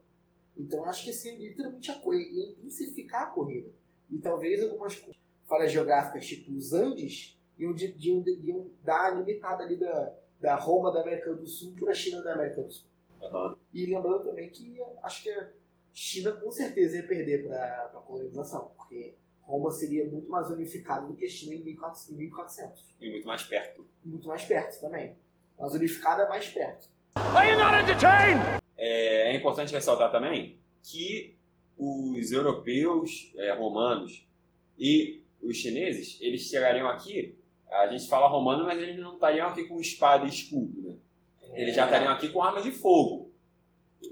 Então 0.58 0.84
acho 0.84 1.06
que 1.06 1.12
esse 1.12 1.30
é 1.30 1.36
literalmente 1.38 1.90
a 1.90 1.96
corrida, 2.00 2.52
intensificar 2.60 3.24
a 3.24 3.26
corrida. 3.28 3.70
E 4.10 4.18
talvez 4.18 4.62
algumas 4.62 5.02
falhas 5.48 5.72
geográficas, 5.72 6.28
tipo 6.28 6.52
os 6.52 6.74
Andes, 6.74 7.40
iam, 7.58 7.74
de- 7.74 7.96
iam, 7.98 8.24
iam 8.44 8.70
dar 8.84 9.06
a 9.06 9.12
limitada 9.16 9.64
ali 9.64 9.78
da, 9.78 10.14
da 10.42 10.56
Roma 10.56 10.92
da 10.92 11.02
América 11.02 11.34
do 11.34 11.46
Sul 11.46 11.74
para 11.80 11.92
a 11.92 11.94
China 11.94 12.22
da 12.22 12.34
América 12.34 12.64
do 12.64 12.72
Sul. 12.72 12.88
Aham. 13.22 13.56
E 13.72 13.86
lembrando 13.86 14.24
também 14.24 14.50
que 14.50 14.82
acho 15.04 15.24
que 15.24 15.30
a 15.30 15.50
China 15.94 16.32
com 16.32 16.52
certeza 16.52 16.98
ia 16.98 17.08
perder 17.08 17.48
para 17.48 17.86
a 17.94 18.02
colonização, 18.02 18.72
porque 18.76 19.14
Roma 19.42 19.70
seria 19.70 20.06
muito 20.06 20.30
mais 20.30 20.50
unificada 20.50 21.06
do 21.06 21.14
que 21.14 21.26
a 21.26 21.30
China 21.30 21.56
em 21.56 21.64
1400, 21.64 22.10
em 22.10 22.16
1400. 22.16 22.96
E 23.00 23.10
muito 23.12 23.28
mais 23.28 23.44
perto. 23.44 23.86
Muito 24.04 24.28
mais 24.28 24.44
perto 24.44 24.82
também. 24.82 25.16
Mas 25.60 25.74
unificada 25.74 26.24
é 26.24 26.30
mais 26.30 26.48
perto. 26.50 26.90
É, 28.76 29.32
é 29.32 29.36
importante 29.36 29.74
ressaltar 29.74 30.12
também 30.12 30.58
que 30.82 31.36
os 31.78 32.32
europeus, 32.32 33.32
é, 33.36 33.54
romanos 33.54 34.28
e 34.78 35.22
os 35.42 35.58
chineses, 35.58 36.18
eles 36.22 36.42
chegariam 36.42 36.88
aqui, 36.88 37.36
a 37.72 37.88
gente 37.88 38.08
fala 38.08 38.28
romano, 38.28 38.66
mas 38.66 38.78
eles 38.82 39.00
não 39.00 39.14
estariam 39.14 39.48
aqui 39.48 39.64
com 39.66 39.80
espada 39.80 40.26
e 40.26 40.30
escudo, 40.30 40.82
né? 40.82 40.96
Eles 41.54 41.76
já 41.76 41.86
estariam 41.86 42.12
aqui 42.14 42.30
com 42.30 42.42
armas 42.44 42.64
de 42.64 42.72
fogo, 42.72 43.32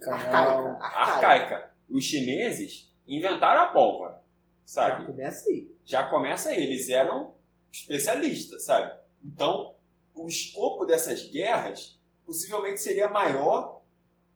Arcaica. 0.07 0.78
Arcaica. 0.82 1.72
Os 1.89 2.03
chineses 2.03 2.91
inventaram 3.07 3.62
a 3.62 3.68
pólvora, 3.68 4.22
Já 4.66 4.74
sabe? 4.89 5.05
começa 5.05 5.49
aí. 5.49 5.72
já 5.86 6.03
começa 6.10 6.49
aí, 6.49 6.62
eles 6.64 6.89
eram 6.89 7.34
especialistas, 7.72 8.64
sabe? 8.66 8.93
Então, 9.24 9.74
o 10.14 10.28
escopo 10.28 10.86
dessas 10.86 11.24
guerras 11.30 11.99
possivelmente 12.26 12.80
seria 12.82 13.10
maior 13.10 13.82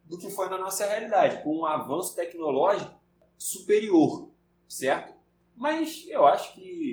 do 0.05 0.17
que 0.17 0.30
foi 0.30 0.49
na 0.49 0.57
nossa 0.57 0.86
realidade, 0.86 1.43
com 1.43 1.57
um 1.59 1.65
avanço 1.65 2.15
tecnológico 2.15 2.93
superior, 3.38 4.30
certo? 4.67 5.13
Mas 5.55 6.05
eu 6.07 6.26
acho 6.26 6.53
que, 6.53 6.93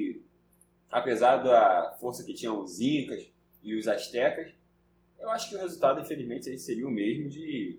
apesar 0.90 1.36
da 1.38 1.96
força 2.00 2.24
que 2.24 2.34
tinham 2.34 2.60
os 2.60 2.80
incas 2.80 3.30
e 3.62 3.74
os 3.74 3.86
astecas, 3.86 4.52
eu 5.18 5.30
acho 5.30 5.48
que 5.48 5.56
o 5.56 5.58
resultado, 5.58 6.00
infelizmente, 6.00 6.58
seria 6.58 6.86
o 6.86 6.90
mesmo 6.90 7.28
de 7.28 7.78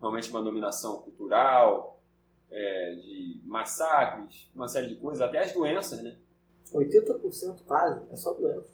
realmente 0.00 0.30
uma 0.30 0.42
dominação 0.42 1.02
cultural, 1.02 2.02
é, 2.50 2.94
de 2.94 3.40
massacres, 3.44 4.50
uma 4.54 4.68
série 4.68 4.88
de 4.88 4.96
coisas, 4.96 5.20
até 5.20 5.38
as 5.38 5.52
doenças, 5.52 6.02
né? 6.02 6.16
80% 6.72 7.62
quase 7.66 8.02
é 8.10 8.16
só 8.16 8.32
doença. 8.32 8.72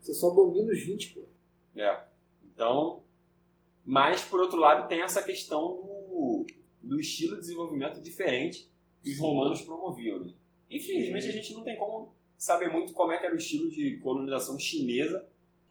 Você 0.00 0.14
só 0.14 0.30
domina 0.30 0.72
os 0.72 0.80
20, 0.80 1.14
pô. 1.14 1.22
É. 1.76 2.04
Então, 2.44 3.02
mas 3.84 4.22
por 4.22 4.40
outro 4.40 4.58
lado 4.58 4.88
tem 4.88 5.02
essa 5.02 5.22
questão 5.22 5.60
do, 5.60 6.46
do 6.82 7.00
estilo 7.00 7.34
de 7.34 7.40
desenvolvimento 7.40 8.00
diferente 8.00 8.70
que 9.02 9.10
os 9.10 9.18
romanos 9.18 9.62
promoviam. 9.62 10.20
Né? 10.20 10.32
Infelizmente 10.70 11.28
a 11.28 11.32
gente 11.32 11.52
não 11.52 11.62
tem 11.62 11.76
como 11.76 12.14
saber 12.44 12.68
muito 12.70 12.92
como 12.92 13.10
é 13.12 13.18
que 13.18 13.24
era 13.24 13.34
o 13.34 13.38
estilo 13.38 13.70
de 13.70 13.96
colonização 13.98 14.58
chinesa. 14.58 15.26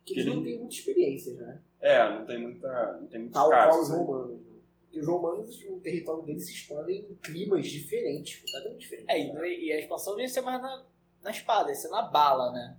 Que 0.05 0.13
eles 0.15 0.25
Ele- 0.25 0.35
não 0.35 0.43
têm 0.43 0.57
muita 0.59 0.73
experiência, 0.75 1.33
né? 1.35 1.61
É, 1.79 2.09
não 2.09 2.25
tem 2.25 2.37
muita, 2.41 2.97
não 2.99 3.07
tem 3.07 3.19
muitos 3.21 3.33
Tal 3.33 3.49
qual 3.49 3.65
casos. 3.69 3.81
os 3.83 3.89
né? 3.89 3.97
romanos. 3.97 4.41
Né? 4.41 4.53
E 4.91 4.99
os 4.99 5.07
romanos, 5.07 5.63
o 5.69 5.79
território 5.79 6.23
deles 6.23 6.45
se 6.45 6.53
expandem 6.53 7.05
em 7.09 7.15
climas 7.15 7.67
diferentes, 7.67 8.39
completamente 8.41 8.79
diferentes. 8.79 9.09
É, 9.09 9.19
e, 9.47 9.65
e 9.67 9.71
a 9.71 9.79
expansão 9.79 10.13
não 10.13 10.19
ia 10.21 10.27
ser 10.27 10.41
mais 10.41 10.61
na, 10.61 10.83
na 11.21 11.31
espada, 11.31 11.69
ia 11.69 11.75
ser 11.75 11.89
na 11.89 12.01
bala, 12.03 12.51
né? 12.51 12.77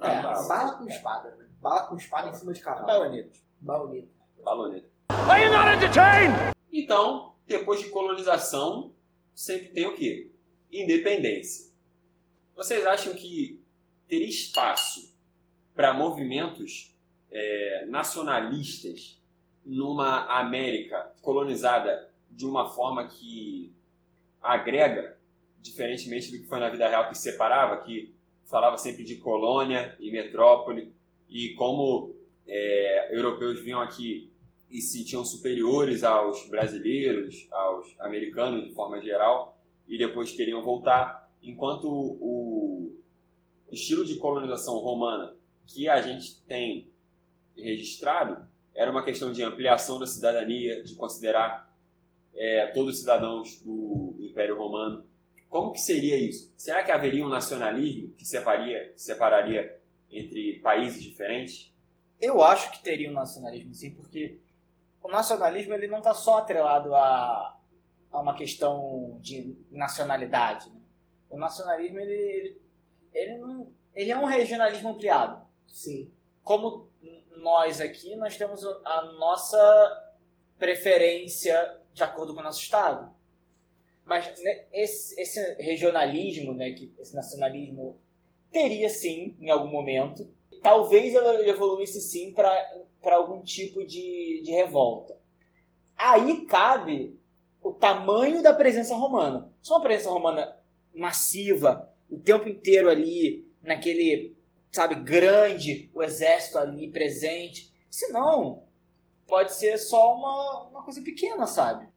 Ah, 0.00 0.12
É, 0.12 0.22
tá. 0.22 0.42
bala 0.48 0.78
com 0.78 0.88
espada, 0.88 1.30
né? 1.36 1.46
Bala 1.60 1.86
com 1.86 1.96
espada 1.96 2.28
em 2.30 2.34
cima 2.34 2.52
de 2.52 2.60
Na 2.60 2.64
cavalo. 2.64 2.86
baioneta. 2.86 3.38
Baioneta. 3.60 4.08
Baloneta. 4.42 4.88
Então, 6.72 7.34
depois 7.46 7.80
de 7.80 7.88
colonização, 7.88 8.92
sempre 9.34 9.68
tem 9.68 9.86
o 9.86 9.94
quê? 9.94 10.30
Independência. 10.72 11.72
Vocês 12.56 12.86
acham 12.86 13.14
que 13.14 13.60
teria 14.06 14.28
espaço 14.28 15.12
para 15.74 15.92
movimentos 15.92 16.94
é, 17.30 17.84
nacionalistas 17.86 19.20
numa 19.64 20.26
América 20.38 21.12
colonizada 21.20 22.10
de 22.30 22.46
uma 22.46 22.68
forma 22.68 23.08
que 23.08 23.72
agrega, 24.40 25.18
diferentemente 25.60 26.30
do 26.30 26.38
que 26.38 26.46
foi 26.46 26.60
na 26.60 26.68
vida 26.68 26.88
real 26.88 27.08
que 27.08 27.18
separava, 27.18 27.78
que 27.78 28.14
falava 28.44 28.76
sempre 28.78 29.02
de 29.02 29.16
colônia 29.16 29.96
e 29.98 30.10
metrópole, 30.12 30.92
e 31.28 31.54
como 31.54 32.14
é, 32.46 33.16
europeus 33.16 33.60
vinham 33.60 33.80
aqui 33.80 34.30
e 34.70 34.80
se 34.80 34.98
sentiam 34.98 35.24
superiores 35.24 36.04
aos 36.04 36.48
brasileiros, 36.48 37.48
aos 37.50 37.98
americanos 37.98 38.68
de 38.68 38.74
forma 38.74 39.00
geral, 39.00 39.58
e 39.88 39.96
depois 39.96 40.30
queriam 40.32 40.62
voltar, 40.62 41.23
enquanto 41.44 41.88
o 41.88 42.92
estilo 43.70 44.04
de 44.04 44.16
colonização 44.16 44.78
romana 44.78 45.34
que 45.66 45.88
a 45.88 46.00
gente 46.00 46.40
tem 46.42 46.90
registrado 47.56 48.46
era 48.74 48.90
uma 48.90 49.04
questão 49.04 49.32
de 49.32 49.42
ampliação 49.42 49.98
da 49.98 50.06
cidadania, 50.06 50.82
de 50.82 50.94
considerar 50.96 51.72
é, 52.34 52.66
todos 52.68 52.94
os 52.94 53.00
cidadãos 53.00 53.60
do 53.62 54.16
Império 54.18 54.58
Romano. 54.58 55.04
Como 55.48 55.72
que 55.72 55.80
seria 55.80 56.16
isso? 56.16 56.52
Será 56.56 56.82
que 56.82 56.90
haveria 56.90 57.24
um 57.24 57.28
nacionalismo 57.28 58.12
que 58.14 58.24
separaria, 58.24 58.92
separaria 58.96 59.80
entre 60.10 60.58
países 60.58 61.02
diferentes? 61.02 61.72
Eu 62.20 62.42
acho 62.42 62.72
que 62.72 62.82
teria 62.82 63.08
um 63.08 63.14
nacionalismo 63.14 63.72
sim, 63.72 63.92
porque 63.92 64.40
o 65.00 65.08
nacionalismo 65.08 65.74
ele 65.74 65.86
não 65.86 65.98
está 65.98 66.12
só 66.12 66.38
atrelado 66.38 66.94
a, 66.94 67.56
a 68.10 68.20
uma 68.20 68.34
questão 68.34 69.18
de 69.20 69.56
nacionalidade. 69.70 70.72
O 71.34 71.38
nacionalismo 71.38 71.98
ele, 71.98 72.12
ele, 72.12 72.60
ele, 73.12 73.38
não, 73.38 73.72
ele 73.94 74.10
é 74.12 74.16
um 74.16 74.24
regionalismo 74.24 74.90
ampliado. 74.90 75.44
Sim. 75.66 76.10
Como 76.42 76.88
nós 77.36 77.80
aqui, 77.80 78.14
nós 78.16 78.36
temos 78.36 78.64
a 78.64 79.02
nossa 79.18 80.14
preferência 80.58 81.80
de 81.92 82.04
acordo 82.04 82.34
com 82.34 82.40
o 82.40 82.44
nosso 82.44 82.60
estado. 82.60 83.12
Mas 84.04 84.26
né, 84.42 84.64
esse, 84.72 85.20
esse 85.20 85.54
regionalismo, 85.54 86.54
né, 86.54 86.72
que, 86.72 86.94
esse 86.98 87.14
nacionalismo, 87.14 87.98
teria 88.52 88.88
sim, 88.88 89.36
em 89.40 89.50
algum 89.50 89.68
momento, 89.68 90.32
talvez 90.62 91.14
ela 91.14 91.46
evoluísse 91.46 92.00
sim 92.00 92.32
para 92.32 93.16
algum 93.16 93.42
tipo 93.42 93.84
de, 93.84 94.40
de 94.44 94.52
revolta. 94.52 95.18
Aí 95.96 96.46
cabe 96.46 97.18
o 97.62 97.72
tamanho 97.72 98.42
da 98.42 98.52
presença 98.52 98.94
romana. 98.94 99.52
Se 99.60 99.70
uma 99.72 99.80
presença 99.80 100.10
romana 100.10 100.56
massiva, 100.94 101.90
o 102.08 102.18
tempo 102.18 102.48
inteiro 102.48 102.88
ali, 102.88 103.46
naquele, 103.62 104.36
sabe, 104.70 104.94
grande, 104.96 105.90
o 105.94 106.02
exército 106.02 106.58
ali 106.58 106.90
presente. 106.90 107.72
Se 107.90 108.12
não, 108.12 108.64
pode 109.26 109.52
ser 109.54 109.78
só 109.78 110.14
uma, 110.14 110.68
uma 110.68 110.82
coisa 110.82 111.02
pequena, 111.02 111.46
sabe? 111.46 111.88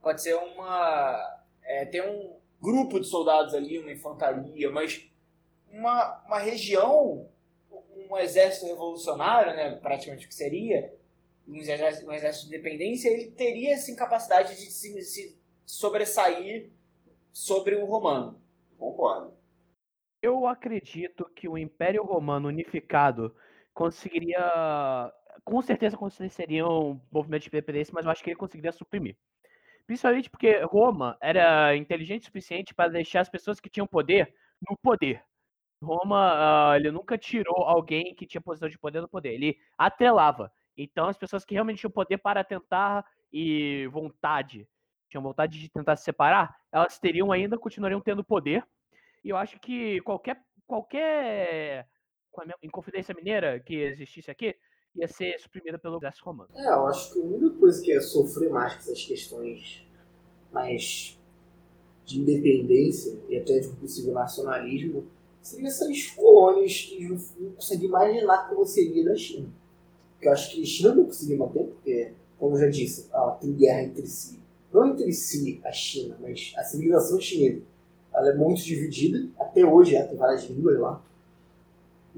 Pode 0.00 0.22
ser 0.22 0.34
uma. 0.34 1.38
É, 1.62 1.84
tem 1.84 2.00
um 2.00 2.36
grupo 2.60 2.98
de 2.98 3.06
soldados 3.06 3.54
ali, 3.54 3.78
uma 3.78 3.92
infantaria, 3.92 4.70
mas 4.70 5.08
uma, 5.70 6.22
uma 6.26 6.38
região, 6.38 7.28
um 8.10 8.16
exército 8.16 8.66
revolucionário, 8.66 9.54
né, 9.54 9.76
praticamente 9.76 10.26
o 10.26 10.28
que 10.28 10.34
seria, 10.34 10.92
um 11.46 11.56
exército, 11.56 12.06
um 12.06 12.12
exército 12.12 12.48
de 12.48 12.54
independência, 12.54 13.08
ele 13.08 13.30
teria 13.30 13.74
assim, 13.74 13.94
capacidade 13.94 14.54
de 14.56 14.70
se, 14.70 15.02
se 15.02 15.38
sobressair 15.64 16.70
sobre 17.32 17.76
o 17.76 17.84
romano. 17.84 18.40
Concordo. 18.76 19.36
Eu 20.22 20.46
acredito 20.46 21.30
que 21.34 21.48
o 21.48 21.56
Império 21.56 22.02
Romano 22.02 22.48
unificado 22.48 23.34
conseguiria 23.72 25.12
com 25.44 25.62
certeza 25.62 25.96
aconteceriam 25.96 27.00
movimentos 27.10 27.44
de 27.44 27.48
independência, 27.48 27.92
mas 27.94 28.04
eu 28.04 28.10
acho 28.10 28.22
que 28.22 28.30
ele 28.30 28.36
conseguiria 28.36 28.72
suprimir. 28.72 29.16
Principalmente 29.86 30.28
porque 30.28 30.60
Roma 30.64 31.16
era 31.20 31.74
inteligente 31.76 32.22
o 32.22 32.26
suficiente 32.26 32.74
para 32.74 32.90
deixar 32.90 33.20
as 33.20 33.28
pessoas 33.28 33.58
que 33.58 33.70
tinham 33.70 33.86
poder 33.86 34.34
no 34.68 34.76
poder. 34.76 35.24
Roma, 35.82 36.72
uh, 36.72 36.76
ele 36.76 36.90
nunca 36.90 37.16
tirou 37.16 37.64
alguém 37.64 38.14
que 38.14 38.26
tinha 38.26 38.40
posição 38.40 38.68
de 38.68 38.78
poder 38.78 39.00
no 39.00 39.08
poder, 39.08 39.32
ele 39.32 39.56
atrelava. 39.78 40.52
Então, 40.76 41.08
as 41.08 41.16
pessoas 41.16 41.44
que 41.44 41.54
realmente 41.54 41.78
tinham 41.78 41.90
poder 41.90 42.18
para 42.18 42.44
tentar 42.44 43.04
e 43.32 43.86
vontade, 43.88 44.68
tinham 45.08 45.22
vontade 45.22 45.58
de 45.58 45.68
tentar 45.68 45.96
se 45.96 46.04
separar, 46.04 46.56
elas 46.70 46.98
teriam 46.98 47.32
ainda, 47.32 47.58
continuariam 47.58 48.00
tendo 48.00 48.24
poder. 48.24 48.64
E 49.24 49.30
eu 49.30 49.36
acho 49.36 49.58
que 49.60 50.00
qualquer, 50.02 50.40
qualquer 50.66 51.88
Inconfidência 52.62 53.14
Mineira 53.14 53.58
que 53.60 53.74
existisse 53.74 54.30
aqui 54.30 54.54
ia 54.94 55.08
ser 55.08 55.38
suprimida 55.38 55.78
pelo 55.78 55.96
exército 55.96 56.24
romano. 56.24 56.50
É, 56.54 56.68
eu 56.68 56.86
acho 56.86 57.12
que 57.12 57.20
a 57.20 57.22
única 57.22 57.50
coisa 57.58 57.82
que 57.82 57.90
ia 57.90 58.00
sofrer 58.00 58.50
mais 58.50 58.74
com 58.74 58.80
essas 58.80 59.04
questões 59.04 59.86
mais 60.52 61.18
de 62.04 62.20
independência 62.20 63.18
e 63.28 63.36
até 63.36 63.58
de 63.58 63.68
um 63.68 63.74
possível 63.76 64.14
nacionalismo 64.14 65.06
seria 65.42 65.68
essas 65.68 66.06
colônias 66.10 66.82
que 66.82 67.08
não 67.08 67.52
consegui 67.52 67.86
imaginar 67.86 68.48
como 68.48 68.64
seria 68.64 69.04
da 69.04 69.14
China. 69.14 69.48
Eu 70.20 70.32
acho 70.32 70.50
que 70.50 70.62
a 70.62 70.64
China 70.64 70.94
não 70.94 71.04
conseguiu 71.04 71.38
manter, 71.38 71.64
porque, 71.64 72.12
como 72.38 72.56
eu 72.56 72.60
já 72.60 72.68
disse, 72.68 73.08
ela 73.12 73.32
tem 73.32 73.52
guerra 73.52 73.82
entre 73.82 74.06
si. 74.06 74.40
Não 74.72 74.86
entre 74.86 75.12
si 75.12 75.60
a 75.64 75.72
China, 75.72 76.16
mas 76.20 76.52
a 76.56 76.62
civilização 76.64 77.20
chinesa. 77.20 77.62
Ela 78.12 78.30
é 78.30 78.34
muito 78.34 78.62
dividida, 78.62 79.28
até 79.38 79.64
hoje 79.64 79.94
ela 79.94 80.06
tem 80.06 80.16
várias 80.16 80.44
línguas 80.44 80.78
lá 80.78 81.02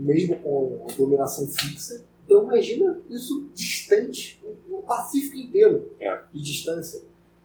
mesmo 0.01 0.37
com 0.37 0.87
dominação 0.97 1.47
fixa. 1.47 2.03
Então 2.25 2.45
imagina 2.45 2.99
isso 3.09 3.49
distante, 3.55 4.43
o 4.69 4.83
Pacífico 4.83 5.37
inteiro 5.37 5.91
é. 6.01 6.21
de 6.33 6.43
distância. 6.43 7.03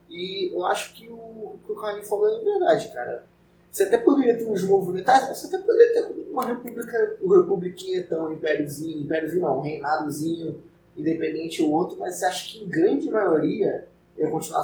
E 0.10 0.52
eu 0.54 0.66
acho 0.66 0.94
que 0.94 1.10
o 1.10 1.58
que 1.66 1.72
o 1.72 1.76
Carlinhos 1.76 2.08
falou 2.08 2.28
é 2.28 2.44
verdade, 2.44 2.94
cara. 2.94 3.26
Você 3.72 3.84
até 3.84 3.98
poderia 3.98 4.38
ter 4.38 4.46
uns 4.46 4.64
movimentos, 4.64 5.14
você 5.28 5.48
até 5.48 5.58
poderia 5.58 5.94
ter 5.94 6.30
uma 6.32 6.46
república, 6.46 7.18
uma 7.22 7.38
republiquinha 7.42 8.04
tão 8.08 8.32
impériozinho, 8.32 9.02
impériozinho 9.02 9.42
não, 9.42 9.58
um 9.58 9.62
reinadozinho, 9.62 10.64
independente 10.96 11.62
ou 11.62 11.72
outro, 11.72 11.98
mas 12.00 12.24
acho 12.24 12.54
que 12.54 12.64
em 12.64 12.70
grande 12.70 13.10
maioria 13.10 13.86
ia 14.18 14.30
continuar 14.30 14.64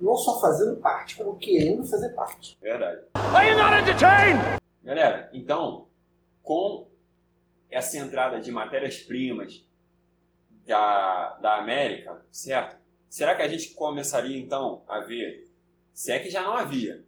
não 0.00 0.16
só 0.16 0.40
fazendo 0.40 0.76
parte, 0.80 1.16
como 1.16 1.36
querendo 1.38 1.84
fazer 1.86 2.10
parte. 2.10 2.58
Verdade. 2.60 3.02
Are 3.14 3.48
you 3.48 3.56
not 3.56 3.74
entertained? 3.74 4.60
Galera, 4.82 5.30
então, 5.32 5.88
com 6.42 6.88
essa 7.70 7.98
entrada 7.98 8.40
de 8.40 8.50
matérias-primas 8.50 9.64
da, 10.66 11.38
da 11.40 11.56
América, 11.58 12.24
certo? 12.30 12.76
Será 13.08 13.34
que 13.34 13.42
a 13.42 13.48
gente 13.48 13.74
começaria 13.74 14.38
então 14.38 14.82
a 14.88 15.00
ver, 15.00 15.48
se 15.92 16.12
é 16.12 16.18
que 16.18 16.30
já 16.30 16.42
não 16.42 16.56
havia, 16.56 17.04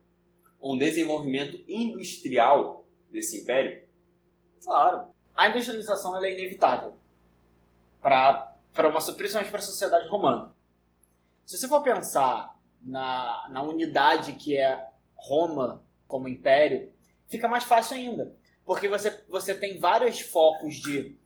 um 0.60 0.76
desenvolvimento 0.76 1.62
industrial 1.68 2.86
desse 3.10 3.42
império? 3.42 3.82
Claro. 4.64 5.08
A 5.34 5.48
industrialização 5.48 6.16
é 6.24 6.32
inevitável, 6.32 6.94
para 8.00 8.54
uma, 8.76 9.00
principalmente 9.14 9.50
para 9.50 9.60
a 9.60 9.62
sociedade 9.62 10.08
romana. 10.08 10.52
Se 11.48 11.56
você 11.56 11.66
for 11.66 11.82
pensar 11.82 12.54
na, 12.82 13.48
na 13.50 13.62
unidade 13.62 14.34
que 14.34 14.56
é 14.56 14.86
Roma 15.16 15.82
como 16.06 16.28
império, 16.28 16.92
fica 17.26 17.48
mais 17.48 17.64
fácil 17.64 17.96
ainda 17.96 18.36
porque 18.68 18.86
você, 18.86 19.24
você 19.30 19.54
tem 19.54 19.78
vários 19.78 20.20
focos 20.20 20.74
de 20.74 21.16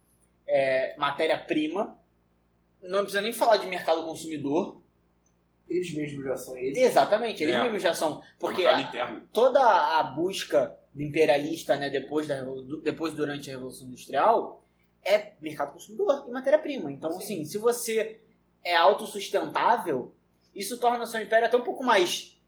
é, 0.47 0.95
matéria-prima. 0.97 1.99
Não 2.81 3.01
precisa 3.01 3.21
nem 3.21 3.33
falar 3.33 3.57
de 3.57 3.67
mercado 3.67 4.05
consumidor. 4.05 4.81
Eles 5.69 5.93
mesmos 5.93 6.25
já 6.25 6.37
são 6.37 6.57
eles. 6.57 6.79
Exatamente, 6.79 7.43
eles 7.43 7.57
é. 7.57 7.63
mesmos 7.65 7.83
já 7.83 7.95
são. 7.95 8.23
Porque 8.39 8.65
a, 8.65 9.21
toda 9.33 9.61
a 9.61 10.05
busca 10.05 10.79
imperialista, 10.95 11.75
né, 11.75 11.91
depois, 11.91 12.29
da, 12.29 12.45
depois 12.85 13.13
durante 13.13 13.51
a 13.51 13.55
Revolução 13.55 13.89
Industrial, 13.89 14.65
é 15.05 15.33
mercado 15.41 15.73
consumidor 15.73 16.27
e 16.29 16.31
matéria-prima. 16.31 16.93
Então, 16.93 17.11
Sim. 17.11 17.19
assim, 17.19 17.45
se 17.45 17.59
você 17.59 18.21
é 18.65 18.77
autossustentável, 18.77 20.15
isso 20.55 20.79
torna 20.79 21.05
o 21.05 21.07
seu 21.07 21.21
império 21.21 21.47
até 21.47 21.57
um 21.57 21.63
pouco 21.63 21.83
mais 21.83 22.39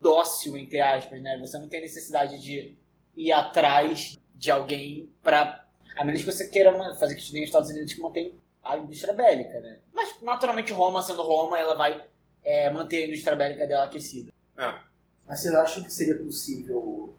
dócil, 0.00 0.56
entre 0.56 0.80
aspas, 0.80 1.20
né? 1.22 1.38
Você 1.38 1.58
não 1.58 1.68
tem 1.68 1.80
necessidade 1.80 2.40
de 2.40 2.76
ir 3.16 3.32
atrás 3.32 4.18
de 4.34 4.50
alguém 4.50 5.10
para 5.22 5.64
a 5.96 6.04
menos 6.04 6.20
que 6.22 6.30
você 6.30 6.48
queira 6.48 6.72
fazer 6.96 7.14
que 7.14 7.32
nem 7.32 7.42
os 7.42 7.48
Estados 7.48 7.70
Unidos 7.70 7.94
que 7.94 8.00
mantém 8.00 8.38
a 8.62 8.76
indústria 8.76 9.14
bélica, 9.14 9.60
né? 9.60 9.78
Mas 9.92 10.20
naturalmente 10.20 10.72
Roma 10.72 11.02
sendo 11.02 11.22
Roma, 11.22 11.58
ela 11.58 11.74
vai 11.74 12.04
é, 12.44 12.70
manter 12.70 13.04
a 13.04 13.06
indústria 13.08 13.36
bélica 13.36 13.66
dela 13.66 13.84
aquecida. 13.84 14.30
Ah. 14.56 14.82
Mas 15.26 15.40
vocês 15.40 15.54
acham 15.54 15.82
que 15.82 15.92
seria 15.92 16.16
possível 16.18 17.14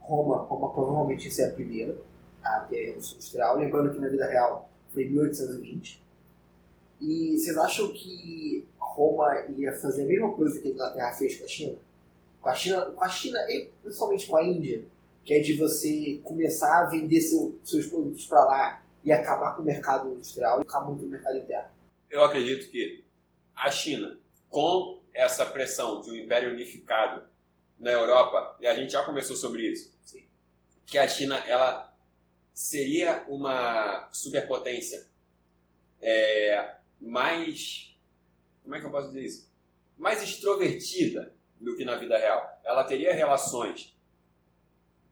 Roma, 0.00 0.38
Roma 0.38 0.72
provavelmente 0.72 1.30
ser 1.30 1.44
a 1.44 1.52
primeira 1.52 1.96
a 2.42 2.60
ter 2.60 2.76
a 2.76 2.86
Revolução 2.86 3.16
Industrial, 3.16 3.56
lembrando 3.56 3.92
que 3.92 3.98
na 3.98 4.08
vida 4.08 4.26
real 4.26 4.70
foi 4.92 5.04
1820. 5.04 6.05
E 7.00 7.38
vocês 7.38 7.56
acham 7.56 7.92
que 7.92 8.66
Roma 8.78 9.44
ia 9.56 9.72
fazer 9.72 10.02
a 10.02 10.06
mesma 10.06 10.32
coisa 10.32 10.60
que 10.60 10.68
a 10.68 10.70
Inglaterra 10.70 11.12
fez 11.12 11.36
com 11.36 11.44
a 11.44 11.48
China? 11.48 11.78
Com 12.40 12.48
a 12.48 12.54
China, 12.54 12.80
com 12.86 13.04
a 13.04 13.08
China 13.08 13.38
e 13.50 13.70
principalmente 13.82 14.26
com 14.26 14.36
a 14.36 14.44
Índia? 14.44 14.84
que 15.26 15.34
é 15.34 15.40
de 15.40 15.54
você 15.54 16.20
começar 16.22 16.82
a 16.82 16.84
vender 16.84 17.20
seu, 17.20 17.58
seus 17.64 17.86
produtos 17.86 18.24
para 18.26 18.44
lá 18.44 18.82
e 19.02 19.10
acabar 19.10 19.56
com 19.56 19.62
o 19.62 19.64
mercado 19.64 20.12
industrial 20.12 20.60
e 20.60 20.62
acabar 20.62 20.86
com 20.86 20.92
o 20.92 21.06
mercado 21.06 21.36
interno? 21.36 21.68
Eu 22.08 22.22
acredito 22.22 22.70
que 22.70 23.04
a 23.54 23.68
China, 23.68 24.16
com 24.48 25.02
essa 25.12 25.44
pressão 25.44 26.00
de 26.00 26.12
um 26.12 26.14
império 26.14 26.52
unificado 26.52 27.24
na 27.76 27.90
Europa, 27.90 28.56
e 28.60 28.66
a 28.68 28.74
gente 28.74 28.92
já 28.92 29.02
conversou 29.04 29.34
sobre 29.34 29.62
isso, 29.62 29.92
Sim. 30.00 30.24
que 30.86 30.96
a 30.96 31.08
China 31.08 31.36
ela 31.38 31.92
seria 32.54 33.24
uma 33.28 34.08
superpotência 34.12 35.08
é, 36.00 36.76
mais. 37.00 37.96
Como 38.62 38.74
é 38.74 38.80
que 38.80 38.86
eu 38.86 38.90
posso 38.90 39.08
dizer 39.08 39.24
isso? 39.24 39.50
Mais 39.96 40.22
extrovertida 40.22 41.34
do 41.60 41.76
que 41.76 41.84
na 41.84 41.96
vida 41.96 42.18
real. 42.18 42.60
Ela 42.64 42.84
teria 42.84 43.14
relações 43.14 43.96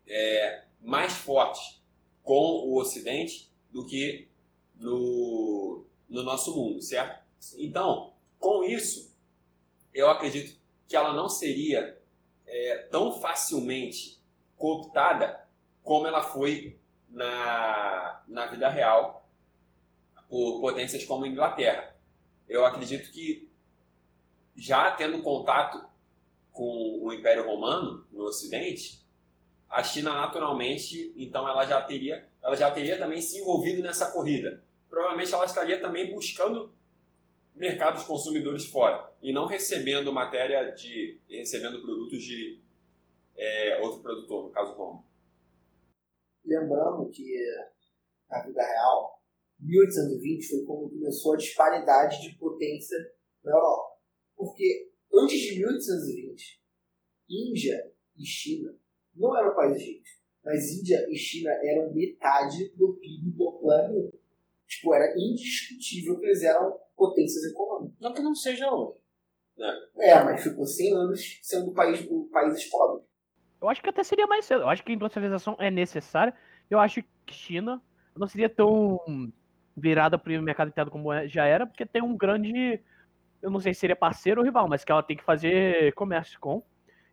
é, 0.07 0.65
mais 0.81 1.13
fortes 1.13 1.83
com 2.23 2.35
o 2.35 2.79
Ocidente 2.79 3.51
do 3.71 3.85
que 3.87 4.29
no, 4.77 5.85
no 6.09 6.23
nosso 6.23 6.55
mundo, 6.55 6.83
certo? 6.83 7.23
Então, 7.59 8.13
com 8.39 8.65
isso, 8.65 9.15
eu 9.93 10.09
acredito 10.09 10.59
que 10.87 10.97
ela 10.97 11.13
não 11.13 11.29
seria 11.29 11.99
é, 12.47 12.77
tão 12.91 13.21
facilmente 13.21 14.19
cooptada 14.57 15.47
como 15.83 16.07
ela 16.07 16.23
foi 16.23 16.79
na, 17.09 18.23
na 18.27 18.47
vida 18.47 18.69
real 18.69 19.24
por 20.35 20.61
potências 20.61 21.05
como 21.05 21.25
a 21.25 21.29
Inglaterra. 21.29 21.95
Eu 22.49 22.67
acredito 22.67 23.13
que 23.13 23.49
já 24.57 24.91
tendo 24.91 25.23
contato 25.23 25.89
com 26.51 26.99
o 27.01 27.13
Império 27.13 27.47
Romano 27.47 28.05
no 28.11 28.25
Ocidente, 28.25 29.01
a 29.71 29.81
China 29.85 30.13
naturalmente, 30.13 31.15
então 31.17 31.49
ela 31.49 31.65
já 31.65 31.81
teria, 31.83 32.29
ela 32.43 32.57
já 32.57 32.69
teria 32.69 32.99
também 32.99 33.23
se 33.23 33.39
envolvido 33.39 33.81
nessa 33.81 34.11
corrida. 34.11 34.61
Provavelmente 34.91 35.33
ela 35.33 35.45
estaria 35.45 35.81
também 35.81 36.13
buscando 36.13 36.75
mercados 37.55 38.03
consumidores 38.03 38.67
fora 38.67 39.09
e 39.23 39.33
não 39.33 39.47
recebendo 39.47 40.13
matéria 40.13 40.73
de, 40.73 41.21
recebendo 41.29 41.81
produtos 41.81 42.21
de 42.21 42.61
é, 43.37 43.81
outro 43.83 44.01
produtor, 44.03 44.47
no 44.47 44.51
caso 44.51 44.73
Roma. 44.73 45.05
Lembrando 46.45 47.09
que 47.11 47.33
na 48.29 48.43
vida 48.43 48.67
real, 48.67 49.23
1820 49.61 50.49
foi 50.49 50.65
quando 50.65 50.91
começou 50.91 51.35
a 51.35 51.37
disparidade 51.37 52.21
de 52.23 52.37
potência 52.37 52.99
na 53.43 53.53
Europa. 53.53 53.99
Porque 54.37 54.91
antes 55.13 55.39
de 55.39 55.59
1820, 55.59 56.63
Índia 57.29 57.93
e 58.17 58.25
China 58.25 58.77
não 59.15 59.37
eram 59.37 59.55
países 59.55 59.83
ricos. 59.83 60.11
Mas 60.45 60.71
Índia 60.73 61.07
e 61.09 61.17
China 61.17 61.51
eram 61.63 61.95
metade 61.95 62.69
do 62.77 62.95
PIB 62.95 63.31
do 63.31 63.53
planeta. 63.53 64.19
Tipo, 64.67 64.95
era 64.95 65.15
indiscutível 65.17 66.19
que 66.19 66.27
eles 66.27 66.43
eram 66.43 66.79
potências 66.97 67.45
econômicas. 67.45 67.99
Não 68.01 68.13
que 68.13 68.23
não 68.23 68.35
seja 68.35 68.71
hoje. 68.71 68.99
É, 69.99 70.11
é 70.11 70.25
mas 70.25 70.43
ficou 70.43 70.67
100 70.67 70.95
anos 70.95 71.41
sendo 71.43 71.73
país, 71.73 72.01
países 72.31 72.65
pobres. 72.67 73.07
Eu 73.61 73.69
acho 73.69 73.83
que 73.83 73.89
até 73.89 74.03
seria 74.03 74.27
mais 74.27 74.45
cedo. 74.45 74.63
Eu 74.63 74.69
acho 74.69 74.85
que 74.85 74.93
a 74.93 74.95
industrialização 74.95 75.57
é 75.59 75.71
necessária. 75.71 76.35
Eu 76.69 76.79
acho 76.79 77.03
que 77.25 77.35
China 77.35 77.81
não 78.17 78.27
seria 78.27 78.49
tão 78.49 79.01
virada 79.77 80.19
para 80.19 80.39
o 80.39 80.43
mercado 80.43 80.69
interno 80.69 80.91
como 80.91 81.13
é, 81.13 81.29
já 81.29 81.45
era, 81.45 81.67
porque 81.67 81.87
tem 81.87 82.03
um 82.03 82.17
grande. 82.17 82.81
Eu 83.43 83.51
não 83.51 83.61
sei 83.61 83.75
se 83.75 83.81
seria 83.81 83.97
parceiro 83.97 84.41
ou 84.41 84.45
rival, 84.45 84.69
mas 84.69 84.85
que 84.85 84.93
ela 84.93 85.03
tem 85.03 85.17
que 85.17 85.25
fazer 85.25 85.93
comércio 85.95 86.39
com. 86.41 86.63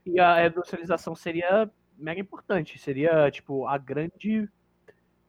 E 0.06 0.20
a 0.20 0.48
industrialização 0.48 1.16
seria 1.16 1.70
mega 1.98 2.20
importante. 2.22 2.80
Seria, 2.80 3.30
tipo, 3.30 3.68
a 3.68 3.78
grande 3.78 4.50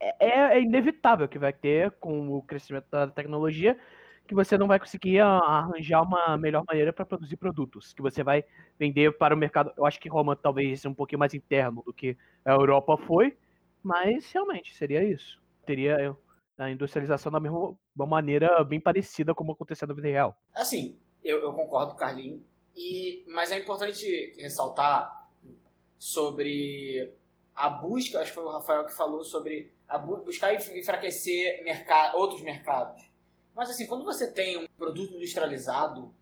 é, 0.00 0.56
é 0.56 0.62
inevitável 0.62 1.28
que 1.28 1.38
vai 1.38 1.52
ter 1.52 1.90
com 1.92 2.28
o 2.30 2.42
crescimento 2.42 2.86
da 2.90 3.06
tecnologia 3.08 3.76
que 4.26 4.34
você 4.34 4.56
não 4.56 4.66
vai 4.66 4.78
conseguir 4.78 5.20
arranjar 5.20 6.02
uma 6.02 6.36
melhor 6.36 6.64
maneira 6.66 6.92
para 6.92 7.04
produzir 7.04 7.36
produtos, 7.36 7.92
que 7.92 8.02
você 8.02 8.22
vai 8.22 8.44
vender 8.78 9.16
para 9.18 9.34
o 9.34 9.38
mercado. 9.38 9.72
Eu 9.76 9.84
acho 9.84 10.00
que 10.00 10.08
Roma 10.08 10.36
talvez 10.36 10.80
seja 10.80 10.88
um 10.88 10.94
pouquinho 10.94 11.18
mais 11.18 11.34
interno 11.34 11.82
do 11.84 11.92
que 11.92 12.16
a 12.44 12.52
Europa 12.52 12.96
foi, 12.96 13.36
mas 13.82 14.30
realmente 14.32 14.74
seria 14.74 15.04
isso. 15.04 15.40
Teria 15.66 16.16
a 16.58 16.70
industrialização 16.70 17.32
da 17.32 17.40
mesma 17.40 17.76
maneira 17.94 18.62
bem 18.64 18.80
parecida 18.80 19.34
como 19.34 19.52
aconteceu 19.52 19.88
na 19.88 19.94
vida 19.94 20.08
real. 20.08 20.36
Assim, 20.54 20.98
eu, 21.24 21.40
eu 21.40 21.52
concordo 21.52 21.92
com 21.92 21.96
o 21.96 21.98
Carlinhos, 21.98 22.40
e, 22.76 23.24
mas 23.28 23.52
é 23.52 23.58
importante 23.58 24.34
ressaltar 24.38 25.28
sobre 25.98 27.12
a 27.54 27.68
busca, 27.68 28.20
acho 28.20 28.30
que 28.30 28.34
foi 28.34 28.44
o 28.44 28.50
Rafael 28.50 28.84
que 28.86 28.92
falou 28.92 29.22
sobre 29.22 29.72
a 29.88 29.98
bu 29.98 30.16
buscar 30.18 30.54
enfraquecer 30.54 31.62
mercado, 31.64 32.16
outros 32.16 32.40
mercados. 32.42 33.02
Mas 33.54 33.70
assim, 33.70 33.86
quando 33.86 34.04
você 34.04 34.30
tem 34.30 34.56
um 34.56 34.66
produto 34.78 35.14
industrializado 35.14 36.12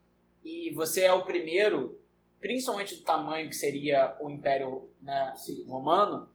e 0.44 0.70
você 0.74 1.02
é 1.02 1.12
o 1.12 1.24
primeiro, 1.24 2.00
principalmente 2.40 2.96
do 2.96 3.02
tamanho 3.02 3.48
que 3.48 3.54
seria 3.54 4.16
o 4.20 4.28
Império 4.28 4.90
né, 5.00 5.32
Romano, 5.68 6.28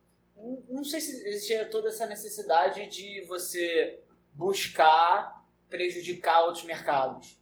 não 0.69 0.83
sei 0.83 0.99
se 0.99 1.27
existia 1.27 1.65
toda 1.65 1.89
essa 1.89 2.05
necessidade 2.05 2.87
de 2.87 3.25
você 3.27 3.99
buscar 4.33 5.43
prejudicar 5.69 6.43
outros 6.43 6.63
mercados. 6.63 7.39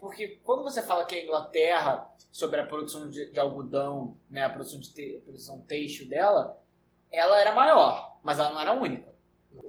Porque 0.00 0.40
quando 0.42 0.62
você 0.62 0.82
fala 0.82 1.06
que 1.06 1.14
a 1.14 1.22
Inglaterra, 1.22 2.10
sobre 2.30 2.60
a 2.60 2.66
produção 2.66 3.08
de, 3.08 3.30
de 3.30 3.40
algodão, 3.40 4.16
né, 4.28 4.44
a 4.44 4.50
produção, 4.50 4.78
de 4.78 4.92
te, 4.92 5.16
a 5.16 5.20
produção 5.20 5.60
têxtil 5.62 6.08
dela, 6.08 6.60
ela 7.10 7.40
era 7.40 7.54
maior, 7.54 8.18
mas 8.22 8.38
ela 8.38 8.50
não 8.50 8.60
era 8.60 8.72
única. 8.72 9.14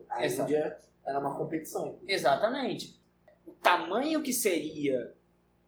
A 0.09 0.25
Índia 0.25 0.77
era 1.05 1.19
uma 1.19 1.35
competição. 1.35 1.99
Exatamente 2.07 2.99
o 3.45 3.51
tamanho 3.51 4.21
que 4.21 4.33
seria. 4.33 5.13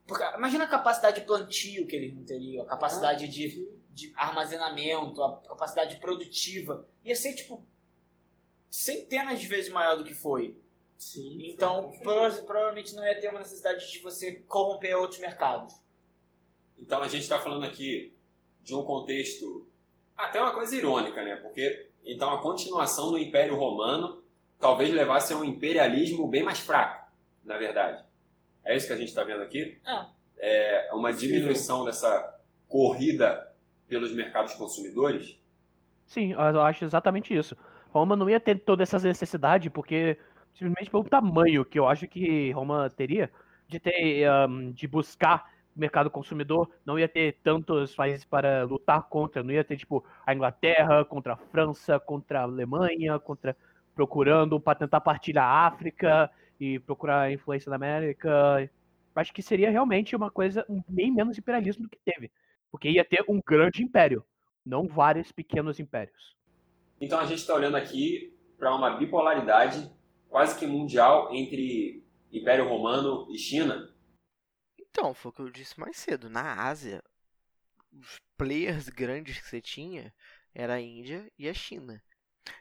Porque, 0.05 0.23
imagina 0.35 0.63
a 0.63 0.67
capacidade 0.67 1.19
de 1.19 1.25
plantio 1.25 1.85
que 1.85 1.95
eles 1.95 2.13
não 2.13 2.23
teriam, 2.23 2.63
a 2.63 2.67
capacidade 2.67 3.25
ah, 3.25 3.27
de, 3.27 3.69
de 3.97 4.13
armazenamento, 4.15 5.23
a 5.23 5.37
capacidade 5.37 5.97
produtiva. 5.97 6.87
Ia 7.03 7.15
ser, 7.15 7.33
tipo, 7.33 7.65
centenas 8.69 9.39
de 9.39 9.47
vezes 9.47 9.71
maior 9.71 9.97
do 9.97 10.03
que 10.03 10.13
foi. 10.13 10.55
Sim, 10.97 11.49
então, 11.49 11.91
prova 12.03 12.41
provavelmente 12.43 12.95
não 12.95 13.05
ia 13.05 13.19
ter 13.19 13.29
uma 13.29 13.39
necessidade 13.39 13.91
de 13.91 13.99
você 13.99 14.35
corromper 14.47 14.95
outros 14.97 15.19
mercados. 15.19 15.75
Então, 16.77 17.01
a 17.01 17.07
gente 17.07 17.23
está 17.23 17.39
falando 17.39 17.65
aqui 17.65 18.15
de 18.63 18.75
um 18.75 18.83
contexto 18.83 19.67
até 20.15 20.39
uma 20.39 20.53
coisa 20.53 20.75
irônica, 20.75 21.23
né? 21.23 21.35
Porque 21.37 21.89
então 22.03 22.31
a 22.31 22.41
continuação 22.41 23.11
do 23.11 23.17
Império 23.17 23.55
Romano 23.55 24.23
talvez 24.59 24.91
levasse 24.93 25.33
a 25.33 25.37
um 25.37 25.43
imperialismo 25.43 26.27
bem 26.27 26.43
mais 26.43 26.59
fraco 26.59 27.07
na 27.45 27.57
verdade. 27.57 28.03
É 28.63 28.75
isso 28.75 28.87
que 28.87 28.93
a 28.93 28.97
gente 28.97 29.07
está 29.07 29.23
vendo 29.23 29.41
aqui? 29.41 29.79
É. 30.39 30.89
é 30.89 30.93
uma 30.93 31.13
diminuição 31.13 31.85
dessa 31.85 32.37
corrida 32.67 33.46
pelos 33.87 34.13
mercados 34.13 34.53
consumidores? 34.53 35.39
Sim, 36.05 36.33
eu 36.33 36.61
acho 36.61 36.85
exatamente 36.85 37.35
isso. 37.35 37.55
Roma 37.89 38.15
não 38.15 38.29
ia 38.29 38.39
ter 38.39 38.59
toda 38.59 38.83
essa 38.83 38.99
necessidade, 38.99 39.69
porque 39.69 40.17
simplesmente 40.53 40.89
pelo 40.89 41.03
tamanho 41.03 41.65
que 41.65 41.79
eu 41.79 41.87
acho 41.87 42.07
que 42.07 42.51
Roma 42.51 42.89
teria, 42.89 43.31
de 43.67 43.79
ter 43.79 44.29
um, 44.47 44.71
de 44.71 44.87
buscar 44.87 45.45
mercado 45.75 46.09
consumidor, 46.09 46.69
não 46.85 46.97
ia 46.97 47.07
ter 47.07 47.37
tantos 47.43 47.95
países 47.95 48.25
para 48.25 48.63
lutar 48.63 49.03
contra, 49.03 49.43
não 49.43 49.51
ia 49.51 49.63
ter 49.63 49.77
tipo 49.77 50.03
a 50.25 50.33
Inglaterra 50.33 51.05
contra 51.05 51.33
a 51.33 51.37
França, 51.37 51.99
contra 51.99 52.39
a 52.39 52.43
Alemanha, 52.43 53.19
contra 53.19 53.55
procurando 53.93 54.59
para 54.59 54.79
tentar 54.79 55.01
partilhar 55.01 55.45
a 55.45 55.67
África 55.67 56.31
e 56.59 56.79
procurar 56.79 57.31
influência 57.31 57.69
da 57.69 57.75
América. 57.75 58.69
Acho 59.15 59.33
que 59.33 59.41
seria 59.41 59.69
realmente 59.69 60.15
uma 60.15 60.29
coisa 60.29 60.65
bem 60.87 61.11
menos 61.11 61.37
imperialismo 61.37 61.83
do 61.83 61.89
que 61.89 61.99
teve. 62.03 62.31
Porque 62.71 62.89
ia 62.89 63.05
ter 63.05 63.23
um 63.27 63.41
grande 63.41 63.83
império, 63.83 64.25
não 64.65 64.87
vários 64.87 65.31
pequenos 65.31 65.79
impérios. 65.79 66.35
Então 66.99 67.19
a 67.19 67.25
gente 67.25 67.39
está 67.39 67.53
olhando 67.53 67.77
aqui 67.77 68.33
para 68.57 68.75
uma 68.75 68.97
bipolaridade 68.97 69.91
quase 70.29 70.57
que 70.57 70.67
mundial 70.67 71.33
entre 71.33 72.03
Império 72.31 72.67
Romano 72.67 73.27
e 73.31 73.37
China. 73.37 73.93
Então, 74.77 75.13
foi 75.13 75.29
o 75.29 75.33
que 75.33 75.41
eu 75.41 75.49
disse 75.49 75.79
mais 75.79 75.95
cedo. 75.97 76.29
Na 76.29 76.65
Ásia, 76.65 77.03
os 77.91 78.17
players 78.35 78.89
grandes 78.89 79.39
que 79.39 79.47
você 79.47 79.61
tinha 79.61 80.13
era 80.53 80.75
a 80.75 80.81
Índia 80.81 81.31
e 81.37 81.47
a 81.47 81.53
China. 81.53 82.01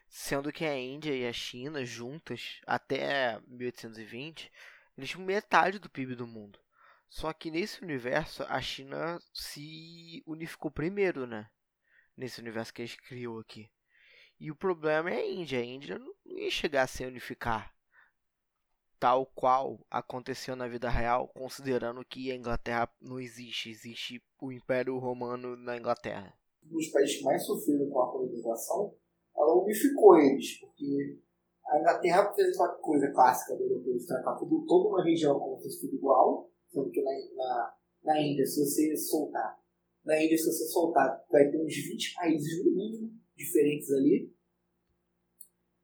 Sendo 0.08 0.52
que 0.52 0.64
a 0.64 0.78
Índia 0.78 1.14
e 1.14 1.26
a 1.26 1.32
China 1.32 1.84
juntas, 1.84 2.60
até 2.66 3.40
1820, 3.46 4.52
eles 4.96 5.10
tinham 5.10 5.24
metade 5.24 5.78
do 5.78 5.90
PIB 5.90 6.14
do 6.14 6.26
mundo. 6.26 6.58
Só 7.08 7.32
que 7.32 7.50
nesse 7.50 7.82
universo, 7.82 8.42
a 8.44 8.60
China 8.60 9.18
se 9.32 10.22
unificou 10.26 10.70
primeiro, 10.70 11.26
né? 11.26 11.48
Nesse 12.16 12.40
universo 12.40 12.72
que 12.72 12.82
a 12.82 12.86
gente 12.86 13.00
criou 13.02 13.38
aqui. 13.38 13.70
E 14.38 14.50
o 14.50 14.56
problema 14.56 15.10
é 15.10 15.16
a 15.16 15.26
Índia. 15.26 15.60
A 15.60 15.64
Índia 15.64 15.98
não 15.98 16.14
ia 16.26 16.50
chegar 16.50 16.82
a 16.82 16.86
se 16.86 17.04
unificar 17.04 17.74
tal 18.98 19.26
qual 19.26 19.78
aconteceu 19.90 20.56
na 20.56 20.66
vida 20.66 20.88
real, 20.88 21.28
considerando 21.28 22.04
que 22.04 22.30
a 22.30 22.34
Inglaterra 22.34 22.88
não 23.00 23.20
existe, 23.20 23.70
existe 23.70 24.22
o 24.40 24.50
Império 24.50 24.98
Romano 24.98 25.54
na 25.56 25.76
Inglaterra. 25.76 26.32
Dos 26.62 26.88
países 26.88 27.18
que 27.18 27.24
mais 27.24 27.44
sofreram 27.44 27.88
com 27.90 28.00
a 28.00 28.10
colonização 28.10 28.94
ela 29.36 29.62
unificou 29.62 30.18
eles, 30.18 30.58
porque 30.58 31.20
a 31.66 31.78
Inglaterra 31.78 32.32
fez 32.34 32.56
uma 32.56 32.68
coisa 32.76 33.10
clássica 33.12 33.54
do 33.56 33.64
europeu 33.64 33.96
de 33.96 34.06
tratar 34.06 34.34
tudo, 34.36 34.64
toda 34.66 34.88
uma 34.88 35.04
região 35.04 35.38
como 35.38 35.60
se 35.60 35.64
fosse 35.64 35.94
igual, 35.94 36.50
sendo 36.68 36.90
que 36.90 37.02
na, 37.02 37.12
na, 37.34 37.74
na 38.04 38.22
Índia, 38.22 38.44
se 38.46 38.64
você 38.64 38.96
soltar, 38.96 39.58
na 40.04 40.22
Índia, 40.22 40.38
se 40.38 40.46
você 40.46 40.66
soltar, 40.66 41.24
vai 41.30 41.50
ter 41.50 41.60
uns 41.60 41.74
20 41.74 42.14
países 42.14 42.64
no 42.64 42.70
mínimo 42.72 43.12
diferentes 43.36 43.90
ali. 43.90 44.32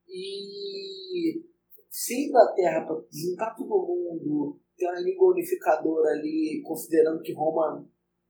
E 0.09 1.45
se 1.91 2.15
a 2.15 2.29
Inglaterra, 2.29 2.87
para 2.87 3.05
juntar 3.11 3.55
todo 3.55 3.69
mundo, 3.69 4.61
ter 4.77 4.87
uma 4.87 5.01
língua 5.01 5.33
unificadora 5.33 6.11
ali, 6.11 6.63
considerando 6.65 7.23
que 7.23 7.33
Roma 7.33 7.89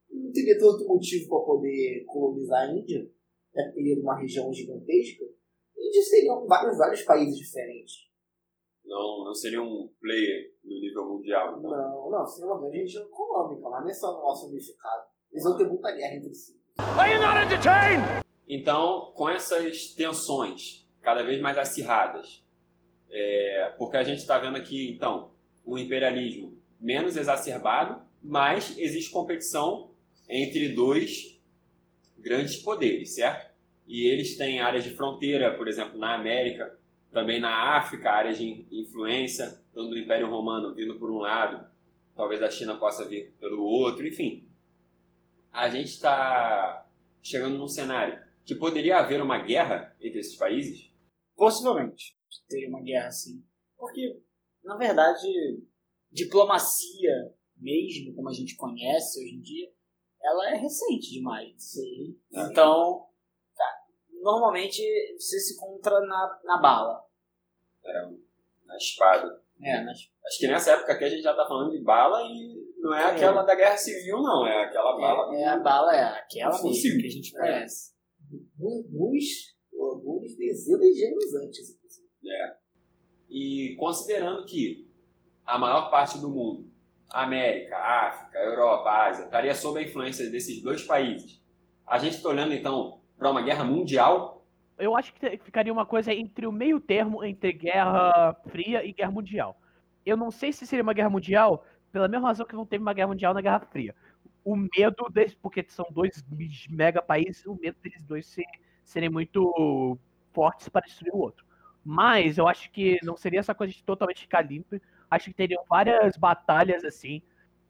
não 0.09 0.31
teria 0.31 0.57
tanto 0.57 0.87
motivo 0.87 1.29
para 1.29 1.45
poder 1.45 2.03
colonizar 2.05 2.69
a 2.69 2.73
Índia, 2.73 3.09
né, 3.53 3.71
teria 3.73 3.99
uma 3.99 4.19
região 4.19 4.51
gigantesca, 4.53 5.25
eles 5.75 6.09
seriam 6.09 6.45
vários, 6.47 6.77
vários 6.77 7.01
países 7.03 7.37
diferentes. 7.37 8.09
Não, 8.83 9.25
não 9.25 9.33
seria 9.33 9.61
um 9.61 9.89
player 9.99 10.52
no 10.63 10.79
nível 10.79 11.05
mundial, 11.05 11.57
então. 11.57 11.69
Não, 11.69 12.09
não, 12.09 12.25
seria 12.25 12.51
uma 12.51 12.59
grande 12.59 12.79
região 12.79 13.03
econômica, 13.03 13.69
mas 13.69 13.81
não 13.81 13.89
é 13.89 13.93
só 13.93 14.11
nosso 14.21 14.47
unificado. 14.47 15.03
Eles 15.31 15.43
vão 15.43 15.57
ter 15.57 15.67
muita 15.67 15.91
guerra 15.91 16.15
entre 16.15 16.33
si. 16.33 16.59
Are 16.97 17.11
you 17.11 17.21
not 17.21 17.37
entertained? 17.37 18.23
Então, 18.47 19.11
com 19.15 19.29
essas 19.29 19.93
tensões 19.93 20.87
cada 21.01 21.23
vez 21.23 21.41
mais 21.41 21.57
acirradas, 21.57 22.43
é, 23.09 23.73
porque 23.77 23.97
a 23.97 24.03
gente 24.03 24.19
está 24.19 24.39
vendo 24.39 24.57
aqui, 24.57 24.91
então, 24.91 25.31
o 25.65 25.77
imperialismo 25.77 26.57
menos 26.79 27.15
exacerbado, 27.15 28.01
mas 28.21 28.77
existe 28.77 29.11
competição 29.11 29.91
entre 30.29 30.69
dois 30.69 31.41
grandes 32.17 32.55
poderes, 32.57 33.15
certo? 33.15 33.53
E 33.85 34.07
eles 34.07 34.37
têm 34.37 34.61
áreas 34.61 34.83
de 34.83 34.91
fronteira, 34.91 35.55
por 35.57 35.67
exemplo, 35.67 35.97
na 35.97 36.15
América, 36.15 36.77
também 37.13 37.39
na 37.39 37.77
África, 37.77 38.11
áreas 38.11 38.37
de 38.37 38.67
influência, 38.71 39.63
tanto 39.73 39.89
do 39.89 39.97
Império 39.97 40.29
Romano 40.29 40.73
vindo 40.73 40.97
por 40.97 41.11
um 41.11 41.19
lado, 41.19 41.65
talvez 42.15 42.41
a 42.41 42.49
China 42.49 42.77
possa 42.77 43.07
vir 43.07 43.33
pelo 43.39 43.63
outro, 43.63 44.05
enfim. 44.05 44.49
A 45.51 45.69
gente 45.69 45.89
está 45.89 46.85
chegando 47.21 47.57
num 47.57 47.67
cenário 47.67 48.21
que 48.43 48.55
poderia 48.55 48.97
haver 48.97 49.21
uma 49.21 49.37
guerra 49.37 49.95
entre 50.01 50.19
esses 50.19 50.35
países? 50.35 50.91
Possivelmente 51.35 52.17
teria 52.47 52.67
uma 52.67 52.81
guerra 52.81 53.11
sim. 53.11 53.43
Porque, 53.77 54.21
na 54.63 54.75
verdade, 54.75 55.27
diplomacia 56.11 57.33
mesmo, 57.57 58.13
como 58.15 58.29
a 58.29 58.33
gente 58.33 58.55
conhece 58.55 59.23
hoje 59.23 59.35
em 59.35 59.41
dia, 59.41 59.71
ela 60.21 60.49
é 60.51 60.55
recente 60.55 61.11
demais. 61.11 61.53
Sim. 61.57 62.17
Então, 62.31 63.07
tá, 63.55 63.65
normalmente 64.21 64.81
você 65.17 65.39
se 65.39 65.55
encontra 65.55 65.99
na, 66.01 66.41
na 66.43 66.57
bala. 66.57 67.02
É, 67.85 68.01
na 68.65 68.77
espada. 68.77 69.41
É, 69.61 69.81
na 69.81 69.91
Acho 69.91 70.39
que 70.39 70.47
nessa 70.47 70.71
época 70.71 70.93
aqui 70.93 71.03
a 71.03 71.09
gente 71.09 71.21
já 71.21 71.33
tá 71.33 71.45
falando 71.45 71.71
de 71.71 71.83
bala 71.83 72.21
e 72.23 72.63
não 72.79 72.93
é, 72.93 73.01
é. 73.01 73.05
aquela 73.05 73.43
da 73.43 73.55
Guerra 73.55 73.77
Civil, 73.77 74.17
não. 74.17 74.45
É 74.47 74.65
aquela 74.65 74.97
bala. 74.97 75.35
É, 75.35 75.41
é 75.41 75.47
a 75.47 75.59
bala, 75.59 75.95
é 75.95 76.03
aquela 76.03 76.63
mesmo 76.63 76.99
que 76.99 77.07
a 77.07 77.09
gente 77.09 77.31
conhece. 77.31 77.93
Alguns, 78.59 79.25
alguns 79.73 80.35
dezenas 80.35 80.95
de 80.95 81.05
anos 81.05 81.35
antes. 81.35 81.77
É. 82.25 82.55
E 83.29 83.75
considerando 83.77 84.45
que 84.45 84.89
a 85.45 85.57
maior 85.57 85.89
parte 85.89 86.17
do 86.19 86.29
mundo 86.29 86.73
América, 87.13 87.77
África, 87.77 88.39
Europa, 88.39 88.89
Ásia, 88.89 89.25
estaria 89.25 89.53
sob 89.53 89.79
a 89.79 89.83
influência 89.83 90.29
desses 90.31 90.63
dois 90.63 90.83
países. 90.83 91.39
A 91.85 91.99
gente 91.99 92.15
está 92.15 92.29
olhando 92.29 92.53
então 92.53 93.01
para 93.17 93.29
uma 93.29 93.43
guerra 93.43 93.63
mundial 93.63 94.32
Eu 94.77 94.95
acho 94.95 95.13
que 95.13 95.37
ficaria 95.37 95.71
uma 95.71 95.85
coisa 95.85 96.13
entre 96.13 96.47
o 96.47 96.51
meio 96.51 96.79
termo 96.79 97.23
entre 97.23 97.53
Guerra 97.53 98.35
Fria 98.47 98.83
e 98.85 98.91
Guerra 98.91 99.11
Mundial. 99.11 99.59
Eu 100.05 100.17
não 100.17 100.31
sei 100.31 100.51
se 100.51 100.65
seria 100.65 100.83
uma 100.83 100.93
guerra 100.93 101.09
mundial, 101.09 101.65
pela 101.91 102.07
mesma 102.07 102.27
razão 102.27 102.45
que 102.45 102.55
não 102.55 102.65
teve 102.65 102.81
uma 102.81 102.93
guerra 102.93 103.09
mundial 103.09 103.33
na 103.33 103.41
Guerra 103.41 103.59
Fria. 103.59 103.95
O 104.43 104.55
medo, 104.55 105.09
deles, 105.09 105.35
porque 105.35 105.63
são 105.69 105.85
dois 105.91 106.23
mega 106.69 107.01
países, 107.01 107.45
o 107.45 107.55
medo 107.55 107.77
deles 107.81 108.03
dois 108.03 108.25
ser, 108.25 108.45
serem 108.83 109.09
muito 109.09 109.97
fortes 110.33 110.67
para 110.67 110.85
destruir 110.85 111.13
o 111.13 111.19
outro. 111.19 111.45
Mas 111.85 112.37
eu 112.37 112.47
acho 112.47 112.69
que 112.71 112.99
não 113.03 113.15
seria 113.15 113.39
essa 113.39 113.55
coisa 113.55 113.71
de 113.71 113.83
totalmente 113.83 114.21
ficar 114.21 114.41
limpo. 114.41 114.79
Acho 115.09 115.25
que 115.25 115.33
teriam 115.33 115.63
várias 115.69 116.17
batalhas 116.17 116.83
assim, 116.83 117.21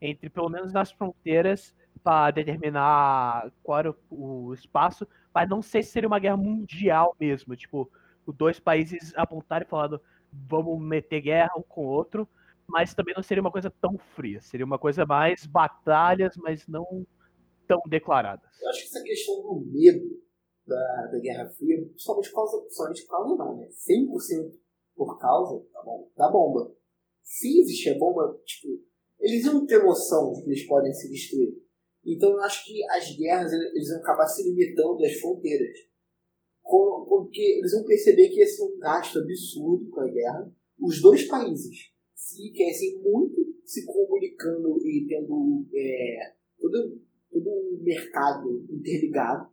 entre 0.01 0.29
pelo 0.29 0.49
menos 0.49 0.71
nas 0.71 0.91
fronteiras, 0.91 1.75
para 2.03 2.31
determinar 2.31 3.51
qual 3.63 3.79
era 3.79 3.95
o 4.09 4.53
espaço. 4.53 5.07
Mas 5.33 5.49
não 5.49 5.61
sei 5.61 5.81
se 5.81 5.91
seria 5.91 6.07
uma 6.07 6.19
guerra 6.19 6.37
mundial 6.37 7.15
mesmo. 7.19 7.55
Tipo, 7.55 7.89
os 8.25 8.35
dois 8.35 8.59
países 8.59 9.13
apontarem 9.15 9.65
e 9.65 9.69
falando 9.69 10.01
vamos 10.31 10.81
meter 10.81 11.21
guerra 11.21 11.51
um 11.57 11.61
com 11.61 11.85
o 11.85 11.89
outro. 11.89 12.27
Mas 12.67 12.93
também 12.93 13.13
não 13.15 13.23
seria 13.23 13.41
uma 13.41 13.51
coisa 13.51 13.69
tão 13.69 13.97
fria. 14.15 14.41
Seria 14.41 14.65
uma 14.65 14.79
coisa 14.79 15.05
mais 15.05 15.45
batalhas, 15.45 16.35
mas 16.37 16.67
não 16.67 17.05
tão 17.67 17.81
declaradas. 17.87 18.49
Eu 18.61 18.69
acho 18.69 18.81
que 18.81 18.87
essa 18.87 19.03
questão 19.03 19.35
do 19.41 19.65
medo 19.71 20.21
da, 20.65 21.07
da 21.11 21.19
Guerra 21.19 21.49
Fria, 21.49 21.85
principalmente 21.87 22.29
por 22.29 22.35
causa, 22.35 22.61
principalmente 22.61 23.01
por 23.03 23.09
causa 23.09 23.35
não, 23.35 23.57
né? 23.57 23.67
100% 23.67 24.53
por 24.95 25.19
causa 25.19 25.65
tá 25.71 25.81
bom, 25.83 26.09
da 26.15 26.29
bomba. 26.29 26.73
Se 27.21 27.61
existir 27.61 27.91
a 27.91 27.97
bomba, 27.97 28.39
tipo, 28.45 28.67
eles 29.19 29.45
iam 29.45 29.65
ter 29.65 29.83
noção 29.83 30.33
de 30.33 30.43
que 30.43 30.49
eles 30.49 30.67
podem 30.67 30.93
se 30.93 31.09
destruir. 31.09 31.53
Então 32.05 32.31
eu 32.31 32.41
acho 32.41 32.65
que 32.65 32.83
as 32.91 33.15
guerras 33.15 33.51
eles 33.51 33.89
vão 33.89 33.99
acabar 33.99 34.27
se 34.27 34.43
limitando 34.43 35.03
às 35.05 35.13
fronteiras. 35.13 35.77
Porque 36.63 37.41
eles 37.41 37.71
vão 37.71 37.83
perceber 37.83 38.29
que 38.29 38.41
esse 38.41 38.61
é 38.61 38.65
um 38.65 38.77
gasto 38.79 39.19
absurdo 39.19 39.89
com 39.89 40.01
a 40.01 40.07
guerra. 40.07 40.51
Os 40.79 41.01
dois 41.01 41.27
países 41.27 41.93
se 42.13 42.51
querem 42.51 42.99
muito 43.01 43.53
se 43.65 43.85
comunicando 43.85 44.77
e 44.85 45.05
tendo 45.07 45.65
é, 45.73 46.33
todo, 46.59 47.01
todo 47.31 47.49
um 47.49 47.79
mercado 47.83 48.65
interligado. 48.69 49.51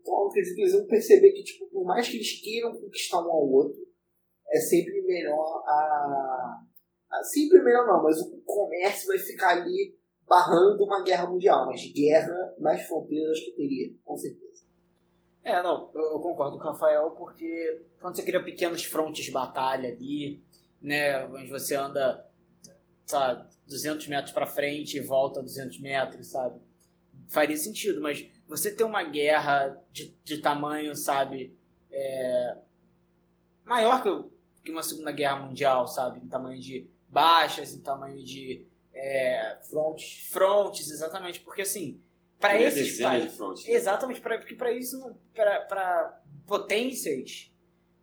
Então, 0.00 0.26
acredito 0.26 0.54
que 0.54 0.60
eles 0.62 0.72
vão 0.72 0.86
perceber 0.86 1.32
que, 1.32 1.44
tipo, 1.44 1.66
por 1.66 1.84
mais 1.84 2.08
que 2.08 2.16
eles 2.16 2.40
queiram 2.42 2.74
conquistar 2.74 3.20
um 3.20 3.30
ao 3.30 3.48
outro, 3.48 3.80
é 4.48 4.58
sempre 4.58 5.00
melhor 5.02 5.62
a. 5.66 6.64
a 7.10 7.24
sempre 7.24 7.62
melhor 7.62 7.86
não, 7.86 8.02
mas 8.02 8.20
o 8.20 8.42
comércio 8.42 9.06
vai 9.06 9.18
ficar 9.18 9.50
ali 9.50 9.96
barrando 10.32 10.82
uma 10.82 11.02
guerra 11.02 11.26
mundial. 11.26 11.66
Mas 11.66 11.84
guerra 11.92 12.54
mais 12.58 12.86
fronteiras 12.86 13.38
que 13.38 13.52
teria, 13.52 13.92
com 14.02 14.16
certeza. 14.16 14.64
É, 15.44 15.62
não, 15.62 15.90
eu, 15.94 16.20
concordo 16.20 16.56
com 16.56 16.64
o 16.64 16.72
Rafael, 16.72 17.10
porque 17.10 17.84
quando 18.00 18.16
você 18.16 18.22
cria 18.22 18.42
pequenos 18.42 18.82
frontes 18.84 19.26
de 19.26 19.30
batalha 19.30 19.90
ali, 19.90 20.42
né, 20.80 21.26
onde 21.26 21.50
você 21.50 21.74
anda, 21.74 22.26
sabe, 23.04 23.46
200 23.66 24.06
metros 24.08 24.32
para 24.32 24.46
frente 24.46 24.96
e 24.96 25.00
volta 25.00 25.42
200 25.42 25.80
metros, 25.80 26.28
sabe? 26.28 26.58
Faria 27.28 27.56
sentido, 27.56 28.00
mas 28.00 28.26
você 28.48 28.74
ter 28.74 28.84
uma 28.84 29.02
guerra 29.02 29.78
de, 29.90 30.16
de 30.24 30.38
tamanho, 30.38 30.94
sabe, 30.96 31.58
é, 31.90 32.56
maior 33.64 34.02
que, 34.02 34.64
que 34.64 34.70
uma 34.70 34.82
Segunda 34.82 35.12
Guerra 35.12 35.44
Mundial, 35.44 35.86
sabe, 35.88 36.20
em 36.20 36.28
tamanho 36.28 36.60
de 36.60 36.88
baixas, 37.08 37.74
em 37.74 37.80
tamanho 37.80 38.24
de 38.24 38.64
é, 39.02 39.58
frontes. 39.68 40.28
frontes, 40.30 40.88
exatamente, 40.88 41.40
porque 41.40 41.62
assim, 41.62 42.00
para 42.38 42.60
esses 42.60 43.00
países, 43.00 43.38
né? 43.38 43.74
exatamente, 43.74 44.20
pra, 44.20 44.38
porque 44.38 44.54
para 44.54 44.70
isso, 44.70 44.96
para 45.34 46.22
potências, 46.46 47.50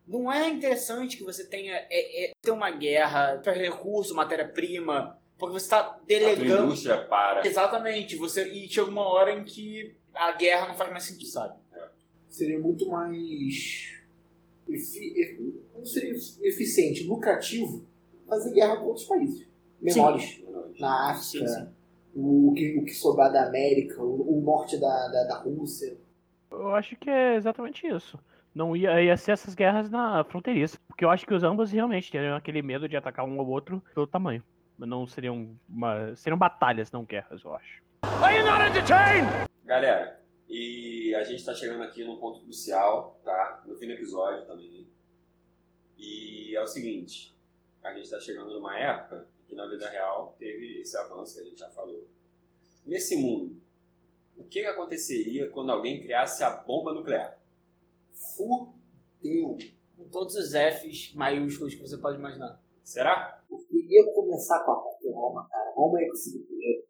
não 0.06 0.30
é 0.30 0.50
interessante 0.50 1.16
que 1.16 1.24
você 1.24 1.46
tenha 1.46 1.74
é, 1.90 2.26
é, 2.26 2.34
ter 2.42 2.52
uma 2.52 2.70
guerra 2.70 3.38
para 3.42 3.54
recurso, 3.54 4.14
matéria-prima, 4.14 5.18
porque 5.38 5.54
você 5.54 5.66
está 5.66 5.98
delegando. 6.06 6.64
A 6.64 6.66
indústria 6.66 7.06
para. 7.06 7.48
Exatamente, 7.48 8.18
você 8.18 8.46
e 8.50 8.68
chega 8.68 8.90
uma 8.90 9.08
hora 9.08 9.32
em 9.32 9.46
que 9.46 9.96
a 10.14 10.34
guerra 10.34 10.68
não 10.68 10.76
faz 10.76 10.92
mais 10.92 11.06
sentido, 11.06 11.30
sabe? 11.30 11.58
Seria 12.28 12.60
muito 12.60 12.90
mais. 12.90 13.94
Efi... 14.68 15.64
Não 15.74 15.86
seria 15.86 16.12
eficiente, 16.42 17.04
lucrativo 17.04 17.88
fazer 18.28 18.52
guerra 18.52 18.76
com 18.78 18.88
outros 18.88 19.08
países 19.08 19.50
menores. 19.82 20.24
Sim. 20.24 20.49
Na 20.80 21.12
África, 21.12 21.48
sim, 21.48 21.48
sim. 21.48 21.68
O, 22.16 22.54
que, 22.56 22.80
o 22.80 22.86
que 22.86 22.94
sobrar 22.94 23.32
da 23.32 23.48
América, 23.48 24.02
o, 24.02 24.38
o 24.38 24.42
norte 24.42 24.80
da, 24.80 25.08
da, 25.08 25.24
da 25.26 25.38
Rússia. 25.40 25.98
Eu 26.52 26.74
acho 26.76 26.96
que 26.96 27.10
é 27.10 27.36
exatamente 27.36 27.86
isso 27.88 28.20
não 28.54 28.76
ia, 28.76 29.02
ia 29.02 29.16
ser 29.16 29.32
essas 29.32 29.56
guerras 29.56 29.90
na 29.90 30.24
fronteiriça. 30.24 30.78
Porque 30.88 31.06
eu 31.06 31.10
acho 31.10 31.26
que 31.26 31.34
os 31.34 31.44
ambos 31.44 31.72
realmente 31.72 32.12
teriam 32.12 32.36
aquele 32.36 32.62
medo 32.62 32.88
de 32.90 32.98
atacar 32.98 33.26
um 33.26 33.40
ao 33.40 33.48
outro 33.48 33.82
pelo 33.94 34.08
tamanho. 34.08 34.44
Não 34.78 35.06
seriam 35.06 35.58
uma, 35.68 36.16
seriam 36.16 36.38
batalhas, 36.38 36.92
não 36.92 37.04
guerras, 37.04 37.44
eu 37.44 37.54
acho. 37.54 37.82
Are 38.04 38.38
you 38.38 38.46
not 38.46 38.62
entertained? 38.64 39.30
Galera, 39.66 40.22
e 40.48 41.14
a 41.16 41.24
gente 41.24 41.40
está 41.40 41.54
chegando 41.54 41.84
aqui 41.84 42.04
num 42.04 42.18
ponto 42.18 42.42
crucial, 42.42 43.20
tá? 43.24 43.62
No 43.66 43.76
fim 43.76 43.88
do 43.88 43.94
episódio 43.94 44.46
também. 44.46 44.88
E 45.98 46.56
é 46.56 46.62
o 46.62 46.68
seguinte, 46.68 47.38
a 47.84 47.94
gente 47.94 48.06
está 48.06 48.20
chegando 48.20 48.54
numa 48.54 48.78
época 48.78 49.28
que 49.50 49.56
na 49.56 49.68
vida 49.68 49.90
real 49.90 50.36
teve 50.38 50.82
esse 50.82 50.96
avanço 50.96 51.36
que 51.36 51.42
a 51.42 51.44
gente 51.44 51.60
já 51.60 51.70
falou. 51.72 52.08
Nesse 52.86 53.16
mundo, 53.16 53.60
o 54.38 54.44
que 54.44 54.60
aconteceria 54.62 55.50
quando 55.50 55.72
alguém 55.72 56.02
criasse 56.02 56.44
a 56.44 56.52
bomba 56.52 56.94
nuclear? 56.94 57.42
Fudeu. 58.14 59.58
Com 59.98 60.08
todos 60.10 60.36
os 60.36 60.52
Fs 60.52 61.14
maiúsculos 61.14 61.76
que 61.76 61.82
você 61.82 61.98
pode 61.98 62.18
imaginar. 62.18 62.62
Será? 62.84 63.44
Porque 63.50 63.76
ia 63.76 64.14
começar 64.14 64.64
com 64.64 64.72
a 64.72 64.90
Roma, 65.12 65.48
cara. 65.50 65.72
Roma 65.76 66.02
ia 66.02 66.10
conseguir 66.10 66.40
primeiro. 66.46 66.84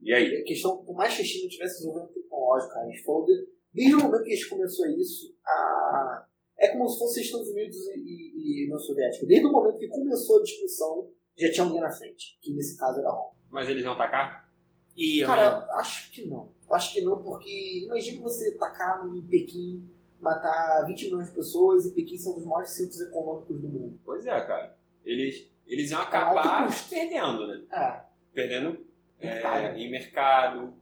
E 0.00 0.12
aí? 0.12 0.36
A 0.36 0.44
questão, 0.44 0.84
por 0.84 0.96
mais 0.96 1.14
que 1.14 1.22
a 1.22 1.24
China 1.24 1.48
tivesse 1.48 1.76
desenvolvimento 1.76 2.14
tecnológico, 2.14 2.72
cara, 2.72 2.88
eles 2.88 3.04
falou 3.04 3.24
de, 3.24 3.48
desde 3.72 3.94
o 3.94 3.98
momento 4.02 4.24
que 4.24 4.32
a 4.32 4.36
gente 4.36 4.48
começou 4.48 4.86
isso, 4.86 5.36
a, 5.44 6.26
é 6.58 6.68
como 6.68 6.88
se 6.88 6.98
fosse 6.98 7.20
Estados 7.20 7.48
Unidos 7.50 7.76
e, 7.88 7.98
e, 8.00 8.62
e 8.62 8.64
União 8.64 8.78
Soviética. 8.78 9.26
Desde 9.26 9.46
o 9.46 9.52
momento 9.52 9.78
que 9.78 9.88
começou 9.88 10.40
a 10.40 10.42
discussão, 10.42 11.10
já 11.36 11.52
tinha 11.52 11.64
alguém 11.64 11.80
na 11.80 11.90
frente, 11.90 12.38
que 12.40 12.52
nesse 12.52 12.78
caso 12.78 13.00
era 13.00 13.10
Roma. 13.10 13.32
Mas 13.50 13.68
eles 13.68 13.84
iam 13.84 13.92
atacar? 13.92 14.50
Iam. 14.96 15.26
Cara, 15.26 15.66
acho 15.74 16.10
que 16.10 16.26
não. 16.26 16.50
Acho 16.70 16.94
que 16.94 17.00
não, 17.02 17.22
porque 17.22 17.84
imagina 17.84 18.22
você 18.22 18.52
tacar 18.52 19.06
em 19.06 19.22
Pequim 19.22 19.88
matar 20.20 20.84
20 20.86 21.04
milhões 21.04 21.28
de 21.28 21.34
pessoas 21.34 21.86
e 21.86 21.92
Pequim 21.92 22.16
são 22.16 22.32
um 22.32 22.36
dos 22.36 22.44
maiores 22.44 22.70
centros 22.70 23.00
econômicos 23.00 23.60
do 23.60 23.68
mundo. 23.68 24.00
Pois 24.04 24.26
é, 24.26 24.40
cara. 24.40 24.76
Eles, 25.04 25.48
eles 25.66 25.90
iam 25.90 26.00
acabar 26.00 26.68
é 26.68 26.88
perdendo, 26.88 27.46
né? 27.46 27.62
É. 27.70 28.00
Perdendo 28.32 28.86
mercado. 29.20 29.64
É, 29.64 29.78
em 29.78 29.90
mercado, 29.90 30.74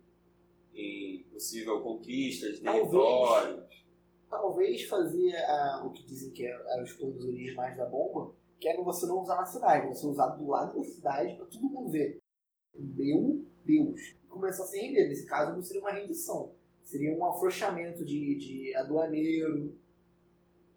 em 0.74 1.24
possível 1.32 1.80
conquista 1.80 2.50
de 2.50 2.60
territórios. 2.60 3.84
Talvez 4.30 4.82
fazia 4.84 5.38
uh, 5.82 5.86
o 5.86 5.90
que 5.90 6.02
dizem 6.04 6.32
que 6.32 6.46
eram 6.46 6.64
é, 6.70 6.82
os 6.82 6.92
planos 6.94 7.24
originais 7.24 7.76
da 7.76 7.84
bomba, 7.84 8.34
que 8.58 8.68
era 8.68 8.82
você 8.82 9.06
não 9.06 9.20
usar 9.20 9.36
na 9.36 9.46
cidade, 9.46 9.88
você 9.88 10.06
usar 10.06 10.28
do 10.28 10.46
lado 10.48 10.78
da 10.78 10.84
cidade 10.84 11.36
para 11.36 11.46
todo 11.46 11.68
mundo 11.68 11.90
ver. 11.90 12.18
Meu 12.74 13.44
Deus. 13.64 14.16
Começar 14.28 14.64
a 14.64 14.66
se 14.66 14.80
render. 14.80 15.08
Nesse 15.08 15.26
caso, 15.26 15.54
não 15.54 15.62
seria 15.62 15.80
uma 15.80 15.92
rendição 15.92 16.52
seria 16.84 17.16
um 17.16 17.24
afrouxamento 17.24 18.04
de, 18.04 18.36
de 18.36 18.76
aduaneiro, 18.76 19.74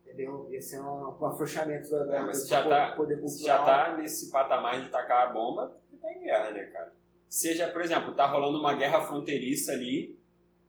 entendeu? 0.02 0.48
Ia 0.50 0.62
ser 0.62 0.80
um, 0.80 1.18
um 1.20 1.26
afrouxamento 1.26 1.90
da, 1.90 2.16
é, 2.16 2.22
mas 2.22 2.48
já 2.48 2.68
tá, 2.68 2.96
poder 2.96 3.20
cultural. 3.20 3.46
já 3.46 3.64
tá 3.64 3.98
nesse 3.98 4.32
patamar 4.32 4.82
de 4.82 4.90
tacar 4.90 5.28
a 5.28 5.34
bomba, 5.34 5.78
porque 5.82 5.98
tá 5.98 6.12
em 6.14 6.24
guerra, 6.24 6.52
né, 6.52 6.64
cara? 6.66 6.94
Seja, 7.30 7.68
por 7.68 7.82
exemplo, 7.82 8.16
tá 8.16 8.26
rolando 8.26 8.58
uma 8.58 8.74
guerra 8.74 9.02
fronteiriça 9.02 9.74
ali, 9.74 10.18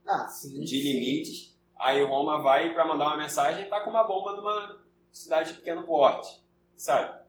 ah, 0.05 0.27
sim, 0.27 0.59
de 0.59 0.81
limites, 0.81 1.57
aí 1.77 2.03
Roma 2.03 2.41
vai 2.41 2.73
para 2.73 2.85
mandar 2.85 3.07
uma 3.07 3.17
mensagem 3.17 3.65
e 3.65 3.69
tá 3.69 3.79
com 3.81 3.89
uma 3.89 4.03
bomba 4.03 4.35
numa 4.35 4.81
cidade 5.11 5.53
de 5.53 5.59
pequeno 5.59 5.83
porte, 5.83 6.43
sabe? 6.79 7.19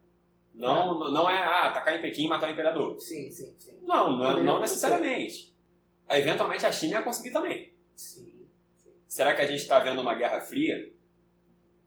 Não, 0.55 1.06
é. 1.06 1.10
não 1.12 1.31
é, 1.31 1.39
ah, 1.39 1.68
atacar 1.68 1.97
em 1.97 2.02
Pequim 2.02 2.24
e 2.24 2.28
matar 2.28 2.48
o 2.48 2.52
imperador. 2.52 2.98
Sim, 3.01 3.31
sim, 3.31 3.55
sim. 3.59 3.78
Não, 3.82 4.16
não, 4.16 4.43
não 4.43 4.60
necessariamente. 4.60 5.55
Eventualmente 6.09 6.66
a 6.66 6.72
China 6.72 6.94
ia 6.94 7.02
conseguir 7.02 7.31
também. 7.31 7.72
Sim. 7.94 8.47
Será 9.06 9.35
que 9.35 9.43
a 9.43 9.47
gente 9.47 9.60
está 9.60 9.78
vendo 9.81 10.01
uma 10.01 10.14
guerra 10.14 10.40
fria? 10.40 10.93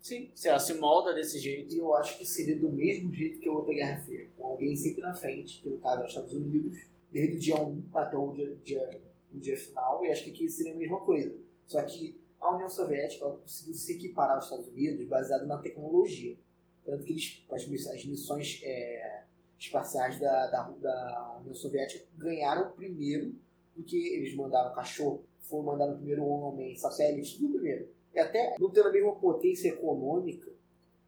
Sim, 0.01 0.29
se 0.35 0.49
ela 0.49 0.59
se 0.59 0.73
molda 0.75 1.13
desse 1.13 1.39
jeito. 1.39 1.73
E 1.73 1.77
eu 1.77 1.93
acho 1.95 2.17
que 2.17 2.25
seria 2.25 2.57
do 2.57 2.69
mesmo 2.69 3.13
jeito 3.13 3.39
que 3.39 3.47
a 3.47 3.53
outra 3.53 3.73
guerra 3.73 4.01
fria, 4.01 4.29
com 4.37 4.47
alguém 4.47 4.75
sempre 4.75 5.01
na 5.01 5.13
frente, 5.13 5.61
que 5.61 5.69
no 5.69 5.77
caso 5.77 6.01
é 6.01 6.03
os 6.03 6.09
Estados 6.09 6.33
Unidos, 6.33 6.77
desde 7.11 7.37
o 7.37 7.39
dia 7.39 7.55
1 7.55 7.83
até 7.93 8.17
o 8.17 8.31
dia, 8.33 8.57
dia, 8.63 9.01
o 9.33 9.39
dia 9.39 9.57
final, 9.57 10.03
e 10.03 10.11
acho 10.11 10.25
que 10.25 10.31
aqui 10.31 10.49
seria 10.49 10.73
a 10.73 10.77
mesma 10.77 10.99
coisa. 10.99 11.33
Só 11.65 11.81
que 11.83 12.19
a 12.41 12.53
União 12.53 12.67
Soviética 12.67 13.25
conseguiu 13.29 13.73
se 13.73 13.93
equiparar 13.93 14.35
aos 14.35 14.45
Estados 14.45 14.67
Unidos 14.67 15.07
baseado 15.07 15.47
na 15.47 15.57
tecnologia. 15.57 16.37
Tanto 16.85 17.05
que 17.05 17.13
eles, 17.13 17.43
as, 17.49 18.05
missões 18.05 18.61
é, 18.63 19.23
espaciais 19.57 20.19
da, 20.19 20.47
da, 20.47 20.63
da 20.69 21.37
União 21.39 21.55
Soviética 21.55 22.05
ganharam 22.17 22.71
primeiro 22.71 23.35
do 23.75 23.83
que 23.83 23.97
eles 24.15 24.35
mandaram 24.35 24.75
cachorro 24.75 25.23
foram 25.41 25.63
mandar 25.63 25.87
no 25.87 25.97
primeiro 25.97 26.23
homem, 26.25 26.75
satélite, 26.75 27.37
tudo 27.37 27.53
primeiro. 27.53 27.87
E 28.13 28.19
até 28.19 28.55
não 28.59 28.69
tendo 28.69 28.89
a 28.89 28.91
mesma 28.91 29.15
potência 29.15 29.69
econômica, 29.69 30.51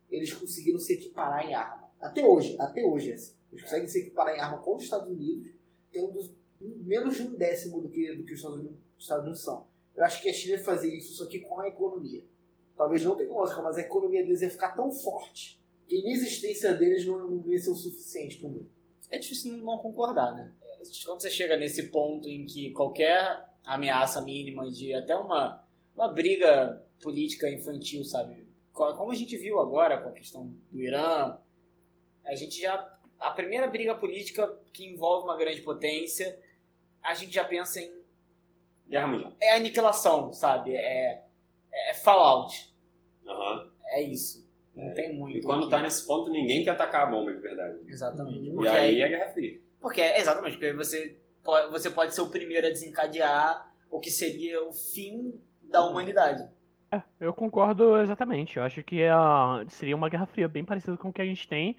eles 0.09 0.33
conseguiram 0.33 0.79
se 0.79 0.93
equiparar 0.93 1.45
em 1.45 1.53
arma. 1.53 1.89
Até 1.99 2.25
hoje, 2.25 2.55
até 2.59 2.83
hoje, 2.83 3.13
assim. 3.13 3.33
Eles 3.51 3.63
conseguem 3.63 3.87
se 3.87 3.99
equiparar 3.99 4.35
em 4.35 4.39
arma 4.39 4.57
com 4.59 4.75
os 4.75 4.83
Estados 4.83 5.09
Unidos, 5.09 5.51
tendo 5.91 6.19
menos 6.59 7.15
de 7.15 7.23
um 7.23 7.35
décimo 7.35 7.81
do 7.81 7.89
que, 7.89 8.13
do 8.15 8.23
que 8.23 8.33
os 8.33 8.39
Estados 8.39 8.59
Unidos, 8.59 8.77
os 8.97 9.03
Estados 9.03 9.23
Unidos 9.23 9.43
são. 9.43 9.65
Eu 9.95 10.03
acho 10.03 10.21
que 10.21 10.29
a 10.29 10.33
China 10.33 10.57
ia 10.57 10.63
fazer 10.63 10.93
isso 10.93 11.13
só 11.13 11.25
que 11.25 11.39
com 11.39 11.59
a 11.59 11.67
economia. 11.67 12.23
Talvez 12.75 13.03
não 13.03 13.15
tecnológica, 13.15 13.61
mas 13.61 13.77
a 13.77 13.81
economia 13.81 14.23
deles 14.23 14.41
ia 14.41 14.49
ficar 14.49 14.75
tão 14.75 14.91
forte 14.91 15.61
inexistência 15.89 16.73
deles 16.73 17.05
não, 17.05 17.29
não 17.29 17.51
ia 17.51 17.59
ser 17.59 17.69
o 17.69 17.75
suficiente 17.75 18.37
para 18.37 18.49
mundo. 18.49 18.69
É 19.09 19.17
difícil 19.17 19.57
não 19.57 19.77
concordar, 19.77 20.33
né? 20.33 20.51
Quando 21.05 21.21
você 21.21 21.29
chega 21.29 21.57
nesse 21.57 21.83
ponto 21.89 22.27
em 22.27 22.45
que 22.45 22.71
qualquer 22.71 23.45
ameaça 23.63 24.21
mínima 24.21 24.69
de 24.69 24.93
até 24.93 25.15
uma, 25.15 25.63
uma 25.95 26.07
briga 26.07 26.83
política 27.01 27.49
infantil, 27.49 28.03
sabe? 28.03 28.45
Como 28.73 29.11
a 29.11 29.15
gente 29.15 29.37
viu 29.37 29.59
agora 29.59 29.97
com 30.01 30.09
a 30.09 30.11
questão 30.11 30.53
do 30.71 30.81
Irã, 30.81 31.37
a 32.25 32.35
gente 32.35 32.61
já. 32.61 32.93
A 33.17 33.31
primeira 33.31 33.67
briga 33.67 33.95
política 33.95 34.47
que 34.73 34.85
envolve 34.85 35.23
uma 35.23 35.37
grande 35.37 35.61
potência, 35.61 36.37
a 37.01 37.13
gente 37.13 37.33
já 37.33 37.45
pensa 37.45 37.79
em. 37.79 38.03
Guerra 38.87 39.07
Mundial. 39.07 39.33
É 39.39 39.55
aniquilação, 39.55 40.33
sabe? 40.33 40.75
É, 40.75 41.23
é 41.71 41.93
fallout. 41.93 42.75
Aham. 43.25 43.71
É 43.87 44.01
isso. 44.01 44.44
Não 44.75 44.93
tem 44.93 45.15
muito. 45.15 45.37
E 45.37 45.41
quando 45.41 45.69
tá 45.69 45.81
nesse 45.81 46.05
ponto, 46.05 46.29
ninguém 46.29 46.63
quer 46.63 46.71
atacar 46.71 47.03
a 47.03 47.05
bomba 47.05 47.33
de 47.33 47.39
verdade. 47.39 47.79
Exatamente. 47.87 48.49
E 48.49 48.51
Porque 48.51 48.67
aí 48.67 49.01
é 49.01 49.07
Guerra 49.07 49.29
Fria. 49.31 49.59
Porque, 49.79 50.01
exatamente, 50.01 50.57
porque 50.57 50.73
você 50.73 51.17
pode, 51.43 51.71
você 51.71 51.89
pode 51.89 52.13
ser 52.13 52.21
o 52.21 52.29
primeiro 52.29 52.67
a 52.67 52.69
desencadear 52.69 53.71
o 53.89 53.99
que 53.99 54.11
seria 54.11 54.61
o 54.67 54.73
fim 54.73 55.39
da 55.63 55.85
humanidade. 55.85 56.45
É, 56.91 57.01
eu 57.19 57.33
concordo 57.33 57.97
exatamente. 58.01 58.57
Eu 58.57 58.63
acho 58.63 58.83
que 58.83 59.01
é, 59.01 59.11
seria 59.69 59.95
uma 59.95 60.09
Guerra 60.09 60.25
Fria 60.25 60.47
bem 60.47 60.65
parecida 60.65 60.97
com 60.97 61.09
o 61.09 61.13
que 61.13 61.21
a 61.21 61.25
gente 61.25 61.47
tem, 61.47 61.77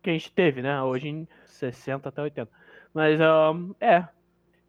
que 0.00 0.10
a 0.10 0.12
gente 0.12 0.32
teve, 0.32 0.62
né? 0.62 0.80
Hoje 0.82 1.08
em 1.08 1.28
60 1.46 2.08
até 2.08 2.22
80. 2.22 2.50
Mas 2.94 3.20
ahn, 3.20 3.72
é, 3.80 4.06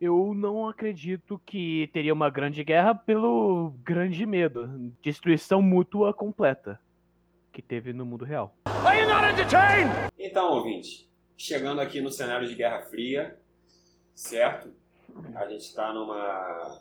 eu 0.02 0.34
não 0.34 0.68
acredito 0.68 1.40
que 1.46 1.88
teria 1.94 2.14
uma 2.14 2.30
grande 2.32 2.64
guerra 2.64 2.96
pelo 2.96 3.74
grande 3.84 4.26
medo, 4.26 4.68
destruição 5.02 5.62
mútua 5.62 6.14
completa 6.14 6.80
que 7.52 7.62
teve 7.62 7.94
no 7.94 8.06
mundo 8.06 8.26
real. 8.26 8.56
Então, 10.18 10.52
ouvinte, 10.54 11.10
chegando 11.38 11.82
aqui 11.82 12.02
no 12.02 12.12
cenário 12.12 12.48
de 12.48 12.56
Guerra 12.56 12.82
Fria, 12.84 13.40
certo? 14.14 14.72
A 15.36 15.48
gente 15.48 15.62
está 15.62 15.94
numa 15.94 16.80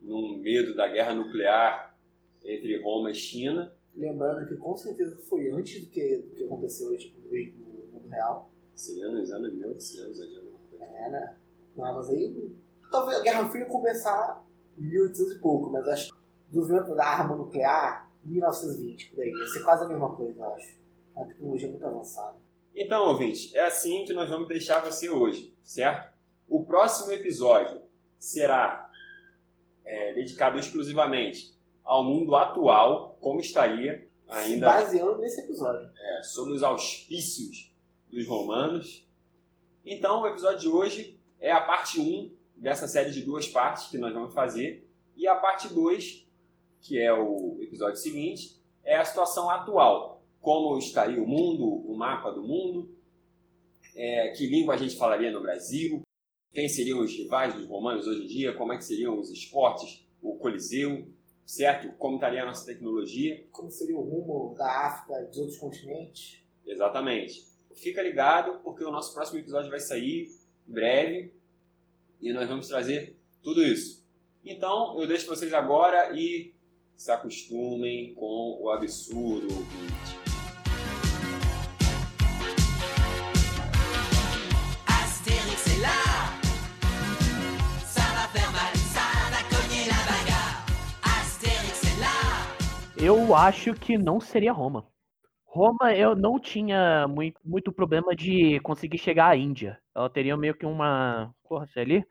num 0.00 0.38
medo 0.38 0.74
da 0.74 0.88
guerra 0.88 1.14
nuclear 1.14 1.96
entre 2.44 2.80
Roma 2.82 3.10
e 3.10 3.14
China. 3.14 3.72
Lembrando 3.94 4.46
que 4.46 4.56
com 4.56 4.76
certeza 4.76 5.16
foi 5.28 5.50
antes 5.50 5.84
do 5.84 5.90
que, 5.90 6.18
do 6.18 6.34
que 6.34 6.44
aconteceu 6.44 6.88
hoje 6.88 7.14
no 7.58 7.92
mundo 7.92 8.08
real. 8.08 8.50
Seria 8.74 9.08
nos 9.08 9.30
anos 9.32 9.52
1800, 9.52 10.18
né? 10.20 10.26
É, 10.80 11.10
né? 11.10 11.36
Não, 11.76 11.94
mas 11.94 12.08
aí. 12.10 12.56
Talvez 12.90 13.18
a 13.18 13.22
Guerra 13.22 13.48
Fria 13.48 13.66
começar 13.66 14.44
em 14.78 14.82
1800 14.82 15.36
e 15.36 15.38
pouco, 15.40 15.70
mas 15.70 15.86
acho 15.88 16.12
que 16.12 16.18
do 16.48 16.64
vento 16.64 16.94
da 16.94 17.04
arma 17.04 17.36
nuclear, 17.36 18.07
1920, 18.28 19.10
por 19.10 19.22
aí. 19.22 19.30
Ia 19.30 19.46
ser 19.46 19.62
quase 19.62 19.84
a 19.84 19.88
mesma 19.88 20.14
coisa, 20.14 20.38
eu 20.38 20.54
acho. 20.54 20.78
A 21.16 21.24
tecnologia 21.24 21.68
é 21.68 21.70
muito 21.70 21.86
avançada. 21.86 22.36
Então, 22.74 23.08
ouvinte, 23.08 23.56
é 23.56 23.66
assim 23.66 24.04
que 24.04 24.12
nós 24.12 24.28
vamos 24.28 24.46
deixar 24.46 24.80
você 24.80 25.10
hoje, 25.10 25.54
certo? 25.64 26.12
O 26.48 26.64
próximo 26.64 27.12
episódio 27.12 27.82
será 28.18 28.90
é, 29.84 30.14
dedicado 30.14 30.58
exclusivamente 30.58 31.56
ao 31.84 32.04
mundo 32.04 32.36
atual, 32.36 33.16
como 33.20 33.40
estaria 33.40 34.06
ainda 34.28 34.66
Baseando 34.66 35.18
nesse 35.18 35.40
episódio. 35.40 35.90
é, 35.98 36.22
sob 36.22 36.52
os 36.52 36.62
auspícios 36.62 37.74
dos 38.10 38.26
romanos. 38.26 39.06
Então, 39.84 40.22
o 40.22 40.26
episódio 40.26 40.58
de 40.60 40.68
hoje 40.68 41.18
é 41.40 41.50
a 41.50 41.60
parte 41.60 42.00
1 42.00 42.30
dessa 42.56 42.86
série 42.86 43.10
de 43.10 43.22
duas 43.22 43.48
partes 43.48 43.88
que 43.88 43.98
nós 43.98 44.12
vamos 44.12 44.34
fazer. 44.34 44.86
E 45.16 45.26
a 45.26 45.34
parte 45.34 45.72
2, 45.72 46.27
que 46.80 46.98
é 46.98 47.12
o 47.12 47.58
episódio 47.60 47.96
seguinte, 47.96 48.56
é 48.84 48.96
a 48.96 49.04
situação 49.04 49.50
atual. 49.50 50.22
Como 50.40 50.78
estaria 50.78 51.22
o 51.22 51.26
mundo, 51.26 51.66
o 51.66 51.96
mapa 51.96 52.30
do 52.30 52.42
mundo, 52.42 52.96
é, 53.94 54.30
que 54.30 54.46
língua 54.46 54.74
a 54.74 54.76
gente 54.76 54.96
falaria 54.96 55.30
no 55.30 55.42
Brasil, 55.42 56.02
quem 56.52 56.68
seriam 56.68 57.00
os 57.00 57.12
rivais 57.12 57.54
dos 57.54 57.66
romanos 57.66 58.06
hoje 58.06 58.24
em 58.24 58.26
dia, 58.26 58.54
como 58.54 58.72
é 58.72 58.76
que 58.76 58.84
seriam 58.84 59.18
os 59.18 59.30
esportes, 59.30 60.06
o 60.22 60.36
Coliseu, 60.36 61.06
certo? 61.48 61.90
Como 61.96 62.16
estaria 62.16 62.42
a 62.42 62.46
nossa 62.46 62.66
tecnologia. 62.66 63.46
Como 63.50 63.70
seria 63.70 63.96
o 63.96 64.02
rumo 64.02 64.54
da 64.54 64.86
África, 64.86 65.24
dos 65.24 65.38
outros 65.38 65.58
continentes? 65.58 66.42
Exatamente. 66.66 67.46
Fica 67.74 68.02
ligado, 68.02 68.60
porque 68.60 68.84
o 68.84 68.90
nosso 68.90 69.14
próximo 69.14 69.38
episódio 69.38 69.70
vai 69.70 69.80
sair 69.80 70.28
em 70.68 70.72
breve 70.72 71.32
e 72.20 72.32
nós 72.32 72.48
vamos 72.48 72.68
trazer 72.68 73.16
tudo 73.42 73.62
isso. 73.62 74.06
Então, 74.44 75.00
eu 75.00 75.06
deixo 75.06 75.26
vocês 75.26 75.52
agora 75.54 76.12
e 76.18 76.52
se 76.98 77.12
acostumem 77.12 78.12
com 78.14 78.58
o 78.60 78.70
absurdo 78.70 79.46
ouvinte. 79.54 80.18
Eu 93.00 93.32
acho 93.32 93.74
que 93.74 93.96
não 93.96 94.20
seria 94.20 94.52
Roma. 94.52 94.84
Roma, 95.44 95.94
eu 95.94 96.16
não 96.16 96.38
tinha 96.40 97.06
muito, 97.06 97.40
muito 97.44 97.72
problema 97.72 98.14
de 98.14 98.58
conseguir 98.60 98.98
chegar 98.98 99.28
à 99.28 99.36
Índia. 99.36 99.78
Ela 99.94 100.10
teria 100.10 100.36
meio 100.36 100.54
que 100.54 100.66
uma. 100.66 101.32
Porra, 101.48 101.64
se 101.68 101.78
ali. 101.78 102.04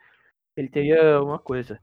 Ele 0.56 0.70
teria 0.70 1.22
uma 1.22 1.38
coisa. 1.38 1.78